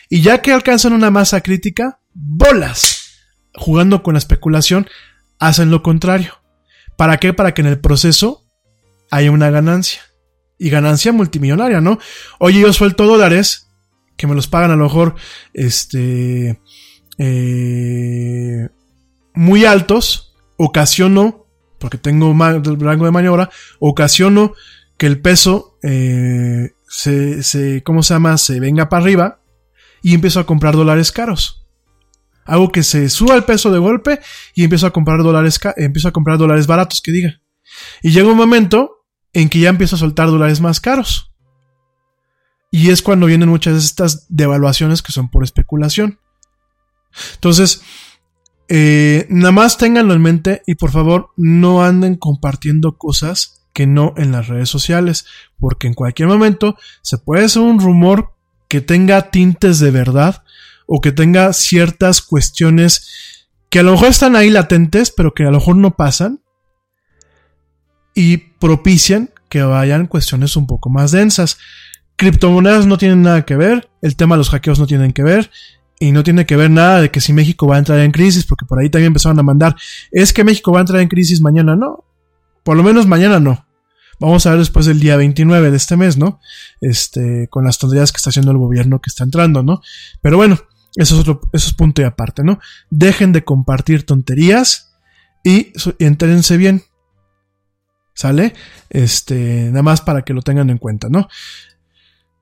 Y 0.08 0.22
ya 0.22 0.40
que 0.40 0.52
alcanzan 0.52 0.94
una 0.94 1.10
masa 1.10 1.42
crítica, 1.42 1.99
bolas, 2.12 3.22
jugando 3.54 4.02
con 4.02 4.14
la 4.14 4.18
especulación, 4.18 4.88
hacen 5.38 5.70
lo 5.70 5.82
contrario. 5.82 6.34
¿Para 6.96 7.18
qué? 7.18 7.32
Para 7.32 7.54
que 7.54 7.62
en 7.62 7.68
el 7.68 7.80
proceso 7.80 8.44
haya 9.10 9.30
una 9.30 9.50
ganancia. 9.50 10.02
Y 10.58 10.68
ganancia 10.68 11.12
multimillonaria, 11.12 11.80
¿no? 11.80 11.98
Oye, 12.38 12.60
yo 12.60 12.72
suelto 12.72 13.06
dólares, 13.06 13.70
que 14.16 14.26
me 14.26 14.34
los 14.34 14.46
pagan 14.46 14.70
a 14.70 14.76
lo 14.76 14.84
mejor, 14.84 15.14
este, 15.54 16.60
eh, 17.16 18.68
muy 19.34 19.64
altos, 19.64 20.34
ocasiono, 20.58 21.46
porque 21.78 21.96
tengo 21.96 22.30
rango 22.34 23.04
de 23.06 23.10
maniobra, 23.10 23.48
ocasiono 23.78 24.52
que 24.98 25.06
el 25.06 25.22
peso 25.22 25.78
eh, 25.82 26.72
se, 26.86 27.42
se, 27.42 27.82
¿cómo 27.82 28.02
se 28.02 28.12
llama? 28.12 28.36
Se 28.36 28.60
venga 28.60 28.90
para 28.90 29.02
arriba 29.02 29.40
y 30.02 30.12
empiezo 30.12 30.40
a 30.40 30.46
comprar 30.46 30.76
dólares 30.76 31.10
caros. 31.10 31.59
Hago 32.44 32.72
que 32.72 32.82
se 32.82 33.08
suba 33.08 33.34
el 33.34 33.44
peso 33.44 33.70
de 33.70 33.78
golpe 33.78 34.20
y 34.54 34.64
empiezo 34.64 34.86
a 34.86 34.92
comprar 34.92 35.22
dólares, 35.22 35.60
empiezo 35.76 36.08
a 36.08 36.12
comprar 36.12 36.38
dólares 36.38 36.66
baratos, 36.66 37.00
que 37.00 37.12
diga. 37.12 37.40
Y 38.02 38.10
llega 38.10 38.28
un 38.28 38.36
momento 38.36 39.04
en 39.32 39.48
que 39.48 39.60
ya 39.60 39.68
empiezo 39.68 39.96
a 39.96 40.00
soltar 40.00 40.28
dólares 40.28 40.60
más 40.60 40.80
caros. 40.80 41.32
Y 42.70 42.90
es 42.90 43.02
cuando 43.02 43.26
vienen 43.26 43.48
muchas 43.48 43.74
de 43.74 43.80
estas 43.80 44.26
devaluaciones 44.28 45.02
que 45.02 45.12
son 45.12 45.28
por 45.28 45.44
especulación. 45.44 46.18
Entonces, 47.34 47.82
eh, 48.68 49.26
nada 49.28 49.52
más 49.52 49.78
ténganlo 49.78 50.14
en 50.14 50.22
mente 50.22 50.62
y 50.66 50.76
por 50.76 50.92
favor 50.92 51.30
no 51.36 51.82
anden 51.82 52.14
compartiendo 52.14 52.96
cosas 52.96 53.66
que 53.72 53.86
no 53.86 54.14
en 54.16 54.32
las 54.32 54.48
redes 54.48 54.68
sociales, 54.68 55.26
porque 55.58 55.88
en 55.88 55.94
cualquier 55.94 56.28
momento 56.28 56.76
se 57.02 57.18
puede 57.18 57.44
hacer 57.44 57.62
un 57.62 57.80
rumor 57.80 58.34
que 58.68 58.80
tenga 58.80 59.30
tintes 59.30 59.80
de 59.80 59.90
verdad 59.90 60.44
o 60.92 61.00
que 61.00 61.12
tenga 61.12 61.52
ciertas 61.52 62.20
cuestiones 62.20 63.46
que 63.68 63.78
a 63.78 63.82
lo 63.84 63.92
mejor 63.92 64.08
están 64.08 64.34
ahí 64.34 64.50
latentes, 64.50 65.12
pero 65.12 65.32
que 65.32 65.44
a 65.44 65.50
lo 65.52 65.58
mejor 65.58 65.76
no 65.76 65.94
pasan 65.94 66.40
y 68.12 68.38
propician 68.38 69.30
que 69.48 69.62
vayan 69.62 70.08
cuestiones 70.08 70.56
un 70.56 70.66
poco 70.66 70.90
más 70.90 71.12
densas. 71.12 71.58
Criptomonedas 72.16 72.86
no 72.86 72.98
tienen 72.98 73.22
nada 73.22 73.46
que 73.46 73.54
ver, 73.54 73.88
el 74.02 74.16
tema 74.16 74.34
de 74.34 74.38
los 74.38 74.50
hackeos 74.50 74.80
no 74.80 74.88
tienen 74.88 75.12
que 75.12 75.22
ver, 75.22 75.52
y 76.00 76.10
no 76.10 76.24
tiene 76.24 76.44
que 76.44 76.56
ver 76.56 76.72
nada 76.72 77.00
de 77.02 77.12
que 77.12 77.20
si 77.20 77.32
México 77.32 77.68
va 77.68 77.76
a 77.76 77.78
entrar 77.78 78.00
en 78.00 78.10
crisis, 78.10 78.44
porque 78.44 78.66
por 78.66 78.80
ahí 78.80 78.90
también 78.90 79.08
empezaron 79.08 79.38
a 79.38 79.44
mandar, 79.44 79.76
es 80.10 80.32
que 80.32 80.42
México 80.42 80.72
va 80.72 80.80
a 80.80 80.82
entrar 80.82 81.00
en 81.00 81.08
crisis 81.08 81.40
mañana, 81.40 81.76
no, 81.76 82.04
por 82.64 82.76
lo 82.76 82.82
menos 82.82 83.06
mañana 83.06 83.38
no. 83.38 83.64
Vamos 84.18 84.44
a 84.44 84.50
ver 84.50 84.58
después 84.58 84.86
del 84.86 84.98
día 84.98 85.16
29 85.16 85.70
de 85.70 85.76
este 85.76 85.96
mes, 85.96 86.18
¿no? 86.18 86.40
Este, 86.80 87.48
con 87.48 87.64
las 87.64 87.78
tonterías 87.78 88.10
que 88.10 88.16
está 88.16 88.30
haciendo 88.30 88.50
el 88.50 88.58
gobierno 88.58 89.00
que 89.00 89.08
está 89.08 89.24
entrando, 89.24 89.62
¿no? 89.62 89.80
Pero 90.20 90.36
bueno, 90.36 90.58
eso 90.96 91.14
es, 91.14 91.20
otro, 91.20 91.40
eso 91.52 91.68
es 91.68 91.74
punto 91.74 92.02
y 92.02 92.04
aparte, 92.04 92.42
¿no? 92.42 92.58
Dejen 92.90 93.32
de 93.32 93.44
compartir 93.44 94.04
tonterías 94.04 94.92
y, 95.44 95.72
entérense 95.98 96.56
bien. 96.56 96.82
¿Sale? 98.14 98.54
Este, 98.90 99.68
nada 99.70 99.82
más 99.82 100.00
para 100.00 100.22
que 100.22 100.34
lo 100.34 100.42
tengan 100.42 100.68
en 100.68 100.78
cuenta, 100.78 101.08
¿no? 101.08 101.28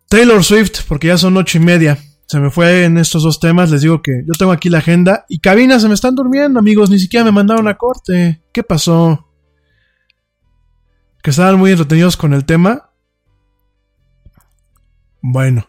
Taylor 0.09 0.43
Swift, 0.43 0.83
porque 0.89 1.09
ya 1.09 1.19
son 1.19 1.37
ocho 1.37 1.59
y 1.59 1.61
media. 1.61 1.99
Se 2.27 2.41
me 2.41 2.51
fue 2.51 2.85
en 2.85 2.99
estos 2.99 3.23
dos 3.23 3.39
temas. 3.39 3.71
Les 3.71 3.83
digo 3.83 4.03
que 4.03 4.23
yo 4.27 4.33
tengo 4.39 4.53
aquí 4.53 4.69
la 4.69 4.79
agenda 4.79 5.25
y 5.29 5.39
cabina 5.39 5.79
se 5.79 5.89
me 5.89 5.95
están 5.95 6.15
durmiendo, 6.15 6.59
amigos. 6.59 6.91
Ni 6.91 6.99
siquiera 6.99 7.25
me 7.25 7.33
mandaron 7.33 7.69
a 7.69 7.77
corte. 7.77 8.43
¿Qué 8.53 8.63
pasó? 8.63 9.29
Que 11.23 11.31
estaban 11.31 11.59
muy 11.59 11.71
entretenidos 11.71 12.17
con 12.17 12.33
el 12.35 12.45
tema. 12.45 12.91
Bueno, 15.21 15.69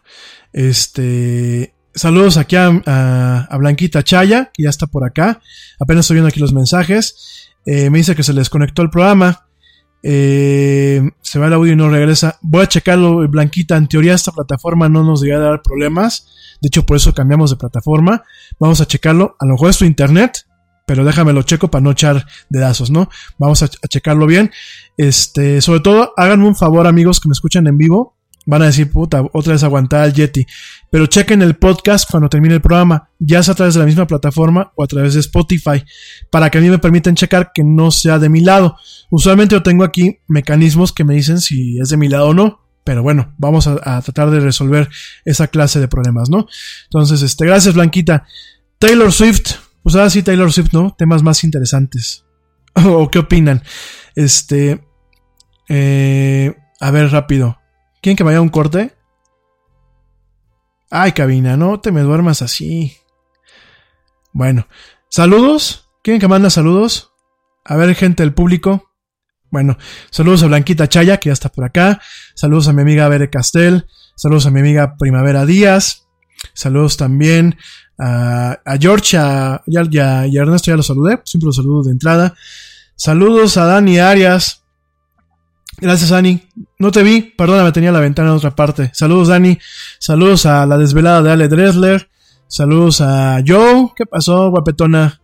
este. 0.52 1.74
Saludos 2.00 2.38
aquí 2.38 2.56
a, 2.56 3.46
Blanquita 3.58 4.02
Chaya, 4.02 4.50
que 4.54 4.62
ya 4.62 4.70
está 4.70 4.86
por 4.86 5.04
acá. 5.04 5.42
Apenas 5.78 6.06
estoy 6.06 6.14
viendo 6.14 6.28
aquí 6.28 6.40
los 6.40 6.54
mensajes. 6.54 7.52
Eh, 7.66 7.90
me 7.90 7.98
dice 7.98 8.16
que 8.16 8.22
se 8.22 8.32
les 8.32 8.48
conectó 8.48 8.80
el 8.80 8.88
programa. 8.88 9.46
Eh, 10.02 11.02
se 11.20 11.38
va 11.38 11.48
el 11.48 11.52
audio 11.52 11.74
y 11.74 11.76
no 11.76 11.90
regresa. 11.90 12.38
Voy 12.40 12.62
a 12.62 12.68
checarlo, 12.68 13.28
Blanquita. 13.28 13.76
En 13.76 13.86
teoría, 13.86 14.14
esta 14.14 14.32
plataforma 14.32 14.88
no 14.88 15.04
nos 15.04 15.20
debería 15.20 15.44
dar 15.44 15.60
problemas. 15.60 16.26
De 16.62 16.68
hecho, 16.68 16.86
por 16.86 16.96
eso 16.96 17.12
cambiamos 17.12 17.50
de 17.50 17.56
plataforma. 17.56 18.24
Vamos 18.58 18.80
a 18.80 18.86
checarlo. 18.86 19.36
A 19.38 19.44
lo 19.44 19.52
mejor 19.52 19.68
es 19.68 19.76
tu 19.76 19.84
internet, 19.84 20.46
pero 20.86 21.04
déjame 21.04 21.34
lo 21.34 21.42
checo 21.42 21.70
para 21.70 21.82
no 21.82 21.90
echar 21.90 22.24
dedazos, 22.48 22.90
¿no? 22.90 23.10
Vamos 23.36 23.62
a, 23.62 23.66
a 23.66 23.88
checarlo 23.88 24.24
bien. 24.24 24.50
Este, 24.96 25.60
sobre 25.60 25.80
todo, 25.80 26.14
háganme 26.16 26.46
un 26.46 26.56
favor, 26.56 26.86
amigos 26.86 27.20
que 27.20 27.28
me 27.28 27.34
escuchan 27.34 27.66
en 27.66 27.76
vivo 27.76 28.16
Van 28.50 28.62
a 28.62 28.66
decir, 28.66 28.90
puta, 28.90 29.22
otra 29.32 29.52
vez 29.52 29.62
aguantar 29.62 30.00
al 30.00 30.12
Yeti. 30.12 30.44
Pero 30.90 31.06
chequen 31.06 31.40
el 31.40 31.54
podcast 31.54 32.10
cuando 32.10 32.28
termine 32.28 32.54
el 32.54 32.60
programa, 32.60 33.08
ya 33.20 33.44
sea 33.44 33.52
a 33.52 33.54
través 33.54 33.74
de 33.74 33.80
la 33.80 33.86
misma 33.86 34.08
plataforma 34.08 34.72
o 34.74 34.82
a 34.82 34.88
través 34.88 35.14
de 35.14 35.20
Spotify, 35.20 35.84
para 36.32 36.50
que 36.50 36.58
a 36.58 36.60
mí 36.60 36.68
me 36.68 36.80
permitan 36.80 37.14
checar 37.14 37.52
que 37.54 37.62
no 37.62 37.92
sea 37.92 38.18
de 38.18 38.28
mi 38.28 38.40
lado. 38.40 38.76
Usualmente 39.08 39.54
yo 39.54 39.62
tengo 39.62 39.84
aquí 39.84 40.18
mecanismos 40.26 40.92
que 40.92 41.04
me 41.04 41.14
dicen 41.14 41.40
si 41.40 41.78
es 41.78 41.90
de 41.90 41.96
mi 41.96 42.08
lado 42.08 42.30
o 42.30 42.34
no. 42.34 42.60
Pero 42.82 43.04
bueno, 43.04 43.32
vamos 43.38 43.68
a, 43.68 44.02
tratar 44.02 44.32
de 44.32 44.40
resolver 44.40 44.88
esa 45.24 45.46
clase 45.46 45.78
de 45.78 45.86
problemas, 45.86 46.28
¿no? 46.28 46.48
Entonces, 46.86 47.22
este, 47.22 47.46
gracias, 47.46 47.74
Blanquita. 47.74 48.26
Taylor 48.80 49.12
Swift. 49.12 49.58
Pues 49.84 49.94
ahora 49.94 50.10
sí, 50.10 50.24
Taylor 50.24 50.52
Swift, 50.52 50.72
¿no? 50.72 50.92
Temas 50.98 51.22
más 51.22 51.44
interesantes. 51.44 52.24
¿O 52.74 53.08
qué 53.12 53.20
opinan? 53.20 53.62
Este. 54.16 54.84
Eh, 55.68 56.52
a 56.80 56.90
ver, 56.90 57.12
rápido. 57.12 57.59
¿Quieren 58.00 58.16
que 58.16 58.24
vaya 58.24 58.38
a 58.38 58.42
un 58.42 58.48
corte? 58.48 58.94
Ay, 60.90 61.12
cabina, 61.12 61.56
no 61.56 61.80
te 61.80 61.92
me 61.92 62.00
duermas 62.00 62.42
así. 62.42 62.96
Bueno, 64.32 64.66
saludos. 65.08 65.88
¿Quieren 66.02 66.20
que 66.20 66.28
mande 66.28 66.50
saludos? 66.50 67.12
A 67.64 67.76
ver, 67.76 67.94
gente 67.94 68.22
del 68.22 68.32
público. 68.32 68.90
Bueno, 69.50 69.76
saludos 70.10 70.42
a 70.42 70.46
Blanquita 70.46 70.88
Chaya, 70.88 71.18
que 71.18 71.28
ya 71.28 71.32
está 71.32 71.50
por 71.50 71.64
acá. 71.64 72.00
Saludos 72.34 72.68
a 72.68 72.72
mi 72.72 72.82
amiga 72.82 73.08
Bere 73.08 73.30
Castel. 73.30 73.86
Saludos 74.16 74.46
a 74.46 74.50
mi 74.50 74.60
amiga 74.60 74.96
Primavera 74.98 75.44
Díaz. 75.44 76.06
Saludos 76.54 76.96
también 76.96 77.58
a, 77.98 78.60
a 78.64 78.76
George 78.78 79.16
a, 79.18 79.62
y, 79.66 79.76
a, 79.76 80.26
y 80.26 80.38
a 80.38 80.42
Ernesto, 80.42 80.70
ya 80.70 80.76
los 80.76 80.86
saludé. 80.86 81.20
Siempre 81.24 81.46
los 81.46 81.56
saludo 81.56 81.82
de 81.82 81.90
entrada. 81.90 82.34
Saludos 82.96 83.56
a 83.56 83.66
Dani 83.66 83.98
Arias. 83.98 84.59
Gracias, 85.80 86.10
Dani. 86.10 86.42
No 86.78 86.90
te 86.90 87.02
vi, 87.02 87.22
perdóname, 87.22 87.72
tenía 87.72 87.92
la 87.92 88.00
ventana 88.00 88.30
en 88.30 88.36
otra 88.36 88.54
parte. 88.54 88.90
Saludos, 88.92 89.28
Dani. 89.28 89.58
Saludos 89.98 90.46
a 90.46 90.66
la 90.66 90.76
desvelada 90.76 91.22
de 91.22 91.32
Ale 91.32 91.48
Dresler. 91.48 92.10
Saludos 92.46 93.00
a 93.00 93.42
Joe. 93.46 93.92
¿Qué 93.96 94.04
pasó, 94.06 94.50
guapetona? 94.50 95.20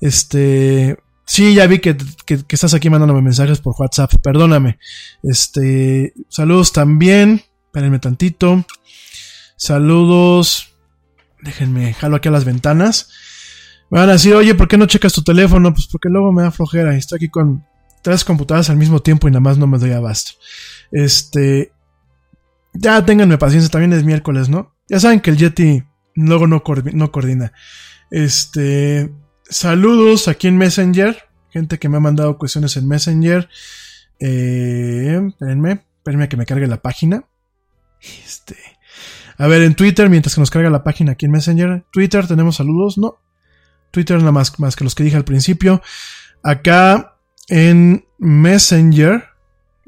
Este. 0.00 0.98
Sí, 1.24 1.54
ya 1.54 1.66
vi 1.66 1.78
que, 1.78 1.96
que, 2.26 2.44
estás 2.48 2.74
aquí 2.74 2.90
mandándome 2.90 3.22
mensajes 3.22 3.60
por 3.60 3.74
WhatsApp. 3.78 4.12
Perdóname. 4.22 4.78
Este. 5.22 6.12
Saludos 6.28 6.72
también. 6.72 7.42
Espérenme 7.66 8.00
tantito. 8.00 8.64
Saludos. 9.56 10.74
Déjenme, 11.40 11.94
jalo 11.94 12.16
aquí 12.16 12.28
a 12.28 12.32
las 12.32 12.44
ventanas. 12.44 13.10
Me 13.90 14.00
van 14.00 14.10
a 14.10 14.12
decir, 14.12 14.34
oye, 14.34 14.54
¿por 14.54 14.68
qué 14.68 14.76
no 14.76 14.86
checas 14.86 15.12
tu 15.12 15.22
teléfono? 15.22 15.72
Pues 15.72 15.86
porque 15.86 16.08
luego 16.08 16.32
me 16.32 16.42
da 16.42 16.50
flojera. 16.50 16.96
Estoy 16.96 17.16
aquí 17.16 17.28
con, 17.28 17.64
tres 18.02 18.24
computadoras 18.24 18.70
al 18.70 18.76
mismo 18.76 19.00
tiempo 19.00 19.28
y 19.28 19.30
nada 19.30 19.40
más 19.40 19.58
no 19.58 19.66
me 19.66 19.78
doy 19.78 19.92
abasto. 19.92 20.32
Este. 20.90 21.72
Ya 22.72 23.04
ténganme 23.04 23.38
paciencia, 23.38 23.70
también 23.70 23.92
es 23.92 24.04
miércoles, 24.04 24.48
¿no? 24.48 24.74
Ya 24.88 25.00
saben 25.00 25.20
que 25.20 25.30
el 25.30 25.36
Yeti 25.36 25.82
luego 26.14 26.46
no, 26.46 26.62
coordina. 26.62 27.52
Este. 28.10 29.10
Saludos 29.48 30.28
aquí 30.28 30.48
en 30.48 30.56
Messenger. 30.56 31.24
Gente 31.50 31.78
que 31.78 31.88
me 31.88 31.96
ha 31.96 32.00
mandado 32.00 32.38
cuestiones 32.38 32.76
en 32.76 32.86
Messenger. 32.86 33.48
Eh, 34.20 35.20
espérenme, 35.28 35.84
espérenme 35.96 36.28
que 36.28 36.36
me 36.36 36.46
cargue 36.46 36.66
la 36.66 36.80
página. 36.80 37.24
Este. 38.24 38.56
A 39.40 39.46
ver, 39.46 39.62
en 39.62 39.74
Twitter, 39.74 40.10
mientras 40.10 40.34
que 40.34 40.40
nos 40.40 40.50
carga 40.50 40.68
la 40.68 40.84
página 40.84 41.12
aquí 41.12 41.26
en 41.26 41.32
Messenger. 41.32 41.84
Twitter, 41.90 42.26
tenemos 42.26 42.56
saludos, 42.56 42.98
¿no? 42.98 43.18
Twitter 43.90 44.18
nada 44.18 44.32
más, 44.32 44.60
más 44.60 44.76
que 44.76 44.84
los 44.84 44.94
que 44.94 45.02
dije 45.02 45.16
al 45.16 45.24
principio. 45.24 45.82
Acá 46.42 47.09
en 47.50 48.06
Messenger, 48.18 49.24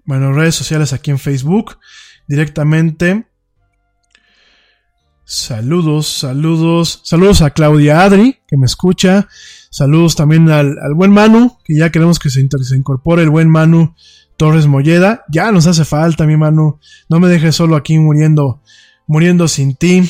bueno, 0.05 0.33
redes 0.33 0.57
sociales 0.57 0.93
aquí 0.93 1.11
en 1.11 1.19
Facebook, 1.19 1.79
directamente. 2.27 3.27
Saludos, 5.25 6.09
saludos, 6.09 7.01
saludos 7.05 7.41
a 7.41 7.51
Claudia 7.51 8.03
Adri, 8.03 8.41
que 8.49 8.57
me 8.57 8.67
escucha. 8.67 9.29
Saludos 9.71 10.17
también 10.17 10.51
al, 10.51 10.77
buen 10.95 11.13
Manu, 11.13 11.57
que 11.65 11.77
ya 11.77 11.91
queremos 11.91 12.19
que 12.19 12.29
se, 12.29 12.47
se, 12.63 12.77
incorpore 12.77 13.23
el 13.23 13.31
buen 13.31 13.49
Manu 13.49 13.95
Torres 14.37 14.67
Molleda. 14.67 15.25
Ya 15.31 15.51
nos 15.53 15.67
hace 15.67 15.85
falta, 15.85 16.27
mi 16.27 16.37
Manu. 16.37 16.79
No 17.09 17.21
me 17.21 17.29
dejes 17.29 17.55
solo 17.55 17.77
aquí 17.77 17.99
muriendo, 17.99 18.61
muriendo 19.07 19.47
sin 19.47 19.77
ti. 19.77 20.03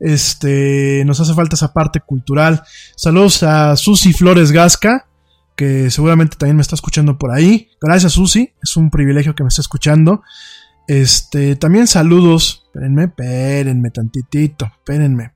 Este, 0.00 1.04
nos 1.06 1.20
hace 1.20 1.34
falta 1.34 1.54
esa 1.54 1.72
parte 1.72 2.00
cultural. 2.00 2.62
Saludos 2.96 3.42
a 3.44 3.76
Susi 3.76 4.12
Flores 4.12 4.50
Gasca, 4.50 5.06
que 5.60 5.90
seguramente 5.90 6.38
también 6.38 6.56
me 6.56 6.62
está 6.62 6.74
escuchando 6.74 7.18
por 7.18 7.32
ahí. 7.32 7.68
Gracias, 7.82 8.14
Susi. 8.14 8.54
Es 8.62 8.78
un 8.78 8.88
privilegio 8.88 9.34
que 9.34 9.42
me 9.42 9.48
esté 9.48 9.60
escuchando. 9.60 10.22
Este, 10.88 11.54
también 11.54 11.86
saludos. 11.86 12.62
Espérenme, 12.64 13.04
espérenme 13.04 13.90
tantitito, 13.90 14.64
espérenme. 14.64 15.34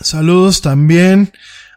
Saludos 0.00 0.62
también 0.62 1.30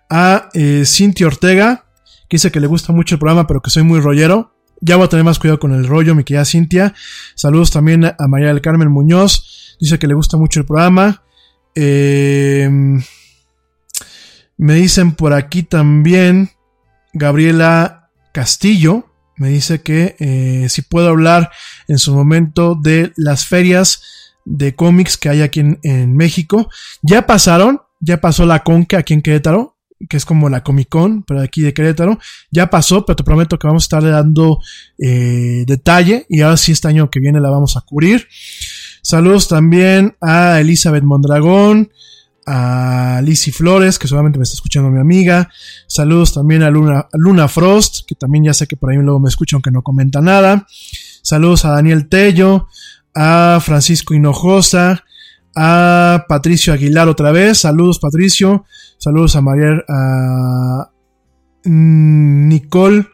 a 0.10 0.50
eh, 0.56 0.82
Cintia 0.88 1.28
Ortega, 1.28 1.86
que 2.28 2.38
dice 2.38 2.52
que 2.52 2.60
le 2.60 2.66
gusta 2.66 2.92
mucho 2.92 3.14
el 3.14 3.20
programa, 3.20 3.46
pero 3.46 3.62
que 3.62 3.70
soy 3.70 3.84
muy 3.84 4.00
rollero. 4.00 4.56
ya 4.82 4.96
voy 4.96 5.06
a 5.06 5.10
tener 5.10 5.24
más 5.24 5.38
cuidado 5.38 5.60
con 5.60 5.76
el 5.76 5.86
rollo, 5.86 6.16
mi 6.16 6.24
querida 6.24 6.44
Cintia. 6.44 6.96
Saludos 7.36 7.70
también 7.70 8.04
a 8.04 8.28
María 8.28 8.48
del 8.48 8.62
Carmen 8.62 8.90
Muñoz. 8.90 9.78
Dice 9.80 10.00
que 10.00 10.08
le 10.08 10.16
gusta 10.16 10.38
mucho 10.38 10.60
el 10.60 10.66
programa. 10.66 11.22
Eh, 11.76 12.68
me 14.58 14.74
dicen 14.74 15.12
por 15.12 15.34
aquí 15.34 15.62
también 15.62 16.50
Gabriela 17.14 18.10
Castillo. 18.32 19.10
Me 19.38 19.50
dice 19.50 19.82
que 19.82 20.16
eh, 20.20 20.68
si 20.70 20.82
puedo 20.82 21.10
hablar 21.10 21.52
en 21.88 21.98
su 21.98 22.14
momento 22.14 22.76
de 22.76 23.14
las 23.16 23.46
ferias 23.46 24.02
de 24.46 24.76
cómics 24.76 25.18
que 25.18 25.30
hay 25.30 25.42
aquí 25.42 25.62
en, 25.62 26.16
México. 26.16 26.70
Ya 27.02 27.26
pasaron, 27.26 27.82
ya 28.00 28.20
pasó 28.20 28.46
la 28.46 28.64
Conca 28.64 29.00
aquí 29.00 29.14
en 29.14 29.22
Querétaro 29.22 29.74
que 30.10 30.18
es 30.18 30.26
como 30.26 30.50
la 30.50 30.64
Comic 30.64 30.90
Con, 30.90 31.24
pero 31.24 31.42
aquí 31.42 31.62
de 31.62 31.74
Querétaro. 31.74 32.20
Ya 32.52 32.70
pasó, 32.70 33.06
pero 33.06 33.16
te 33.16 33.24
prometo 33.24 33.58
que 33.58 33.68
vamos 33.68 33.84
a 33.84 33.86
estarle 33.86 34.10
dando 34.10 34.60
eh, 34.98 35.64
detalle 35.66 36.26
y 36.30 36.42
ahora 36.42 36.58
sí 36.58 36.72
este 36.72 36.88
año 36.88 37.10
que 37.10 37.20
viene 37.20 37.40
la 37.40 37.50
vamos 37.50 37.78
a 37.78 37.82
cubrir. 37.82 38.28
Saludos 39.02 39.48
también 39.48 40.16
a 40.22 40.60
Elizabeth 40.60 41.04
Mondragón, 41.04 41.92
a 42.46 43.22
Lizzy 43.24 43.52
Flores, 43.52 44.00
que 44.00 44.08
solamente 44.08 44.38
me 44.38 44.44
está 44.44 44.56
escuchando 44.56 44.90
mi 44.90 45.00
amiga. 45.00 45.50
Saludos 45.88 46.34
también 46.34 46.64
a 46.64 46.70
Luna, 46.70 47.08
Luna 47.14 47.48
Frost, 47.48 48.06
que 48.08 48.16
también 48.16 48.46
ya 48.46 48.54
sé 48.54 48.68
que 48.68 48.78
por 48.78 48.92
ahí 48.92 48.98
luego 48.98 49.20
me 49.20 49.30
escucha 49.30 49.56
aunque 49.56 49.72
no 49.72 49.82
comenta 49.82 50.22
nada. 50.22 50.68
Saludos 51.22 51.66
a 51.66 51.70
Daniel 51.70 52.10
Tello, 52.10 52.68
a 53.16 53.60
Francisco 53.64 54.14
Hinojosa, 54.14 55.04
a 55.56 56.26
Patricio 56.28 56.74
Aguilar 56.74 57.08
otra 57.08 57.32
vez. 57.32 57.60
Saludos, 57.60 58.00
Patricio. 58.00 58.66
Saludos 58.98 59.36
a 59.36 59.42
María, 59.42 59.84
a 59.88 60.92
Nicole, 61.64 63.08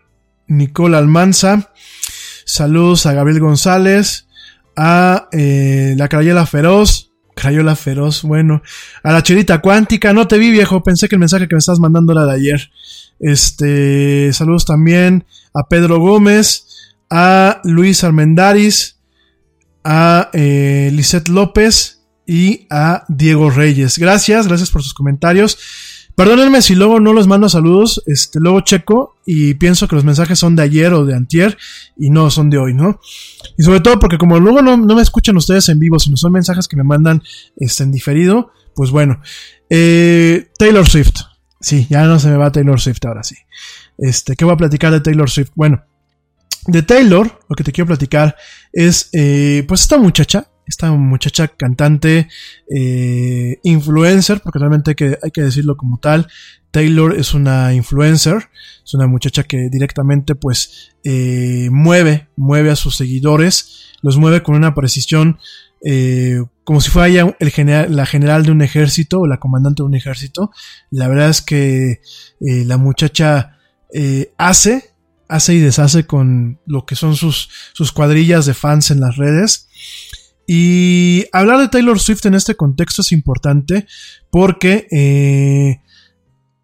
Nicole 0.48 0.98
Almanza. 0.98 1.72
Saludos 2.46 3.06
a 3.06 3.14
Gabriel 3.14 3.42
González. 3.42 4.28
A 4.76 5.28
eh, 5.32 5.94
la 5.98 6.08
Crayola 6.08 6.46
Feroz. 6.46 7.09
Crayola 7.40 7.76
Feroz, 7.76 8.24
bueno. 8.24 8.62
A 9.04 9.14
la 9.14 9.24
Cherita 9.24 9.60
Cuántica. 9.60 10.14
No 10.14 10.28
te 10.28 10.38
vi, 10.38 10.52
viejo. 10.52 10.84
Pensé 10.84 11.08
que 11.08 11.16
el 11.16 11.20
mensaje 11.20 11.48
que 11.48 11.56
me 11.56 11.60
estás 11.60 11.80
mandando 11.80 12.14
era 12.14 12.26
de 12.26 12.34
ayer. 12.34 12.72
Este, 13.20 14.32
saludos 14.34 14.66
también 14.66 15.26
a 15.54 15.68
Pedro 15.68 16.00
Gómez. 16.00 16.66
A 17.10 17.62
Luis 17.64 18.04
Armendaris. 18.04 18.98
A 19.84 20.30
eh, 20.34 20.92
Lisette 20.94 21.30
López 21.30 22.02
y 22.28 22.68
a 22.70 23.06
Diego 23.08 23.50
Reyes. 23.50 23.98
Gracias, 23.98 24.48
gracias 24.48 24.70
por 24.70 24.84
sus 24.84 24.94
comentarios. 24.94 25.58
Perdónenme 26.20 26.62
si 26.62 26.76
luego 26.76 27.00
no 27.00 27.14
les 27.14 27.28
mando 27.28 27.48
saludos, 27.48 28.04
este, 28.06 28.42
luego 28.42 28.60
checo 28.60 29.16
y 29.26 29.54
pienso 29.54 29.88
que 29.88 29.96
los 29.96 30.04
mensajes 30.04 30.38
son 30.38 30.54
de 30.54 30.64
ayer 30.64 30.92
o 30.92 31.06
de 31.06 31.16
antier 31.16 31.58
y 31.98 32.10
no 32.10 32.30
son 32.30 32.50
de 32.50 32.58
hoy, 32.58 32.74
¿no? 32.74 33.00
Y 33.58 33.64
sobre 33.64 33.80
todo 33.80 34.00
porque 34.00 34.18
como 34.18 34.38
luego 34.38 34.62
no, 34.62 34.76
me 34.76 35.02
escuchan 35.02 35.38
ustedes 35.38 35.70
en 35.70 35.80
vivo, 35.80 35.98
sino 35.98 36.18
son 36.18 36.34
mensajes 36.34 36.68
que 36.68 36.76
me 36.76 36.84
mandan 36.84 37.24
este, 37.56 37.84
en 37.84 37.94
diferido, 37.94 38.52
pues 38.76 38.92
bueno. 38.92 39.22
Eh, 39.70 40.50
Taylor 40.58 40.86
Swift. 40.90 41.22
Sí, 41.62 41.88
ya 41.90 42.04
no 42.04 42.20
se 42.20 42.28
me 42.28 42.36
va 42.36 42.52
Taylor 42.52 42.82
Swift 42.82 43.06
ahora 43.06 43.24
sí. 43.24 43.38
Este, 43.98 44.36
¿qué 44.36 44.44
voy 44.44 44.56
a 44.56 44.58
platicar 44.58 44.92
de 44.92 45.00
Taylor 45.00 45.30
Swift? 45.30 45.52
Bueno, 45.56 45.86
de 46.68 46.84
Taylor, 46.84 47.40
lo 47.48 47.56
que 47.56 47.64
te 47.64 47.72
quiero 47.72 47.88
platicar 47.88 48.36
es, 48.74 49.08
eh, 49.14 49.64
pues 49.70 49.84
esta 49.84 49.98
muchacha, 49.98 50.52
esta 50.70 50.92
muchacha 50.92 51.48
cantante, 51.48 52.28
eh, 52.74 53.60
influencer, 53.64 54.40
porque 54.42 54.60
realmente 54.60 54.92
hay 54.92 54.96
que, 54.96 55.18
hay 55.22 55.32
que 55.32 55.42
decirlo 55.42 55.76
como 55.76 55.98
tal, 55.98 56.28
Taylor 56.72 57.18
es 57.18 57.34
una 57.34 57.74
influencer, 57.74 58.50
es 58.86 58.94
una 58.94 59.08
muchacha 59.08 59.44
que 59.44 59.70
directamente 59.72 60.36
pues 60.36 60.92
eh, 61.04 61.70
mueve, 61.72 62.30
mueve 62.36 62.70
a 62.70 62.76
sus 62.76 62.96
seguidores, 62.96 63.96
los 64.04 64.18
mueve 64.18 64.44
con 64.44 64.56
una 64.56 64.76
precisión 64.76 65.40
eh, 65.84 66.44
como 66.64 66.82
si 66.82 66.92
fuera 66.92 67.36
el 67.40 67.50
general, 67.50 67.96
la 67.96 68.06
general 68.06 68.46
de 68.46 68.52
un 68.52 68.62
ejército 68.62 69.22
o 69.22 69.28
la 69.28 69.40
comandante 69.40 69.82
de 69.82 69.88
un 69.88 69.96
ejército. 69.96 70.52
La 70.92 71.08
verdad 71.08 71.30
es 71.30 71.42
que 71.42 72.02
la 72.40 72.78
muchacha 72.78 73.58
hace, 74.38 74.92
hace 75.28 75.54
y 75.56 75.60
deshace 75.60 76.06
con 76.06 76.60
lo 76.68 76.86
que 76.86 76.96
son 76.96 77.16
sus, 77.16 77.50
sus 77.74 77.92
cuadrillas 77.92 78.46
de 78.46 78.54
fans 78.54 78.92
en 78.92 79.00
las 79.00 79.16
redes. 79.16 79.70
Y 80.52 81.28
hablar 81.32 81.60
de 81.60 81.68
Taylor 81.68 82.00
Swift 82.00 82.26
en 82.26 82.34
este 82.34 82.56
contexto 82.56 83.04
es 83.04 83.12
importante 83.12 83.86
porque 84.32 84.88
eh, 84.90 85.80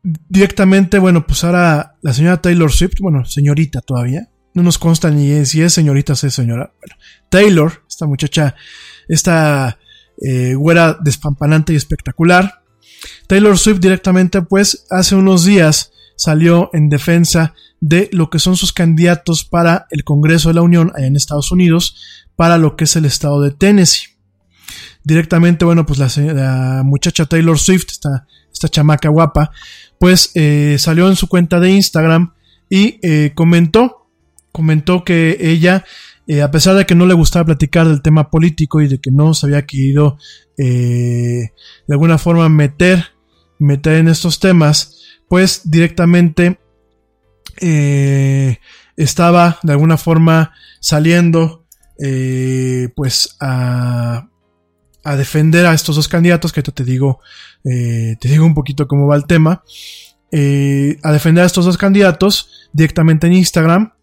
directamente, 0.02 0.98
bueno, 0.98 1.28
pues 1.28 1.44
ahora 1.44 1.96
la 2.02 2.12
señora 2.12 2.42
Taylor 2.42 2.72
Swift, 2.72 2.96
bueno, 3.00 3.26
señorita 3.26 3.82
todavía, 3.82 4.28
no 4.56 4.64
nos 4.64 4.80
consta 4.80 5.12
ni 5.12 5.46
si 5.46 5.62
es 5.62 5.74
señorita 5.74 6.16
si 6.16 6.26
es 6.26 6.34
señora. 6.34 6.74
Bueno, 6.80 6.96
Taylor, 7.30 7.84
esta 7.88 8.08
muchacha, 8.08 8.56
esta 9.08 9.78
eh, 10.20 10.56
güera 10.56 10.98
despampanante 11.00 11.74
y 11.74 11.76
espectacular. 11.76 12.64
Taylor 13.28 13.56
Swift 13.56 13.82
directamente, 13.82 14.42
pues, 14.42 14.88
hace 14.90 15.14
unos 15.14 15.46
días 15.46 15.92
salió 16.16 16.72
en 16.74 16.90
defensa 16.90 17.54
de 17.82 18.10
lo 18.14 18.32
que 18.32 18.40
son 18.40 18.58
sus 18.58 18.74
candidatos 18.74 19.46
para 19.46 19.86
el 19.92 20.04
Congreso 20.04 20.50
de 20.50 20.56
la 20.56 20.64
Unión 20.64 20.92
allá 20.96 21.06
en 21.06 21.16
Estados 21.16 21.52
Unidos, 21.52 22.25
para 22.36 22.58
lo 22.58 22.76
que 22.76 22.86
es 22.86 22.96
el 22.96 23.06
estado 23.06 23.42
de 23.42 23.52
Tennessee. 23.52 24.10
Directamente, 25.04 25.66
bueno, 25.66 25.86
pues 25.86 26.00
la, 26.00 26.82
muchacha 26.84 27.26
Taylor 27.26 27.60
Swift, 27.60 27.86
esta, 27.92 28.26
esta 28.52 28.70
chamaca 28.70 29.10
guapa, 29.10 29.52
pues 30.00 30.32
eh, 30.34 30.78
salió 30.80 31.08
en 31.08 31.16
su 31.16 31.28
cuenta 31.28 31.60
de 31.60 31.72
Instagram 31.72 32.34
y 32.70 33.00
eh, 33.04 33.32
comentó, 33.36 34.08
comentó 34.52 35.04
que 35.04 35.38
ella, 35.40 35.86
eh, 36.28 36.42
a 36.42 36.52
pesar 36.52 36.76
de 36.76 36.86
que 36.86 36.96
no 36.96 37.06
le 37.06 37.14
gustaba 37.14 37.46
platicar 37.46 37.88
del 37.88 38.02
tema 38.02 38.30
político 38.30 38.82
y 38.82 38.88
de 38.88 39.00
que 39.00 39.12
no 39.12 39.34
se 39.34 39.46
había 39.46 39.66
querido 39.66 40.18
de 40.58 41.52
alguna 41.90 42.18
forma 42.18 42.48
meter, 42.48 43.08
meter 43.60 43.98
en 43.98 44.08
estos 44.08 44.40
temas, 44.40 45.02
pues 45.28 45.70
directamente 45.70 46.58
estaba 48.96 49.60
de 49.64 49.74
alguna 49.74 49.98
forma 49.98 50.54
saliendo 50.80 51.65
eh, 51.98 52.90
pues 52.96 53.38
a, 53.40 54.28
defender 55.18 55.66
a 55.66 55.74
estos 55.74 55.96
dos 55.96 56.08
candidatos, 56.08 56.52
que 56.52 56.64
te 56.64 56.84
digo, 56.84 57.20
eh, 57.64 58.16
te 58.20 58.28
digo 58.28 58.46
un 58.46 58.56
poquito 58.56 58.88
cómo 58.88 59.08
va 59.08 59.16
el 59.16 59.28
tema, 59.28 59.64
eh, 60.32 60.98
a 61.04 61.12
defender 61.12 61.44
a 61.44 61.48
estos 61.48 61.66
dos 61.66 61.78
candidatos 61.78 62.70
directamente 62.74 63.28
en 63.28 63.34
Instagram 63.34 63.94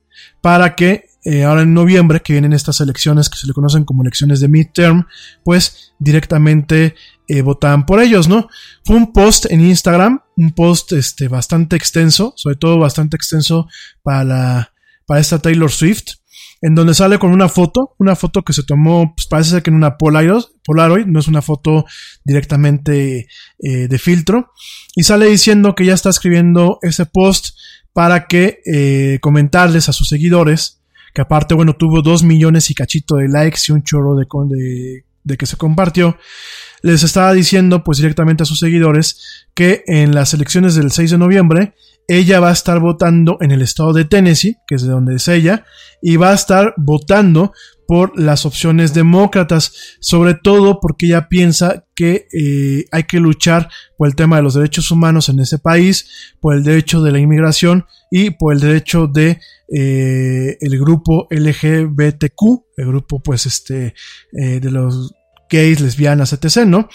para 0.41 0.75
que 0.77 1.07
ahora 1.45 1.63
en 1.63 1.73
noviembre, 1.73 2.21
que 2.21 2.33
vienen 2.33 2.53
estas 2.53 2.81
elecciones 2.81 3.29
que 3.29 3.39
se 3.39 3.47
le 3.47 3.53
conocen 3.53 3.85
como 3.85 4.03
elecciones 4.03 4.41
de 4.41 4.49
midterm, 4.49 5.07
pues 5.45 5.95
directamente 6.01 6.97
votaban 7.45 7.87
por 7.87 8.01
ellos, 8.01 8.27
¿no? 8.27 8.49
Fue 8.85 8.97
un 8.97 9.13
post 9.13 9.47
en 9.49 9.61
Instagram, 9.61 10.21
un 10.37 10.53
post 10.53 10.93
este, 10.93 11.29
bastante 11.29 11.77
extenso, 11.77 12.35
sobre 12.37 12.57
todo 12.57 12.79
bastante 12.79 13.17
extenso 13.17 13.69
para, 14.03 14.73
para 15.07 15.21
esta 15.21 15.39
Taylor 15.39 15.71
Swift, 15.71 16.15
en 16.63 16.77
donde 16.77 16.95
sale 16.95 17.19
con 17.19 17.33
una 17.33 17.49
foto, 17.49 17.95
una 17.99 18.15
foto 18.15 18.43
que 18.43 18.53
se 18.53 18.63
tomó, 18.63 19.15
pues 19.17 19.27
parece 19.27 19.51
ser 19.51 19.63
que 19.63 19.71
en 19.71 19.77
una 19.77 19.99
Polaroid, 19.99 20.45
Polaroid, 20.65 21.07
no 21.07 21.19
es 21.19 21.27
una 21.27 21.43
foto 21.43 21.85
directamente 22.25 23.27
eh, 23.59 23.89
de 23.89 23.99
filtro, 23.99 24.53
y 24.95 25.03
sale 25.03 25.27
diciendo 25.27 25.75
que 25.75 25.85
ya 25.85 25.95
está 25.95 26.09
escribiendo 26.09 26.79
ese 26.83 27.05
post 27.05 27.57
para 27.93 28.27
que 28.29 28.61
eh, 28.73 29.19
comentarles 29.21 29.89
a 29.89 29.93
sus 29.93 30.09
seguidores, 30.09 30.81
que 31.13 31.23
aparte, 31.23 31.55
bueno, 31.55 31.75
tuvo 31.75 32.01
dos 32.01 32.23
millones 32.23 32.71
y 32.71 32.75
cachito 32.75 33.17
de 33.17 33.29
likes 33.29 33.61
y 33.69 33.73
un 33.73 33.83
chorro 33.83 34.15
de, 34.15 34.27
de, 34.49 35.05
de 35.25 35.37
que 35.37 35.47
se 35.47 35.57
compartió, 35.57 36.17
les 36.83 37.03
estaba 37.03 37.33
diciendo 37.33 37.83
pues 37.85 37.99
directamente 37.99 38.45
a 38.45 38.47
sus 38.47 38.61
seguidores 38.61 39.47
que 39.55 39.83
en 39.87 40.15
las 40.15 40.33
elecciones 40.33 40.75
del 40.75 40.93
6 40.93 41.11
de 41.11 41.19
noviembre 41.19 41.75
ella 42.09 42.41
va 42.41 42.51
a 42.51 42.53
estar 42.53 42.81
votando 42.81 43.39
en 43.41 43.51
el 43.53 43.63
estado 43.63 43.93
de 43.93 44.05
Tennessee, 44.05 44.57
que 44.67 44.75
es 44.75 44.83
de 44.83 44.91
donde 44.91 45.17
es 45.17 45.29
ella, 45.29 45.65
y 46.01 46.17
va 46.17 46.31
a 46.31 46.35
estar 46.35 46.75
votando 46.77 47.53
por 47.87 48.19
las 48.19 48.47
opciones 48.47 48.95
demócratas, 48.95 49.99
sobre 50.01 50.35
todo 50.35 50.81
porque 50.81 51.07
ella 51.07 51.29
piensa 51.29 51.85
que 51.95 52.27
eh, 52.33 52.87
hay 52.91 53.05
que 53.05 53.21
luchar 53.21 53.69
por 53.99 54.09
el 54.09 54.15
tema 54.15 54.37
de 54.37 54.43
los 54.43 54.55
derechos 54.55 54.91
humanos 54.91 55.29
en 55.29 55.41
ese 55.41 55.59
país, 55.59 56.35
por 56.41 56.55
el 56.55 56.65
derecho 56.65 57.03
de 57.03 57.13
la 57.13 57.19
inmigración 57.19 57.85
y 58.11 58.31
por 58.31 58.55
el 58.55 58.61
derecho 58.61 59.09
de 59.09 59.41
eh, 59.75 60.57
el 60.61 60.79
grupo 60.79 61.29
LGBTQ, 61.31 62.65
el 62.79 62.87
grupo 62.87 63.23
pues 63.23 63.47
este 63.47 63.95
eh, 64.33 64.61
de 64.61 64.71
los 64.71 65.13
gays, 65.51 65.81
lesbianas, 65.81 66.33
etc., 66.33 66.67
¿no? 66.67 66.89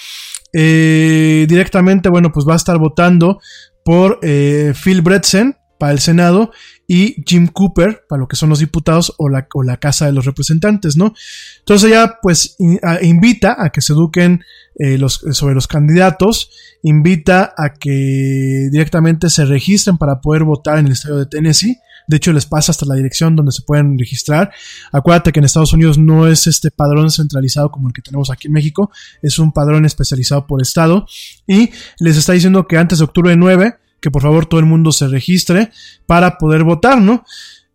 directamente, 0.51 2.09
bueno, 2.09 2.31
pues 2.31 2.47
va 2.47 2.53
a 2.53 2.55
estar 2.55 2.79
votando 2.79 3.39
por 3.87 4.19
eh, 4.21 4.73
Phil 4.83 5.01
Bretsen 5.01 5.55
para 5.79 5.93
el 5.93 5.99
Senado 5.99 6.51
y 6.87 7.23
Jim 7.25 7.47
Cooper 7.47 8.03
para 8.09 8.19
lo 8.19 8.27
que 8.27 8.35
son 8.35 8.49
los 8.49 8.59
diputados 8.59 9.13
o 9.17 9.29
la, 9.29 9.47
o 9.53 9.63
la 9.63 9.77
Casa 9.77 10.07
de 10.07 10.11
los 10.11 10.25
Representantes, 10.25 10.97
¿no? 10.97 11.13
Entonces 11.59 11.89
ella 11.89 12.19
pues 12.21 12.57
invita 13.01 13.55
a 13.57 13.69
que 13.69 13.79
se 13.79 13.93
eduquen 13.93 14.43
eh, 14.75 14.97
los, 14.97 15.23
sobre 15.31 15.55
los 15.55 15.67
candidatos, 15.67 16.51
invita 16.83 17.53
a 17.57 17.75
que 17.79 18.67
directamente 18.73 19.29
se 19.29 19.45
registren 19.45 19.97
para 19.97 20.19
poder 20.19 20.43
votar 20.43 20.79
en 20.79 20.87
el 20.87 20.91
estado 20.91 21.19
de 21.19 21.27
Tennessee, 21.27 21.77
De 22.07 22.17
hecho, 22.17 22.31
les 22.31 22.45
pasa 22.45 22.71
hasta 22.71 22.85
la 22.85 22.95
dirección 22.95 23.35
donde 23.35 23.51
se 23.51 23.61
pueden 23.61 23.97
registrar. 23.99 24.51
Acuérdate 24.91 25.31
que 25.31 25.39
en 25.39 25.45
Estados 25.45 25.73
Unidos 25.73 25.97
no 25.97 26.27
es 26.27 26.47
este 26.47 26.71
padrón 26.71 27.11
centralizado 27.11 27.69
como 27.69 27.89
el 27.89 27.93
que 27.93 28.01
tenemos 28.01 28.29
aquí 28.31 28.47
en 28.47 28.53
México, 28.53 28.91
es 29.21 29.37
un 29.39 29.51
padrón 29.51 29.85
especializado 29.85 30.47
por 30.47 30.61
estado. 30.61 31.05
Y 31.45 31.69
les 31.99 32.17
está 32.17 32.33
diciendo 32.33 32.65
que 32.65 32.77
antes 32.77 32.99
de 32.99 33.05
octubre 33.05 33.35
9, 33.35 33.75
que 33.99 34.11
por 34.11 34.21
favor 34.21 34.45
todo 34.45 34.59
el 34.59 34.65
mundo 34.65 34.91
se 34.91 35.07
registre 35.07 35.71
para 36.05 36.37
poder 36.37 36.63
votar, 36.63 37.01
¿no? 37.01 37.25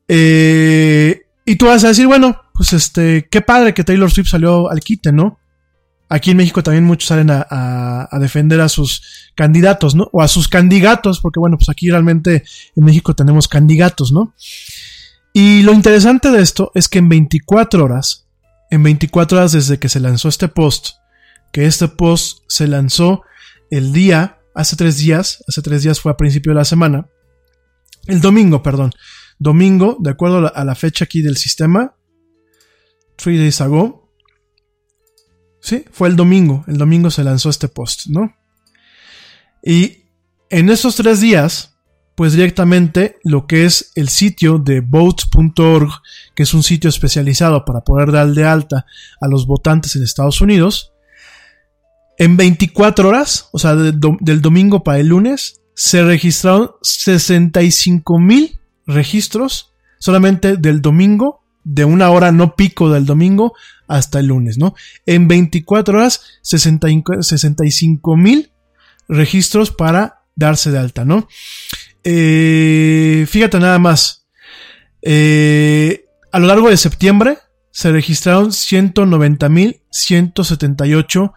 Eh, 0.08 1.22
y 1.44 1.56
tú 1.56 1.66
vas 1.66 1.84
a 1.84 1.88
decir, 1.88 2.06
bueno, 2.06 2.40
pues 2.54 2.72
este, 2.72 3.28
qué 3.30 3.40
padre 3.40 3.74
que 3.74 3.84
Taylor 3.84 4.10
Swift 4.10 4.28
salió 4.28 4.70
al 4.70 4.80
quite, 4.80 5.12
¿no? 5.12 5.38
Aquí 6.14 6.32
en 6.32 6.36
México 6.36 6.62
también 6.62 6.84
muchos 6.84 7.08
salen 7.08 7.30
a, 7.30 8.06
defender 8.20 8.60
a 8.60 8.68
sus 8.68 9.32
candidatos, 9.34 9.94
¿no? 9.94 10.10
O 10.12 10.20
a 10.20 10.28
sus 10.28 10.46
candidatos, 10.46 11.20
porque 11.20 11.40
bueno, 11.40 11.56
pues 11.56 11.70
aquí 11.70 11.88
realmente 11.88 12.44
en 12.76 12.84
México 12.84 13.14
tenemos 13.14 13.48
candidatos, 13.48 14.12
¿no? 14.12 14.34
Y 15.32 15.62
lo 15.62 15.72
interesante 15.72 16.30
de 16.30 16.42
esto 16.42 16.70
es 16.74 16.90
que 16.90 16.98
en 16.98 17.08
24 17.08 17.82
horas, 17.82 18.28
en 18.70 18.82
24 18.82 19.38
horas 19.38 19.52
desde 19.52 19.78
que 19.78 19.88
se 19.88 20.00
lanzó 20.00 20.28
este 20.28 20.48
post, 20.48 20.96
que 21.50 21.64
este 21.64 21.88
post 21.88 22.40
se 22.46 22.68
lanzó 22.68 23.22
el 23.70 23.94
día, 23.94 24.38
hace 24.54 24.76
tres 24.76 24.98
días, 24.98 25.42
hace 25.48 25.62
tres 25.62 25.82
días 25.82 25.98
fue 25.98 26.12
a 26.12 26.18
principio 26.18 26.52
de 26.52 26.58
la 26.58 26.66
semana, 26.66 27.06
el 28.06 28.20
domingo, 28.20 28.62
perdón, 28.62 28.92
domingo, 29.38 29.96
de 29.98 30.10
acuerdo 30.10 30.52
a 30.54 30.62
la, 30.62 30.74
fecha 30.74 31.06
aquí 31.06 31.22
del 31.22 31.38
sistema, 31.38 31.96
three 33.16 33.38
days 33.38 33.62
ago, 33.62 34.01
Sí, 35.62 35.84
fue 35.92 36.08
el 36.08 36.16
domingo. 36.16 36.64
El 36.66 36.76
domingo 36.76 37.10
se 37.10 37.22
lanzó 37.22 37.48
este 37.48 37.68
post, 37.68 38.06
¿no? 38.08 38.34
Y 39.62 40.06
en 40.50 40.68
esos 40.70 40.96
tres 40.96 41.20
días, 41.20 41.76
pues 42.16 42.32
directamente 42.32 43.20
lo 43.22 43.46
que 43.46 43.64
es 43.64 43.92
el 43.94 44.08
sitio 44.08 44.58
de 44.58 44.80
votes.org, 44.80 45.88
que 46.34 46.42
es 46.42 46.52
un 46.52 46.64
sitio 46.64 46.90
especializado 46.90 47.64
para 47.64 47.82
poder 47.82 48.10
dar 48.10 48.26
de 48.32 48.44
alta 48.44 48.86
a 49.20 49.28
los 49.28 49.46
votantes 49.46 49.94
en 49.94 50.02
Estados 50.02 50.40
Unidos, 50.40 50.92
en 52.18 52.36
24 52.36 53.08
horas, 53.08 53.48
o 53.52 53.58
sea, 53.58 53.74
del 53.74 54.42
domingo 54.42 54.82
para 54.82 54.98
el 54.98 55.08
lunes, 55.08 55.60
se 55.74 56.02
registraron 56.02 56.72
65 56.82 58.18
mil 58.18 58.58
registros 58.86 59.72
solamente 59.98 60.56
del 60.56 60.82
domingo 60.82 61.41
de 61.64 61.84
una 61.84 62.10
hora 62.10 62.32
no 62.32 62.56
pico 62.56 62.90
del 62.90 63.06
domingo 63.06 63.54
hasta 63.88 64.20
el 64.20 64.26
lunes, 64.26 64.58
¿no? 64.58 64.74
En 65.06 65.28
24 65.28 65.98
horas, 65.98 66.22
65 66.42 68.16
mil 68.16 68.52
registros 69.08 69.70
para 69.70 70.22
darse 70.34 70.70
de 70.70 70.78
alta, 70.78 71.04
¿no? 71.04 71.28
Eh, 72.04 73.26
fíjate 73.28 73.58
nada 73.58 73.78
más. 73.78 74.26
Eh, 75.02 76.06
a 76.30 76.38
lo 76.38 76.46
largo 76.46 76.70
de 76.70 76.76
septiembre 76.76 77.38
se 77.70 77.90
registraron 77.90 78.52
190 78.52 79.48
mil 79.48 79.82
178 79.90 81.32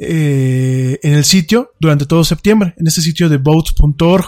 eh, 0.00 1.00
en 1.02 1.14
el 1.14 1.24
sitio 1.24 1.72
durante 1.80 2.06
todo 2.06 2.24
septiembre, 2.24 2.74
en 2.76 2.86
este 2.86 3.00
sitio 3.00 3.28
de 3.28 3.38
votes.org, 3.38 4.26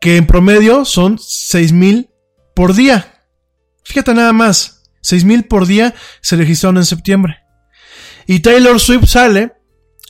que 0.00 0.16
en 0.16 0.26
promedio 0.26 0.84
son 0.84 1.18
6 1.18 1.72
mil 1.72 2.10
por 2.54 2.74
día. 2.74 3.13
Fíjate 3.84 4.14
nada 4.14 4.32
más, 4.32 4.82
6.000 5.02 5.46
por 5.46 5.66
día 5.66 5.94
se 6.20 6.36
registraron 6.36 6.78
en 6.78 6.84
septiembre. 6.84 7.38
Y 8.26 8.40
Taylor 8.40 8.80
Swift 8.80 9.06
sale 9.06 9.52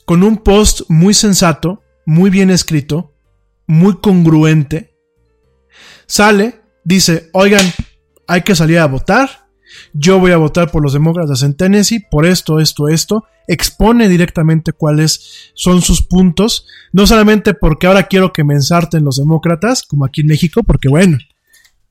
con 0.05 0.23
un 0.23 0.39
post 0.39 0.83
muy 0.89 1.15
sensato, 1.15 1.83
muy 2.07 2.31
bien 2.31 2.51
escrito, 2.51 3.15
muy 3.67 4.01
congruente. 4.01 4.97
Sale, 6.07 6.61
dice, 6.85 7.31
oigan, 7.33 7.65
hay 8.29 8.43
que 8.43 8.55
salir 8.55 8.79
a 8.79 8.87
votar. 8.87 9.49
Yo 9.93 10.21
voy 10.21 10.31
a 10.31 10.37
votar 10.37 10.71
por 10.71 10.83
los 10.83 10.93
demócratas 10.93 11.43
en 11.43 11.57
Tennessee, 11.57 12.05
por 12.11 12.27
esto, 12.27 12.61
esto, 12.61 12.89
esto. 12.89 13.25
Expone 13.49 14.09
directamente 14.09 14.73
cuáles 14.73 15.51
son 15.55 15.83
sus 15.83 16.03
puntos. 16.03 16.67
No 16.93 17.07
solamente 17.07 17.55
porque 17.55 17.89
ahora 17.89 18.05
quiero 18.05 18.33
que 18.33 18.45
me 18.45 18.55
ensarten 18.55 19.05
los 19.05 19.17
demócratas, 19.17 19.83
como 19.83 20.05
aquí 20.05 20.21
en 20.21 20.29
México, 20.29 20.63
porque 20.63 20.89
bueno, 20.89 21.19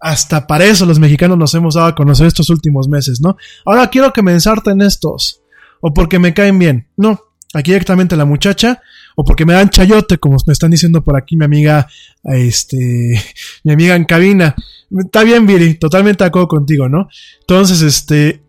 hasta 0.04 0.46
para 0.46 0.66
eso 0.66 0.86
los 0.86 1.00
mexicanos 1.00 1.38
nos 1.38 1.54
hemos 1.54 1.76
dado 1.76 1.88
a 1.88 1.96
conocer 1.96 2.28
estos 2.28 2.50
últimos 2.50 2.90
meses, 2.90 3.22
¿no? 3.22 3.38
Ahora 3.66 3.88
quiero 3.88 4.12
que 4.12 4.22
me 4.22 4.34
ensarten 4.34 4.82
estos. 4.82 5.42
O 5.80 5.94
porque 5.94 6.20
me 6.20 6.34
caen 6.34 6.60
bien. 6.60 6.90
No. 6.98 7.22
Aquí 7.54 7.72
directamente 7.72 8.18
la 8.18 8.26
muchacha. 8.26 8.82
O 9.16 9.24
porque 9.24 9.46
me 9.46 9.54
dan 9.54 9.70
chayote, 9.70 10.18
como 10.18 10.36
me 10.46 10.52
están 10.52 10.72
diciendo 10.72 11.06
por 11.06 11.16
aquí 11.16 11.38
mi 11.38 11.46
amiga, 11.46 11.88
este, 12.26 13.22
mi 13.64 13.72
amiga 13.72 13.96
en 13.96 14.04
cabina. 14.04 14.56
Está 14.92 15.24
bien, 15.24 15.48
Viri, 15.48 15.76
totalmente 15.76 16.26
de 16.26 16.28
acuerdo 16.28 16.50
contigo, 16.50 16.90
¿no? 16.90 17.08
Entonces, 17.40 17.82
este, 17.82 18.44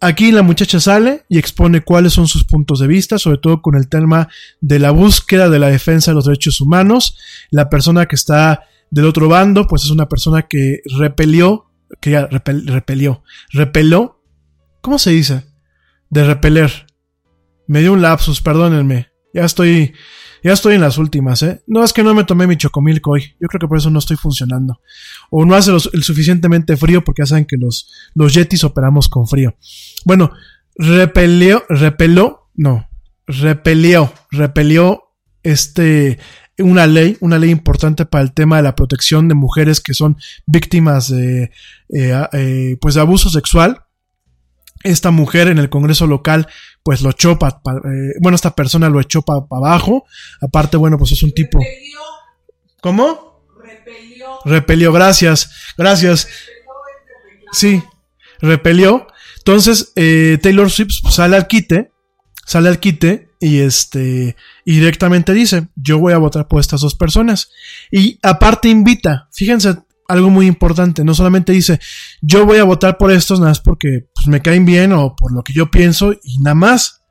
aquí 0.00 0.32
la 0.32 0.40
muchacha 0.40 0.80
sale 0.80 1.24
y 1.28 1.38
expone 1.38 1.82
cuáles 1.82 2.14
son 2.14 2.26
sus 2.26 2.44
puntos 2.44 2.80
de 2.80 2.86
vista, 2.86 3.18
sobre 3.18 3.36
todo 3.36 3.60
con 3.60 3.76
el 3.76 3.90
tema 3.90 4.28
de 4.62 4.78
la 4.78 4.92
búsqueda 4.92 5.50
de 5.50 5.58
la 5.58 5.68
defensa 5.68 6.10
de 6.10 6.14
los 6.14 6.24
derechos 6.24 6.58
humanos. 6.62 7.18
La 7.50 7.68
persona 7.68 8.06
que 8.06 8.16
está 8.16 8.62
del 8.90 9.06
otro 9.06 9.28
bando, 9.28 9.66
pues 9.66 9.84
es 9.84 9.90
una 9.90 10.08
persona 10.08 10.42
que 10.42 10.80
repelió, 10.98 11.70
que 12.00 12.10
ya 12.10 12.26
repelió, 12.26 13.22
repeló, 13.52 14.22
¿cómo 14.80 14.98
se 14.98 15.10
dice? 15.10 15.44
De 16.10 16.24
repeler. 16.24 16.86
Me 17.66 17.80
dio 17.80 17.92
un 17.92 18.02
lapsus, 18.02 18.40
perdónenme. 18.40 19.08
Ya 19.34 19.44
estoy, 19.44 19.92
ya 20.42 20.52
estoy 20.52 20.76
en 20.76 20.80
las 20.80 20.98
últimas, 20.98 21.42
¿eh? 21.42 21.62
No 21.66 21.84
es 21.84 21.92
que 21.92 22.02
no 22.02 22.14
me 22.14 22.24
tomé 22.24 22.46
mi 22.46 22.56
chocomilk 22.56 23.06
hoy. 23.06 23.34
Yo 23.40 23.48
creo 23.48 23.60
que 23.60 23.68
por 23.68 23.78
eso 23.78 23.90
no 23.90 23.98
estoy 23.98 24.16
funcionando. 24.16 24.80
O 25.30 25.44
no 25.44 25.54
hace 25.54 25.72
el 25.72 26.02
suficientemente 26.02 26.76
frío 26.76 27.02
porque 27.02 27.22
ya 27.22 27.26
saben 27.26 27.44
que 27.44 27.56
los, 27.56 27.90
los 28.14 28.32
yetis 28.32 28.64
operamos 28.64 29.08
con 29.08 29.26
frío. 29.26 29.56
Bueno, 30.04 30.32
repelió, 30.76 31.64
repeló, 31.68 32.50
no, 32.54 32.88
repelió, 33.26 34.12
repelió 34.30 35.02
este, 35.42 36.18
una 36.58 36.86
ley, 36.86 37.16
una 37.20 37.38
ley 37.38 37.50
importante 37.50 38.06
para 38.06 38.22
el 38.22 38.32
tema 38.32 38.56
de 38.56 38.62
la 38.62 38.74
protección 38.74 39.28
de 39.28 39.34
mujeres 39.34 39.80
que 39.80 39.94
son 39.94 40.16
víctimas 40.46 41.08
de, 41.08 41.50
eh, 41.94 42.26
eh, 42.32 42.76
pues 42.80 42.94
de 42.94 43.00
abuso 43.00 43.28
sexual. 43.28 43.82
Esta 44.82 45.10
mujer 45.10 45.48
en 45.48 45.58
el 45.58 45.68
Congreso 45.68 46.06
local, 46.06 46.48
pues 46.82 47.02
lo 47.02 47.10
echó 47.10 47.32
eh, 47.32 48.12
bueno, 48.20 48.36
esta 48.36 48.54
persona 48.54 48.88
lo 48.88 49.00
echó 49.00 49.22
para 49.22 49.40
abajo. 49.50 50.04
Aparte, 50.40 50.76
bueno, 50.76 50.96
pues 50.98 51.12
es 51.12 51.22
un 51.22 51.32
tipo. 51.32 51.58
¿Cómo? 52.80 53.44
Repelió. 53.58 54.38
Repelió, 54.44 54.92
gracias, 54.92 55.50
gracias. 55.76 56.28
Sí, 57.52 57.82
repelió. 58.40 59.08
Entonces, 59.38 59.92
Taylor 59.94 60.70
Swift 60.70 60.92
sale 61.10 61.36
al 61.36 61.46
quite, 61.46 61.92
sale 62.44 62.68
al 62.68 62.78
quite 62.78 63.25
y 63.40 63.58
este 63.58 64.36
directamente 64.64 65.32
dice, 65.32 65.68
yo 65.74 65.98
voy 65.98 66.12
a 66.12 66.18
votar 66.18 66.48
por 66.48 66.60
estas 66.60 66.80
dos 66.80 66.94
personas. 66.94 67.50
Y 67.90 68.18
aparte 68.22 68.68
invita, 68.68 69.28
fíjense 69.32 69.76
algo 70.08 70.30
muy 70.30 70.46
importante, 70.46 71.04
no 71.04 71.14
solamente 71.14 71.52
dice, 71.52 71.80
yo 72.20 72.46
voy 72.46 72.58
a 72.58 72.64
votar 72.64 72.96
por 72.96 73.10
estos 73.10 73.40
nada 73.40 73.50
más 73.50 73.60
porque 73.60 74.08
pues, 74.14 74.26
me 74.28 74.40
caen 74.40 74.64
bien 74.64 74.92
o 74.92 75.16
por 75.16 75.32
lo 75.32 75.42
que 75.42 75.52
yo 75.52 75.70
pienso 75.70 76.12
y 76.22 76.38
nada 76.38 76.54
más. 76.54 77.02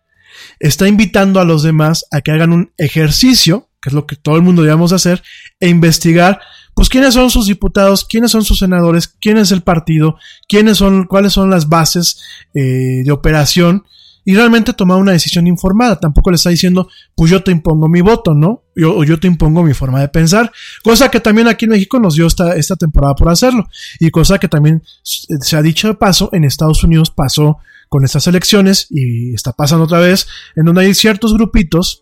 Está 0.59 0.87
invitando 0.87 1.39
a 1.39 1.45
los 1.45 1.63
demás 1.63 2.05
a 2.11 2.21
que 2.21 2.31
hagan 2.31 2.51
un 2.51 2.73
ejercicio, 2.77 3.69
que 3.81 3.89
es 3.89 3.93
lo 3.93 4.05
que 4.05 4.15
todo 4.15 4.35
el 4.35 4.41
mundo 4.41 4.63
debemos 4.63 4.91
hacer, 4.91 5.23
e 5.59 5.69
investigar 5.69 6.39
pues 6.75 6.89
quiénes 6.89 7.13
son 7.13 7.29
sus 7.29 7.47
diputados, 7.47 8.03
quiénes 8.03 8.31
son 8.31 8.43
sus 8.43 8.59
senadores, 8.59 9.07
quién 9.07 9.37
es 9.37 9.51
el 9.51 9.61
partido, 9.61 10.17
quiénes 10.49 10.77
son, 10.77 11.05
cuáles 11.05 11.31
son 11.31 11.49
las 11.49 11.69
bases 11.69 12.21
eh, 12.53 13.01
de 13.03 13.11
operación 13.11 13.85
y 14.25 14.35
realmente 14.35 14.73
tomar 14.73 14.97
una 14.97 15.11
decisión 15.11 15.45
informada. 15.45 15.99
Tampoco 15.99 16.31
le 16.31 16.35
está 16.35 16.49
diciendo, 16.49 16.89
pues 17.15 17.29
yo 17.29 17.43
te 17.43 17.51
impongo 17.51 17.87
mi 17.87 18.01
voto, 18.01 18.33
¿no? 18.33 18.63
Yo, 18.75 18.97
o 18.97 19.03
yo 19.03 19.19
te 19.19 19.27
impongo 19.27 19.63
mi 19.63 19.73
forma 19.73 20.01
de 20.01 20.09
pensar. 20.09 20.51
Cosa 20.83 21.09
que 21.09 21.19
también 21.19 21.47
aquí 21.47 21.65
en 21.65 21.71
México 21.71 21.99
nos 21.99 22.15
dio 22.15 22.25
esta, 22.25 22.55
esta 22.55 22.75
temporada 22.75 23.15
por 23.15 23.29
hacerlo. 23.29 23.67
Y 23.99 24.09
cosa 24.09 24.39
que 24.39 24.47
también 24.47 24.83
se 25.03 25.55
ha 25.55 25.61
dicho 25.61 25.87
de 25.87 25.93
paso, 25.93 26.29
en 26.33 26.43
Estados 26.43 26.83
Unidos 26.83 27.11
pasó 27.11 27.59
con 27.87 28.03
estas 28.03 28.25
elecciones 28.25 28.87
y 28.89 29.35
está 29.35 29.53
pasando 29.53 29.85
otra 29.85 29.99
vez, 29.99 30.27
en 30.55 30.65
donde 30.65 30.81
hay 30.81 30.93
ciertos 30.93 31.33
grupitos 31.33 32.01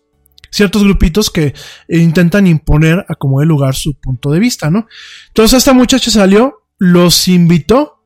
ciertos 0.50 0.84
grupitos 0.84 1.30
que 1.30 1.52
intentan 1.88 2.46
imponer 2.46 3.04
a 3.08 3.16
como 3.16 3.40
de 3.40 3.46
lugar 3.46 3.74
su 3.74 3.94
punto 3.94 4.30
de 4.30 4.38
vista, 4.38 4.70
¿no? 4.70 4.86
Entonces 5.26 5.58
esta 5.58 5.72
muchacha 5.72 6.12
salió, 6.12 6.62
los 6.78 7.26
invitó 7.26 8.04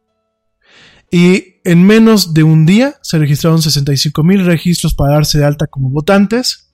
y 1.11 1.58
en 1.69 1.83
menos 1.83 2.33
de 2.33 2.45
un 2.45 2.65
día 2.65 2.95
se 3.03 3.19
registraron 3.19 3.61
65 3.61 4.25
mil 4.25 4.47
registros 4.47 4.95
para 4.95 5.15
darse 5.15 5.39
de 5.39 5.45
alta 5.45 5.67
como 5.67 5.91
votantes, 5.91 6.73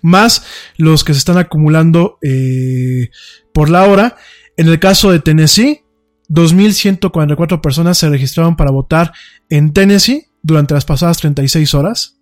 más 0.00 0.44
los 0.76 1.02
que 1.02 1.12
se 1.12 1.18
están 1.18 1.38
acumulando 1.38 2.18
eh, 2.22 3.10
por 3.52 3.68
la 3.68 3.84
hora. 3.84 4.16
En 4.56 4.68
el 4.68 4.78
caso 4.78 5.10
de 5.10 5.18
Tennessee, 5.18 5.80
2.144 6.28 7.60
personas 7.60 7.98
se 7.98 8.08
registraron 8.08 8.54
para 8.54 8.70
votar 8.70 9.12
en 9.50 9.72
Tennessee 9.72 10.26
durante 10.40 10.74
las 10.74 10.84
pasadas 10.84 11.18
36 11.18 11.74
horas. 11.74 12.21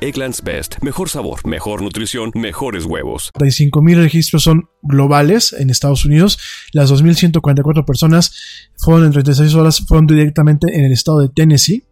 Egglands 0.01 0.41
Best. 0.43 0.75
Mejor 0.81 1.09
sabor, 1.09 1.45
mejor 1.45 1.81
nutrición, 1.81 2.31
mejores 2.33 2.85
huevos. 2.85 3.31
35 3.33 3.81
mil 3.81 3.97
registros 3.97 4.43
son 4.43 4.69
globales 4.81 5.53
en 5.53 5.69
Estados 5.69 6.03
Unidos. 6.05 6.39
Las 6.73 6.91
2.144 6.91 7.85
personas 7.85 8.33
fueron 8.77 9.05
en 9.05 9.11
36 9.11 9.53
horas, 9.53 9.85
fueron 9.87 10.07
directamente 10.07 10.75
en 10.75 10.85
el 10.85 10.91
estado 10.91 11.21
de 11.21 11.29
Tennessee. 11.29 11.85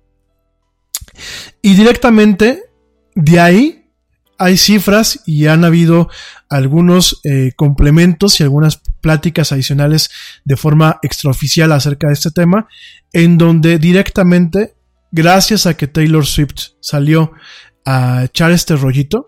Y 1.61 1.75
directamente 1.75 2.63
de 3.15 3.39
ahí 3.39 3.79
hay 4.39 4.57
cifras 4.57 5.21
y 5.25 5.47
han 5.47 5.65
habido 5.65 6.09
algunos 6.49 7.19
eh, 7.25 7.51
complementos 7.55 8.39
y 8.39 8.43
algunas 8.43 8.81
pláticas 9.01 9.51
adicionales 9.51 10.09
de 10.45 10.55
forma 10.55 10.99
extraoficial 11.03 11.71
acerca 11.73 12.07
de 12.07 12.13
este 12.13 12.31
tema, 12.31 12.67
en 13.11 13.37
donde 13.37 13.77
directamente, 13.77 14.75
gracias 15.11 15.65
a 15.65 15.75
que 15.75 15.87
Taylor 15.87 16.25
Swift 16.25 16.69
salió 16.79 17.33
a 17.85 18.25
echar 18.25 18.51
este 18.51 18.75
rollito, 18.75 19.27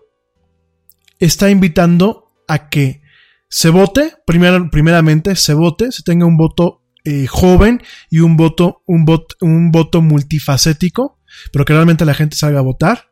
está 1.18 1.50
invitando 1.50 2.32
a 2.48 2.68
que 2.68 3.02
se 3.48 3.68
vote, 3.70 4.14
primeramente 4.26 5.36
se 5.36 5.54
vote, 5.54 5.92
se 5.92 6.02
tenga 6.02 6.26
un 6.26 6.36
voto 6.36 6.82
eh, 7.04 7.26
joven 7.26 7.82
y 8.10 8.20
un 8.20 8.36
voto, 8.36 8.82
un, 8.86 9.04
un 9.40 9.70
voto 9.70 10.02
multifacético, 10.02 11.18
pero 11.52 11.64
que 11.64 11.72
realmente 11.72 12.04
la 12.04 12.14
gente 12.14 12.36
salga 12.36 12.60
a 12.60 12.62
votar. 12.62 13.10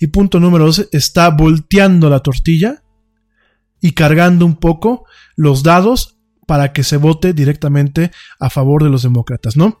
Y 0.00 0.08
punto 0.08 0.40
número 0.40 0.66
dos, 0.66 0.88
está 0.92 1.30
volteando 1.30 2.08
la 2.08 2.20
tortilla 2.20 2.82
y 3.80 3.92
cargando 3.92 4.46
un 4.46 4.56
poco 4.56 5.06
los 5.36 5.62
dados 5.62 6.18
para 6.46 6.72
que 6.72 6.84
se 6.84 6.96
vote 6.96 7.32
directamente 7.32 8.10
a 8.38 8.50
favor 8.50 8.82
de 8.82 8.90
los 8.90 9.02
demócratas, 9.02 9.56
¿no? 9.56 9.80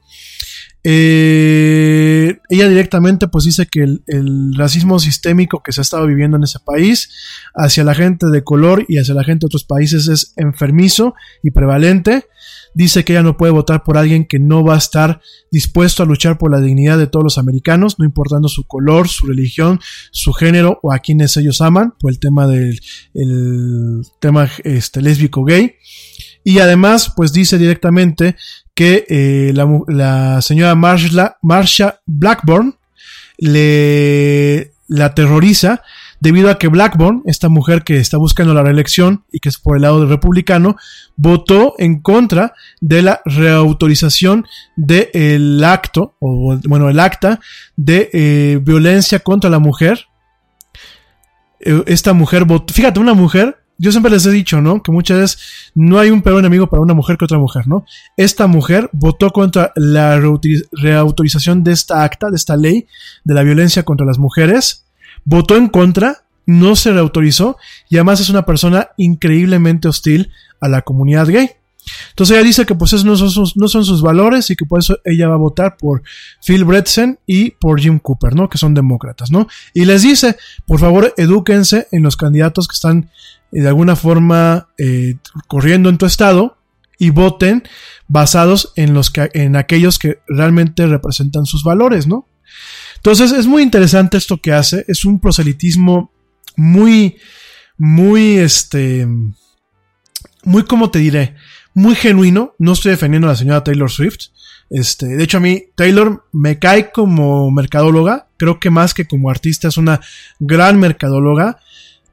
Eh, 0.84 2.40
ella 2.48 2.68
directamente 2.68 3.28
pues 3.28 3.44
dice 3.44 3.66
que 3.66 3.82
el, 3.82 4.54
racismo 4.56 4.98
sistémico 4.98 5.62
que 5.62 5.72
se 5.72 5.80
ha 5.80 5.82
estado 5.82 6.06
viviendo 6.06 6.36
en 6.36 6.42
ese 6.42 6.58
país 6.58 7.10
hacia 7.54 7.84
la 7.84 7.94
gente 7.94 8.26
de 8.26 8.42
color 8.42 8.84
y 8.88 8.98
hacia 8.98 9.14
la 9.14 9.22
gente 9.22 9.44
de 9.44 9.46
otros 9.46 9.64
países 9.64 10.08
es 10.08 10.32
enfermizo 10.36 11.14
y 11.42 11.52
prevalente. 11.52 12.26
Dice 12.74 13.04
que 13.04 13.12
ella 13.12 13.22
no 13.22 13.36
puede 13.36 13.52
votar 13.52 13.84
por 13.84 13.98
alguien 13.98 14.24
que 14.24 14.38
no 14.38 14.64
va 14.64 14.74
a 14.74 14.78
estar 14.78 15.20
dispuesto 15.50 16.02
a 16.02 16.06
luchar 16.06 16.38
por 16.38 16.50
la 16.50 16.60
dignidad 16.60 16.98
de 16.98 17.06
todos 17.06 17.22
los 17.22 17.38
americanos, 17.38 17.98
no 17.98 18.04
importando 18.04 18.48
su 18.48 18.64
color, 18.64 19.08
su 19.08 19.26
religión, 19.26 19.78
su 20.10 20.32
género 20.32 20.80
o 20.82 20.92
a 20.92 20.98
quienes 20.98 21.36
ellos 21.36 21.60
aman, 21.60 21.94
por 22.00 22.10
el 22.10 22.18
tema 22.18 22.46
del 22.46 22.80
el 23.14 24.02
tema 24.20 24.50
este, 24.64 25.02
lésbico 25.02 25.44
gay. 25.44 25.74
Y 26.44 26.58
además, 26.58 27.12
pues 27.14 27.32
dice 27.32 27.58
directamente 27.58 28.36
que 28.74 29.04
eh, 29.08 29.52
la, 29.54 30.40
señora 30.42 30.74
Marsha, 30.74 32.00
Blackburn 32.06 32.76
le 33.38 34.72
la 34.88 35.06
aterroriza 35.06 35.82
debido 36.22 36.50
a 36.50 36.58
que 36.58 36.68
Blackburn, 36.68 37.24
esta 37.26 37.48
mujer 37.48 37.82
que 37.82 37.96
está 37.96 38.16
buscando 38.16 38.54
la 38.54 38.62
reelección 38.62 39.24
y 39.32 39.40
que 39.40 39.48
es 39.48 39.58
por 39.58 39.74
el 39.74 39.82
lado 39.82 40.06
republicano, 40.06 40.76
votó 41.16 41.74
en 41.78 42.00
contra 42.00 42.54
de 42.80 43.02
la 43.02 43.20
reautorización 43.24 44.46
del 44.76 45.64
acto, 45.64 46.14
o 46.20 46.56
bueno, 46.68 46.88
el 46.88 47.00
acta 47.00 47.40
de 47.74 48.08
eh, 48.12 48.60
violencia 48.62 49.18
contra 49.18 49.50
la 49.50 49.58
mujer. 49.58 50.06
Eh, 51.58 51.82
esta 51.86 52.12
mujer 52.12 52.44
votó, 52.44 52.72
fíjate, 52.72 53.00
una 53.00 53.14
mujer 53.14 53.61
yo 53.82 53.90
siempre 53.90 54.12
les 54.12 54.24
he 54.26 54.30
dicho, 54.30 54.60
¿no? 54.60 54.80
Que 54.80 54.92
muchas 54.92 55.18
veces 55.18 55.38
no 55.74 55.98
hay 55.98 56.10
un 56.10 56.22
peor 56.22 56.38
enemigo 56.38 56.68
para 56.68 56.80
una 56.80 56.94
mujer 56.94 57.16
que 57.16 57.24
otra 57.24 57.38
mujer, 57.38 57.66
¿no? 57.66 57.84
Esta 58.16 58.46
mujer 58.46 58.88
votó 58.92 59.30
contra 59.30 59.72
la 59.74 60.20
reautorización 60.20 61.64
de 61.64 61.72
esta 61.72 62.04
acta, 62.04 62.30
de 62.30 62.36
esta 62.36 62.56
ley 62.56 62.86
de 63.24 63.34
la 63.34 63.42
violencia 63.42 63.82
contra 63.82 64.06
las 64.06 64.18
mujeres, 64.20 64.84
votó 65.24 65.56
en 65.56 65.66
contra, 65.66 66.22
no 66.46 66.76
se 66.76 66.92
reautorizó 66.92 67.56
y 67.90 67.96
además 67.96 68.20
es 68.20 68.28
una 68.28 68.46
persona 68.46 68.90
increíblemente 68.98 69.88
hostil 69.88 70.30
a 70.60 70.68
la 70.68 70.82
comunidad 70.82 71.26
gay. 71.26 71.50
Entonces 72.10 72.36
ella 72.36 72.46
dice 72.46 72.64
que 72.64 72.76
pues 72.76 72.92
esos 72.92 73.04
no 73.04 73.16
son, 73.16 73.30
sus, 73.30 73.56
no 73.56 73.66
son 73.66 73.84
sus 73.84 74.00
valores 74.00 74.48
y 74.50 74.54
que 74.54 74.64
por 74.64 74.78
eso 74.78 75.00
ella 75.04 75.26
va 75.26 75.34
a 75.34 75.38
votar 75.38 75.76
por 75.76 76.04
Phil 76.46 76.64
Bretsen 76.64 77.18
y 77.26 77.50
por 77.50 77.80
Jim 77.80 77.98
Cooper, 77.98 78.36
¿no? 78.36 78.48
Que 78.48 78.58
son 78.58 78.74
demócratas, 78.74 79.32
¿no? 79.32 79.48
Y 79.74 79.86
les 79.86 80.02
dice, 80.02 80.36
por 80.68 80.78
favor, 80.78 81.12
edúquense 81.16 81.88
en 81.90 82.04
los 82.04 82.16
candidatos 82.16 82.68
que 82.68 82.74
están 82.74 83.10
de 83.60 83.68
alguna 83.68 83.96
forma 83.96 84.68
eh, 84.78 85.16
corriendo 85.46 85.88
en 85.88 85.98
tu 85.98 86.06
estado 86.06 86.56
y 86.98 87.10
voten 87.10 87.62
basados 88.08 88.72
en 88.76 88.94
los 88.94 89.10
que, 89.10 89.30
en 89.34 89.56
aquellos 89.56 89.98
que 89.98 90.20
realmente 90.26 90.86
representan 90.86 91.46
sus 91.46 91.62
valores, 91.62 92.06
¿no? 92.06 92.28
Entonces 92.96 93.32
es 93.32 93.46
muy 93.46 93.62
interesante 93.62 94.16
esto 94.16 94.40
que 94.40 94.52
hace, 94.52 94.84
es 94.88 95.04
un 95.04 95.20
proselitismo 95.20 96.12
muy, 96.56 97.16
muy, 97.76 98.38
este, 98.38 99.06
muy, 100.44 100.64
como 100.64 100.90
te 100.90 101.00
diré, 101.00 101.34
muy 101.74 101.94
genuino. 101.94 102.54
No 102.58 102.72
estoy 102.72 102.92
defendiendo 102.92 103.28
a 103.28 103.32
la 103.32 103.36
señora 103.36 103.64
Taylor 103.64 103.90
Swift. 103.90 104.28
Este, 104.70 105.06
de 105.06 105.24
hecho, 105.24 105.38
a 105.38 105.40
mí 105.40 105.64
Taylor 105.74 106.24
me 106.32 106.58
cae 106.58 106.90
como 106.92 107.50
mercadóloga. 107.50 108.28
Creo 108.36 108.60
que 108.60 108.70
más 108.70 108.94
que 108.94 109.06
como 109.06 109.30
artista 109.30 109.68
es 109.68 109.76
una 109.76 110.00
gran 110.38 110.78
mercadóloga. 110.78 111.58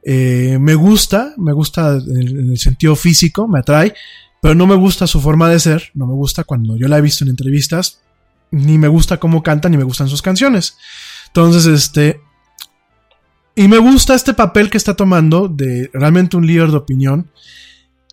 Eh, 0.02 0.58
me 0.60 0.74
gusta, 0.74 1.34
me 1.36 1.52
gusta 1.52 1.96
en 1.96 2.52
el 2.52 2.58
sentido 2.58 2.96
físico, 2.96 3.46
me 3.46 3.60
atrae, 3.60 3.94
pero 4.40 4.54
no 4.54 4.66
me 4.66 4.74
gusta 4.74 5.06
su 5.06 5.20
forma 5.20 5.48
de 5.48 5.60
ser. 5.60 5.90
No 5.94 6.06
me 6.06 6.14
gusta 6.14 6.44
cuando 6.44 6.76
yo 6.76 6.88
la 6.88 6.98
he 6.98 7.02
visto 7.02 7.24
en 7.24 7.30
entrevistas. 7.30 8.00
Ni 8.50 8.78
me 8.78 8.88
gusta 8.88 9.18
cómo 9.18 9.42
canta, 9.42 9.68
ni 9.68 9.76
me 9.76 9.84
gustan 9.84 10.08
sus 10.08 10.22
canciones. 10.22 10.76
Entonces, 11.28 11.66
este. 11.66 12.20
Y 13.54 13.68
me 13.68 13.78
gusta 13.78 14.14
este 14.14 14.34
papel 14.34 14.70
que 14.70 14.78
está 14.78 14.94
tomando 14.94 15.48
de 15.48 15.90
realmente 15.92 16.36
un 16.36 16.46
líder 16.46 16.70
de 16.70 16.76
opinión 16.76 17.30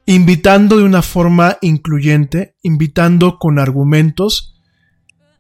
invitando 0.08 0.78
de 0.78 0.84
una 0.84 1.02
forma 1.02 1.58
incluyente, 1.62 2.56
invitando 2.64 3.38
con 3.38 3.60
argumentos 3.60 4.56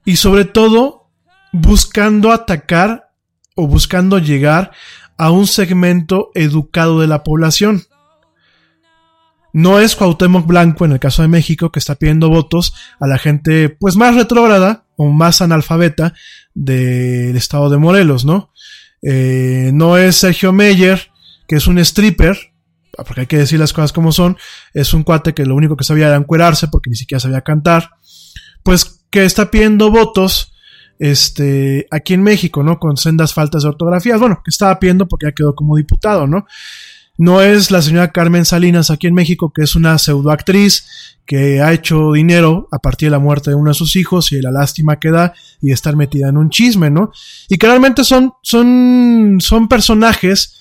y 0.06 0.18
sobre 0.18 0.44
todo 0.44 1.10
buscando 1.53 2.32
atacar 2.32 3.11
o 3.56 3.65
buscando 3.65 4.19
llegar 4.19 4.72
a 5.18 5.31
un 5.31 5.48
segmento 5.48 6.31
educado 6.35 6.99
de 6.99 7.07
la 7.07 7.23
población. 7.23 7.84
No 9.53 9.80
es 9.80 9.95
Cuauhtémoc 9.95 10.45
Blanco 10.45 10.85
en 10.85 10.91
el 10.91 10.99
caso 10.99 11.23
de 11.23 11.27
México 11.27 11.72
que 11.72 11.80
está 11.80 11.95
pidiendo 11.95 12.30
votos 12.30 12.73
a 12.99 13.07
la 13.07 13.18
gente 13.18 13.69
pues 13.69 13.95
más 13.95 14.15
retrógrada 14.15 14.85
o 14.95 15.10
más 15.10 15.41
analfabeta 15.41 16.14
del 16.53 17.35
estado 17.35 17.69
de 17.69 17.77
Morelos, 17.77 18.26
¿no? 18.26 18.52
Eh, 19.02 19.72
no 19.73 19.98
es 19.98 20.18
Sergio 20.18 20.53
Meyer, 20.53 21.11
que 21.48 21.56
es 21.56 21.68
un 21.68 21.80
stripper, 21.80 22.38
porque 23.06 23.22
hay 23.22 23.27
que 23.27 23.38
decir 23.38 23.60
las 23.60 23.73
cosas 23.73 23.94
como 23.94 24.11
son, 24.11 24.38
es 24.73 24.94
un 24.94 25.03
cuate 25.03 25.34
que 25.34 25.45
lo 25.45 25.56
único 25.56 25.77
que 25.77 25.84
sabía 25.84 26.07
era 26.07 26.18
encuerarse 26.18 26.68
porque 26.68 26.89
ni 26.89 26.95
siquiera 26.95 27.19
sabía 27.19 27.41
cantar, 27.41 27.91
pues 28.64 29.06
que 29.10 29.26
está 29.26 29.49
pidiendo 29.49 29.91
votos 29.91 30.53
este, 30.99 31.88
aquí 31.91 32.14
en 32.14 32.24
México, 32.24 32.64
¿no? 32.64 32.80
Con 32.80 32.98
sendas 32.98 33.34
faltas 33.34 33.64
de 33.64 33.69
ortografía, 33.69 34.18
bueno, 34.18 34.41
que 34.44 34.49
estaba 34.49 34.80
pidiendo 34.80 35.07
porque 35.07 35.28
ya 35.28 35.32
quedó 35.32 35.56
como 35.56 35.78
diputado, 35.78 36.28
¿no? 36.28 36.45
No 37.18 37.41
es 37.41 37.72
la 37.72 37.82
señora 37.82 38.11
Carmen 38.11 38.45
Salinas 38.45 38.91
aquí 38.91 39.07
en 39.07 39.15
México, 39.15 39.52
que 39.53 39.64
es 39.64 39.76
una 39.76 39.98
pseudoactriz 39.98 40.86
que 41.26 41.61
ha 41.61 41.74
hecho 41.74 42.11
dinero 42.14 42.69
a 42.72 42.78
partir 42.78 43.07
de 43.07 43.11
la 43.11 43.19
muerte 43.19 43.49
de 43.49 43.56
uno 43.56 43.72
de 43.72 43.74
sus 43.74 43.95
hijos 43.95 44.32
y 44.32 44.40
la 44.40 44.52
lástima 44.52 44.99
que 44.99 45.10
da 45.10 45.34
y 45.61 45.72
estar 45.72 45.95
metida 45.95 46.30
en 46.30 46.38
un 46.38 46.49
chisme, 46.49 46.91
¿no? 46.91 47.11
Y 47.49 47.57
que 47.57 47.68
realmente 47.68 48.03
son, 48.03 48.34
son, 48.44 49.38
son 49.40 49.68
personajes 49.68 50.57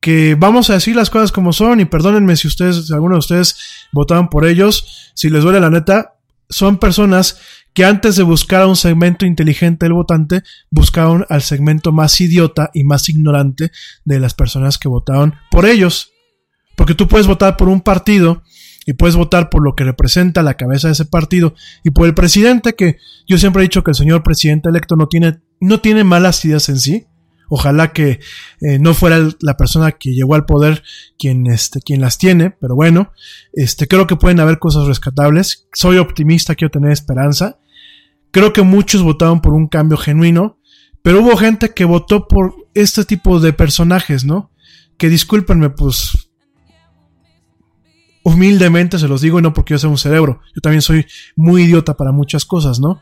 que 0.00 0.34
vamos 0.34 0.70
a 0.70 0.74
decir 0.74 0.96
las 0.96 1.10
cosas 1.10 1.30
como 1.30 1.52
son 1.52 1.80
y 1.80 1.84
perdónenme 1.84 2.36
si 2.36 2.48
ustedes, 2.48 2.86
si 2.86 2.92
alguno 2.94 3.16
de 3.16 3.20
ustedes 3.20 3.56
votaron 3.92 4.28
por 4.28 4.46
ellos, 4.46 5.12
si 5.14 5.28
les 5.28 5.42
duele 5.42 5.60
la 5.60 5.70
neta, 5.70 6.14
son 6.48 6.78
personas 6.78 7.38
que 7.78 7.84
antes 7.84 8.16
de 8.16 8.24
buscar 8.24 8.62
a 8.62 8.66
un 8.66 8.74
segmento 8.74 9.24
inteligente 9.24 9.86
del 9.86 9.92
votante, 9.92 10.42
buscaron 10.68 11.24
al 11.28 11.42
segmento 11.42 11.92
más 11.92 12.20
idiota 12.20 12.72
y 12.74 12.82
más 12.82 13.08
ignorante 13.08 13.70
de 14.04 14.18
las 14.18 14.34
personas 14.34 14.78
que 14.78 14.88
votaron 14.88 15.36
por 15.48 15.64
ellos. 15.64 16.10
Porque 16.76 16.96
tú 16.96 17.06
puedes 17.06 17.28
votar 17.28 17.56
por 17.56 17.68
un 17.68 17.80
partido 17.80 18.42
y 18.84 18.94
puedes 18.94 19.14
votar 19.14 19.48
por 19.48 19.62
lo 19.62 19.76
que 19.76 19.84
representa 19.84 20.42
la 20.42 20.54
cabeza 20.54 20.88
de 20.88 20.94
ese 20.94 21.04
partido 21.04 21.54
y 21.84 21.90
por 21.90 22.08
el 22.08 22.14
presidente 22.14 22.74
que 22.74 22.96
yo 23.28 23.38
siempre 23.38 23.62
he 23.62 23.68
dicho 23.68 23.84
que 23.84 23.92
el 23.92 23.96
señor 23.96 24.24
presidente 24.24 24.70
electo 24.70 24.96
no 24.96 25.06
tiene, 25.06 25.38
no 25.60 25.80
tiene 25.80 26.02
malas 26.02 26.44
ideas 26.44 26.68
en 26.70 26.80
sí, 26.80 27.06
Ojalá 27.50 27.94
que 27.94 28.20
eh, 28.60 28.78
no 28.78 28.92
fuera 28.92 29.26
la 29.40 29.56
persona 29.56 29.92
que 29.92 30.10
llegó 30.10 30.34
al 30.34 30.44
poder 30.44 30.82
quien, 31.18 31.46
este, 31.46 31.80
quien 31.80 32.02
las 32.02 32.18
tiene, 32.18 32.50
pero 32.50 32.74
bueno, 32.74 33.12
este, 33.54 33.88
creo 33.88 34.06
que 34.06 34.16
pueden 34.16 34.40
haber 34.40 34.58
cosas 34.58 34.86
rescatables. 34.86 35.66
Soy 35.72 35.96
optimista, 35.96 36.54
quiero 36.54 36.70
tener 36.70 36.92
esperanza. 36.92 37.58
Creo 38.30 38.52
que 38.52 38.62
muchos 38.62 39.02
votaron 39.02 39.40
por 39.40 39.54
un 39.54 39.68
cambio 39.68 39.96
genuino, 39.96 40.58
pero 41.02 41.20
hubo 41.20 41.36
gente 41.36 41.72
que 41.72 41.84
votó 41.84 42.28
por 42.28 42.54
este 42.74 43.04
tipo 43.04 43.40
de 43.40 43.52
personajes, 43.52 44.24
¿no? 44.24 44.50
Que 44.96 45.08
discúlpenme, 45.08 45.70
pues 45.70 46.30
humildemente 48.24 48.98
se 48.98 49.08
los 49.08 49.22
digo 49.22 49.38
y 49.38 49.42
no 49.42 49.54
porque 49.54 49.74
yo 49.74 49.78
sea 49.78 49.90
un 49.90 49.98
cerebro. 49.98 50.40
Yo 50.54 50.60
también 50.60 50.82
soy 50.82 51.06
muy 51.34 51.62
idiota 51.62 51.96
para 51.96 52.12
muchas 52.12 52.44
cosas, 52.44 52.78
¿no? 52.78 53.00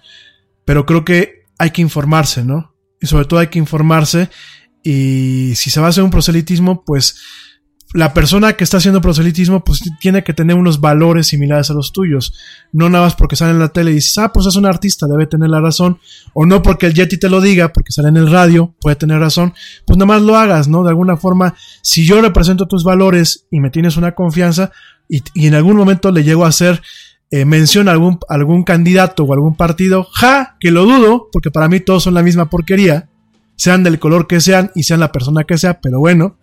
Pero 0.65 0.87
creo 0.87 1.05
que 1.05 1.47
hay 1.59 1.71
que 1.71 1.83
informarse, 1.83 2.45
¿no? 2.45 2.77
y 3.01 3.07
sobre 3.07 3.25
todo 3.27 3.41
hay 3.41 3.49
que 3.49 3.59
informarse 3.59 4.31
y 4.83 5.53
si 5.57 5.71
se 5.71 5.81
va 5.81 5.87
a 5.87 5.91
hacer 5.91 6.05
un 6.05 6.11
proselitismo, 6.11 6.85
pues 6.85 7.21
la 7.95 8.13
persona 8.13 8.55
que 8.55 8.65
está 8.65 8.79
haciendo 8.79 9.01
proselitismo 9.01 9.63
pues 9.65 9.81
tiene 10.01 10.25
que 10.25 10.35
tener 10.35 10.57
unos 10.57 10.81
valores 10.81 11.29
similares 11.29 11.71
a 11.71 11.75
los 11.75 11.93
tuyos. 11.93 12.35
No 12.73 12.91
nada 12.91 13.05
más 13.05 13.15
porque 13.15 13.37
sale 13.37 13.53
en 13.53 13.59
la 13.59 13.69
tele 13.69 13.93
y 13.93 13.95
dices, 13.95 14.19
ah, 14.19 14.33
pues 14.33 14.47
es 14.47 14.57
un 14.57 14.67
artista, 14.67 15.07
debe 15.07 15.27
tener 15.27 15.49
la 15.49 15.61
razón. 15.61 15.99
O 16.35 16.47
no 16.47 16.63
porque 16.63 16.87
el 16.87 16.95
Yeti 16.95 17.19
te 17.19 17.29
lo 17.29 17.41
diga, 17.41 17.73
porque 17.73 17.93
sale 17.93 18.09
en 18.09 18.17
el 18.17 18.31
radio, 18.31 18.75
puede 18.81 18.97
tener 18.97 19.19
razón. 19.19 19.55
Pues 19.87 19.97
nada 19.97 20.07
más 20.07 20.23
lo 20.23 20.37
hagas, 20.37 20.69
¿no? 20.69 20.83
De 20.83 20.91
alguna 20.91 21.17
forma, 21.17 21.55
si 21.83 22.05
yo 22.05 22.21
represento 22.21 22.67
tus 22.67 22.85
valores 22.85 23.47
y 23.51 23.61
me 23.61 23.71
tienes 23.71 23.97
una 23.97 24.15
confianza 24.15 24.73
y, 25.09 25.23
en 25.47 25.55
algún 25.55 25.77
momento 25.77 26.11
le 26.11 26.25
llego 26.25 26.45
a 26.45 26.49
hacer 26.49 26.83
eh, 27.31 27.45
menciona 27.45 27.93
algún, 27.93 28.19
algún 28.29 28.63
candidato 28.63 29.25
o 29.25 29.33
algún 29.33 29.57
partido, 29.57 30.07
ja, 30.13 30.57
que 30.61 30.71
lo 30.71 30.85
dudo, 30.85 31.29
porque 31.33 31.51
para 31.51 31.69
mí 31.69 31.81
todos 31.81 32.05
son 32.05 32.15
la 32.15 32.23
misma 32.23 32.51
porquería, 32.51 33.09
sean 33.57 33.83
del 33.83 33.99
color 33.99 34.27
que 34.27 34.41
sean 34.41 34.71
y 34.75 34.83
sean 34.85 35.01
la 35.01 35.13
persona 35.13 35.45
que 35.45 35.59
sea, 35.59 35.81
pero 35.81 35.99
bueno. 35.99 36.37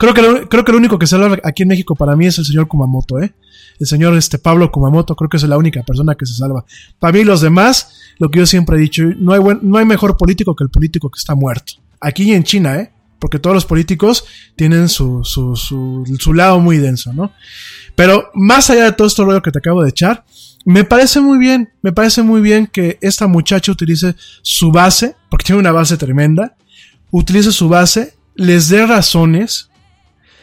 Creo 0.00 0.14
que, 0.14 0.22
lo, 0.22 0.48
creo 0.48 0.64
que 0.64 0.72
lo 0.72 0.78
único 0.78 0.98
que 0.98 1.06
salva 1.06 1.36
aquí 1.44 1.62
en 1.62 1.68
México 1.68 1.94
para 1.94 2.16
mí 2.16 2.24
es 2.24 2.38
el 2.38 2.46
señor 2.46 2.66
Kumamoto, 2.68 3.20
¿eh? 3.20 3.34
El 3.78 3.86
señor 3.86 4.16
este, 4.16 4.38
Pablo 4.38 4.72
Kumamoto, 4.72 5.14
creo 5.14 5.28
que 5.28 5.36
es 5.36 5.42
la 5.42 5.58
única 5.58 5.82
persona 5.82 6.14
que 6.14 6.24
se 6.24 6.32
salva. 6.32 6.64
Para 6.98 7.12
mí 7.12 7.22
los 7.22 7.42
demás, 7.42 7.98
lo 8.18 8.30
que 8.30 8.38
yo 8.38 8.46
siempre 8.46 8.78
he 8.78 8.80
dicho, 8.80 9.02
no 9.18 9.34
hay, 9.34 9.40
no 9.60 9.76
hay 9.76 9.84
mejor 9.84 10.16
político 10.16 10.56
que 10.56 10.64
el 10.64 10.70
político 10.70 11.10
que 11.10 11.18
está 11.18 11.34
muerto. 11.34 11.74
Aquí 12.00 12.22
y 12.22 12.32
en 12.32 12.44
China, 12.44 12.76
¿eh? 12.76 12.90
Porque 13.18 13.38
todos 13.38 13.52
los 13.52 13.66
políticos 13.66 14.24
tienen 14.56 14.88
su, 14.88 15.22
su, 15.22 15.54
su, 15.54 16.04
su 16.18 16.32
lado 16.32 16.60
muy 16.60 16.78
denso, 16.78 17.12
¿no? 17.12 17.34
Pero 17.94 18.30
más 18.32 18.70
allá 18.70 18.84
de 18.84 18.92
todo 18.92 19.06
esto 19.06 19.26
rollo 19.26 19.42
que 19.42 19.52
te 19.52 19.58
acabo 19.58 19.82
de 19.82 19.90
echar, 19.90 20.24
me 20.64 20.84
parece 20.84 21.20
muy 21.20 21.38
bien, 21.38 21.74
me 21.82 21.92
parece 21.92 22.22
muy 22.22 22.40
bien 22.40 22.66
que 22.66 22.96
esta 23.02 23.26
muchacha 23.26 23.70
utilice 23.70 24.16
su 24.40 24.72
base, 24.72 25.14
porque 25.28 25.44
tiene 25.44 25.60
una 25.60 25.72
base 25.72 25.98
tremenda, 25.98 26.56
utilice 27.10 27.52
su 27.52 27.68
base, 27.68 28.14
les 28.34 28.70
dé 28.70 28.86
razones, 28.86 29.69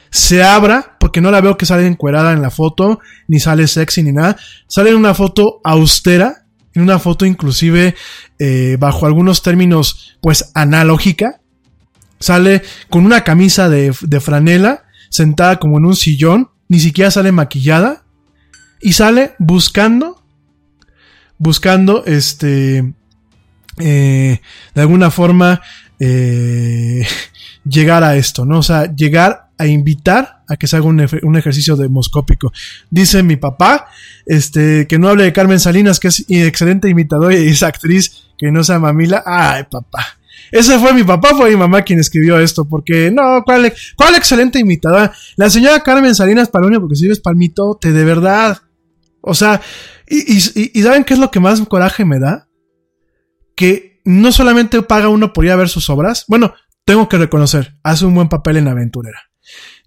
se 0.09 0.43
abra, 0.43 0.97
porque 0.99 1.21
no 1.21 1.31
la 1.31 1.41
veo 1.41 1.57
que 1.57 1.65
sale 1.65 1.85
encuerada 1.85 2.34
en 2.34 2.41
la 2.41 2.49
foto, 2.49 2.99
ni 3.27 3.39
sale 3.39 3.67
sexy 3.67 4.03
ni 4.03 4.11
nada, 4.11 4.38
sale 4.67 4.91
en 4.91 4.97
una 4.97 5.13
foto 5.13 5.59
austera, 5.63 6.45
en 6.73 6.81
una 6.84 6.99
foto 6.99 7.25
inclusive 7.25 7.95
eh, 8.39 8.77
bajo 8.79 9.05
algunos 9.05 9.41
términos 9.41 10.17
pues 10.21 10.51
analógica, 10.53 11.41
sale 12.19 12.61
con 12.89 13.05
una 13.05 13.23
camisa 13.23 13.69
de, 13.69 13.93
de 14.01 14.19
franela, 14.19 14.84
sentada 15.09 15.57
como 15.57 15.77
en 15.77 15.85
un 15.85 15.95
sillón, 15.95 16.49
ni 16.69 16.79
siquiera 16.79 17.11
sale 17.11 17.31
maquillada 17.31 18.03
y 18.81 18.93
sale 18.93 19.34
buscando, 19.39 20.21
buscando, 21.38 22.05
este, 22.05 22.93
eh, 23.79 24.41
de 24.73 24.81
alguna 24.81 25.11
forma, 25.11 25.61
eh, 25.99 27.05
llegar 27.63 28.03
a 28.03 28.15
esto, 28.15 28.45
¿no? 28.45 28.59
O 28.59 28.63
sea, 28.63 28.93
llegar 28.93 29.47
a 29.57 29.67
invitar 29.67 30.43
a 30.47 30.55
que 30.55 30.67
se 30.67 30.77
haga 30.77 30.85
un, 30.85 31.05
un, 31.23 31.35
ejercicio 31.35 31.75
demoscópico. 31.75 32.51
Dice 32.89 33.23
mi 33.23 33.35
papá, 33.35 33.88
este, 34.25 34.88
que 34.88 34.99
no 34.99 35.09
hable 35.09 35.23
de 35.23 35.34
Carmen 35.34 35.59
Salinas, 35.59 35.99
que 35.99 36.09
es 36.09 36.25
excelente 36.29 36.89
imitadora 36.89 37.35
y 37.35 37.49
es 37.49 37.63
actriz, 37.63 38.27
que 38.38 38.51
no 38.51 38.63
sea 38.63 38.79
mamila. 38.79 39.23
Ay, 39.25 39.63
papá. 39.69 40.05
Ese 40.51 40.79
fue 40.79 40.93
mi 40.93 41.03
papá, 41.03 41.29
fue 41.35 41.49
mi 41.49 41.57
mamá 41.57 41.81
quien 41.81 41.99
escribió 41.99 42.39
esto, 42.39 42.65
porque 42.65 43.11
no, 43.11 43.43
¿cuál, 43.43 43.73
cuál 43.95 44.15
excelente 44.15 44.59
imitada? 44.59 45.11
La 45.35 45.49
señora 45.49 45.81
Carmen 45.81 46.15
Salinas 46.15 46.49
Palonio, 46.49 46.79
porque 46.79 46.95
si 46.95 47.07
ves 47.07 47.19
palmitote, 47.19 47.91
de 47.91 48.05
verdad. 48.05 48.59
O 49.21 49.34
sea, 49.34 49.59
y, 50.07 50.38
y, 50.38 50.71
y, 50.73 50.84
¿saben 50.84 51.03
qué 51.03 51.15
es 51.15 51.19
lo 51.19 51.31
que 51.31 51.41
más 51.41 51.59
coraje 51.61 52.05
me 52.05 52.19
da? 52.19 52.47
Que 53.55 53.99
no 54.05 54.31
solamente 54.31 54.81
paga 54.84 55.09
uno 55.09 55.34
por 55.34 55.43
ir 55.43 55.51
a 55.51 55.57
ver 55.57 55.67
sus 55.67 55.89
obras, 55.89 56.23
bueno, 56.29 56.53
tengo 56.85 57.09
que 57.09 57.17
reconocer, 57.17 57.75
hace 57.84 58.05
un 58.05 58.15
buen 58.15 58.29
papel 58.29 58.55
en 58.55 58.69
Aventurera 58.69 59.27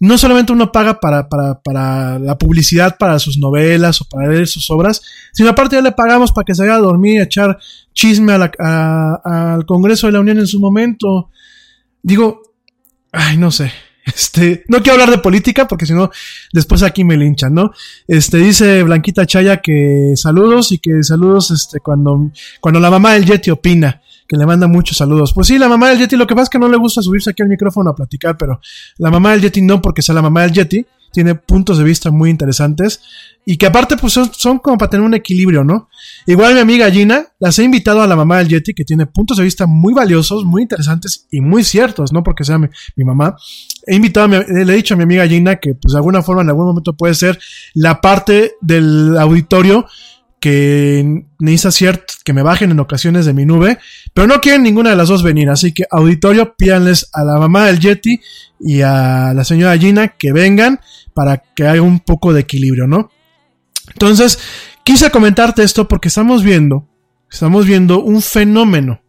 no 0.01 0.17
solamente 0.17 0.53
uno 0.53 0.73
paga 0.73 0.99
para, 0.99 1.29
para, 1.29 1.61
para, 1.61 2.19
la 2.19 2.39
publicidad 2.39 2.97
para 2.99 3.19
sus 3.19 3.37
novelas 3.39 4.01
o 4.01 4.07
para 4.07 4.29
leer 4.29 4.49
sus 4.49 4.71
obras, 4.71 5.03
sino 5.33 5.51
aparte 5.51 5.77
ya 5.77 5.83
le 5.83 5.93
pagamos 5.93 6.33
para 6.33 6.45
que 6.45 6.55
se 6.55 6.63
vaya 6.63 6.77
a 6.77 6.79
dormir 6.79 7.17
y 7.17 7.21
echar 7.21 7.59
chisme 7.93 8.33
al 8.33 9.67
Congreso 9.67 10.07
de 10.07 10.15
la 10.15 10.21
Unión 10.21 10.39
en 10.39 10.47
su 10.47 10.59
momento. 10.59 11.31
Digo, 12.03 12.43
ay, 13.13 13.37
no 13.37 13.51
sé. 13.51 13.73
Este, 14.07 14.65
no 14.67 14.79
quiero 14.79 14.95
hablar 14.95 15.11
de 15.11 15.19
política 15.19 15.69
porque 15.69 15.87
si 15.87 15.93
no, 15.93 16.11
después 16.53 16.83
aquí 16.83 17.05
me 17.05 17.19
linchan, 17.19 17.55
¿no? 17.55 17.71
Este, 18.09 18.39
dice 18.39 18.83
Blanquita 18.83 19.27
Chaya 19.27 19.59
que 19.59 20.15
saludos 20.17 20.73
y 20.73 20.79
que 20.79 21.05
saludos, 21.05 21.51
este, 21.51 21.79
cuando, 21.81 22.33
cuando 22.61 22.81
la 22.81 22.91
mamá 22.91 23.13
del 23.13 23.27
Yeti 23.27 23.51
opina 23.51 24.01
que 24.31 24.37
le 24.37 24.47
manda 24.47 24.69
muchos 24.69 24.97
saludos. 24.97 25.33
Pues 25.35 25.49
sí, 25.49 25.59
la 25.59 25.69
mamá 25.69 25.89
del 25.89 25.99
Yeti, 25.99 26.15
lo 26.15 26.25
que 26.25 26.37
pasa 26.37 26.45
es 26.45 26.51
que 26.51 26.59
no 26.61 26.69
le 26.69 26.77
gusta 26.77 27.03
subirse 27.03 27.31
aquí 27.31 27.43
al 27.43 27.49
micrófono 27.49 27.91
a 27.91 27.97
platicar, 27.97 28.37
pero 28.39 28.61
la 28.99 29.11
mamá 29.11 29.33
del 29.33 29.41
Yeti 29.41 29.61
no, 29.61 29.83
porque 29.83 30.03
sea 30.03 30.15
la 30.15 30.23
mamá 30.23 30.43
del 30.43 30.53
Yeti, 30.53 30.87
tiene 31.13 31.35
puntos 31.35 31.79
de 31.79 31.83
vista 31.83 32.13
muy 32.13 32.31
interesantes 32.31 33.01
y 33.45 33.57
que 33.57 33.67
aparte 33.67 33.97
pues 33.97 34.13
son, 34.13 34.61
como 34.61 34.79
para 34.79 34.89
tener 34.89 35.05
un 35.05 35.15
equilibrio, 35.15 35.65
¿no? 35.65 35.89
Igual 36.29 36.55
mi 36.55 36.61
amiga 36.61 36.89
Gina, 36.93 37.27
las 37.41 37.59
he 37.59 37.65
invitado 37.65 38.03
a 38.03 38.07
la 38.07 38.15
mamá 38.15 38.39
del 38.39 38.47
Yeti 38.47 38.73
que 38.73 38.85
tiene 38.85 39.07
puntos 39.07 39.39
de 39.39 39.43
vista 39.43 39.67
muy 39.67 39.93
valiosos, 39.93 40.45
muy 40.45 40.63
interesantes 40.63 41.27
y 41.33 41.41
muy 41.41 41.65
ciertos, 41.65 42.13
no 42.13 42.23
porque 42.23 42.45
sea 42.45 42.57
mi, 42.59 42.69
mamá. 42.99 43.35
He 43.85 43.97
invitado, 43.97 44.27
a 44.27 44.29
mi, 44.29 44.65
le 44.65 44.73
he 44.73 44.77
dicho 44.77 44.95
a 44.95 44.97
mi 44.97 45.03
amiga 45.03 45.27
Gina 45.27 45.57
que 45.57 45.75
pues 45.75 45.91
de 45.91 45.99
alguna 45.99 46.23
forma 46.23 46.43
en 46.43 46.51
algún 46.51 46.67
momento 46.67 46.97
puede 46.97 47.15
ser 47.15 47.37
la 47.75 48.01
parte 48.01 48.53
del 48.61 49.19
auditorio 49.19 49.87
que 50.41 51.27
necesita 51.39 51.71
cierto 51.71 52.15
que 52.25 52.33
me 52.33 52.43
bajen 52.43 52.71
en 52.71 52.81
ocasiones 52.81 53.27
de 53.27 53.35
mi 53.35 53.45
nube, 53.45 53.79
pero 54.15 54.27
no 54.27 54.41
quieren 54.41 54.63
ninguna 54.63 54.91
de 54.91 54.97
las 54.97 55.09
dos 55.09 55.23
venir, 55.23 55.51
así 55.51 55.73
que 55.73 55.85
auditorio, 55.91 56.55
pídanles 56.57 57.11
a 57.13 57.23
la 57.25 57.39
mamá 57.39 57.67
del 57.67 57.79
Yeti 57.79 58.21
y 58.59 58.81
a 58.81 59.33
la 59.35 59.45
señora 59.45 59.77
Gina 59.77 60.09
que 60.09 60.33
vengan 60.33 60.81
para 61.15 61.43
que 61.55 61.67
haya 61.67 61.83
un 61.83 62.01
poco 62.01 62.33
de 62.33 62.41
equilibrio, 62.41 62.87
¿no? 62.87 63.11
Entonces, 63.89 64.39
quise 64.83 65.11
comentarte 65.11 65.63
esto 65.63 65.87
porque 65.89 66.09
estamos 66.09 66.43
viendo, 66.43 66.89
estamos 67.31 67.67
viendo 67.67 68.03
un 68.03 68.23
fenómeno, 68.23 69.03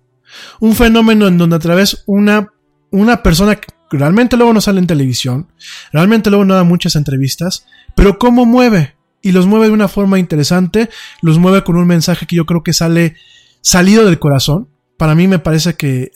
un 0.59 0.75
fenómeno 0.75 1.27
en 1.27 1.37
donde 1.37 1.55
a 1.55 1.59
través 1.59 2.03
una, 2.07 2.51
una 2.89 3.23
persona 3.23 3.55
que 3.55 3.67
realmente 3.91 4.35
luego 4.35 4.53
no 4.53 4.59
sale 4.59 4.79
en 4.79 4.87
televisión, 4.87 5.47
realmente 5.93 6.29
luego 6.29 6.43
no 6.43 6.55
da 6.55 6.63
muchas 6.63 6.95
entrevistas, 6.97 7.65
pero 7.95 8.17
cómo 8.17 8.45
mueve, 8.45 8.95
y 9.21 9.31
los 9.31 9.45
mueve 9.45 9.67
de 9.67 9.73
una 9.73 9.87
forma 9.87 10.19
interesante, 10.19 10.89
los 11.21 11.37
mueve 11.37 11.63
con 11.63 11.75
un 11.75 11.87
mensaje 11.87 12.25
que 12.25 12.35
yo 12.35 12.45
creo 12.45 12.63
que 12.63 12.73
sale 12.73 13.15
salido 13.61 14.05
del 14.05 14.19
corazón. 14.19 14.69
Para 14.97 15.15
mí 15.15 15.27
me 15.27 15.39
parece 15.39 15.75
que 15.75 16.11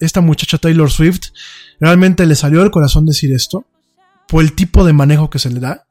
esta 0.00 0.20
muchacha 0.20 0.58
Taylor 0.58 0.90
Swift 0.90 1.30
realmente 1.80 2.26
le 2.26 2.34
salió 2.34 2.60
del 2.60 2.70
corazón 2.70 3.06
decir 3.06 3.32
esto, 3.34 3.66
por 4.28 4.42
el 4.42 4.52
tipo 4.52 4.84
de 4.84 4.92
manejo 4.92 5.30
que 5.30 5.38
se 5.38 5.50
le 5.50 5.60
da, 5.60 5.86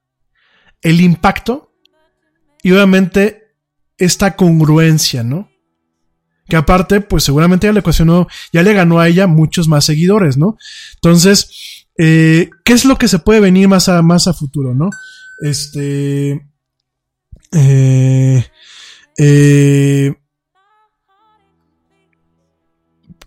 el 0.82 1.02
impacto 1.02 1.72
y 2.62 2.72
obviamente 2.72 3.56
esta 3.98 4.36
congruencia, 4.36 5.24
¿no? 5.24 5.50
Que 6.48 6.56
aparte, 6.56 7.02
pues 7.02 7.24
seguramente 7.24 7.68
ya 7.68 7.74
le 7.74 7.80
ocasionó, 7.80 8.28
ya 8.52 8.64
le 8.64 8.74
ganó 8.74 9.00
a 9.00 9.08
ella 9.08 9.28
muchos 9.28 9.68
más 9.68 9.86
seguidores, 9.86 10.38
¿no? 10.38 10.58
Entonces, 10.96 11.86
eh, 11.98 12.50
¿qué 12.66 12.74
es 12.74 12.86
lo 12.86 12.98
que 12.98 13.08
se 13.08 13.20
puede 13.20 13.40
venir 13.40 13.68
más 13.68 13.88
a, 13.90 14.02
más 14.02 14.28
a 14.28 14.34
futuro, 14.34 14.74
no? 14.74 14.90
Este. 15.40 16.48
Eh, 17.52 18.46
eh, 19.18 20.14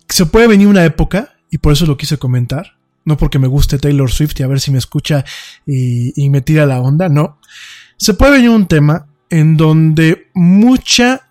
se 0.09 0.27
puede 0.27 0.47
venir 0.47 0.67
una 0.67 0.85
época, 0.85 1.37
y 1.51 1.59
por 1.59 1.73
eso 1.73 1.87
lo 1.87 1.97
quise 1.97 2.19
comentar, 2.19 2.77
no 3.05 3.17
porque 3.17 3.39
me 3.39 3.47
guste 3.47 3.79
Taylor 3.79 4.11
Swift 4.11 4.39
y 4.39 4.43
a 4.43 4.49
ver 4.49 4.61
si 4.61 4.71
me 4.71 4.79
escucha 4.79 5.25
y, 5.65 6.29
me 6.31 6.41
tira 6.41 6.67
la 6.67 6.81
onda, 6.81 7.09
no. 7.09 7.39
Se 7.97 8.15
puede 8.15 8.33
venir 8.33 8.51
un 8.51 8.67
tema 8.67 9.07
en 9.31 9.57
donde 9.57 10.29
mucha, 10.35 11.29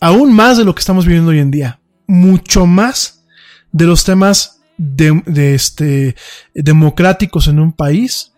aún 0.00 0.32
más 0.34 0.58
de 0.58 0.64
lo 0.64 0.74
que 0.74 0.80
estamos 0.80 1.06
viviendo 1.06 1.30
hoy 1.30 1.38
en 1.38 1.50
día, 1.50 1.80
mucho 2.06 2.66
más 2.66 3.24
de 3.72 3.86
los 3.86 4.04
temas 4.04 4.60
de 4.78 5.54
este, 5.54 6.16
democráticos 6.54 7.46
en 7.48 7.60
un 7.60 7.72
país 7.72 8.31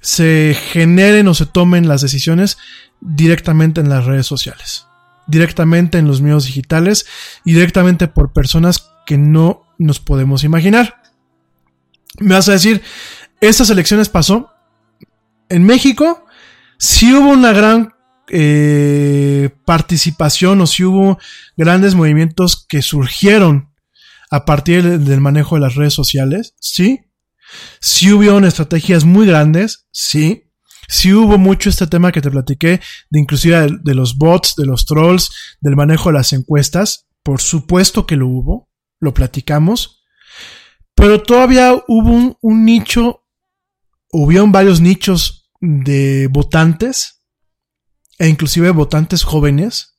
se 0.00 0.56
generen 0.72 1.28
o 1.28 1.34
se 1.34 1.46
tomen 1.46 1.88
las 1.88 2.00
decisiones 2.00 2.58
directamente 3.00 3.80
en 3.80 3.88
las 3.88 4.04
redes 4.04 4.26
sociales, 4.26 4.86
directamente 5.26 5.98
en 5.98 6.06
los 6.06 6.20
medios 6.20 6.46
digitales 6.46 7.06
y 7.44 7.54
directamente 7.54 8.08
por 8.08 8.32
personas 8.32 8.90
que 9.06 9.18
no 9.18 9.62
nos 9.78 10.00
podemos 10.00 10.44
imaginar. 10.44 11.02
Me 12.18 12.34
vas 12.34 12.48
a 12.48 12.52
decir, 12.52 12.82
estas 13.40 13.70
elecciones 13.70 14.08
pasó 14.08 14.50
en 15.48 15.64
México, 15.64 16.26
si 16.78 17.12
hubo 17.12 17.30
una 17.30 17.52
gran 17.52 17.94
eh, 18.28 19.50
participación 19.64 20.60
o 20.60 20.66
si 20.66 20.84
hubo 20.84 21.18
grandes 21.56 21.94
movimientos 21.94 22.66
que 22.68 22.82
surgieron 22.82 23.70
a 24.30 24.44
partir 24.44 24.98
del 24.98 25.20
manejo 25.20 25.54
de 25.54 25.60
las 25.60 25.76
redes 25.76 25.94
sociales, 25.94 26.54
sí. 26.58 27.05
Si 27.80 28.12
hubo 28.12 28.38
estrategias 28.46 29.04
muy 29.04 29.26
grandes, 29.26 29.86
sí. 29.90 30.44
Si 30.88 31.12
hubo 31.12 31.38
mucho 31.38 31.68
este 31.68 31.86
tema 31.86 32.12
que 32.12 32.20
te 32.20 32.30
platiqué, 32.30 32.80
de 33.10 33.20
inclusive 33.20 33.68
de, 33.82 33.94
los 33.94 34.16
bots, 34.16 34.54
de 34.56 34.66
los 34.66 34.86
trolls, 34.86 35.30
del 35.60 35.76
manejo 35.76 36.10
de 36.10 36.14
las 36.14 36.32
encuestas, 36.32 37.06
por 37.22 37.40
supuesto 37.40 38.06
que 38.06 38.16
lo 38.16 38.28
hubo, 38.28 38.70
lo 39.00 39.12
platicamos. 39.12 40.04
Pero 40.94 41.22
todavía 41.22 41.74
hubo 41.88 42.10
un, 42.10 42.36
un 42.40 42.64
nicho, 42.64 43.24
hubieron 44.12 44.52
varios 44.52 44.80
nichos 44.80 45.50
de 45.60 46.28
votantes, 46.30 47.22
e 48.18 48.28
inclusive 48.28 48.70
votantes 48.70 49.24
jóvenes, 49.24 49.96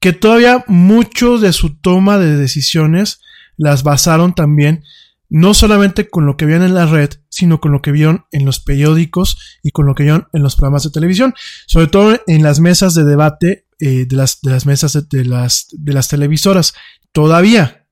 que 0.00 0.12
todavía 0.12 0.64
mucho 0.66 1.38
de 1.38 1.52
su 1.52 1.78
toma 1.80 2.18
de 2.18 2.36
decisiones 2.36 3.20
las 3.56 3.82
basaron 3.82 4.34
también 4.34 4.82
no 5.28 5.54
solamente 5.54 6.08
con 6.08 6.26
lo 6.26 6.36
que 6.36 6.46
vieron 6.46 6.64
en 6.64 6.74
la 6.74 6.86
red, 6.86 7.10
sino 7.28 7.60
con 7.60 7.72
lo 7.72 7.82
que 7.82 7.92
vieron 7.92 8.26
en 8.32 8.44
los 8.44 8.60
periódicos 8.60 9.58
y 9.62 9.70
con 9.70 9.86
lo 9.86 9.94
que 9.94 10.04
vieron 10.04 10.28
en 10.32 10.42
los 10.42 10.56
programas 10.56 10.84
de 10.84 10.90
televisión, 10.90 11.34
sobre 11.66 11.88
todo 11.88 12.20
en 12.26 12.42
las 12.42 12.60
mesas 12.60 12.94
de 12.94 13.04
debate 13.04 13.66
eh, 13.78 14.06
de, 14.06 14.16
las, 14.16 14.66
mesas 14.66 14.92
de, 14.92 15.02
de, 15.10 15.24
las, 15.24 15.66
de 15.72 15.92
las 15.92 16.08
televisoras. 16.08 16.74
Todavía. 17.12 17.86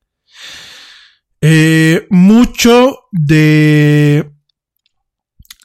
Eh, 1.41 2.07
mucho 2.11 3.01
de 3.11 4.33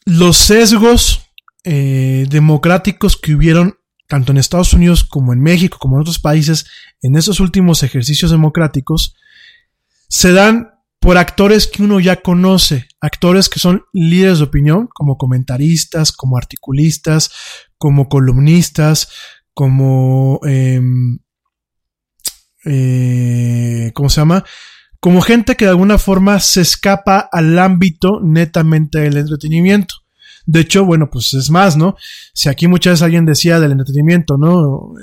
los 0.06 0.38
sesgos 0.38 1.22
eh, 1.64 2.26
democráticos 2.30 3.16
que 3.16 3.34
hubieron 3.34 3.78
tanto 4.08 4.32
en 4.32 4.40
Estados 4.40 4.74
Unidos 4.74 5.04
como 5.04 5.34
en 5.34 5.40
México, 5.40 5.78
como 5.80 5.96
en 5.96 6.02
otros 6.02 6.20
países, 6.20 6.66
en 7.02 7.16
esos 7.16 7.40
últimos 7.40 7.84
ejercicios 7.84 8.32
democráticos, 8.32 9.16
se 10.10 10.34
dan 10.34 10.72
por 11.00 11.18
actores 11.18 11.68
que 11.68 11.84
uno 11.84 12.00
ya 12.00 12.22
conoce, 12.22 12.88
actores 13.00 13.50
que 13.50 13.60
son 13.60 13.84
líderes 13.94 14.40
de 14.40 14.46
opinión, 14.46 14.90
como 14.94 15.18
comentaristas, 15.18 16.12
como 16.12 16.38
articulistas, 16.38 17.32
como 17.78 18.10
columnistas, 18.10 19.10
como... 19.54 20.40
Eh, 20.46 20.82
eh, 22.66 23.92
¿Cómo 23.94 24.10
se 24.10 24.20
llama? 24.22 24.44
Como 25.00 25.22
gente 25.22 25.56
que 25.56 25.66
de 25.66 25.72
alguna 25.72 25.98
forma 25.98 26.40
se 26.40 26.62
escapa 26.62 27.30
al 27.32 27.58
ámbito 27.58 28.20
netamente 28.22 29.00
del 29.00 29.18
entretenimiento. 29.18 29.96
De 30.46 30.62
hecho, 30.62 30.84
bueno, 30.84 31.10
pues 31.10 31.34
es 31.34 31.50
más, 31.50 31.78
¿no? 31.78 31.96
Si 32.34 32.50
aquí 32.50 32.68
muchas 32.68 32.94
veces 32.94 33.04
alguien 33.04 33.26
decía 33.26 33.60
del 33.60 33.72
entretenimiento, 33.72 34.38
¿no? 34.38 34.94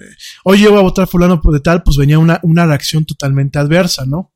Oye, 0.45 0.65
yo 0.65 0.71
voy 0.71 0.81
a 0.81 0.83
votar 0.83 1.07
fulano 1.07 1.41
de 1.43 1.61
tal, 1.61 1.83
pues 1.83 1.97
venía 1.97 2.19
una, 2.19 2.41
una 2.43 2.67
reacción 2.67 3.07
totalmente 3.07 3.59
adversa, 3.59 4.05
¿no? 4.07 4.33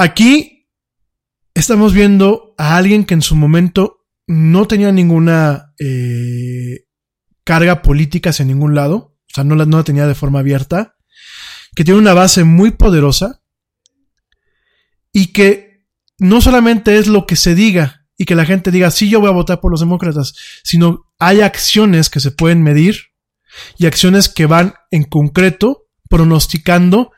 Aquí 0.00 0.70
estamos 1.54 1.92
viendo 1.92 2.54
a 2.56 2.76
alguien 2.76 3.04
que 3.04 3.14
en 3.14 3.22
su 3.22 3.34
momento 3.34 4.06
no 4.28 4.68
tenía 4.68 4.92
ninguna 4.92 5.74
eh, 5.76 6.84
carga 7.42 7.82
política 7.82 8.30
hacia 8.30 8.44
ningún 8.44 8.76
lado, 8.76 8.96
o 8.96 9.34
sea, 9.34 9.42
no 9.42 9.56
la, 9.56 9.66
no 9.66 9.78
la 9.78 9.82
tenía 9.82 10.06
de 10.06 10.14
forma 10.14 10.38
abierta, 10.38 10.94
que 11.74 11.82
tiene 11.82 11.98
una 11.98 12.14
base 12.14 12.44
muy 12.44 12.70
poderosa 12.70 13.42
y 15.12 15.32
que 15.32 15.84
no 16.16 16.40
solamente 16.40 16.98
es 16.98 17.08
lo 17.08 17.26
que 17.26 17.34
se 17.34 17.56
diga, 17.56 18.06
y 18.16 18.24
que 18.24 18.36
la 18.36 18.46
gente 18.46 18.70
diga, 18.70 18.92
sí, 18.92 19.10
yo 19.10 19.18
voy 19.18 19.30
a 19.30 19.32
votar 19.32 19.58
por 19.60 19.72
los 19.72 19.80
demócratas, 19.80 20.32
sino 20.62 21.10
hay 21.18 21.40
acciones 21.40 22.08
que 22.08 22.20
se 22.20 22.30
pueden 22.30 22.62
medir 22.62 23.06
y 23.76 23.86
acciones 23.86 24.28
que 24.28 24.46
van 24.46 24.74
en 24.92 25.02
concreto 25.02 25.88
pronosticando 26.08 27.10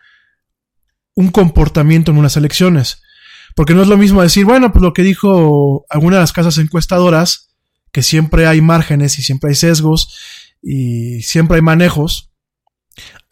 un 1.20 1.30
comportamiento 1.30 2.10
en 2.10 2.18
unas 2.18 2.36
elecciones. 2.36 3.02
Porque 3.54 3.74
no 3.74 3.82
es 3.82 3.88
lo 3.88 3.96
mismo 3.96 4.22
decir, 4.22 4.44
bueno, 4.44 4.72
pues 4.72 4.82
lo 4.82 4.92
que 4.92 5.02
dijo 5.02 5.84
alguna 5.88 6.16
de 6.16 6.22
las 6.22 6.32
casas 6.32 6.58
encuestadoras, 6.58 7.54
que 7.92 8.02
siempre 8.02 8.46
hay 8.46 8.60
márgenes 8.60 9.18
y 9.18 9.22
siempre 9.22 9.50
hay 9.50 9.56
sesgos 9.56 10.16
y 10.62 11.22
siempre 11.22 11.56
hay 11.56 11.62
manejos, 11.62 12.32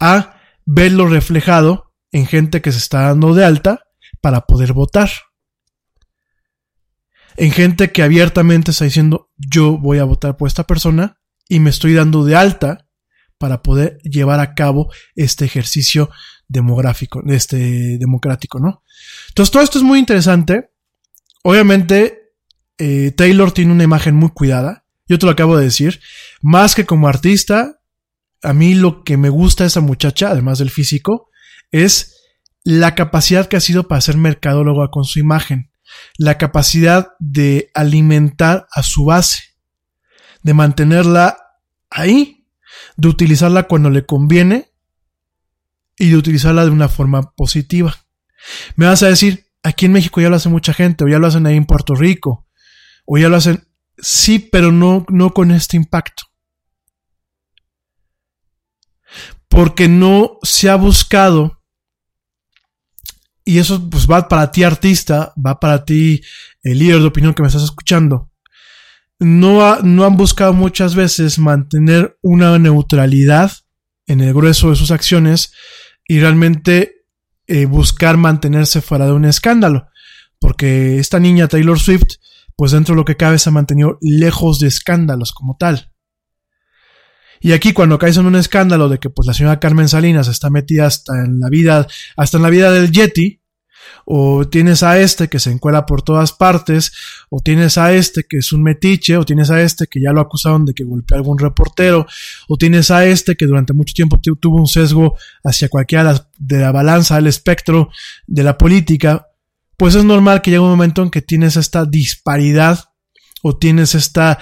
a 0.00 0.40
verlo 0.64 1.06
reflejado 1.06 1.92
en 2.12 2.26
gente 2.26 2.60
que 2.60 2.72
se 2.72 2.78
está 2.78 3.02
dando 3.02 3.34
de 3.34 3.44
alta 3.44 3.84
para 4.20 4.42
poder 4.42 4.72
votar 4.72 5.10
en 7.38 7.52
gente 7.52 7.92
que 7.92 8.02
abiertamente 8.02 8.72
está 8.72 8.84
diciendo 8.84 9.30
yo 9.36 9.78
voy 9.78 9.98
a 9.98 10.04
votar 10.04 10.36
por 10.36 10.48
esta 10.48 10.64
persona 10.64 11.20
y 11.48 11.60
me 11.60 11.70
estoy 11.70 11.94
dando 11.94 12.24
de 12.24 12.34
alta 12.36 12.88
para 13.38 13.62
poder 13.62 13.98
llevar 14.02 14.40
a 14.40 14.54
cabo 14.54 14.92
este 15.14 15.44
ejercicio 15.44 16.10
demográfico, 16.48 17.22
este 17.26 17.98
democrático, 17.98 18.58
¿no? 18.58 18.82
Entonces 19.28 19.50
todo 19.52 19.62
esto 19.62 19.78
es 19.78 19.84
muy 19.84 19.98
interesante. 19.98 20.70
Obviamente 21.42 22.32
eh, 22.78 23.12
Taylor 23.16 23.52
tiene 23.52 23.72
una 23.72 23.84
imagen 23.84 24.14
muy 24.16 24.30
cuidada. 24.30 24.84
Yo 25.06 25.18
te 25.18 25.26
lo 25.26 25.32
acabo 25.32 25.56
de 25.56 25.64
decir. 25.64 26.00
Más 26.42 26.74
que 26.74 26.86
como 26.86 27.08
artista, 27.08 27.80
a 28.42 28.52
mí 28.52 28.74
lo 28.74 29.04
que 29.04 29.16
me 29.16 29.28
gusta 29.28 29.64
de 29.64 29.68
esa 29.68 29.80
muchacha, 29.80 30.30
además 30.30 30.58
del 30.58 30.70
físico, 30.70 31.30
es 31.70 32.16
la 32.64 32.94
capacidad 32.94 33.46
que 33.46 33.56
ha 33.56 33.60
sido 33.60 33.88
para 33.88 34.00
ser 34.00 34.16
mercadóloga 34.16 34.88
con 34.90 35.04
su 35.04 35.18
imagen 35.18 35.70
la 36.16 36.38
capacidad 36.38 37.12
de 37.18 37.70
alimentar 37.74 38.66
a 38.72 38.82
su 38.82 39.04
base, 39.06 39.56
de 40.42 40.54
mantenerla 40.54 41.38
ahí, 41.90 42.46
de 42.96 43.08
utilizarla 43.08 43.64
cuando 43.64 43.90
le 43.90 44.06
conviene 44.06 44.72
y 45.98 46.10
de 46.10 46.16
utilizarla 46.16 46.64
de 46.64 46.70
una 46.70 46.88
forma 46.88 47.32
positiva. 47.32 47.94
Me 48.76 48.86
vas 48.86 49.02
a 49.02 49.08
decir, 49.08 49.46
aquí 49.62 49.86
en 49.86 49.92
México 49.92 50.20
ya 50.20 50.28
lo 50.28 50.36
hace 50.36 50.48
mucha 50.48 50.72
gente, 50.72 51.04
o 51.04 51.08
ya 51.08 51.18
lo 51.18 51.26
hacen 51.26 51.46
ahí 51.46 51.56
en 51.56 51.66
Puerto 51.66 51.94
Rico, 51.94 52.46
o 53.04 53.18
ya 53.18 53.28
lo 53.28 53.36
hacen, 53.36 53.66
sí, 53.98 54.38
pero 54.38 54.72
no, 54.72 55.04
no 55.08 55.30
con 55.30 55.50
este 55.50 55.76
impacto. 55.76 56.24
Porque 59.48 59.88
no 59.88 60.38
se 60.42 60.68
ha 60.68 60.76
buscado 60.76 61.58
y 63.48 63.58
eso 63.58 63.88
pues 63.88 64.06
va 64.06 64.28
para 64.28 64.52
ti 64.52 64.62
artista, 64.62 65.32
va 65.34 65.58
para 65.58 65.86
ti 65.86 66.20
el 66.62 66.78
líder 66.78 67.00
de 67.00 67.06
opinión 67.06 67.32
que 67.32 67.40
me 67.40 67.48
estás 67.48 67.62
escuchando. 67.62 68.30
No, 69.18 69.76
no 69.80 70.04
han 70.04 70.18
buscado 70.18 70.52
muchas 70.52 70.94
veces 70.94 71.38
mantener 71.38 72.18
una 72.20 72.58
neutralidad 72.58 73.50
en 74.06 74.20
el 74.20 74.34
grueso 74.34 74.68
de 74.68 74.76
sus 74.76 74.90
acciones 74.90 75.54
y 76.08 76.18
realmente 76.18 77.04
eh, 77.46 77.66
buscar 77.66 78.16
mantenerse 78.16 78.80
fuera 78.80 79.06
de 79.06 79.12
un 79.12 79.26
escándalo. 79.26 79.88
Porque 80.40 80.98
esta 80.98 81.20
niña 81.20 81.46
Taylor 81.46 81.78
Swift, 81.78 82.16
pues 82.56 82.72
dentro 82.72 82.94
de 82.94 82.96
lo 82.96 83.04
que 83.04 83.16
cabe 83.16 83.38
se 83.38 83.50
ha 83.50 83.52
mantenido 83.52 83.98
lejos 84.00 84.58
de 84.58 84.66
escándalos 84.66 85.32
como 85.32 85.56
tal. 85.56 85.92
Y 87.40 87.52
aquí 87.52 87.72
cuando 87.72 87.98
caes 87.98 88.16
en 88.16 88.26
un 88.26 88.34
escándalo 88.34 88.88
de 88.88 88.98
que 88.98 89.10
pues 89.10 89.26
la 89.26 89.34
señora 89.34 89.60
Carmen 89.60 89.88
Salinas 89.88 90.26
está 90.26 90.50
metida 90.50 90.86
hasta 90.86 91.24
en 91.24 91.38
la 91.38 91.48
vida, 91.48 91.86
hasta 92.16 92.38
en 92.38 92.42
la 92.42 92.50
vida 92.50 92.72
del 92.72 92.90
Yeti, 92.90 93.40
o 94.10 94.48
tienes 94.48 94.82
a 94.82 94.98
este 94.98 95.28
que 95.28 95.38
se 95.38 95.50
encuela 95.50 95.84
por 95.84 96.00
todas 96.00 96.32
partes, 96.32 96.92
o 97.28 97.40
tienes 97.42 97.76
a 97.76 97.92
este 97.92 98.24
que 98.24 98.38
es 98.38 98.54
un 98.54 98.62
metiche, 98.62 99.18
o 99.18 99.24
tienes 99.26 99.50
a 99.50 99.60
este 99.60 99.86
que 99.86 100.00
ya 100.00 100.12
lo 100.12 100.22
acusaron 100.22 100.64
de 100.64 100.72
que 100.72 100.82
golpeó 100.82 101.16
a 101.16 101.18
algún 101.18 101.38
reportero, 101.38 102.06
o 102.48 102.56
tienes 102.56 102.90
a 102.90 103.04
este 103.04 103.36
que 103.36 103.44
durante 103.44 103.74
mucho 103.74 103.92
tiempo 103.92 104.18
tuvo 104.18 104.56
un 104.56 104.66
sesgo 104.66 105.18
hacia 105.44 105.68
cualquiera 105.68 106.26
de 106.38 106.58
la 106.58 106.72
balanza 106.72 107.16
del 107.16 107.26
espectro 107.26 107.90
de 108.26 108.44
la 108.44 108.56
política, 108.56 109.26
pues 109.76 109.94
es 109.94 110.04
normal 110.04 110.40
que 110.40 110.52
llegue 110.52 110.62
un 110.62 110.70
momento 110.70 111.02
en 111.02 111.10
que 111.10 111.20
tienes 111.20 111.56
esta 111.56 111.84
disparidad 111.84 112.82
o 113.42 113.58
tienes 113.58 113.94
esta 113.94 114.38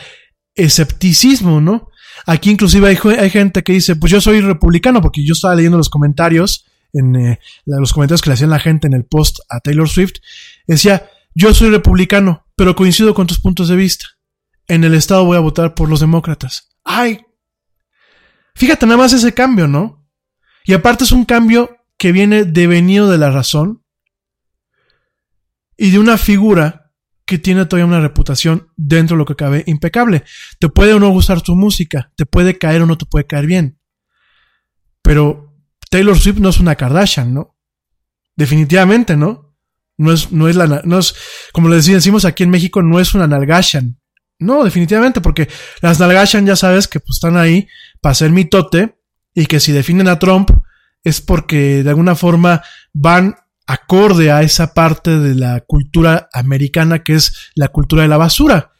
escepticismo, 0.54 1.60
¿no? 1.60 1.88
Aquí 2.24 2.50
inclusive 2.50 2.86
hay, 2.86 2.98
hay, 3.18 3.30
gente 3.30 3.64
que 3.64 3.72
dice, 3.72 3.96
pues 3.96 4.12
yo 4.12 4.20
soy 4.20 4.40
republicano, 4.40 5.02
porque 5.02 5.24
yo 5.24 5.32
estaba 5.32 5.56
leyendo 5.56 5.76
los 5.76 5.90
comentarios, 5.90 6.66
en 6.98 7.16
eh, 7.16 7.40
los 7.64 7.92
comentarios 7.92 8.22
que 8.22 8.30
le 8.30 8.34
hacían 8.34 8.50
la 8.50 8.58
gente 8.58 8.86
en 8.86 8.94
el 8.94 9.04
post 9.04 9.38
a 9.48 9.60
Taylor 9.60 9.88
Swift, 9.88 10.14
decía, 10.66 11.08
yo 11.34 11.52
soy 11.52 11.70
republicano, 11.70 12.46
pero 12.56 12.74
coincido 12.74 13.14
con 13.14 13.26
tus 13.26 13.38
puntos 13.38 13.68
de 13.68 13.76
vista. 13.76 14.06
En 14.68 14.84
el 14.84 14.94
estado 14.94 15.24
voy 15.24 15.36
a 15.36 15.40
votar 15.40 15.74
por 15.74 15.88
los 15.88 16.00
demócratas. 16.00 16.70
Ay, 16.84 17.20
fíjate 18.54 18.86
nada 18.86 18.98
más 18.98 19.12
ese 19.12 19.34
cambio, 19.34 19.68
¿no? 19.68 20.08
Y 20.64 20.72
aparte 20.72 21.04
es 21.04 21.12
un 21.12 21.24
cambio 21.24 21.76
que 21.98 22.12
viene 22.12 22.44
devenido 22.44 23.10
de 23.10 23.18
la 23.18 23.30
razón 23.30 23.84
y 25.76 25.90
de 25.90 25.98
una 25.98 26.18
figura 26.18 26.92
que 27.26 27.38
tiene 27.38 27.66
todavía 27.66 27.86
una 27.86 28.00
reputación 28.00 28.68
dentro 28.76 29.16
de 29.16 29.18
lo 29.18 29.24
que 29.24 29.36
cabe 29.36 29.64
impecable. 29.66 30.24
Te 30.58 30.68
puede 30.68 30.94
o 30.94 31.00
no 31.00 31.10
gustar 31.10 31.42
tu 31.42 31.54
música, 31.54 32.12
te 32.16 32.24
puede 32.24 32.56
caer 32.56 32.82
o 32.82 32.86
no 32.86 32.96
te 32.96 33.06
puede 33.06 33.26
caer 33.26 33.46
bien. 33.46 33.78
Pero 35.02 35.45
Taylor 35.96 36.18
Swift 36.18 36.40
no 36.40 36.50
es 36.50 36.60
una 36.60 36.74
Kardashian, 36.74 37.32
¿no? 37.32 37.56
Definitivamente, 38.36 39.16
¿no? 39.16 39.56
No 39.96 40.12
es, 40.12 40.30
no 40.30 40.46
es 40.46 40.54
la, 40.54 40.82
no 40.84 40.98
es, 40.98 41.14
como 41.54 41.70
le 41.70 41.76
decimos 41.76 42.26
aquí 42.26 42.42
en 42.42 42.50
México, 42.50 42.82
no 42.82 43.00
es 43.00 43.14
una 43.14 43.26
Nalgashan. 43.26 43.98
No, 44.38 44.62
definitivamente, 44.62 45.22
porque 45.22 45.48
las 45.80 45.98
Nalgashan 45.98 46.44
ya 46.44 46.54
sabes 46.54 46.86
que 46.86 47.00
pues, 47.00 47.16
están 47.16 47.38
ahí 47.38 47.66
para 48.02 48.14
ser 48.14 48.28
mitote 48.28 48.98
y 49.32 49.46
que 49.46 49.58
si 49.58 49.72
definen 49.72 50.06
a 50.08 50.18
Trump 50.18 50.50
es 51.02 51.22
porque 51.22 51.82
de 51.82 51.88
alguna 51.88 52.14
forma 52.14 52.62
van 52.92 53.36
acorde 53.66 54.30
a 54.30 54.42
esa 54.42 54.74
parte 54.74 55.18
de 55.18 55.34
la 55.34 55.62
cultura 55.62 56.28
americana 56.34 57.04
que 57.04 57.14
es 57.14 57.52
la 57.54 57.68
cultura 57.68 58.02
de 58.02 58.08
la 58.08 58.18
basura. 58.18 58.72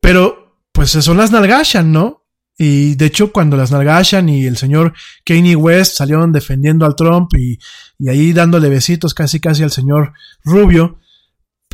Pero, 0.00 0.58
pues 0.72 0.90
son 0.90 1.18
las 1.18 1.30
Nalgashan, 1.30 1.92
¿no? 1.92 2.21
Y 2.64 2.94
de 2.94 3.06
hecho, 3.06 3.32
cuando 3.32 3.56
las 3.56 3.72
Nalgashan 3.72 4.28
y 4.28 4.46
el 4.46 4.56
señor 4.56 4.94
Kanye 5.24 5.56
West 5.56 5.96
salieron 5.96 6.30
defendiendo 6.30 6.86
al 6.86 6.94
Trump 6.94 7.34
y, 7.36 7.58
y, 7.98 8.08
ahí 8.08 8.32
dándole 8.32 8.68
besitos 8.68 9.14
casi 9.14 9.40
casi 9.40 9.64
al 9.64 9.72
señor 9.72 10.12
Rubio, 10.44 11.00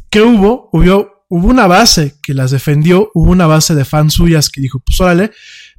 ¿qué 0.08 0.22
hubo? 0.22 0.70
Hubo, 0.72 1.26
hubo 1.28 1.46
una 1.46 1.66
base 1.66 2.14
que 2.22 2.32
las 2.32 2.52
defendió, 2.52 3.10
hubo 3.12 3.30
una 3.30 3.46
base 3.46 3.74
de 3.74 3.84
fans 3.84 4.14
suyas 4.14 4.48
que 4.48 4.62
dijo, 4.62 4.78
pues 4.78 4.98
órale, 4.98 5.30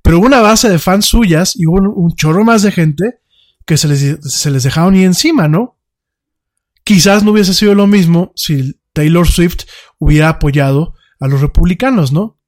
pero 0.03 0.19
hubo 0.19 0.27
una 0.27 0.41
base 0.41 0.69
de 0.69 0.77
fans 0.77 1.05
suyas 1.05 1.55
y 1.55 1.65
hubo 1.65 1.79
un, 1.91 2.15
chorro 2.15 2.43
más 2.43 2.61
de 2.61 2.71
gente 2.71 3.17
que 3.65 3.77
se 3.77 3.87
les, 3.87 4.19
se 4.21 4.51
les 4.51 4.61
dejaron 4.61 4.95
ir 4.95 5.05
encima, 5.05 5.47
¿no? 5.47 5.79
Quizás 6.83 7.23
no 7.23 7.31
hubiese 7.31 7.55
sido 7.55 7.73
lo 7.73 7.87
mismo 7.87 8.31
si 8.35 8.79
Taylor 8.93 9.27
Swift 9.27 9.63
hubiera 9.97 10.29
apoyado 10.29 10.93
a 11.19 11.27
los 11.27 11.41
republicanos, 11.41 12.11
¿no? 12.11 12.38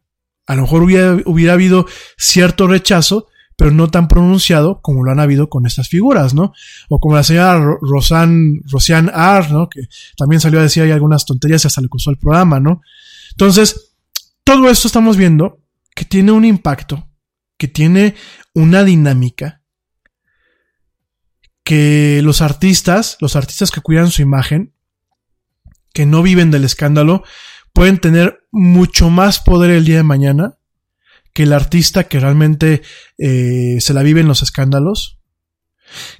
A 0.48 0.56
lo 0.56 0.64
mejor 0.64 0.84
hubiera, 0.84 1.54
habido 1.54 1.86
cierto 2.18 2.68
rechazo, 2.68 3.28
pero 3.56 3.72
no 3.72 3.90
tan 3.90 4.08
pronunciado 4.08 4.82
como 4.82 5.04
lo 5.04 5.12
han 5.12 5.20
habido 5.20 5.50
con 5.50 5.66
estas 5.66 5.88
figuras, 5.88 6.34
¿no? 6.34 6.54
O 6.90 7.00
como 7.00 7.16
la 7.16 7.24
señora 7.24 7.78
Rosan, 7.82 8.62
Rosian 8.66 9.12
Ar, 9.14 9.52
¿no? 9.52 9.70
Que 9.70 9.82
también 10.18 10.42
salió 10.42 10.60
a 10.60 10.64
decir 10.64 10.84
ahí 10.84 10.92
algunas 10.92 11.26
tonterías 11.26 11.64
y 11.64 11.68
hasta 11.68 11.82
le 11.82 11.90
costó 11.90 12.10
el 12.10 12.18
programa, 12.18 12.60
¿no? 12.60 12.82
Entonces, 13.32 13.94
todo 14.44 14.70
esto 14.70 14.88
estamos 14.88 15.16
viendo 15.16 15.60
que 15.96 16.06
tiene 16.06 16.32
un 16.32 16.46
impacto, 16.46 17.08
que 17.58 17.68
tiene 17.68 18.16
una 18.54 18.84
dinámica 18.84 19.62
que 21.64 22.22
los 22.24 22.42
artistas, 22.42 23.18
los 23.22 23.36
artistas 23.36 23.72
que 23.72 23.82
cuidan 23.82 24.12
su 24.12 24.22
imagen, 24.22 24.74
que 25.94 26.06
no 26.06 26.24
viven 26.24 26.52
del 26.52 26.64
escándalo, 26.64 27.24
pueden 27.74 28.00
tener 28.00 28.44
mucho 28.52 29.10
más 29.10 29.40
poder 29.40 29.72
el 29.72 29.86
día 29.86 29.98
de 29.98 30.04
mañana 30.04 30.58
que 31.34 31.44
el 31.44 31.54
artista 31.54 32.06
que 32.06 32.20
realmente 32.20 32.82
eh, 33.18 33.78
se 33.80 33.94
la 33.94 34.04
vive 34.04 34.22
en 34.22 34.28
los 34.28 34.44
escándalos, 34.44 35.20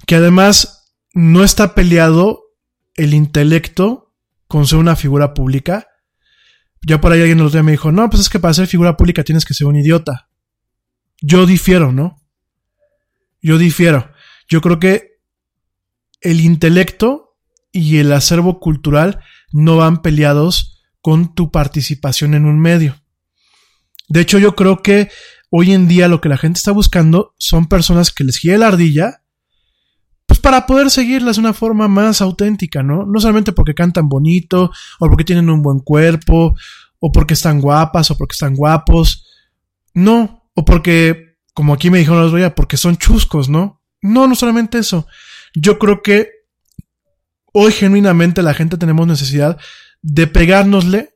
que 0.06 0.16
además 0.16 0.94
no 1.12 1.44
está 1.44 1.74
peleado 1.74 2.44
el 2.94 3.14
intelecto 3.14 4.14
con 4.46 4.66
ser 4.66 4.78
una 4.78 4.96
figura 4.96 5.34
pública. 5.34 5.88
Ya 6.82 7.00
por 7.00 7.12
ahí 7.12 7.20
alguien 7.20 7.38
el 7.38 7.46
otro 7.46 7.58
día 7.58 7.62
me 7.62 7.72
dijo, 7.72 7.92
no, 7.92 8.08
pues 8.08 8.22
es 8.22 8.28
que 8.28 8.40
para 8.40 8.54
ser 8.54 8.66
figura 8.66 8.96
pública 8.96 9.22
tienes 9.22 9.44
que 9.44 9.54
ser 9.54 9.66
un 9.66 9.76
idiota. 9.76 10.28
Yo 11.20 11.46
difiero, 11.46 11.92
¿no? 11.92 12.20
Yo 13.40 13.58
difiero. 13.58 14.10
Yo 14.48 14.60
creo 14.60 14.78
que 14.78 15.20
el 16.20 16.40
intelecto 16.40 17.36
y 17.70 17.98
el 17.98 18.12
acervo 18.12 18.60
cultural 18.60 19.20
no 19.52 19.76
van 19.76 20.02
peleados 20.02 20.71
con 21.02 21.34
tu 21.34 21.50
participación 21.50 22.34
en 22.34 22.46
un 22.46 22.58
medio. 22.58 22.96
De 24.08 24.20
hecho, 24.20 24.38
yo 24.38 24.54
creo 24.54 24.82
que 24.82 25.10
hoy 25.50 25.72
en 25.72 25.88
día 25.88 26.08
lo 26.08 26.20
que 26.20 26.28
la 26.28 26.38
gente 26.38 26.58
está 26.58 26.72
buscando 26.72 27.34
son 27.38 27.66
personas 27.66 28.10
que 28.10 28.24
les 28.24 28.40
guíe 28.40 28.56
la 28.56 28.68
ardilla, 28.68 29.22
pues 30.26 30.40
para 30.40 30.66
poder 30.66 30.90
seguirlas 30.90 31.36
de 31.36 31.40
una 31.40 31.52
forma 31.52 31.88
más 31.88 32.22
auténtica, 32.22 32.82
¿no? 32.82 33.04
No 33.04 33.20
solamente 33.20 33.52
porque 33.52 33.74
cantan 33.74 34.08
bonito, 34.08 34.70
o 34.98 35.08
porque 35.08 35.24
tienen 35.24 35.50
un 35.50 35.60
buen 35.60 35.80
cuerpo, 35.80 36.54
o 37.00 37.12
porque 37.12 37.34
están 37.34 37.60
guapas, 37.60 38.10
o 38.10 38.16
porque 38.16 38.32
están 38.32 38.54
guapos. 38.54 39.26
No, 39.92 40.48
o 40.54 40.64
porque, 40.64 41.36
como 41.52 41.74
aquí 41.74 41.90
me 41.90 41.98
dijeron 41.98 42.22
los 42.22 42.34
días, 42.34 42.52
porque 42.54 42.76
son 42.76 42.96
chuscos, 42.96 43.48
¿no? 43.48 43.82
No, 44.00 44.26
no 44.26 44.34
solamente 44.34 44.78
eso. 44.78 45.06
Yo 45.54 45.78
creo 45.78 46.00
que 46.02 46.30
hoy 47.52 47.72
genuinamente 47.72 48.42
la 48.42 48.54
gente 48.54 48.78
tenemos 48.78 49.06
necesidad 49.06 49.58
de 50.02 50.26
pegárnosle 50.26 51.14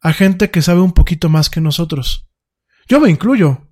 a 0.00 0.12
gente 0.12 0.50
que 0.50 0.62
sabe 0.62 0.80
un 0.80 0.92
poquito 0.92 1.28
más 1.28 1.50
que 1.50 1.60
nosotros. 1.60 2.28
Yo 2.88 3.00
me 3.00 3.10
incluyo. 3.10 3.68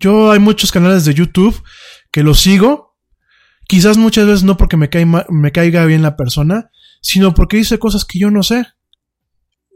Yo 0.00 0.32
hay 0.32 0.40
muchos 0.40 0.72
canales 0.72 1.04
de 1.04 1.14
YouTube 1.14 1.62
que 2.10 2.22
los 2.22 2.40
sigo. 2.40 2.96
Quizás 3.68 3.96
muchas 3.96 4.26
veces 4.26 4.44
no 4.44 4.56
porque 4.56 4.76
me, 4.76 4.88
me 5.28 5.52
caiga 5.52 5.84
bien 5.84 6.02
la 6.02 6.16
persona, 6.16 6.70
sino 7.00 7.34
porque 7.34 7.56
dice 7.56 7.78
cosas 7.78 8.04
que 8.04 8.18
yo 8.18 8.30
no 8.30 8.42
sé. 8.42 8.66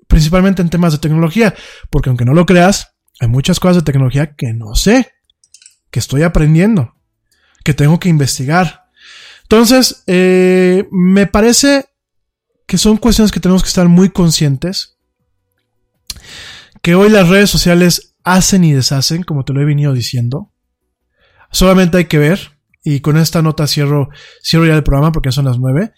Principalmente 0.09 0.63
en 0.63 0.71
temas 0.71 0.93
de 0.93 0.99
tecnología. 0.99 1.55
Porque 1.91 2.11
aunque 2.11 2.25
no 2.25 2.35
lo 2.35 2.47
creas, 2.47 2.97
hay 3.21 3.29
muchas 3.29 3.61
cosas 3.61 3.77
de 3.77 3.83
tecnología 3.83 4.35
que 4.35 4.53
no 4.53 4.75
sé. 4.75 5.13
Que 5.91 6.01
estoy 6.01 6.23
aprendiendo. 6.23 6.97
Que 7.63 7.75
tengo 7.75 8.01
que 8.01 8.09
investigar. 8.09 8.87
Entonces, 9.43 10.03
eh, 10.09 10.89
me 10.91 11.29
parece 11.29 11.87
que 12.67 12.79
son 12.79 12.97
cuestiones 12.97 13.33
que 13.33 13.41
tenemos 13.41 13.63
que 13.63 13.69
estar 13.69 13.89
muy 13.89 14.11
conscientes. 14.11 14.99
Que 16.83 16.95
hoy 16.95 17.11
las 17.11 17.29
redes 17.29 17.51
sociales 17.51 18.15
hacen 18.25 18.65
y 18.65 18.73
deshacen, 18.73 19.23
como 19.23 19.45
te 19.45 19.53
lo 19.53 19.61
he 19.61 19.65
venido 19.65 19.93
diciendo. 19.93 20.53
Solamente 21.53 21.99
hay 21.99 22.05
que 22.07 22.19
ver, 22.19 22.59
y 22.83 23.01
con 23.01 23.17
esta 23.17 23.41
nota 23.43 23.67
cierro, 23.67 24.09
cierro 24.43 24.67
ya 24.67 24.75
el 24.75 24.83
programa 24.83 25.13
porque 25.13 25.33
son 25.33 25.45
las 25.45 25.59
nueve. 25.59 25.93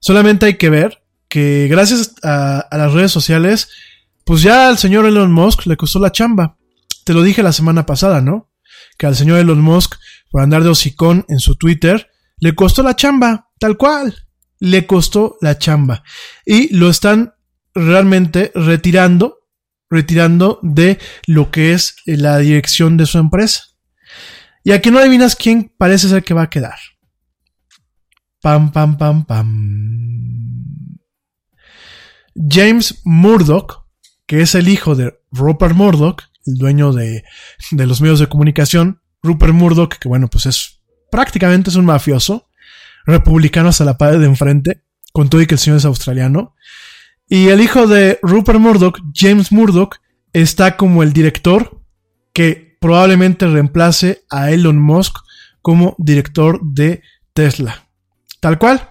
Solamente 0.00 0.46
hay 0.46 0.56
que 0.56 0.70
ver 0.70 1.02
que 1.28 1.68
gracias 1.70 2.14
a, 2.22 2.60
a 2.60 2.78
las 2.78 2.92
redes 2.92 3.12
sociales, 3.12 3.68
pues 4.24 4.42
ya 4.42 4.68
al 4.68 4.78
señor 4.78 5.06
Elon 5.06 5.32
Musk 5.32 5.66
le 5.66 5.76
costó 5.76 5.98
la 5.98 6.12
chamba. 6.12 6.56
Te 7.04 7.12
lo 7.12 7.22
dije 7.22 7.42
la 7.42 7.52
semana 7.52 7.86
pasada, 7.86 8.20
¿no? 8.20 8.50
Que 8.96 9.06
al 9.06 9.16
señor 9.16 9.38
Elon 9.38 9.60
Musk, 9.60 9.96
por 10.30 10.42
andar 10.42 10.62
de 10.62 10.70
hocicón 10.70 11.24
en 11.28 11.38
su 11.38 11.56
Twitter, 11.56 12.10
le 12.38 12.54
costó 12.54 12.82
la 12.82 12.96
chamba, 12.96 13.50
tal 13.58 13.76
cual. 13.76 14.14
Le 14.60 14.86
costó 14.86 15.36
la 15.40 15.58
chamba. 15.58 16.02
Y 16.44 16.74
lo 16.74 16.88
están 16.88 17.34
realmente 17.74 18.52
retirando, 18.54 19.38
retirando 19.90 20.60
de 20.62 20.98
lo 21.26 21.50
que 21.50 21.72
es 21.72 21.96
la 22.06 22.38
dirección 22.38 22.96
de 22.96 23.06
su 23.06 23.18
empresa. 23.18 23.64
Y 24.62 24.72
aquí 24.72 24.90
no 24.90 24.98
adivinas 24.98 25.36
quién 25.36 25.72
parece 25.76 26.08
ser 26.08 26.24
que 26.24 26.34
va 26.34 26.42
a 26.42 26.50
quedar. 26.50 26.78
Pam, 28.40 28.72
pam, 28.72 28.96
pam, 28.96 29.24
pam. 29.24 30.94
James 32.34 33.00
Murdoch, 33.04 33.86
que 34.26 34.40
es 34.40 34.54
el 34.54 34.68
hijo 34.68 34.94
de 34.94 35.14
Rupert 35.30 35.74
Murdoch, 35.74 36.22
el 36.46 36.54
dueño 36.56 36.92
de, 36.92 37.24
de 37.70 37.86
los 37.86 38.00
medios 38.00 38.18
de 38.20 38.28
comunicación. 38.28 39.02
Rupert 39.22 39.54
Murdoch, 39.54 39.94
que 39.94 40.08
bueno, 40.08 40.28
pues 40.28 40.46
es 40.46 40.82
prácticamente 41.10 41.70
es 41.70 41.76
un 41.76 41.84
mafioso, 41.84 42.48
republicano 43.06 43.68
hasta 43.68 43.84
la 43.84 43.98
pared 43.98 44.18
de 44.18 44.26
enfrente, 44.26 44.82
con 45.12 45.28
todo 45.28 45.40
y 45.40 45.46
que 45.46 45.54
el 45.54 45.58
señor 45.58 45.78
es 45.78 45.84
australiano. 45.84 46.54
Y 47.28 47.48
el 47.48 47.60
hijo 47.60 47.86
de 47.86 48.18
Rupert 48.22 48.58
Murdoch, 48.58 48.98
James 49.14 49.52
Murdoch, 49.52 49.96
está 50.32 50.76
como 50.76 51.02
el 51.02 51.12
director 51.12 51.80
que 52.32 52.76
probablemente 52.80 53.46
reemplace 53.46 54.24
a 54.30 54.50
Elon 54.50 54.78
Musk 54.78 55.16
como 55.62 55.94
director 55.98 56.60
de 56.62 57.02
Tesla. 57.32 57.86
Tal 58.40 58.58
cual. 58.58 58.90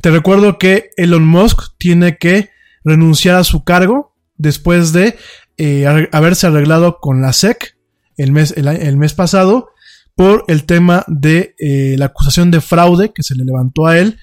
Te 0.00 0.10
recuerdo 0.10 0.58
que 0.58 0.90
Elon 0.96 1.26
Musk 1.26 1.74
tiene 1.78 2.18
que 2.18 2.50
renunciar 2.84 3.36
a 3.36 3.44
su 3.44 3.64
cargo 3.64 4.14
después 4.36 4.92
de 4.92 5.16
eh, 5.56 6.08
haberse 6.12 6.46
arreglado 6.46 6.98
con 7.00 7.22
la 7.22 7.32
SEC 7.32 7.76
el 8.16 8.32
mes 8.32 9.14
pasado 9.14 9.71
por 10.14 10.44
el 10.48 10.64
tema 10.64 11.04
de 11.08 11.54
eh, 11.58 11.96
la 11.98 12.06
acusación 12.06 12.50
de 12.50 12.60
fraude 12.60 13.12
que 13.12 13.22
se 13.22 13.34
le 13.34 13.44
levantó 13.44 13.86
a 13.86 13.98
él, 13.98 14.18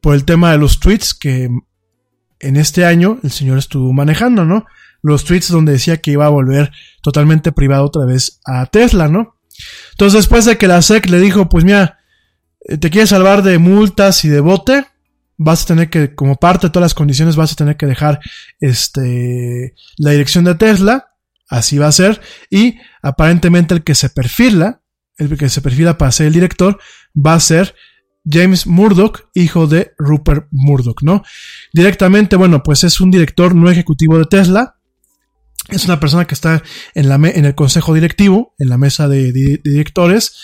por 0.00 0.14
el 0.14 0.24
tema 0.24 0.52
de 0.52 0.58
los 0.58 0.80
tweets 0.80 1.14
que 1.14 1.48
en 2.40 2.56
este 2.56 2.84
año 2.84 3.18
el 3.22 3.30
señor 3.30 3.58
estuvo 3.58 3.92
manejando, 3.92 4.44
¿no? 4.44 4.66
Los 5.02 5.24
tweets 5.24 5.50
donde 5.50 5.72
decía 5.72 5.98
que 5.98 6.12
iba 6.12 6.26
a 6.26 6.30
volver 6.30 6.70
totalmente 7.02 7.52
privado 7.52 7.84
otra 7.84 8.04
vez 8.04 8.40
a 8.44 8.66
Tesla, 8.66 9.08
¿no? 9.08 9.36
Entonces 9.92 10.18
después 10.18 10.44
de 10.44 10.58
que 10.58 10.68
la 10.68 10.82
SEC 10.82 11.08
le 11.08 11.20
dijo, 11.20 11.48
pues 11.48 11.64
mira, 11.64 11.98
eh, 12.68 12.78
te 12.78 12.90
quieres 12.90 13.10
salvar 13.10 13.42
de 13.42 13.58
multas 13.58 14.24
y 14.24 14.28
de 14.28 14.40
bote, 14.40 14.86
vas 15.38 15.64
a 15.64 15.66
tener 15.66 15.90
que, 15.90 16.14
como 16.14 16.36
parte 16.36 16.66
de 16.66 16.70
todas 16.70 16.86
las 16.86 16.94
condiciones, 16.94 17.36
vas 17.36 17.52
a 17.52 17.56
tener 17.56 17.76
que 17.76 17.86
dejar 17.86 18.20
este, 18.60 19.74
la 19.96 20.12
dirección 20.12 20.44
de 20.44 20.54
Tesla, 20.54 21.08
así 21.48 21.78
va 21.78 21.88
a 21.88 21.92
ser, 21.92 22.20
y 22.50 22.78
aparentemente 23.02 23.74
el 23.74 23.84
que 23.84 23.94
se 23.94 24.10
perfila, 24.10 24.81
el 25.18 25.36
que 25.36 25.48
se 25.48 25.60
perfila 25.60 25.98
para 25.98 26.12
ser 26.12 26.26
el 26.28 26.32
director, 26.32 26.78
va 27.14 27.34
a 27.34 27.40
ser 27.40 27.74
James 28.24 28.66
Murdoch, 28.66 29.28
hijo 29.34 29.66
de 29.66 29.92
Rupert 29.98 30.46
Murdoch, 30.50 31.02
¿no? 31.02 31.22
Directamente, 31.72 32.36
bueno, 32.36 32.62
pues 32.62 32.84
es 32.84 33.00
un 33.00 33.10
director 33.10 33.54
no 33.54 33.70
ejecutivo 33.70 34.18
de 34.18 34.26
Tesla, 34.26 34.76
es 35.68 35.84
una 35.84 36.00
persona 36.00 36.26
que 36.26 36.34
está 36.34 36.62
en, 36.94 37.08
la 37.08 37.14
en 37.14 37.44
el 37.44 37.54
consejo 37.54 37.94
directivo, 37.94 38.54
en 38.58 38.68
la 38.68 38.78
mesa 38.78 39.08
de, 39.08 39.32
directores. 39.32 40.34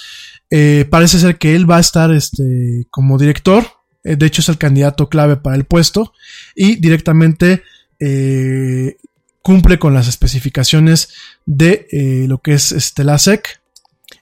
Eh, 0.50 0.86
parece 0.88 1.18
ser 1.18 1.38
que 1.38 1.54
él 1.54 1.70
va 1.70 1.78
a 1.78 1.80
estar 1.80 2.12
este, 2.12 2.86
como 2.90 3.18
director. 3.18 3.66
Eh, 4.04 4.16
de 4.16 4.26
hecho, 4.26 4.40
es 4.40 4.48
el 4.48 4.58
candidato 4.58 5.08
clave 5.08 5.36
para 5.36 5.56
el 5.56 5.64
puesto. 5.64 6.12
Y 6.54 6.76
directamente 6.76 7.62
eh, 7.98 8.96
cumple 9.42 9.78
con 9.78 9.92
las 9.92 10.08
especificaciones 10.08 11.10
de 11.44 12.26
lo 12.28 12.38
que 12.38 12.54
es 12.54 12.72
este, 12.72 13.04
la 13.04 13.18
SEC. 13.18 13.60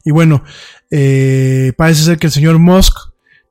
Y 0.07 0.13
bueno, 0.13 0.43
parece 0.89 2.03
ser 2.03 2.19
que 2.19 2.29
el 2.29 2.33
señor 2.33 2.59
Musk 2.59 2.97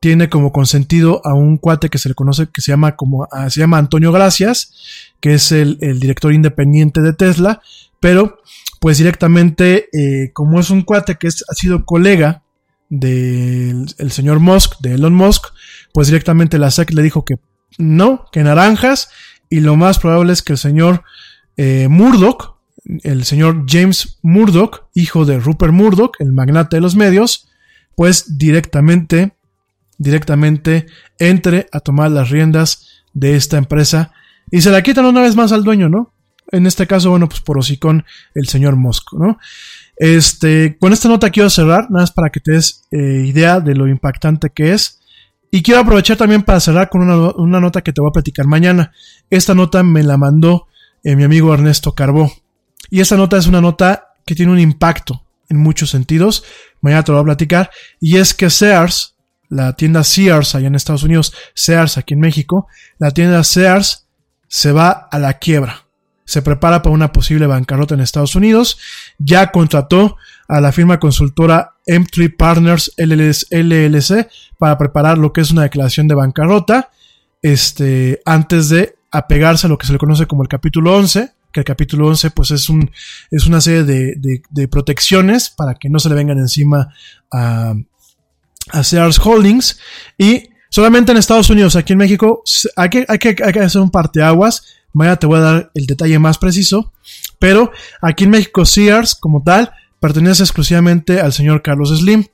tiene 0.05 0.29
como 0.29 0.51
consentido 0.51 1.19
a 1.25 1.33
un 1.33 1.57
cuate 1.57 1.89
que 1.89 1.97
se 1.97 2.09
le 2.09 2.13
conoce, 2.13 2.45
que 2.53 2.61
se 2.61 2.71
llama 2.71 2.95
como, 2.95 3.27
ah, 3.31 3.49
se 3.49 3.59
llama 3.59 3.79
Antonio 3.79 4.11
Gracias, 4.11 4.71
que 5.19 5.33
es 5.33 5.51
el, 5.51 5.79
director 5.99 6.31
independiente 6.31 7.01
de 7.01 7.11
Tesla, 7.11 7.59
pero 7.99 8.37
pues 8.79 8.99
directamente, 8.99 9.89
eh, 9.93 10.31
como 10.33 10.59
es 10.59 10.69
un 10.69 10.83
cuate 10.83 11.15
que 11.15 11.25
es, 11.25 11.43
ha 11.49 11.55
sido 11.55 11.85
colega 11.85 12.43
del 12.89 14.11
señor 14.11 14.39
Musk, 14.39 14.79
de 14.79 14.93
Elon 14.93 15.15
Musk, 15.15 15.47
pues 15.91 16.07
directamente 16.07 16.59
la 16.59 16.69
SEC 16.69 16.91
le 16.91 17.01
dijo 17.01 17.25
que 17.25 17.39
no, 17.79 18.27
que 18.31 18.43
naranjas, 18.43 19.09
y 19.49 19.59
lo 19.61 19.75
más 19.75 19.97
probable 19.97 20.33
es 20.33 20.43
que 20.43 20.53
el 20.53 20.59
señor 20.59 21.03
eh, 21.57 21.87
Murdoch, 21.89 22.54
el 23.03 23.25
señor 23.25 23.65
James 23.67 24.19
Murdoch, 24.21 24.87
hijo 24.93 25.25
de 25.25 25.39
Rupert 25.39 25.73
Murdoch, 25.73 26.15
el 26.19 26.31
magnate 26.31 26.77
de 26.77 26.81
los 26.81 26.95
medios, 26.95 27.49
pues 27.95 28.37
directamente 28.37 29.33
directamente 29.97 30.87
entre 31.19 31.67
a 31.71 31.79
tomar 31.79 32.11
las 32.11 32.29
riendas 32.29 33.03
de 33.13 33.35
esta 33.35 33.57
empresa 33.57 34.11
y 34.51 34.61
se 34.61 34.71
la 34.71 34.83
quitan 34.83 35.05
una 35.05 35.21
vez 35.21 35.35
más 35.35 35.51
al 35.51 35.63
dueño, 35.63 35.89
¿no? 35.89 36.13
En 36.51 36.67
este 36.67 36.85
caso, 36.85 37.09
bueno, 37.09 37.27
pues 37.27 37.41
por 37.41 37.57
hocicón 37.57 38.05
el 38.35 38.47
señor 38.47 38.75
Mosco, 38.75 39.17
¿no? 39.17 39.37
Este, 39.95 40.77
con 40.77 40.93
esta 40.93 41.09
nota 41.09 41.29
quiero 41.29 41.49
cerrar, 41.49 41.89
nada 41.89 42.03
más 42.03 42.11
para 42.11 42.29
que 42.29 42.39
te 42.39 42.51
des 42.51 42.85
eh, 42.91 43.23
idea 43.25 43.59
de 43.59 43.73
lo 43.73 43.87
impactante 43.87 44.49
que 44.53 44.73
es. 44.73 44.99
Y 45.49 45.63
quiero 45.63 45.79
aprovechar 45.79 46.17
también 46.17 46.43
para 46.43 46.59
cerrar 46.59 46.89
con 46.89 47.01
una, 47.01 47.59
nota 47.59 47.81
que 47.81 47.93
te 47.93 48.01
voy 48.01 48.09
a 48.09 48.13
platicar 48.13 48.45
mañana. 48.45 48.91
Esta 49.29 49.55
nota 49.55 49.83
me 49.83 50.03
la 50.03 50.17
mandó 50.17 50.67
eh, 51.03 51.15
mi 51.15 51.23
amigo 51.23 51.53
Ernesto 51.53 51.93
Carbó. 51.93 52.31
Y 52.89 53.01
esta 53.01 53.17
nota 53.17 53.37
es 53.37 53.47
una 53.47 53.61
nota 53.61 54.13
que 54.25 54.35
tiene 54.35 54.51
un 54.51 54.59
impacto 54.59 55.23
en 55.49 55.57
muchos 55.57 55.89
sentidos. 55.89 56.43
Mañana 56.81 57.03
te 57.03 57.11
lo 57.11 57.17
voy 57.17 57.23
a 57.23 57.35
platicar. 57.35 57.71
Y 57.99 58.17
es 58.17 58.33
que 58.33 58.49
Sears, 58.49 59.15
la 59.49 59.73
tienda 59.73 60.03
Sears 60.03 60.55
allá 60.55 60.67
en 60.67 60.75
Estados 60.75 61.03
Unidos, 61.03 61.33
Sears 61.53 61.97
aquí 61.97 62.13
en 62.13 62.19
México, 62.19 62.67
la 62.97 63.11
tienda 63.11 63.43
Sears 63.43 64.07
se 64.47 64.71
va 64.71 64.89
a 64.89 65.19
la 65.19 65.33
quiebra. 65.33 65.85
Se 66.25 66.41
prepara 66.41 66.81
para 66.81 66.93
una 66.93 67.11
posible 67.11 67.45
bancarrota 67.45 67.93
en 67.93 68.01
Estados 68.01 68.35
Unidos. 68.35 68.79
Ya 69.19 69.51
contrató 69.51 70.17
a 70.47 70.59
la 70.59 70.71
firma 70.71 70.99
consultora 70.99 71.75
M3 71.87 72.35
Partners 72.35 72.93
LLC 72.97 74.27
para 74.57 74.77
preparar 74.77 75.17
lo 75.17 75.33
que 75.33 75.41
es 75.41 75.51
una 75.51 75.63
declaración 75.63 76.07
de 76.07 76.15
bancarrota. 76.15 76.89
Este, 77.41 78.21
antes 78.25 78.69
de 78.69 78.95
apegarse 79.11 79.67
a 79.67 79.69
lo 79.69 79.77
que 79.77 79.85
se 79.85 79.93
le 79.93 79.99
conoce 79.99 80.25
como 80.25 80.41
el 80.41 80.49
capítulo 80.49 80.95
11, 80.95 81.34
que 81.55 81.61
el 81.61 81.65
capítulo 81.65 82.07
11 82.07 82.31
pues 82.31 82.51
es 82.51 82.67
un, 82.67 82.91
es 83.31 83.47
una 83.47 83.61
serie 83.61 83.85
de, 83.85 84.41
de, 84.49 84.67
protecciones 84.67 85.49
para 85.49 85.75
que 85.75 85.89
no 85.89 85.99
se 85.99 86.09
le 86.09 86.15
vengan 86.15 86.37
encima 86.37 86.93
a, 87.31 87.73
a 88.73 88.83
Sears 88.83 89.17
Holdings 89.19 89.79
y 90.17 90.49
solamente 90.69 91.13
en 91.13 91.17
Estados 91.17 91.49
Unidos, 91.49 91.77
aquí 91.77 91.93
en 91.93 91.99
México, 91.99 92.43
hay 92.75 92.89
que, 92.89 93.05
hay 93.07 93.17
que, 93.19 93.29
hay 93.41 93.53
que 93.53 93.59
hacer 93.61 93.79
un 93.79 93.89
parteaguas. 93.89 94.65
Vaya, 94.91 95.15
te 95.15 95.27
voy 95.27 95.37
a 95.37 95.41
dar 95.41 95.71
el 95.73 95.85
detalle 95.85 96.19
más 96.19 96.37
preciso. 96.37 96.91
Pero 97.39 97.71
aquí 98.01 98.25
en 98.25 98.31
México, 98.31 98.65
Sears, 98.65 99.15
como 99.15 99.41
tal, 99.41 99.71
pertenece 100.01 100.43
exclusivamente 100.43 101.21
al 101.21 101.31
señor 101.31 101.61
Carlos 101.61 101.97
Slim. 101.97 102.25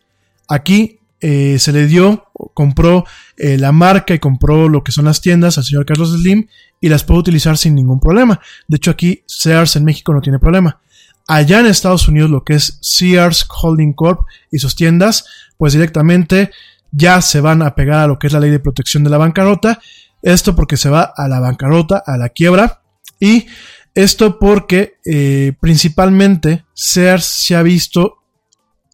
Aquí 0.48 0.98
eh, 1.22 1.60
se 1.60 1.72
le 1.72 1.86
dio, 1.86 2.26
compró 2.56 3.06
eh, 3.38 3.58
la 3.58 3.72
marca 3.72 4.16
y 4.16 4.20
compró 4.20 4.68
lo 4.68 4.84
que 4.84 4.92
son 4.92 5.06
las 5.06 5.22
tiendas 5.22 5.58
al 5.58 5.64
señor 5.64 5.86
Carlos 5.86 6.12
Slim 6.12 6.48
y 6.80 6.90
las 6.90 7.04
puede 7.04 7.20
utilizar 7.20 7.58
sin 7.58 7.76
ningún 7.76 8.00
problema. 8.00 8.42
De 8.68 8.78
hecho, 8.78 8.90
aquí 8.90 9.24
Sears 9.28 9.76
en 9.76 9.86
México 9.86 10.14
no 10.14 10.22
tiene 10.22 10.40
problema. 10.40 10.82
Allá 11.28 11.60
en 11.60 11.68
Estados 11.68 12.08
Unidos, 12.08 12.32
lo 12.32 12.44
que 12.44 12.56
es 12.56 12.80
Sears 12.82 13.48
Holding 13.62 13.94
Corp 13.94 14.22
y 14.52 14.58
sus 14.58 14.76
tiendas, 14.76 15.26
pues 15.58 15.74
directamente 15.74 16.50
ya 16.92 17.22
se 17.22 17.40
van 17.40 17.62
a 17.62 17.76
pegar 17.76 18.00
a 18.00 18.08
lo 18.08 18.18
que 18.18 18.28
es 18.28 18.34
la 18.34 18.40
ley 18.40 18.50
de 18.50 18.60
protección 18.60 19.04
de 19.04 19.12
la 19.12 19.20
bancarrota. 19.20 19.80
Esto 20.24 20.56
porque 20.56 20.76
se 20.76 20.90
va 20.90 21.14
a 21.16 21.28
la 21.28 21.40
bancarrota, 21.40 22.02
a 22.04 22.18
la 22.18 22.30
quiebra. 22.30 22.82
Y 23.20 23.46
esto 23.94 24.40
porque 24.40 24.96
eh, 25.06 25.54
principalmente 25.62 26.66
Sears 26.74 27.26
se 27.26 27.56
ha 27.56 27.62
visto 27.62 28.24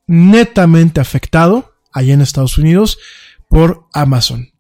netamente 0.08 1.00
afectado 1.00 1.77
allá 1.92 2.14
en 2.14 2.22
Estados 2.22 2.58
Unidos 2.58 2.98
por 3.50 3.88
Amazon. 3.94 4.52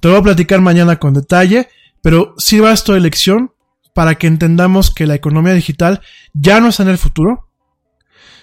Te 0.00 0.08
voy 0.08 0.18
a 0.18 0.22
platicar 0.22 0.60
mañana 0.60 0.98
con 0.98 1.14
detalle, 1.14 1.68
pero 2.02 2.34
sirva 2.38 2.72
esta 2.72 2.96
elección 2.96 3.52
para 3.94 4.16
que 4.16 4.26
entendamos 4.26 4.90
que 4.90 5.06
la 5.06 5.14
economía 5.14 5.52
digital 5.52 6.00
ya 6.32 6.60
no 6.60 6.68
está 6.68 6.82
en 6.82 6.90
el 6.90 6.98
futuro, 6.98 7.48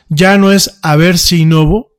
ya 0.10 0.38
no 0.38 0.52
es 0.52 0.80
a 0.82 0.96
ver 0.96 1.18
si 1.18 1.42
innovo, 1.42 1.92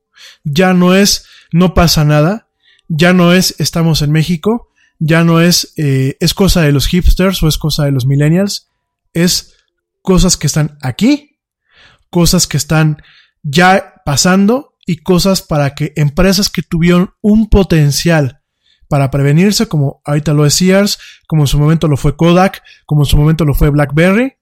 ya 0.43 0.73
no 0.73 0.95
es 0.95 1.25
no 1.51 1.73
pasa 1.73 2.05
nada, 2.05 2.47
ya 2.87 3.13
no 3.13 3.33
es 3.33 3.55
estamos 3.59 4.01
en 4.01 4.11
México, 4.11 4.69
ya 4.99 5.23
no 5.23 5.41
es 5.41 5.73
eh, 5.77 6.17
es 6.19 6.33
cosa 6.33 6.61
de 6.61 6.71
los 6.71 6.87
hipsters 6.87 7.41
o 7.43 7.47
es 7.47 7.57
cosa 7.57 7.85
de 7.85 7.91
los 7.91 8.05
millennials, 8.05 8.69
es 9.13 9.55
cosas 10.01 10.37
que 10.37 10.47
están 10.47 10.77
aquí, 10.81 11.39
cosas 12.09 12.47
que 12.47 12.57
están 12.57 13.01
ya 13.43 13.95
pasando 14.05 14.70
y 14.91 14.97
cosas 14.97 15.41
para 15.41 15.73
que 15.73 15.93
empresas 15.95 16.49
que 16.49 16.63
tuvieron 16.63 17.13
un 17.21 17.47
potencial 17.47 18.41
para 18.89 19.09
prevenirse, 19.09 19.69
como 19.69 20.01
ahorita 20.03 20.33
lo 20.33 20.45
es 20.45 20.55
Sears, 20.55 20.99
como 21.27 21.43
en 21.43 21.47
su 21.47 21.57
momento 21.57 21.87
lo 21.87 21.95
fue 21.95 22.17
Kodak, 22.17 22.61
como 22.85 23.03
en 23.03 23.05
su 23.05 23.15
momento 23.15 23.45
lo 23.45 23.53
fue 23.53 23.69
BlackBerry. 23.69 24.33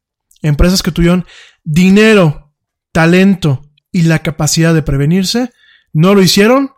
Empresas 0.42 0.82
que 0.82 0.92
tuvieron 0.92 1.28
dinero, 1.64 2.52
talento 2.92 3.62
y 3.92 4.02
la 4.02 4.24
capacidad 4.24 4.74
de 4.74 4.82
prevenirse, 4.82 5.52
no 5.94 6.16
lo 6.16 6.24
hicieron. 6.24 6.72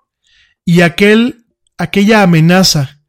Y 0.65 0.81
aquel, 0.81 1.45
aquella 1.77 2.23
amenaza 2.23 2.99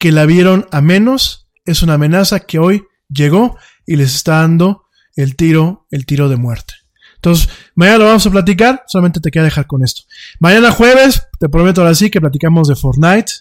que 0.00 0.10
la 0.10 0.26
vieron 0.26 0.66
a 0.72 0.80
menos, 0.80 1.52
es 1.64 1.82
una 1.82 1.94
amenaza 1.94 2.40
que 2.40 2.58
hoy 2.58 2.84
llegó 3.08 3.56
y 3.86 3.94
les 3.94 4.12
está 4.12 4.40
dando 4.40 4.86
el 5.14 5.36
tiro, 5.36 5.86
el 5.92 6.04
tiro 6.04 6.28
de 6.28 6.36
muerte. 6.36 6.74
Entonces, 7.24 7.48
mañana 7.74 7.98
lo 7.98 8.04
vamos 8.04 8.26
a 8.26 8.30
platicar, 8.30 8.84
solamente 8.86 9.20
te 9.20 9.30
queda 9.30 9.44
dejar 9.44 9.66
con 9.66 9.82
esto. 9.82 10.02
Mañana 10.40 10.70
jueves, 10.70 11.22
te 11.38 11.48
prometo 11.48 11.80
ahora 11.80 11.94
sí 11.94 12.10
que 12.10 12.20
platicamos 12.20 12.68
de 12.68 12.76
Fortnite, 12.76 13.32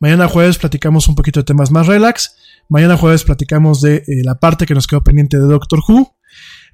Mañana 0.00 0.28
jueves 0.28 0.58
platicamos 0.58 1.08
un 1.08 1.16
poquito 1.16 1.40
de 1.40 1.44
temas 1.44 1.72
más 1.72 1.86
relax. 1.88 2.36
Mañana 2.68 2.96
jueves 2.96 3.24
platicamos 3.24 3.80
de 3.80 3.96
eh, 3.96 4.22
la 4.22 4.36
parte 4.36 4.64
que 4.64 4.74
nos 4.74 4.86
quedó 4.86 5.02
pendiente 5.02 5.38
de 5.38 5.42
Doctor 5.42 5.80
Who. 5.86 6.14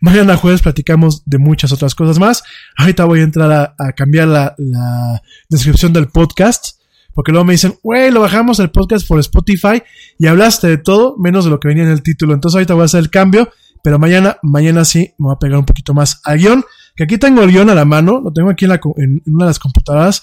Mañana 0.01 0.37
jueves 0.37 0.61
platicamos 0.61 1.23
de 1.25 1.39
muchas 1.39 1.73
otras 1.73 1.95
cosas 1.95 2.19
más. 2.19 2.43
Ahorita 2.77 3.07
voy 3.07 3.21
a 3.21 3.23
entrar 3.23 3.75
a, 3.79 3.93
cambiar 3.93 4.29
la, 4.29 5.23
descripción 5.49 5.93
del 5.95 6.09
podcast. 6.09 6.79
Porque 7.15 7.31
luego 7.31 7.45
me 7.45 7.53
dicen, 7.53 7.77
wey, 7.83 8.11
lo 8.11 8.21
bajamos 8.21 8.59
el 8.59 8.71
podcast 8.71 9.07
por 9.07 9.21
Spotify 9.21 9.83
y 10.19 10.27
hablaste 10.27 10.67
de 10.67 10.79
todo 10.79 11.17
menos 11.17 11.45
de 11.45 11.51
lo 11.51 11.61
que 11.61 11.69
venía 11.69 11.85
en 11.85 11.91
el 11.91 12.03
título. 12.03 12.35
Entonces 12.35 12.57
ahorita 12.57 12.75
voy 12.75 12.83
a 12.83 12.87
hacer 12.87 13.01
el 13.01 13.11
cambio. 13.11 13.51
Pero 13.85 13.99
mañana, 13.99 14.39
mañana 14.41 14.83
sí 14.87 15.15
me 15.19 15.27
voy 15.27 15.35
a 15.35 15.39
pegar 15.39 15.59
un 15.59 15.67
poquito 15.67 15.93
más 15.93 16.23
al 16.25 16.39
guion. 16.39 16.65
Que 16.97 17.05
aquí 17.05 17.19
tengo 17.19 17.43
el 17.43 17.51
guion 17.51 17.69
a 17.69 17.75
la 17.75 17.85
mano. 17.85 18.19
Lo 18.25 18.33
tengo 18.33 18.49
aquí 18.49 18.65
en, 18.65 18.71
la, 18.71 18.81
en 18.97 19.23
una 19.27 19.45
de 19.45 19.51
las 19.51 19.59
computadoras. 19.59 20.23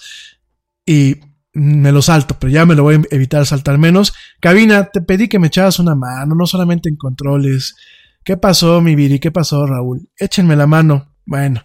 Y 0.84 1.20
me 1.52 1.92
lo 1.92 2.02
salto, 2.02 2.36
pero 2.40 2.52
ya 2.52 2.66
me 2.66 2.74
lo 2.74 2.82
voy 2.82 2.96
a 2.96 3.14
evitar 3.14 3.46
saltar 3.46 3.78
menos. 3.78 4.14
Cabina, 4.40 4.86
te 4.86 5.00
pedí 5.00 5.28
que 5.28 5.38
me 5.38 5.46
echabas 5.46 5.78
una 5.78 5.94
mano, 5.94 6.34
no 6.34 6.44
solamente 6.44 6.88
en 6.88 6.96
controles. 6.96 7.76
¿Qué 8.24 8.36
pasó, 8.36 8.80
mi 8.80 8.96
Viri? 8.96 9.20
¿Qué 9.20 9.30
pasó, 9.30 9.64
Raúl? 9.64 10.08
Échenme 10.16 10.56
la 10.56 10.66
mano. 10.66 11.14
Bueno, 11.24 11.62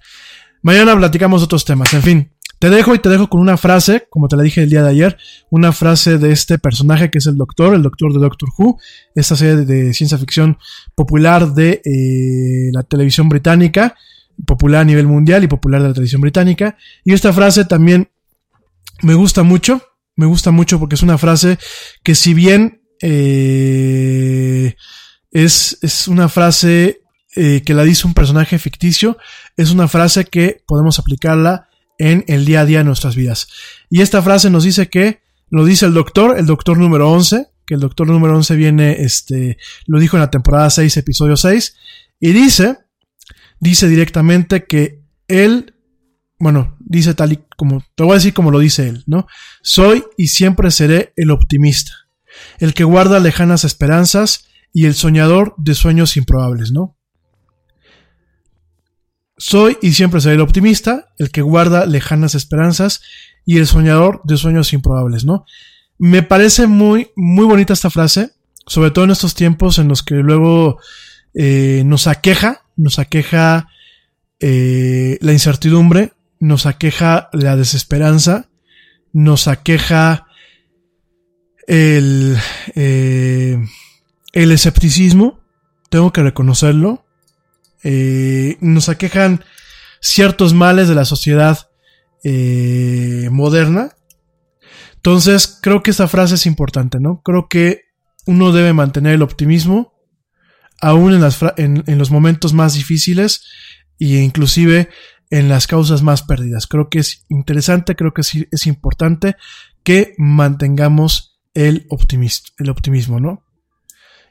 mañana 0.62 0.96
platicamos 0.96 1.42
otros 1.42 1.66
temas. 1.66 1.92
En 1.96 2.04
fin, 2.04 2.32
Te 2.60 2.70
dejo 2.72 2.96
y 2.96 3.00
te 3.00 3.10
dejo 3.10 3.30
con 3.30 3.40
una 3.40 3.56
frase, 3.56 4.08
como 4.10 4.28
te 4.28 4.36
la 4.36 4.44
dije 4.44 4.64
el 4.64 4.70
día 4.70 4.82
de 4.82 4.90
ayer, 4.90 5.18
una 5.52 5.72
frase 5.72 6.18
de 6.18 6.32
este 6.32 6.58
personaje 6.58 7.12
que 7.12 7.20
es 7.20 7.28
el 7.28 7.38
doctor, 7.38 7.76
el 7.76 7.84
doctor 7.84 8.12
de 8.14 8.20
Doctor 8.20 8.50
Who, 8.58 8.80
esta 9.14 9.36
serie 9.36 9.58
de 9.58 9.94
ciencia 9.94 10.18
ficción 10.18 10.58
popular 10.96 11.54
de 11.54 11.82
eh, 11.86 12.72
la 12.74 12.82
televisión 12.82 13.30
británica, 13.30 13.96
popular 14.46 14.82
a 14.82 14.86
nivel 14.86 15.06
mundial 15.06 15.44
y 15.44 15.48
popular 15.48 15.82
de 15.82 15.90
la 15.90 15.94
televisión 15.94 16.22
británica. 16.22 16.78
Y 17.06 17.14
esta 17.14 17.32
frase 17.32 17.66
también 17.66 18.10
me 19.04 19.14
gusta 19.14 19.44
mucho, 19.44 19.82
me 20.16 20.26
gusta 20.26 20.50
mucho 20.50 20.80
porque 20.80 20.96
es 20.96 21.04
una 21.04 21.20
frase 21.20 21.60
que 22.04 22.16
si 22.16 22.34
bien 22.34 22.82
eh, 23.02 24.76
es, 25.32 25.78
es 25.84 26.08
una 26.08 26.28
frase 26.28 27.02
eh, 27.36 27.62
que 27.64 27.76
la 27.76 27.84
dice 27.84 28.08
un 28.08 28.16
personaje 28.16 28.58
ficticio, 28.58 29.20
es 29.56 29.70
una 29.70 29.88
frase 29.88 30.26
que 30.26 30.64
podemos 30.66 30.98
aplicarla 30.98 31.67
en 31.98 32.24
el 32.28 32.46
día 32.46 32.62
a 32.62 32.66
día 32.66 32.80
de 32.80 32.84
nuestras 32.84 33.16
vidas. 33.16 33.48
Y 33.90 34.02
esta 34.02 34.22
frase 34.22 34.50
nos 34.50 34.64
dice 34.64 34.90
que, 34.90 35.22
lo 35.50 35.66
dice 35.66 35.86
el 35.86 35.94
doctor, 35.94 36.38
el 36.38 36.46
doctor 36.46 36.78
número 36.78 37.10
11, 37.12 37.48
que 37.66 37.74
el 37.76 37.80
doctor 37.80 38.08
número 38.08 38.36
11 38.36 38.56
viene, 38.56 39.02
este, 39.02 39.58
lo 39.86 40.00
dijo 40.00 40.18
en 40.18 40.22
la 40.22 40.32
temporada 40.32 40.70
6, 40.70 40.98
episodio 40.98 41.38
6, 41.38 41.76
y 42.20 42.32
dice, 42.32 42.78
dice 43.60 43.88
directamente 43.88 44.66
que 44.66 45.04
él, 45.28 45.76
bueno, 46.40 46.76
dice 46.80 47.14
tal 47.14 47.34
y 47.34 47.40
como, 47.56 47.84
te 47.96 48.04
voy 48.04 48.14
a 48.14 48.16
decir 48.16 48.34
como 48.34 48.52
lo 48.52 48.60
dice 48.60 48.88
él, 48.88 49.04
¿no? 49.08 49.28
Soy 49.62 50.04
y 50.18 50.28
siempre 50.28 50.72
seré 50.72 51.14
el 51.16 51.32
optimista, 51.32 51.92
el 52.60 52.74
que 52.74 52.84
guarda 52.84 53.20
lejanas 53.20 53.64
esperanzas 53.64 54.48
y 54.74 54.86
el 54.86 54.96
soñador 54.96 55.56
de 55.58 55.76
sueños 55.76 56.18
improbables, 56.18 56.72
¿no? 56.72 56.97
Soy 59.38 59.78
y 59.82 59.94
siempre 59.94 60.20
seré 60.20 60.36
el 60.36 60.42
optimista, 60.42 61.10
el 61.20 61.30
que 61.30 61.42
guarda 61.42 61.86
lejanas 61.86 62.34
esperanzas 62.34 63.02
y 63.46 63.58
el 63.58 63.68
soñador 63.68 64.22
de 64.24 64.38
sueños 64.38 64.74
improbables, 64.74 65.26
¿no? 65.26 65.46
Me 66.00 66.24
parece 66.24 66.68
muy, 66.68 67.12
muy 67.16 67.46
bonita 67.46 67.74
esta 67.74 67.90
frase, 67.90 68.32
sobre 68.66 68.92
todo 68.92 69.06
en 69.06 69.12
estos 69.12 69.36
tiempos 69.36 69.80
en 69.80 69.88
los 69.88 70.04
que 70.04 70.16
luego 70.16 70.80
eh, 71.34 71.84
nos 71.86 72.08
aqueja, 72.08 72.64
nos 72.76 73.00
aqueja 73.00 73.70
eh, 74.40 75.18
la 75.22 75.34
incertidumbre, 75.34 76.14
nos 76.40 76.66
aqueja 76.66 77.30
la 77.34 77.56
desesperanza, 77.56 78.50
nos 79.14 79.48
aqueja 79.48 80.28
el, 81.68 82.38
eh, 82.76 83.58
el 84.34 84.52
escepticismo, 84.52 85.40
tengo 85.90 86.14
que 86.14 86.24
reconocerlo, 86.24 87.07
eh, 87.84 88.58
nos 88.60 88.90
aquejan 88.90 89.44
ciertos 90.00 90.54
males 90.54 90.88
de 90.88 90.96
la 90.96 91.06
sociedad 91.06 91.70
eh, 92.24 93.30
moderna. 93.32 93.96
Entonces, 94.96 95.60
creo 95.62 95.84
que 95.84 95.92
esta 95.92 96.08
frase 96.08 96.36
es 96.36 96.46
importante, 96.46 97.00
¿no? 97.00 97.22
Creo 97.24 97.48
que 97.48 97.82
uno 98.26 98.52
debe 98.52 98.74
mantener 98.74 99.14
el 99.14 99.22
optimismo 99.22 99.94
aún 100.82 101.14
en, 101.14 101.98
los 101.98 102.12
momentos 102.12 102.54
más 102.54 102.74
difíciles 102.74 103.44
e 104.00 104.18
inclusive 104.18 104.90
en 105.30 105.50
las 105.50 105.68
causas 105.68 106.04
más 106.04 106.24
perdidas. 106.24 106.68
Creo 106.68 106.90
que 106.90 107.00
es 107.00 107.26
interesante, 107.30 107.96
creo 107.96 108.14
que 108.14 108.22
es, 108.22 108.32
es 108.52 108.68
importante 108.68 109.36
que 109.84 110.14
mantengamos 110.18 111.40
el, 111.54 111.86
optimismo, 111.90 112.48
el 112.60 112.70
optimismo, 112.70 113.20
¿no? 113.20 113.44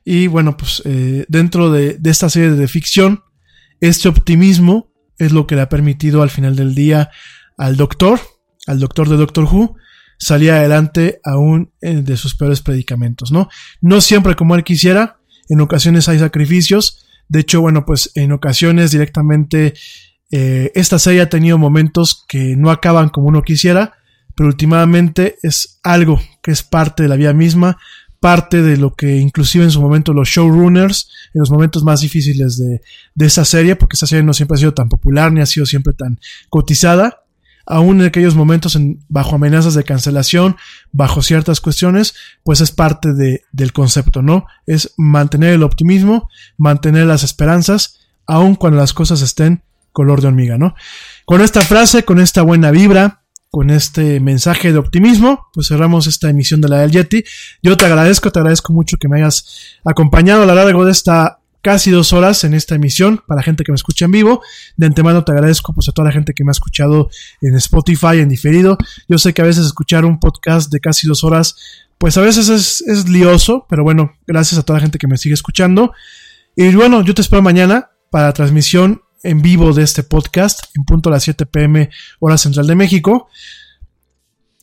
Y 0.05 0.29
bueno, 0.29 0.57
pues 0.57 0.83
eh, 0.85 1.25
dentro 1.29 1.71
de, 1.73 1.95
de, 1.99 2.11
esta 2.11 2.31
serie 2.31 2.51
de 2.51 2.69
ficción, 2.69 3.25
este 3.89 4.09
optimismo 4.09 4.93
es 5.19 5.33
lo 5.33 5.47
que 5.47 5.55
le 5.55 5.63
ha 5.63 5.69
permitido 5.69 6.23
al 6.23 6.31
final 6.31 6.57
del 6.57 6.75
día 6.75 7.11
al 7.57 7.77
doctor, 7.77 8.21
al 8.67 8.81
doctor 8.81 9.09
de 9.09 9.17
Doctor 9.17 9.45
Who, 9.45 9.77
salir 10.19 10.51
adelante 10.51 11.21
aún 11.25 11.73
de 11.81 12.17
sus 12.17 12.35
peores 12.35 12.63
predicamentos, 12.63 13.33
¿no? 13.33 13.49
No 13.81 14.01
siempre 14.01 14.35
como 14.35 14.55
él 14.55 14.65
quisiera, 14.65 15.19
en 15.49 15.61
ocasiones 15.61 16.09
hay 16.09 16.19
sacrificios, 16.19 17.07
de 17.29 17.41
hecho, 17.41 17.61
bueno, 17.61 17.85
pues 17.85 18.13
en 18.15 18.33
ocasiones 18.33 18.93
directamente 18.93 19.75
eh, 20.31 20.71
esta 20.75 20.99
serie 20.99 21.23
ha 21.23 21.29
tenido 21.29 21.59
momentos 21.59 22.25
que 22.29 22.57
no 22.57 22.71
acaban 22.71 23.09
como 23.09 23.29
uno 23.29 23.43
quisiera, 23.43 23.95
pero 24.35 24.49
últimamente 24.49 25.37
es 25.43 25.81
algo 25.83 26.21
que 26.43 26.51
es 26.51 26.63
parte 26.63 27.03
de 27.03 27.09
la 27.09 27.17
vida 27.17 27.33
misma, 27.33 27.79
parte 28.21 28.63
de 28.63 28.77
lo 28.77 28.95
que 28.95 29.17
inclusive 29.17 29.65
en 29.65 29.71
su 29.71 29.81
momento 29.81 30.13
los 30.13 30.29
showrunners, 30.29 31.09
en 31.35 31.41
los 31.41 31.51
momentos 31.51 31.85
más 31.85 32.01
difíciles 32.01 32.59
de, 32.59 32.81
de 33.15 33.27
esa 33.27 33.45
serie, 33.45 33.77
porque 33.77 33.95
esa 33.95 34.07
serie 34.07 34.25
no 34.25 34.35
siempre 34.35 34.57
ha 34.57 34.59
sido 34.59 34.75
tan 34.75 34.89
popular 34.89 35.33
ni 35.33 35.41
ha 35.41 35.47
sido 35.47 35.67
siempre 35.67 35.93
tan 35.93 36.19
cotizada, 36.49 37.23
aún 37.67 38.01
en 38.01 38.07
aquellos 38.07 38.35
momentos 38.35 38.77
en, 38.77 39.05
bajo 39.09 39.35
amenazas 39.35 39.75
de 39.75 39.85
cancelación, 39.85 40.57
bajo 40.93 41.21
ciertas 41.21 41.61
cuestiones, 41.61 42.15
pues 42.45 42.61
es 42.61 42.71
parte 42.71 43.13
de, 43.13 43.43
del 43.53 43.73
concepto, 43.73 44.23
¿no? 44.23 44.47
Es 44.67 44.95
mantener 44.97 45.55
el 45.55 45.65
optimismo, 45.65 46.29
mantener 46.57 47.07
las 47.07 47.25
esperanzas, 47.25 47.99
aun 48.27 48.55
cuando 48.55 48.79
las 48.79 48.93
cosas 48.93 49.21
estén 49.21 49.63
color 49.93 50.21
de 50.21 50.29
hormiga, 50.29 50.59
¿no? 50.59 50.75
Con 51.25 51.41
esta 51.41 51.63
frase, 51.63 52.05
con 52.05 52.21
esta 52.21 52.43
buena 52.43 52.71
vibra, 52.71 53.23
con 53.51 53.71
este 53.71 54.21
mensaje 54.21 54.73
de 54.73 54.79
optimismo, 54.79 55.49
pues 55.53 55.69
cerramos 55.69 56.07
esta 56.07 56.29
emisión 56.29 56.61
de 56.61 56.69
la 56.69 56.81
del 56.81 56.91
Yeti. 56.91 57.25
Yo 57.63 57.77
te 57.77 57.87
agradezco, 57.87 58.31
te 58.31 58.39
agradezco 58.39 58.73
mucho 58.73 58.97
que 58.99 59.09
me 59.09 59.19
hayas 59.19 59.79
acompañado 59.85 60.43
a 60.43 60.47
lo 60.47 60.55
largo 60.55 60.85
de 60.85 60.93
esta 60.93 61.39
casi 61.67 61.91
dos 61.91 62.13
horas 62.13 62.45
en 62.45 62.55
esta 62.55 62.77
emisión 62.77 63.21
para 63.27 63.39
la 63.39 63.43
gente 63.43 63.65
que 63.65 63.73
me 63.73 63.77
escucha 63.77 64.05
en 64.05 64.13
vivo. 64.13 64.41
De 64.77 64.87
antemano 64.87 65.25
te 65.25 65.33
agradezco 65.33 65.73
pues 65.73 65.89
a 65.89 65.93
toda 65.93 66.07
la 66.07 66.13
gente 66.13 66.33
que 66.33 66.45
me 66.45 66.51
ha 66.51 66.53
escuchado 66.53 67.09
en 67.41 67.57
Spotify, 67.57 68.19
en 68.19 68.29
diferido. 68.29 68.79
Yo 69.09 69.19
sé 69.19 69.35
que 69.35 69.43
a 69.43 69.45
veces 69.45 69.67
escuchar 69.67 70.05
un 70.05 70.21
podcast 70.21 70.71
de 70.71 70.79
casi 70.79 71.09
dos 71.09 71.25
horas, 71.25 71.57
pues 71.99 72.17
a 72.19 72.21
veces 72.21 72.51
es, 72.51 72.83
es 72.83 73.09
lioso, 73.09 73.67
pero 73.69 73.83
bueno, 73.83 74.13
gracias 74.29 74.61
a 74.61 74.63
toda 74.63 74.79
la 74.79 74.83
gente 74.83 74.99
que 74.99 75.09
me 75.09 75.17
sigue 75.17 75.35
escuchando. 75.35 75.93
Y 76.55 76.73
bueno, 76.75 77.03
yo 77.03 77.15
te 77.15 77.23
espero 77.23 77.43
mañana 77.43 77.91
para 78.11 78.27
la 78.27 78.33
transmisión 78.33 79.03
en 79.23 79.43
vivo 79.43 79.73
de 79.73 79.83
este 79.83 80.03
podcast 80.03 80.65
en 80.75 80.85
punto 80.85 81.09
a 81.09 81.13
las 81.13 81.25
7 81.25 81.47
pm 81.47 81.91
hora 82.21 82.39
central 82.39 82.67
de 82.67 82.75
México. 82.75 83.29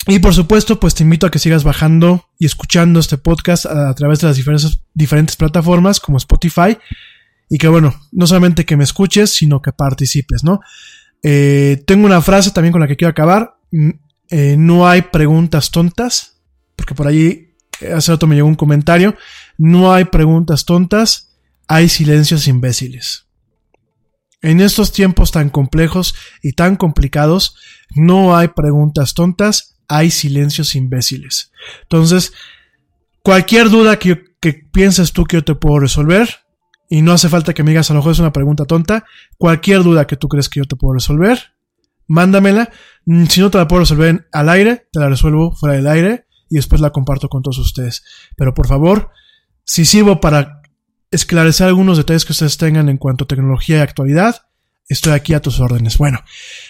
Y 0.07 0.19
por 0.19 0.33
supuesto, 0.33 0.79
pues 0.79 0.95
te 0.95 1.03
invito 1.03 1.25
a 1.25 1.31
que 1.31 1.39
sigas 1.39 1.63
bajando 1.63 2.25
y 2.37 2.45
escuchando 2.45 2.99
este 2.99 3.17
podcast 3.17 3.65
a, 3.65 3.93
través 3.95 4.19
de 4.19 4.27
las 4.27 4.37
diferentes, 4.93 5.35
plataformas 5.37 5.99
como 5.99 6.17
Spotify. 6.17 6.77
Y 7.49 7.57
que 7.57 7.67
bueno, 7.67 7.95
no 8.11 8.27
solamente 8.27 8.65
que 8.65 8.75
me 8.75 8.83
escuches, 8.83 9.29
sino 9.29 9.61
que 9.61 9.71
participes, 9.71 10.43
¿no? 10.43 10.59
Eh, 11.21 11.83
tengo 11.85 12.05
una 12.05 12.21
frase 12.21 12.51
también 12.51 12.73
con 12.73 12.81
la 12.81 12.87
que 12.87 12.97
quiero 12.97 13.11
acabar. 13.11 13.55
Eh, 14.29 14.55
no 14.57 14.87
hay 14.87 15.03
preguntas 15.03 15.71
tontas, 15.71 16.41
porque 16.75 16.95
por 16.95 17.07
allí 17.07 17.53
hace 17.95 18.11
rato 18.11 18.27
me 18.27 18.35
llegó 18.35 18.47
un 18.47 18.55
comentario. 18.55 19.15
No 19.57 19.93
hay 19.93 20.05
preguntas 20.05 20.65
tontas, 20.65 21.37
hay 21.67 21.87
silencios 21.87 22.47
imbéciles. 22.47 23.22
En 24.43 24.59
estos 24.59 24.91
tiempos 24.91 25.31
tan 25.31 25.49
complejos 25.49 26.15
y 26.41 26.51
tan 26.51 26.75
complicados, 26.75 27.55
no 27.95 28.35
hay 28.35 28.49
preguntas 28.49 29.13
tontas, 29.13 29.77
hay 29.87 30.11
silencios 30.11 30.75
imbéciles. 30.75 31.51
Entonces, 31.83 32.33
cualquier 33.23 33.69
duda 33.69 33.97
que, 33.97 34.21
pienses 34.73 35.13
tú 35.13 35.23
que 35.23 35.37
yo 35.37 35.43
te 35.45 35.55
puedo 35.55 35.79
resolver, 35.79 36.29
y 36.89 37.01
no 37.01 37.13
hace 37.13 37.29
falta 37.29 37.53
que 37.53 37.63
me 37.63 37.71
digas 37.71 37.89
a 37.89 37.93
lo 37.93 37.99
mejor 37.99 38.11
es 38.11 38.19
una 38.19 38.33
pregunta 38.33 38.65
tonta, 38.65 39.05
cualquier 39.37 39.81
duda 39.81 40.05
que 40.05 40.17
tú 40.17 40.27
crees 40.27 40.49
que 40.49 40.59
yo 40.59 40.65
te 40.65 40.75
puedo 40.75 40.95
resolver, 40.95 41.53
mándamela. 42.07 42.69
Si 43.29 43.39
no 43.39 43.49
te 43.49 43.57
la 43.57 43.67
puedo 43.67 43.79
resolver 43.79 44.27
al 44.33 44.49
aire, 44.49 44.87
te 44.91 44.99
la 44.99 45.07
resuelvo 45.07 45.55
fuera 45.55 45.75
del 45.75 45.87
aire 45.87 46.25
y 46.49 46.57
después 46.57 46.81
la 46.81 46.89
comparto 46.89 47.29
con 47.29 47.41
todos 47.41 47.59
ustedes. 47.59 48.03
Pero 48.35 48.53
por 48.53 48.67
favor, 48.67 49.09
si 49.63 49.85
sirvo 49.85 50.19
para 50.19 50.62
esclarecer 51.13 51.67
algunos 51.67 51.97
detalles 51.97 52.25
que 52.25 52.33
ustedes 52.33 52.57
tengan 52.57 52.89
en 52.89 52.97
cuanto 52.97 53.23
a 53.23 53.27
tecnología 53.27 53.77
y 53.77 53.81
actualidad, 53.81 54.43
estoy 54.87 55.13
aquí 55.13 55.33
a 55.33 55.41
tus 55.41 55.59
órdenes. 55.59 55.97
Bueno, 55.97 56.19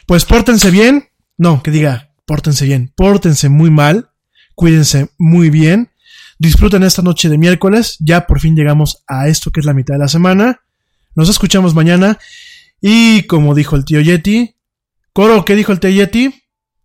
pues 0.05 0.25
pórtense 0.25 0.71
bien. 0.71 1.09
No, 1.37 1.63
que 1.63 1.71
diga, 1.71 2.13
pórtense 2.25 2.65
bien, 2.65 2.93
pórtense 2.95 3.49
muy 3.49 3.69
mal, 3.69 4.09
cuídense 4.55 5.09
muy 5.17 5.49
bien, 5.49 5.89
disfruten 6.39 6.83
esta 6.83 7.01
noche 7.01 7.29
de 7.29 7.37
miércoles, 7.37 7.97
ya 7.99 8.27
por 8.27 8.39
fin 8.39 8.55
llegamos 8.55 9.03
a 9.07 9.27
esto 9.27 9.51
que 9.51 9.59
es 9.59 9.65
la 9.65 9.73
mitad 9.73 9.95
de 9.95 9.99
la 9.99 10.07
semana, 10.07 10.61
nos 11.15 11.29
escuchamos 11.29 11.73
mañana 11.73 12.19
y 12.81 13.23
como 13.23 13.55
dijo 13.55 13.75
el 13.75 13.85
tío 13.85 13.99
Yeti, 14.01 14.55
Coro, 15.11 15.45
¿qué 15.45 15.55
dijo 15.55 15.71
el 15.71 15.79
tío 15.79 15.89
Yeti? 15.89 16.33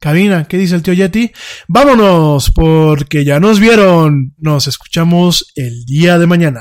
Cabina, 0.00 0.46
¿qué 0.46 0.58
dice 0.58 0.76
el 0.76 0.82
tío 0.82 0.94
Yeti? 0.94 1.32
Vámonos, 1.66 2.52
porque 2.52 3.24
ya 3.24 3.40
nos 3.40 3.58
vieron, 3.58 4.34
nos 4.38 4.68
escuchamos 4.68 5.52
el 5.56 5.84
día 5.86 6.18
de 6.18 6.26
mañana. 6.26 6.60